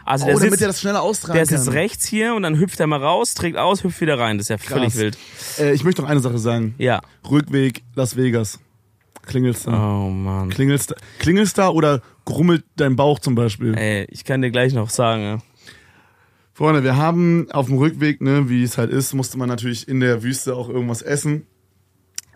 Also 0.05 0.25
Oh, 0.25 0.27
der 0.29 0.35
damit 0.37 0.51
sitzt, 0.51 0.63
er 0.63 0.69
das 0.69 0.81
schneller 0.81 1.03
austragen 1.03 1.35
der 1.35 1.47
kann. 1.47 1.57
sitzt 1.59 1.73
rechts 1.73 2.07
hier 2.07 2.35
und 2.35 2.43
dann 2.43 2.59
hüpft 2.59 2.81
er 2.81 2.87
mal 2.87 3.01
raus, 3.03 3.35
trägt 3.35 3.57
aus, 3.57 3.85
hüpft 3.85 4.01
wieder 4.01 4.19
rein. 4.19 4.39
Das 4.39 4.47
ist 4.47 4.49
ja 4.51 4.59
völlig 4.59 4.93
Krass. 4.93 4.99
wild. 5.01 5.19
Äh, 5.59 5.73
ich 5.75 5.85
möchte 5.85 6.03
noch 6.03 6.09
eine 6.09 6.21
Sache 6.21 6.39
sagen. 6.39 6.75
Ja. 6.79 7.01
Rückweg 7.31 7.83
Las 7.95 8.17
Vegas. 8.17 8.59
Klingelst 9.25 9.67
da? 9.69 9.73
Oh 10.01 10.11
Mann. 10.11 10.51
Klingelst, 10.51 10.91
da 10.91 10.97
klingelst 11.21 11.57
da 11.57 11.69
oder 11.69 12.03
grummelt 12.25 12.65
dein 12.77 12.97
Bauch 12.97 13.21
zum 13.21 13.35
Beispiel? 13.37 13.75
Ey, 13.77 14.07
ich 14.11 14.25
kann 14.25 14.43
dir 14.43 14.51
gleich 14.51 14.73
noch 14.73 14.91
sagen. 14.91 15.23
ja. 15.23 15.39
Freunde, 16.55 16.83
wir 16.85 16.97
haben 16.97 17.47
auf 17.51 17.67
dem 17.67 17.79
Rückweg, 17.79 18.21
ne, 18.21 18.49
wie 18.51 18.63
es 18.63 18.77
halt 18.77 18.91
ist, 18.91 19.15
musste 19.15 19.39
man 19.39 19.49
natürlich 19.49 19.89
in 19.89 20.01
der 20.01 20.23
Wüste 20.23 20.55
auch 20.55 20.69
irgendwas 20.69 21.01
essen. 21.01 21.47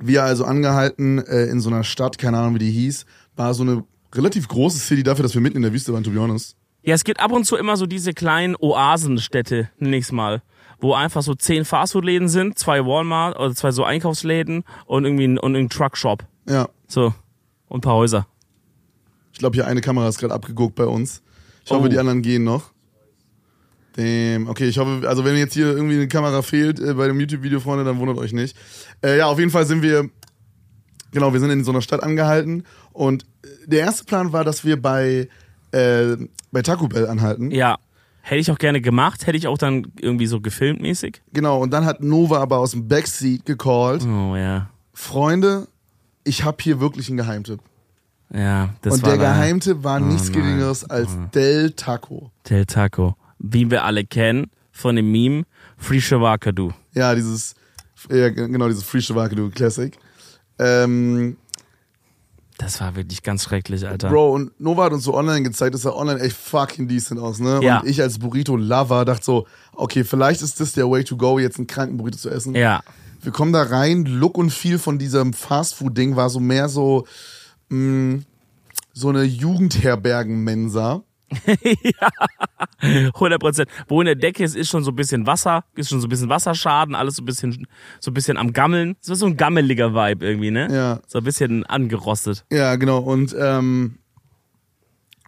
Wir 0.01 0.25
also 0.25 0.45
angehalten 0.45 1.19
äh, 1.19 1.47
in 1.47 1.61
so 1.61 1.69
einer 1.71 1.85
Stadt, 1.85 2.19
keine 2.19 2.39
Ahnung 2.39 2.55
wie 2.55 2.59
die 2.61 2.71
hieß, 2.71 3.05
war 3.35 3.53
so 3.53 3.63
eine 3.63 3.85
relativ 4.15 4.49
große 4.49 4.79
City 4.79 5.03
dafür, 5.03 5.23
dass 5.23 5.35
wir 5.35 5.41
mitten 5.43 5.57
in 5.57 5.63
der 5.63 5.73
Wüste 5.73 5.93
waren, 5.93 6.03
to 6.05 6.11
be 6.11 6.19
honest. 6.21 6.57
Ja, 6.87 6.95
es 6.95 7.03
gibt 7.05 7.19
ab 7.21 7.33
und 7.33 7.45
zu 7.45 7.57
immer 7.57 7.77
so 7.77 7.85
diese 7.87 8.15
kleinen 8.15 8.55
Oasenstädte, 8.57 9.69
ich's 9.81 10.13
mal. 10.13 10.43
Wo 10.79 10.95
einfach 10.95 11.23
so 11.23 11.35
zehn 11.35 11.65
Fastfood-Läden 11.65 12.29
sind, 12.29 12.59
zwei 12.59 12.85
Walmart 12.87 13.37
oder 13.39 13.55
zwei 13.55 13.73
so 13.73 13.83
Einkaufsläden 13.83 14.63
und 14.87 15.05
irgendwie 15.05 15.25
ein, 15.27 15.39
und 15.39 15.57
ein 15.57 15.69
Truckshop. 15.69 16.25
Ja, 16.49 16.69
So. 16.87 17.13
Und 17.69 17.79
ein 17.79 17.81
paar 17.81 17.95
Häuser. 17.95 18.27
ich 19.33 19.39
glaube 19.41 19.55
hier 19.57 19.67
eine 19.67 19.81
Kamera 19.81 20.09
ist 20.09 20.19
gerade 20.19 20.33
abgeguckt 20.33 20.77
bei 20.77 20.85
uns. 20.87 21.23
Ich 21.65 21.71
hoffe, 21.73 21.87
Oh. 21.87 21.89
die 21.89 21.99
anderen 21.99 22.23
gehen 22.23 22.45
noch. 22.45 22.71
Damn. 23.97 24.49
Okay, 24.49 24.67
ich 24.69 24.79
hoffe, 24.79 25.09
also 25.09 25.25
wenn 25.25 25.37
jetzt 25.37 25.55
hier 25.55 25.69
irgendwie 25.69 25.95
eine 25.97 26.07
Kamera 26.09 26.43
fehlt 26.43 26.79
äh, 26.79 26.95
bei 26.95 27.09
dem 27.09 27.19
YouTube-Video, 27.19 27.59
Freunde, 27.61 27.85
dann 27.85 27.99
wundert 27.99 28.19
euch 28.19 28.33
nicht. 28.33 28.57
Äh, 29.03 29.19
ja, 29.19 29.27
auf 29.27 29.39
jeden 29.39 29.51
Fall 29.51 29.67
sind 29.67 29.83
wir, 29.83 30.09
genau, 31.11 31.33
wir 31.33 31.41
sind 31.41 31.51
in 31.51 31.65
so 31.65 31.71
einer 31.73 31.81
Stadt 31.83 32.03
angehalten 32.03 32.65
und 32.93 33.25
äh, 33.43 33.49
der 33.67 33.81
erste 33.81 34.05
Plan 34.05 34.33
war, 34.33 34.45
dass 34.45 34.65
wir 34.65 34.81
bei, 34.81 35.29
äh, 35.73 36.17
bei 36.53 36.63
Taco 36.63 36.89
Bell 36.89 37.09
anhalten. 37.09 37.51
Ja. 37.51 37.77
Hätte 38.23 38.41
ich 38.41 38.51
auch 38.51 38.59
gerne 38.59 38.81
gemacht, 38.81 39.27
hätte 39.29 39.39
ich 39.39 39.47
auch 39.47 39.57
dann 39.59 39.87
irgendwie 40.01 40.27
so 40.27 40.41
gefilmt 40.41 40.81
mäßig. 40.81 41.23
Genau, 41.33 41.61
und 41.63 41.71
dann 41.73 41.85
hat 41.85 42.03
Nova 42.03 42.41
aber 42.41 42.59
aus 42.59 42.73
dem 42.73 42.89
Backseat 42.89 43.47
gecallt, 43.47 44.03
Oh 44.05 44.35
ja. 44.35 44.69
Freunde, 44.93 45.69
ich 46.25 46.43
habe 46.43 46.57
hier 46.61 46.81
wirklich 46.81 47.09
einen 47.09 47.19
Geheimtipp. 47.19 47.61
Ja, 48.35 48.71
das 48.83 48.95
und 48.95 49.03
war 49.05 49.11
der 49.11 49.19
da- 49.19 49.33
Geheimtipp 49.35 49.85
war 49.85 50.01
nichts 50.01 50.31
nein. 50.31 50.43
geringeres 50.43 50.85
als 50.91 51.09
Del 51.35 51.71
Taco. 51.71 52.33
Del 52.51 52.67
Taco. 52.67 53.15
Wie 53.39 53.71
wir 53.71 53.85
alle 53.85 54.05
kennen 54.05 54.51
von 54.73 54.97
dem 54.97 55.13
Meme 55.13 55.45
Free 55.77 56.01
Shavakadu. 56.01 56.73
Ja, 56.95 57.15
dieses, 57.15 57.55
ja, 58.11 58.31
genau, 58.31 58.67
dieses 58.67 58.83
Free 58.83 59.01
Shavakadu 59.03 59.51
Classic. 59.51 59.97
Ähm, 60.59 61.37
Das 62.59 62.81
war 62.81 62.97
wirklich 62.97 63.23
ganz 63.23 63.45
schrecklich, 63.45 63.87
Alter. 63.87 64.09
Bro, 64.09 64.33
und 64.33 64.61
Nova 64.61 64.85
hat 64.85 64.93
uns 64.93 65.05
so 65.05 65.15
online 65.15 65.43
gezeigt, 65.43 65.75
das 65.75 65.83
sah 65.83 65.93
online 65.93 66.21
echt 66.21 66.37
fucking 66.37 66.89
decent 66.89 67.21
aus, 67.21 67.39
ne? 67.39 67.61
Ja. 67.63 67.81
Und 67.81 67.89
ich 67.89 68.01
als 68.01 68.19
Burrito-Lover 68.19 69.05
dachte 69.05 69.25
so, 69.25 69.47
okay, 69.75 70.05
vielleicht 70.05 70.41
ist 70.41 70.59
das 70.61 70.73
der 70.73 70.91
Way 70.91 71.05
to 71.05 71.17
go, 71.17 71.39
jetzt 71.39 71.59
einen 71.59 71.67
kranken 71.67 71.99
Burrito 71.99 72.17
zu 72.17 72.31
essen. 72.31 72.55
Ja. 72.55 72.83
Wir 73.21 73.33
kommen 73.33 73.53
da 73.53 73.63
rein, 73.63 74.05
Look 74.05 74.39
und 74.39 74.51
Feel 74.51 74.79
von 74.79 74.99
diesem 74.99 75.33
Fastfood-Ding 75.33 76.17
war 76.17 76.31
so 76.31 76.41
mehr 76.41 76.69
so, 76.69 77.07
mh, 77.69 78.21
so 78.93 79.09
eine 79.11 79.25
Jugendherbergen-Mensa. 79.25 81.03
100 82.81 83.41
Prozent. 83.41 83.69
Wo 83.89 84.01
in 84.01 84.07
der 84.07 84.15
Decke 84.15 84.45
ist, 84.45 84.57
ist 84.57 84.71
schon 84.71 84.85
so 84.85 84.91
ein 84.93 84.97
bisschen 84.97 85.27
Wasser, 85.27 85.65
ist 85.75 85.91
schon 85.91 86.01
so 86.01 86.07
ein 86.07 86.11
bisschen 86.11 86.29
Wasserschaden, 86.29 86.95
alles 86.95 87.17
so 87.17 87.23
ein 87.23 87.27
bisschen, 87.27 87.67
so 88.01 88.11
ein 88.11 88.15
bisschen 88.15 88.37
am 88.37 88.53
Gammeln. 88.53 88.97
So 89.01 89.15
so 89.15 89.27
ein 89.27 89.37
gammeliger 89.37 89.93
Vibe 89.95 90.25
irgendwie, 90.25 90.51
ne? 90.51 90.69
Ja. 90.73 91.01
So 91.07 91.19
ein 91.19 91.25
bisschen 91.25 91.65
angerostet. 91.67 92.45
Ja, 92.53 92.77
genau. 92.77 92.99
Und, 92.99 93.35
ähm, 93.39 93.99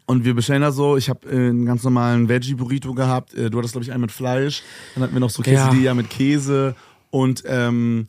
und 0.06 0.24
wir 0.24 0.34
bestellen 0.34 0.62
da 0.62 0.72
so, 0.72 0.96
ich 0.96 1.08
habe 1.10 1.28
äh, 1.28 1.34
einen 1.34 1.66
ganz 1.66 1.82
normalen 1.84 2.28
Veggie-Burrito 2.28 2.94
gehabt. 2.94 3.34
Äh, 3.34 3.50
du 3.50 3.58
hattest, 3.58 3.72
glaube 3.74 3.84
ich, 3.84 3.92
einen 3.92 4.00
mit 4.02 4.12
Fleisch. 4.12 4.62
Dann 4.94 5.02
hatten 5.04 5.14
wir 5.14 5.20
noch 5.20 5.30
so 5.30 5.42
Ja. 5.42 5.66
Quesadilla 5.66 5.94
mit 5.94 6.08
Käse. 6.10 6.74
Und 7.10 7.42
ähm, 7.46 8.06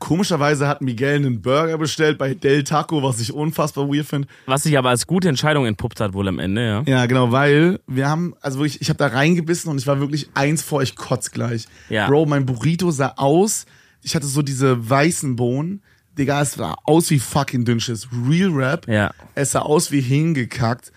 komischerweise 0.00 0.66
hat 0.66 0.80
Miguel 0.80 1.16
einen 1.16 1.40
Burger 1.40 1.78
bestellt 1.78 2.18
bei 2.18 2.34
Del 2.34 2.64
Taco, 2.64 3.04
was 3.04 3.20
ich 3.20 3.32
unfassbar 3.32 3.88
weird 3.88 4.06
finde. 4.06 4.26
Was 4.46 4.64
sich 4.64 4.76
aber 4.76 4.88
als 4.88 5.06
gute 5.06 5.28
Entscheidung 5.28 5.66
entpuppt 5.66 6.00
hat 6.00 6.12
wohl 6.12 6.26
am 6.26 6.40
Ende, 6.40 6.66
ja. 6.66 6.82
Ja, 6.86 7.06
genau, 7.06 7.30
weil 7.30 7.78
wir 7.86 8.08
haben, 8.08 8.34
also 8.40 8.58
wirklich, 8.58 8.80
ich 8.80 8.88
habe 8.88 8.98
da 8.98 9.06
reingebissen 9.06 9.70
und 9.70 9.78
ich 9.78 9.86
war 9.86 10.00
wirklich 10.00 10.30
eins 10.34 10.62
vor 10.62 10.78
euch 10.78 10.96
kotzgleich. 10.96 11.68
Ja. 11.88 12.08
Bro, 12.08 12.26
mein 12.26 12.46
Burrito 12.46 12.90
sah 12.90 13.14
aus, 13.16 13.66
ich 14.02 14.16
hatte 14.16 14.26
so 14.26 14.42
diese 14.42 14.90
weißen 14.90 15.36
Bohnen. 15.36 15.82
Digga, 16.18 16.42
es 16.42 16.54
sah 16.54 16.74
aus 16.84 17.10
wie 17.10 17.20
fucking 17.20 17.64
Dünnschiss. 17.64 18.08
Real 18.28 18.50
Rap. 18.50 18.88
Ja. 18.88 19.12
Es 19.34 19.52
sah 19.52 19.60
aus 19.60 19.92
wie 19.92 20.00
hingekackt. 20.00 20.92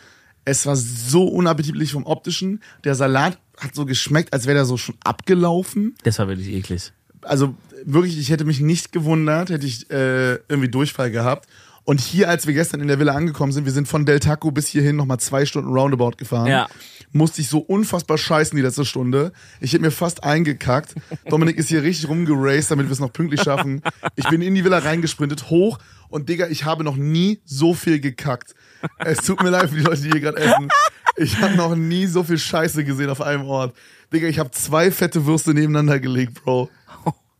Es 0.45 0.66
war 0.66 0.76
so 0.76 1.26
unappetitlich 1.26 1.91
vom 1.91 2.06
Optischen. 2.06 2.62
Der 2.84 2.95
Salat 2.95 3.38
hat 3.58 3.76
so 3.76 3.86
geschmeckt, 3.86 4.34
als 4.34 4.45
wäre 4.45 4.56
der 4.56 4.66
so 4.66 4.78
schon 4.78 4.95
abgelaufen. 5.04 5.95
Das 6.04 6.20
war 6.20 6.28
wirklich 6.28 6.49
eklig. 6.49 6.91
Also 7.26 7.55
wirklich, 7.86 8.17
ich 8.17 8.30
hätte 8.30 8.45
mich 8.45 8.59
nicht 8.59 8.91
gewundert, 8.91 9.49
hätte 9.49 9.65
ich 9.65 9.89
äh, 9.89 10.36
irgendwie 10.47 10.69
Durchfall 10.69 11.11
gehabt. 11.11 11.47
Und 11.86 11.99
hier, 11.99 12.30
als 12.30 12.47
wir 12.47 12.53
gestern 12.53 12.80
in 12.80 12.88
der 12.88 12.97
Villa 12.97 13.13
angekommen 13.13 13.51
sind, 13.51 13.65
wir 13.65 13.74
sind 13.74 13.88
von 13.89 14.05
Del 14.05 14.19
Taco 14.19 14.51
bis 14.51 14.67
hierhin 14.67 14.95
nochmal 14.95 15.19
zwei 15.19 15.45
Stunden 15.45 15.74
Roundabout 15.74 16.11
gefahren. 16.17 16.47
Ja. 16.47 16.69
Musste 17.11 17.41
ich 17.41 17.49
so 17.49 17.59
unfassbar 17.59 18.17
scheißen 18.17 18.55
die 18.55 18.61
letzte 18.61 18.86
Stunde. 18.86 19.34
Ich 19.59 19.74
hätte 19.74 19.84
mir 19.84 19.91
fast 19.91 20.24
eingekackt. 20.24 20.95
Dominik 21.30 21.57
ist 21.57 21.67
hier 21.67 21.84
richtig 21.84 22.07
rumgeraced, 22.07 22.71
damit 22.71 22.88
wir 22.88 22.93
es 22.93 22.99
noch 22.99 23.11
pünktlich 23.11 23.41
schaffen. 23.41 23.82
Ich 24.15 24.28
bin 24.30 24.41
in 24.41 24.55
die 24.55 24.63
Villa 24.63 24.80
reingesprintet, 24.80 25.49
hoch 25.49 25.78
und 26.07 26.30
Digga, 26.30 26.47
ich 26.47 26.63
habe 26.63 26.84
noch 26.84 26.95
nie 26.95 27.41
so 27.43 27.74
viel 27.74 27.99
gekackt. 27.99 28.55
Es 28.99 29.19
tut 29.19 29.43
mir 29.43 29.49
leid 29.49 29.69
für 29.69 29.76
die 29.76 29.82
Leute, 29.82 30.01
die 30.01 30.11
hier 30.11 30.21
gerade 30.21 30.38
essen. 30.38 30.69
Ich 31.17 31.41
habe 31.41 31.55
noch 31.55 31.76
nie 31.76 32.07
so 32.07 32.24
viel 32.24 32.38
Scheiße 32.38 32.84
gesehen 32.84 33.09
auf 33.09 33.21
einem 33.21 33.45
Ort. 33.45 33.76
Digga, 34.11 34.28
ich 34.28 34.39
habe 34.39 34.51
zwei 34.51 34.89
fette 34.89 35.26
Würste 35.26 35.53
nebeneinander 35.53 35.99
gelegt, 35.99 36.43
Bro. 36.43 36.69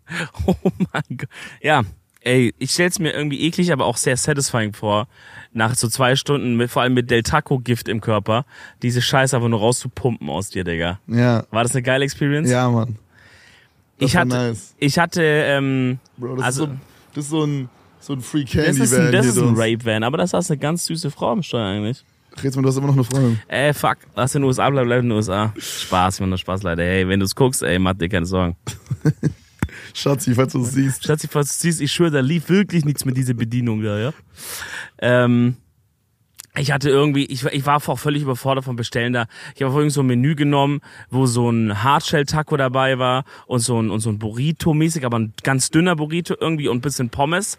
Oh 0.48 0.56
mein 0.92 1.18
Gott. 1.18 1.30
Ja, 1.62 1.84
ey, 2.22 2.54
ich 2.58 2.72
stell's 2.72 3.00
mir 3.00 3.12
irgendwie 3.12 3.42
eklig, 3.42 3.72
aber 3.72 3.86
auch 3.86 3.98
sehr 3.98 4.18
satisfying 4.18 4.74
vor, 4.74 5.08
nach 5.54 5.76
so 5.76 5.88
zwei 5.88 6.16
Stunden, 6.16 6.56
mit, 6.56 6.72
vor 6.72 6.82
allem 6.82 6.94
mit 6.94 7.12
Del 7.12 7.24
Taco-Gift 7.24 7.88
im 7.88 8.02
Körper, 8.02 8.46
diese 8.82 9.02
Scheiße 9.02 9.36
einfach 9.36 9.50
nur 9.50 9.60
rauszupumpen 9.60 10.30
aus 10.30 10.50
dir, 10.50 10.64
Digga. 10.64 11.00
Ja. 11.08 11.46
War 11.52 11.64
das 11.64 11.74
eine 11.74 11.84
geile 11.84 12.06
Experience? 12.06 12.50
Ja, 12.50 12.70
Mann. 12.70 12.98
Das 14.00 14.10
ich 14.10 14.18
hatte, 14.18 14.30
nice. 14.30 14.76
ich 14.80 14.98
hatte, 14.98 15.22
ähm, 15.22 16.00
Bro, 16.18 16.38
das, 16.38 16.46
also, 16.46 16.64
ist, 16.66 16.70
so, 16.70 16.78
das 17.14 17.24
ist 17.26 17.30
so 17.30 17.44
ein, 17.46 17.70
so 18.00 18.14
ein 18.14 18.22
Free 18.22 18.44
das 18.44 18.52
Candy 18.52 18.82
ist 18.82 18.94
ein, 18.94 19.12
das 19.12 19.26
ist 19.26 19.38
ein 19.38 19.56
durch. 19.56 19.60
Rape-Van, 19.60 20.04
aber 20.04 20.18
das 20.18 20.34
ist 20.34 20.52
eine 20.52 20.58
ganz 20.58 20.86
süße 20.86 21.12
Frau 21.12 21.32
am 21.32 21.44
Steuer 21.44 21.68
eigentlich. 21.68 22.04
Red's 22.42 22.56
mal, 22.56 22.64
du 22.64 22.70
hast 22.70 22.78
immer 22.78 22.88
noch 22.88 22.96
eine 22.96 23.04
Freundin. 23.04 23.40
Ey, 23.48 23.74
fuck, 23.76 23.98
lass 24.16 24.34
in 24.34 24.42
den 24.42 24.48
USA 24.48 24.68
bleiben, 24.70 24.88
bleib 24.88 25.02
in 25.02 25.10
den 25.10 25.16
USA. 25.16 25.54
Spaß, 25.56 26.20
Mann, 26.20 26.30
nur 26.30 26.40
Spaß, 26.40 26.64
Leute. 26.64 26.82
Hey, 26.82 27.08
wenn 27.08 27.20
du's 27.20 27.36
guckst, 27.36 27.62
ey, 27.62 27.78
mach 27.78 27.94
dir 27.94 28.10
keine 28.10 28.26
Sorgen. 28.26 28.56
Schatzi, 29.94 30.36
falls 30.36 30.54
du 30.54 30.64
es 30.64 30.72
siehst. 30.72 31.04
Schatzi, 31.06 31.28
falls 31.28 31.58
du 31.58 31.62
siehst, 31.62 31.82
ich 31.82 31.92
schwöre, 31.92 32.12
da 32.12 32.20
lief 32.20 32.50
wirklich 32.50 32.84
nichts 32.86 33.06
mit 33.06 33.16
dieser 33.16 33.34
Bedienung 33.34 33.82
da, 33.82 34.00
ja. 34.00 34.14
Ähm, 35.00 35.58
ich 36.56 36.72
hatte 36.72 36.90
irgendwie, 36.90 37.26
ich, 37.26 37.46
ich 37.46 37.66
war 37.66 37.78
auch 37.88 38.00
völlig 38.00 38.22
überfordert 38.22 38.66
vom 38.66 38.76
Bestellen 38.76 39.14
da. 39.14 39.26
Ich 39.56 39.64
habe 39.64 39.72
vorhin 39.72 39.90
so 39.90 40.02
ein 40.02 40.06
Menü 40.06 40.36
genommen, 40.36 40.82
wo 41.10 41.26
so 41.26 41.50
ein 41.50 41.84
Hardshell-Taco 41.84 42.58
dabei 42.58 43.00
war 43.00 43.24
und 43.48 43.60
so 43.60 43.82
ein, 43.82 43.90
und 43.90 44.02
so 44.02 44.10
ein 44.10 44.20
Burrito-mäßig, 44.20 45.04
aber 45.04 45.18
ein 45.18 45.34
ganz 45.42 45.72
dünner 45.72 45.96
Burrito 45.96 46.36
irgendwie 46.40 46.68
und 46.68 46.78
ein 46.78 46.82
bisschen 46.82 47.10
Pommes. 47.10 47.58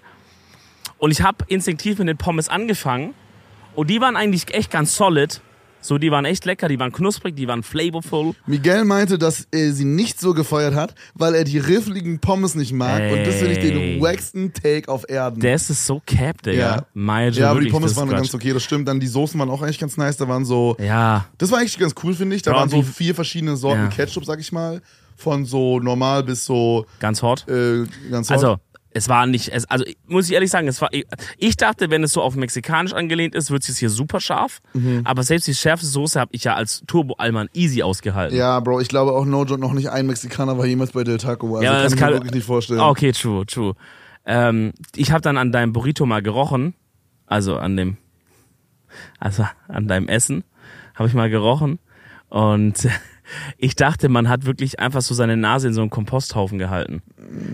Und 0.99 1.11
ich 1.11 1.23
habe 1.23 1.45
instinktiv 1.49 1.99
mit 1.99 2.07
den 2.07 2.17
Pommes 2.17 2.49
angefangen 2.49 3.15
und 3.75 3.91
die 3.91 4.01
waren 4.01 4.15
eigentlich 4.15 4.55
echt 4.55 4.71
ganz 4.71 4.95
solid. 4.95 5.41
So, 5.87 5.99
die 5.99 6.11
waren 6.11 6.25
echt 6.25 6.47
lecker, 6.47 6.67
die 6.69 6.79
waren 6.79 6.93
knusprig, 6.93 7.37
die 7.37 7.47
waren 7.47 7.63
flavorful. 7.63 8.33
Miguel 8.47 8.85
meinte, 8.87 9.19
dass 9.19 9.47
er 9.51 9.71
sie 9.73 9.85
nicht 9.85 10.19
so 10.19 10.33
gefeuert 10.33 10.75
hat, 10.75 10.95
weil 11.13 11.35
er 11.35 11.45
die 11.45 11.59
riffligen 11.59 12.21
Pommes 12.21 12.55
nicht 12.55 12.73
mag. 12.73 13.03
Und 13.13 13.27
das 13.27 13.35
finde 13.35 13.53
ich 13.53 13.59
den 13.59 13.77
Ey. 13.77 14.01
wacksten 14.01 14.55
Take 14.55 14.91
auf 14.91 15.05
Erden. 15.11 15.41
Das 15.41 15.69
ist 15.69 15.85
so 15.85 16.01
cap, 16.07 16.41
Digga. 16.43 16.59
Ja. 16.59 16.87
Meine 16.95 17.33
ja, 17.33 17.51
aber 17.51 17.61
die 17.61 17.69
Pommes 17.69 17.95
waren 17.97 18.09
ist 18.09 18.15
ganz 18.15 18.31
Quatsch. 18.31 18.35
okay, 18.41 18.53
das 18.55 18.63
stimmt. 18.65 18.89
Dann 18.89 18.99
die 18.99 19.07
Soßen 19.09 19.39
waren 19.39 19.51
auch 19.51 19.61
eigentlich 19.61 19.79
ganz 19.79 19.99
nice. 19.99 20.17
Da 20.17 20.27
waren 20.27 20.47
so, 20.47 20.75
Ja, 20.81 21.27
das 21.37 21.51
war 21.51 21.59
eigentlich 21.59 21.79
ganz 21.79 21.95
cool, 22.03 22.15
finde 22.15 22.35
ich. 22.37 22.41
Da 22.41 22.53
Ja, 22.53 22.57
waren 22.57 22.71
so 22.71 22.81
vier 22.83 23.15
verschiedene 23.15 23.55
Sorten 23.57 23.83
Ja. 23.83 23.89
Ketchup, 23.89 24.25
sag 24.25 24.41
ich 24.41 24.53
mal. 24.53 24.81
Von 25.17 25.45
so 25.45 25.81
normal 25.81 26.23
bis 26.25 26.47
so 26.47 26.87
ganz 26.99 27.23
hot. 27.23 27.47
äh, 27.47 27.85
ganz 28.11 28.31
hot. 28.31 28.37
Also, 28.37 28.57
es 28.97 29.09
war 29.09 29.27
nicht, 29.27 29.49
es, 29.53 29.65
also 29.69 29.85
muss 30.07 30.27
ich 30.29 30.33
ehrlich 30.35 30.51
sagen, 30.51 30.69
es 30.69 30.81
war, 30.81 30.89
ich, 30.93 31.05
ich 31.37 31.57
dachte, 31.57 31.91
wenn 31.91 32.03
es 32.05 32.13
so 32.13 32.23
auf 32.23 32.37
mexikanisch 32.37 32.93
angelehnt 32.93 33.35
ist, 33.35 33.51
wird 33.51 33.69
es 33.69 33.77
hier 33.77 33.91
super 33.91 34.21
scharf. 34.21 34.61
Mhm. 34.73 35.03
Aber 35.05 35.23
selbst 35.25 35.47
die 35.49 35.55
schärfste 35.55 35.87
Soße 35.89 36.19
habe 36.21 36.31
ich 36.33 36.45
ja 36.45 36.55
als 36.55 36.83
Turbo 36.87 37.15
Alman 37.19 37.49
easy 37.55 37.83
ausgehalten. 37.83 38.37
Ja, 38.39 38.61
Bro, 38.61 38.81
ich 38.81 38.89
glaube 38.89 39.13
auch 39.13 39.25
No 39.25 39.45
Joke 39.45 39.61
noch 39.61 39.73
nicht 39.73 39.91
ein 39.91 40.07
Mexikaner 40.07 40.57
war 40.57 40.65
jemals 40.67 40.93
bei 40.93 41.03
Del 41.05 41.19
Taco. 41.19 41.57
Also 41.57 41.65
Ja, 41.65 41.73
kann 41.73 41.83
das 41.83 41.93
ich 41.93 41.99
kann- 41.99 42.09
mir 42.11 42.15
wirklich 42.17 42.35
nicht 42.35 42.47
vorstellen. 42.47 42.81
Ah, 42.81 42.89
Okay, 42.89 43.11
true, 43.13 43.45
true. 43.45 43.75
Ähm, 44.27 44.73
ich 44.95 45.11
habe 45.11 45.21
dann 45.23 45.37
an 45.39 45.51
deinem 45.53 45.73
Burrito 45.73 46.07
mal 46.07 46.23
gerochen, 46.23 46.75
also 47.27 47.57
an 47.57 47.77
dem, 47.77 47.97
also 49.19 49.45
an 49.69 49.89
deinem 49.89 50.09
Essen, 50.09 50.45
habe 50.95 51.09
ich 51.09 51.15
mal 51.15 51.29
gerochen 51.31 51.79
und 52.29 52.89
ich 53.59 53.77
dachte, 53.77 54.09
man 54.09 54.29
hat 54.29 54.45
wirklich 54.47 54.79
einfach 54.81 55.03
so 55.03 55.15
seine 55.15 55.37
Nase 55.37 55.69
in 55.69 55.75
so 55.75 55.81
einen 55.81 55.91
Komposthaufen 55.91 56.59
gehalten. 56.59 57.03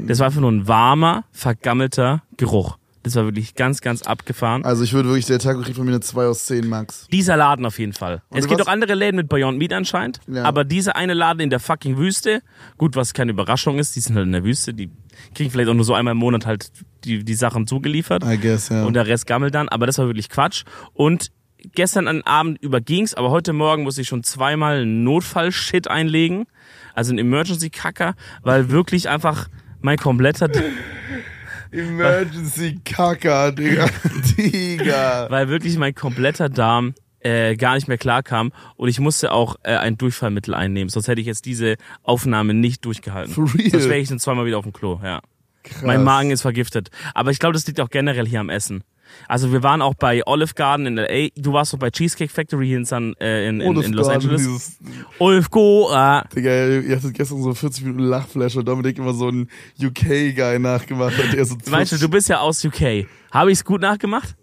Das 0.07 0.19
war 0.19 0.27
einfach 0.27 0.41
nur 0.41 0.53
ein 0.53 0.67
warmer, 0.69 1.25
vergammelter 1.33 2.23
Geruch. 2.37 2.77
Das 3.03 3.15
war 3.17 3.25
wirklich 3.25 3.55
ganz, 3.55 3.81
ganz 3.81 4.03
abgefahren. 4.03 4.63
Also 4.63 4.85
ich 4.85 4.93
würde 4.93 5.09
wirklich, 5.09 5.25
Del 5.25 5.39
Taco 5.39 5.63
kriegt 5.63 5.77
von 5.77 5.87
mir 5.87 5.93
eine 5.93 6.01
2 6.01 6.27
aus 6.27 6.45
10 6.45 6.69
Max. 6.69 7.07
Dieser 7.11 7.35
Laden 7.39 7.65
auf 7.65 7.79
jeden 7.79 7.95
Fall. 7.95 8.21
Und 8.29 8.39
es 8.39 8.47
gibt 8.47 8.61
auch 8.61 8.67
andere 8.67 8.95
Läden 8.95 9.17
mit 9.17 9.27
Beyond 9.31 9.57
Meat 9.57 9.73
anscheinend, 9.73 10.21
Ja. 10.29 10.45
aber 10.45 10.65
dieser 10.65 10.97
eine 10.97 11.15
Laden 11.15 11.41
in 11.41 11.49
der 11.49 11.61
fucking 11.61 11.97
Wüste, 11.97 12.43
gut, 12.77 12.97
was 12.97 13.15
keine 13.15 13.31
Überraschung 13.33 13.79
ist, 13.79 13.97
die 13.97 14.01
sind 14.01 14.17
halt 14.17 14.27
in 14.27 14.33
der 14.33 14.45
Wüste, 14.45 14.75
die 14.75 14.91
kriegen 15.35 15.51
vielleicht 15.51 15.71
auch 15.71 15.75
nur 15.75 15.85
so 15.87 15.95
einmal 15.95 16.13
im 16.13 16.19
Monat 16.19 16.45
halt 16.45 16.73
die, 17.05 17.25
die 17.25 17.35
Sachen 17.35 17.67
zugeliefert 17.67 18.23
I 18.23 18.37
guess, 18.37 18.69
ja. 18.69 18.85
und 18.85 18.93
der 18.93 19.07
Rest 19.07 19.27
gammelt 19.27 19.55
dann, 19.55 19.71
aber 19.71 19.87
das 19.87 19.97
war 19.97 20.05
wirklich 20.07 20.29
Quatsch. 20.29 20.65
Und 20.93 21.31
gestern 21.75 22.09
an 22.09 22.23
Abend 22.23 22.63
überging's, 22.63 23.15
aber 23.15 23.31
heute 23.31 23.53
Morgen 23.53 23.83
muss 23.83 23.99
ich 23.99 24.09
schon 24.09 24.23
zweimal 24.23 24.83
einen 24.83 25.05
Notfall-Shit 25.05 25.89
einlegen, 25.89 26.47
also 26.95 27.11
einen 27.11 27.19
Emergency-Kacker, 27.19 28.15
weil 28.43 28.71
wirklich 28.71 29.09
einfach 29.09 29.49
mein 29.81 29.99
kompletter, 29.99 30.49
Emergency 31.73 32.81
Kaka, 32.85 33.53
Digga. 33.53 33.87
Digga. 34.37 35.27
weil 35.31 35.49
wirklich 35.49 35.79
mein 35.79 35.95
kompletter 35.95 36.49
Darm 36.49 36.95
äh, 37.21 37.55
gar 37.57 37.75
nicht 37.75 37.87
mehr 37.87 37.99
klar 37.99 38.23
kam 38.23 38.53
und 38.77 38.89
ich 38.89 38.99
musste 38.99 39.31
auch 39.33 39.57
äh, 39.63 39.77
ein 39.77 39.97
Durchfallmittel 39.97 40.55
einnehmen, 40.55 40.89
sonst 40.89 41.07
hätte 41.09 41.21
ich 41.21 41.27
jetzt 41.27 41.45
diese 41.45 41.77
Aufnahme 42.03 42.55
nicht 42.55 42.85
durchgehalten. 42.85 43.33
For 43.35 43.45
real? 43.55 43.71
Sonst 43.71 43.89
wäre 43.89 43.99
ich 43.99 44.09
dann 44.09 44.19
zweimal 44.19 44.47
wieder 44.47 44.59
auf 44.59 44.65
dem 44.65 44.73
Klo, 44.73 45.01
ja. 45.03 45.21
Krass. 45.63 45.83
Mein 45.83 46.03
Magen 46.03 46.31
ist 46.31 46.43
vergiftet. 46.43 46.91
Aber 47.15 47.31
ich 47.31 47.39
glaube, 47.39 47.53
das 47.53 47.67
liegt 47.67 47.81
auch 47.81 47.91
generell 47.91 48.27
hier 48.27 48.41
am 48.41 48.49
Essen. 48.49 48.83
Also 49.29 49.53
wir 49.53 49.63
waren 49.63 49.83
auch 49.83 49.95
bei 49.95 50.27
Olive 50.27 50.55
Garden 50.55 50.87
in 50.87 50.97
LA. 50.97 51.29
Du 51.37 51.53
warst 51.53 51.73
doch 51.73 51.79
bei 51.79 51.91
Cheesecake 51.91 52.31
Factory 52.31 52.67
hier 52.69 52.79
in, 52.79 52.85
San, 52.85 53.15
äh, 53.21 53.49
in, 53.49 53.61
in, 53.61 53.81
in 53.81 53.93
Los 53.93 54.09
Garden, 54.09 54.31
Angeles. 54.31 54.79
Olive 55.19 55.49
Go, 55.51 55.91
äh, 55.93 56.23
Digga, 56.35 56.67
ihr 56.81 56.97
hattet 56.97 57.15
gestern 57.15 57.43
so 57.43 57.55
40 57.55 57.85
Minuten 57.85 58.05
Lachflash 58.05 58.57
und 58.57 58.67
Dominik 58.67 58.99
immer 58.99 59.15
so 59.15 59.29
einen 59.29 59.49
UK-Guy 59.83 60.59
nachgemacht 60.59 61.17
hat, 61.17 61.33
der 61.33 61.45
so 61.45 61.57
meinst 61.71 61.93
du, 61.93 61.99
du 61.99 62.09
bist 62.09 62.29
ja 62.29 62.41
aus 62.41 62.65
UK. 62.65 63.07
Habe 63.31 63.53
ich's 63.53 63.65
gut 63.65 63.81
nachgemacht? 63.81 64.35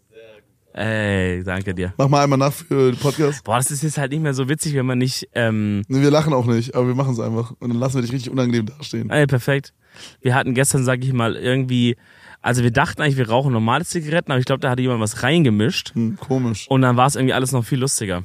Ey, 0.73 1.43
danke 1.43 1.73
dir. 1.73 1.91
Mach 1.97 2.07
mal 2.07 2.23
einmal 2.23 2.37
nach 2.37 2.53
für 2.53 2.91
den 2.91 2.99
Podcast. 2.99 3.43
Boah, 3.43 3.57
das 3.57 3.71
ist 3.71 3.81
jetzt 3.81 3.97
halt 3.97 4.11
nicht 4.11 4.21
mehr 4.21 4.35
so 4.35 4.47
witzig, 4.47 4.75
wenn 4.75 4.85
man 4.85 4.99
nicht. 4.99 5.27
Ähm, 5.33 5.81
Nee, 5.87 6.01
wir 6.01 6.11
lachen 6.11 6.33
auch 6.33 6.45
nicht, 6.45 6.75
aber 6.75 6.85
wir 6.87 6.93
machen 6.93 7.13
es 7.13 7.19
einfach. 7.19 7.51
Und 7.59 7.69
dann 7.69 7.79
lassen 7.79 7.95
wir 7.95 8.03
dich 8.03 8.11
richtig 8.13 8.31
unangenehm 8.31 8.67
dastehen. 8.67 9.09
ey, 9.09 9.25
perfekt. 9.25 9.73
Wir 10.21 10.35
hatten 10.35 10.53
gestern, 10.53 10.83
sag 10.85 11.03
ich 11.03 11.13
mal, 11.13 11.35
irgendwie. 11.35 11.95
Also 12.41 12.63
wir 12.63 12.71
dachten 12.71 13.01
eigentlich, 13.01 13.17
wir 13.17 13.29
rauchen 13.29 13.51
normale 13.51 13.83
Zigaretten, 13.85 14.31
aber 14.31 14.39
ich 14.39 14.45
glaube, 14.45 14.61
da 14.61 14.69
hatte 14.69 14.81
jemand 14.81 15.01
was 15.01 15.23
reingemischt. 15.23 15.93
Hm, 15.95 16.17
komisch. 16.17 16.67
Und 16.69 16.81
dann 16.81 16.97
war 16.97 17.07
es 17.07 17.15
irgendwie 17.15 17.33
alles 17.33 17.51
noch 17.51 17.65
viel 17.65 17.79
lustiger. 17.79 18.23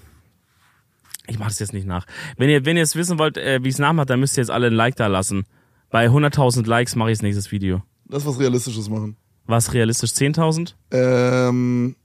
Ich 1.27 1.39
mache 1.39 1.49
das 1.49 1.59
jetzt 1.59 1.73
nicht 1.73 1.87
nach. 1.87 2.07
Wenn 2.37 2.51
ihr, 2.51 2.65
wenn 2.65 2.77
ihr 2.77 2.83
es 2.83 2.97
wissen 2.97 3.19
wollt, 3.19 3.37
äh, 3.37 3.63
wie 3.63 3.69
es 3.69 3.79
nachmacht, 3.79 4.11
dann 4.11 4.21
müsst 4.21 4.37
ihr 4.37 4.43
jetzt 4.43 4.51
alle 4.51 4.69
ein 4.69 4.73
Like 4.73 4.97
da 4.97 5.07
lassen. 5.07 5.47
Bei 5.91 6.07
100.000 6.07 6.67
Likes 6.67 6.97
mache 6.97 7.11
ich 7.11 7.19
das 7.19 7.23
nächstes 7.23 7.53
Video. 7.53 7.83
Lass 8.09 8.27
was 8.27 8.39
Realistisches 8.39 8.89
machen. 8.89 9.17
Was 9.47 9.75
realistisch? 9.75 10.11
10.000? 10.11 10.75
Ähm, 10.93 11.97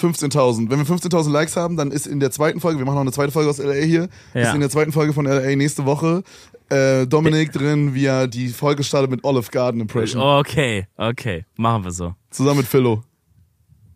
15.000. 0.00 0.70
Wenn 0.70 0.78
wir 0.78 0.86
15.000 0.86 1.30
Likes 1.30 1.56
haben, 1.56 1.76
dann 1.76 1.90
ist 1.90 2.06
in 2.06 2.20
der 2.20 2.30
zweiten 2.30 2.60
Folge, 2.60 2.78
wir 2.78 2.86
machen 2.86 2.94
noch 2.96 3.02
eine 3.02 3.12
zweite 3.12 3.30
Folge 3.32 3.50
aus 3.50 3.58
LA 3.58 3.74
hier, 3.74 4.08
Ja. 4.34 4.40
ist 4.42 4.54
in 4.54 4.60
der 4.60 4.70
zweiten 4.70 4.92
Folge 4.92 5.12
von 5.12 5.26
LA 5.26 5.54
nächste 5.56 5.84
Woche 5.84 6.22
äh, 6.70 7.06
Dominik 7.06 7.52
drin, 7.52 7.94
wie 7.94 8.06
er 8.06 8.26
die 8.28 8.48
Folge 8.48 8.82
startet 8.84 9.10
mit 9.10 9.24
Olive 9.24 9.50
Garden 9.50 9.80
Impression. 9.80 10.22
Okay, 10.22 10.86
okay. 10.96 11.44
Machen 11.56 11.84
wir 11.84 11.90
so. 11.90 12.14
Zusammen 12.30 12.58
mit 12.58 12.66
Philo, 12.66 13.02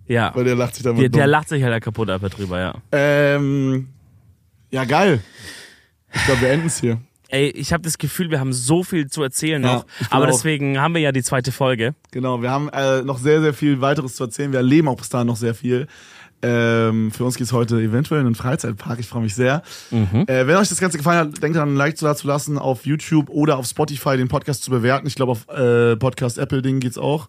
Ja. 0.07 0.33
weil 0.35 0.45
der 0.45 0.57
lacht 0.57 0.75
sich 0.75 0.83
damit 0.85 1.03
Der, 1.03 1.09
der 1.09 1.27
lacht 1.27 1.49
sich 1.49 1.63
halt 1.63 1.73
da 1.73 1.81
kaputt 1.81 2.11
einfach 2.11 2.31
drüber, 2.31 2.59
ja. 2.61 2.75
Ähm, 2.93 3.89
ja, 4.71 4.85
geil. 4.85 5.21
Ich 6.13 6.25
glaube, 6.27 6.41
wir 6.43 6.51
enden 6.51 6.67
es 6.67 6.81
hier. 6.81 6.99
Ey, 7.29 7.49
ich 7.51 7.73
habe 7.73 7.83
das 7.83 7.99
Gefühl, 7.99 8.31
wir 8.31 8.39
haben 8.41 8.53
so 8.53 8.83
viel 8.85 9.09
zu 9.09 9.23
erzählen 9.23 9.63
Ja, 9.63 9.75
noch. 9.77 9.87
aber 10.11 10.25
auch. 10.25 10.31
deswegen 10.31 10.79
haben 10.81 10.95
wir 10.95 11.01
ja 11.01 11.13
die 11.13 11.23
zweite 11.23 11.53
Folge. 11.53 11.95
Genau, 12.11 12.43
wir 12.43 12.51
haben 12.51 12.69
äh, 12.69 13.03
noch 13.03 13.19
sehr, 13.19 13.41
sehr 13.41 13.55
viel 13.55 13.81
weiteres 13.81 14.15
zu 14.17 14.25
erzählen. 14.25 14.53
Wir 14.53 14.59
erleben 14.59 14.89
auch 14.89 14.97
bis 14.97 15.09
dahin 15.09 15.27
noch 15.27 15.37
sehr 15.37 15.55
viel. 15.55 15.87
Ähm, 16.43 17.11
für 17.11 17.25
uns 17.25 17.37
geht's 17.37 17.53
heute 17.55 17.81
eventuell 17.81 18.21
in 18.21 18.27
den 18.27 18.35
Freizeitpark. 18.35 18.99
Ich 18.99 19.07
freue 19.09 19.23
mich 19.23 19.35
sehr. 19.35 19.63
Mhm. 19.91 20.25
Äh, 20.27 20.47
wenn 20.47 20.57
euch 20.57 20.69
das 20.69 20.79
Ganze 20.79 20.99
gefallen 20.99 21.19
hat, 21.33 21.43
denkt 21.43 21.57
daran, 21.57 21.73
ein 21.73 21.77
Like 21.77 21.97
da 21.99 22.15
zu 22.15 22.27
lassen 22.27 22.59
auf 22.59 22.85
YouTube 22.85 23.31
oder 23.31 23.57
auf 23.57 23.67
Spotify 23.67 24.19
den 24.19 24.29
Podcast 24.29 24.63
zu 24.63 24.71
bewerten. 24.71 25.07
Ich 25.07 25.15
glaube, 25.15 25.33
auf 25.33 25.49
äh, 25.49 25.97
Podcast 25.97 26.37
Apple 26.37 26.61
Ding 26.61 26.81
geht's 26.81 26.99
auch. 26.99 27.29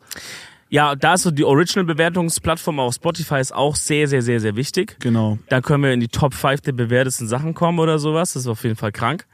Ja, 0.70 0.96
da 0.96 1.14
ist 1.14 1.24
so 1.24 1.32
die 1.32 1.46
Original-Bewertungsplattform 1.46 2.80
auf 2.80 2.96
Spotify 2.96 3.40
ist 3.40 3.54
auch 3.54 3.76
sehr, 3.76 4.08
sehr, 4.08 4.22
sehr, 4.22 4.40
sehr 4.42 4.56
wichtig. 4.56 4.98
Genau. 5.00 5.38
Da 5.48 5.62
können 5.62 5.84
wir 5.84 5.94
in 5.94 6.00
die 6.02 6.08
Top 6.08 6.34
5 6.34 6.62
der 6.62 6.74
bewertesten 6.74 7.28
Sachen 7.28 7.54
kommen 7.54 7.80
oder 7.80 8.00
sowas. 8.00 8.34
Das 8.34 8.42
ist 8.44 8.48
auf 8.48 8.64
jeden 8.64 8.76
Fall 8.76 8.92
krank. 8.92 9.26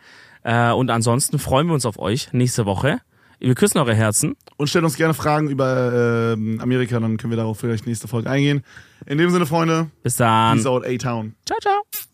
Äh, 0.44 0.72
und 0.72 0.90
ansonsten 0.90 1.40
freuen 1.40 1.68
wir 1.68 1.74
uns 1.74 1.86
auf 1.86 2.00
euch 2.00 2.34
nächste 2.34 2.66
Woche. 2.66 3.00
Wir 3.40 3.56
küssen 3.56 3.80
eure 3.80 3.96
Herzen. 3.96 4.36
Und 4.58 4.68
stellt 4.68 4.86
uns 4.86 4.96
gerne 4.96 5.16
Fragen 5.16 5.50
über 5.50 6.34
ähm, 6.34 6.60
Amerika, 6.62 7.00
dann 7.00 7.18
können 7.18 7.32
wir 7.32 7.38
darauf 7.38 7.60
vielleicht 7.60 7.88
nächste 7.88 8.08
Folge 8.08 8.30
eingehen. 8.30 8.64
In 9.08 9.18
dem 9.18 9.32
Sinne, 9.32 9.48
Freunde, 9.48 9.90
Bis 10.04 10.16
dann. 10.18 10.58
peace 10.58 10.68
out, 10.68 10.86
A-Town. 10.86 11.34
Ciao, 11.46 11.58
ciao. 11.60 12.11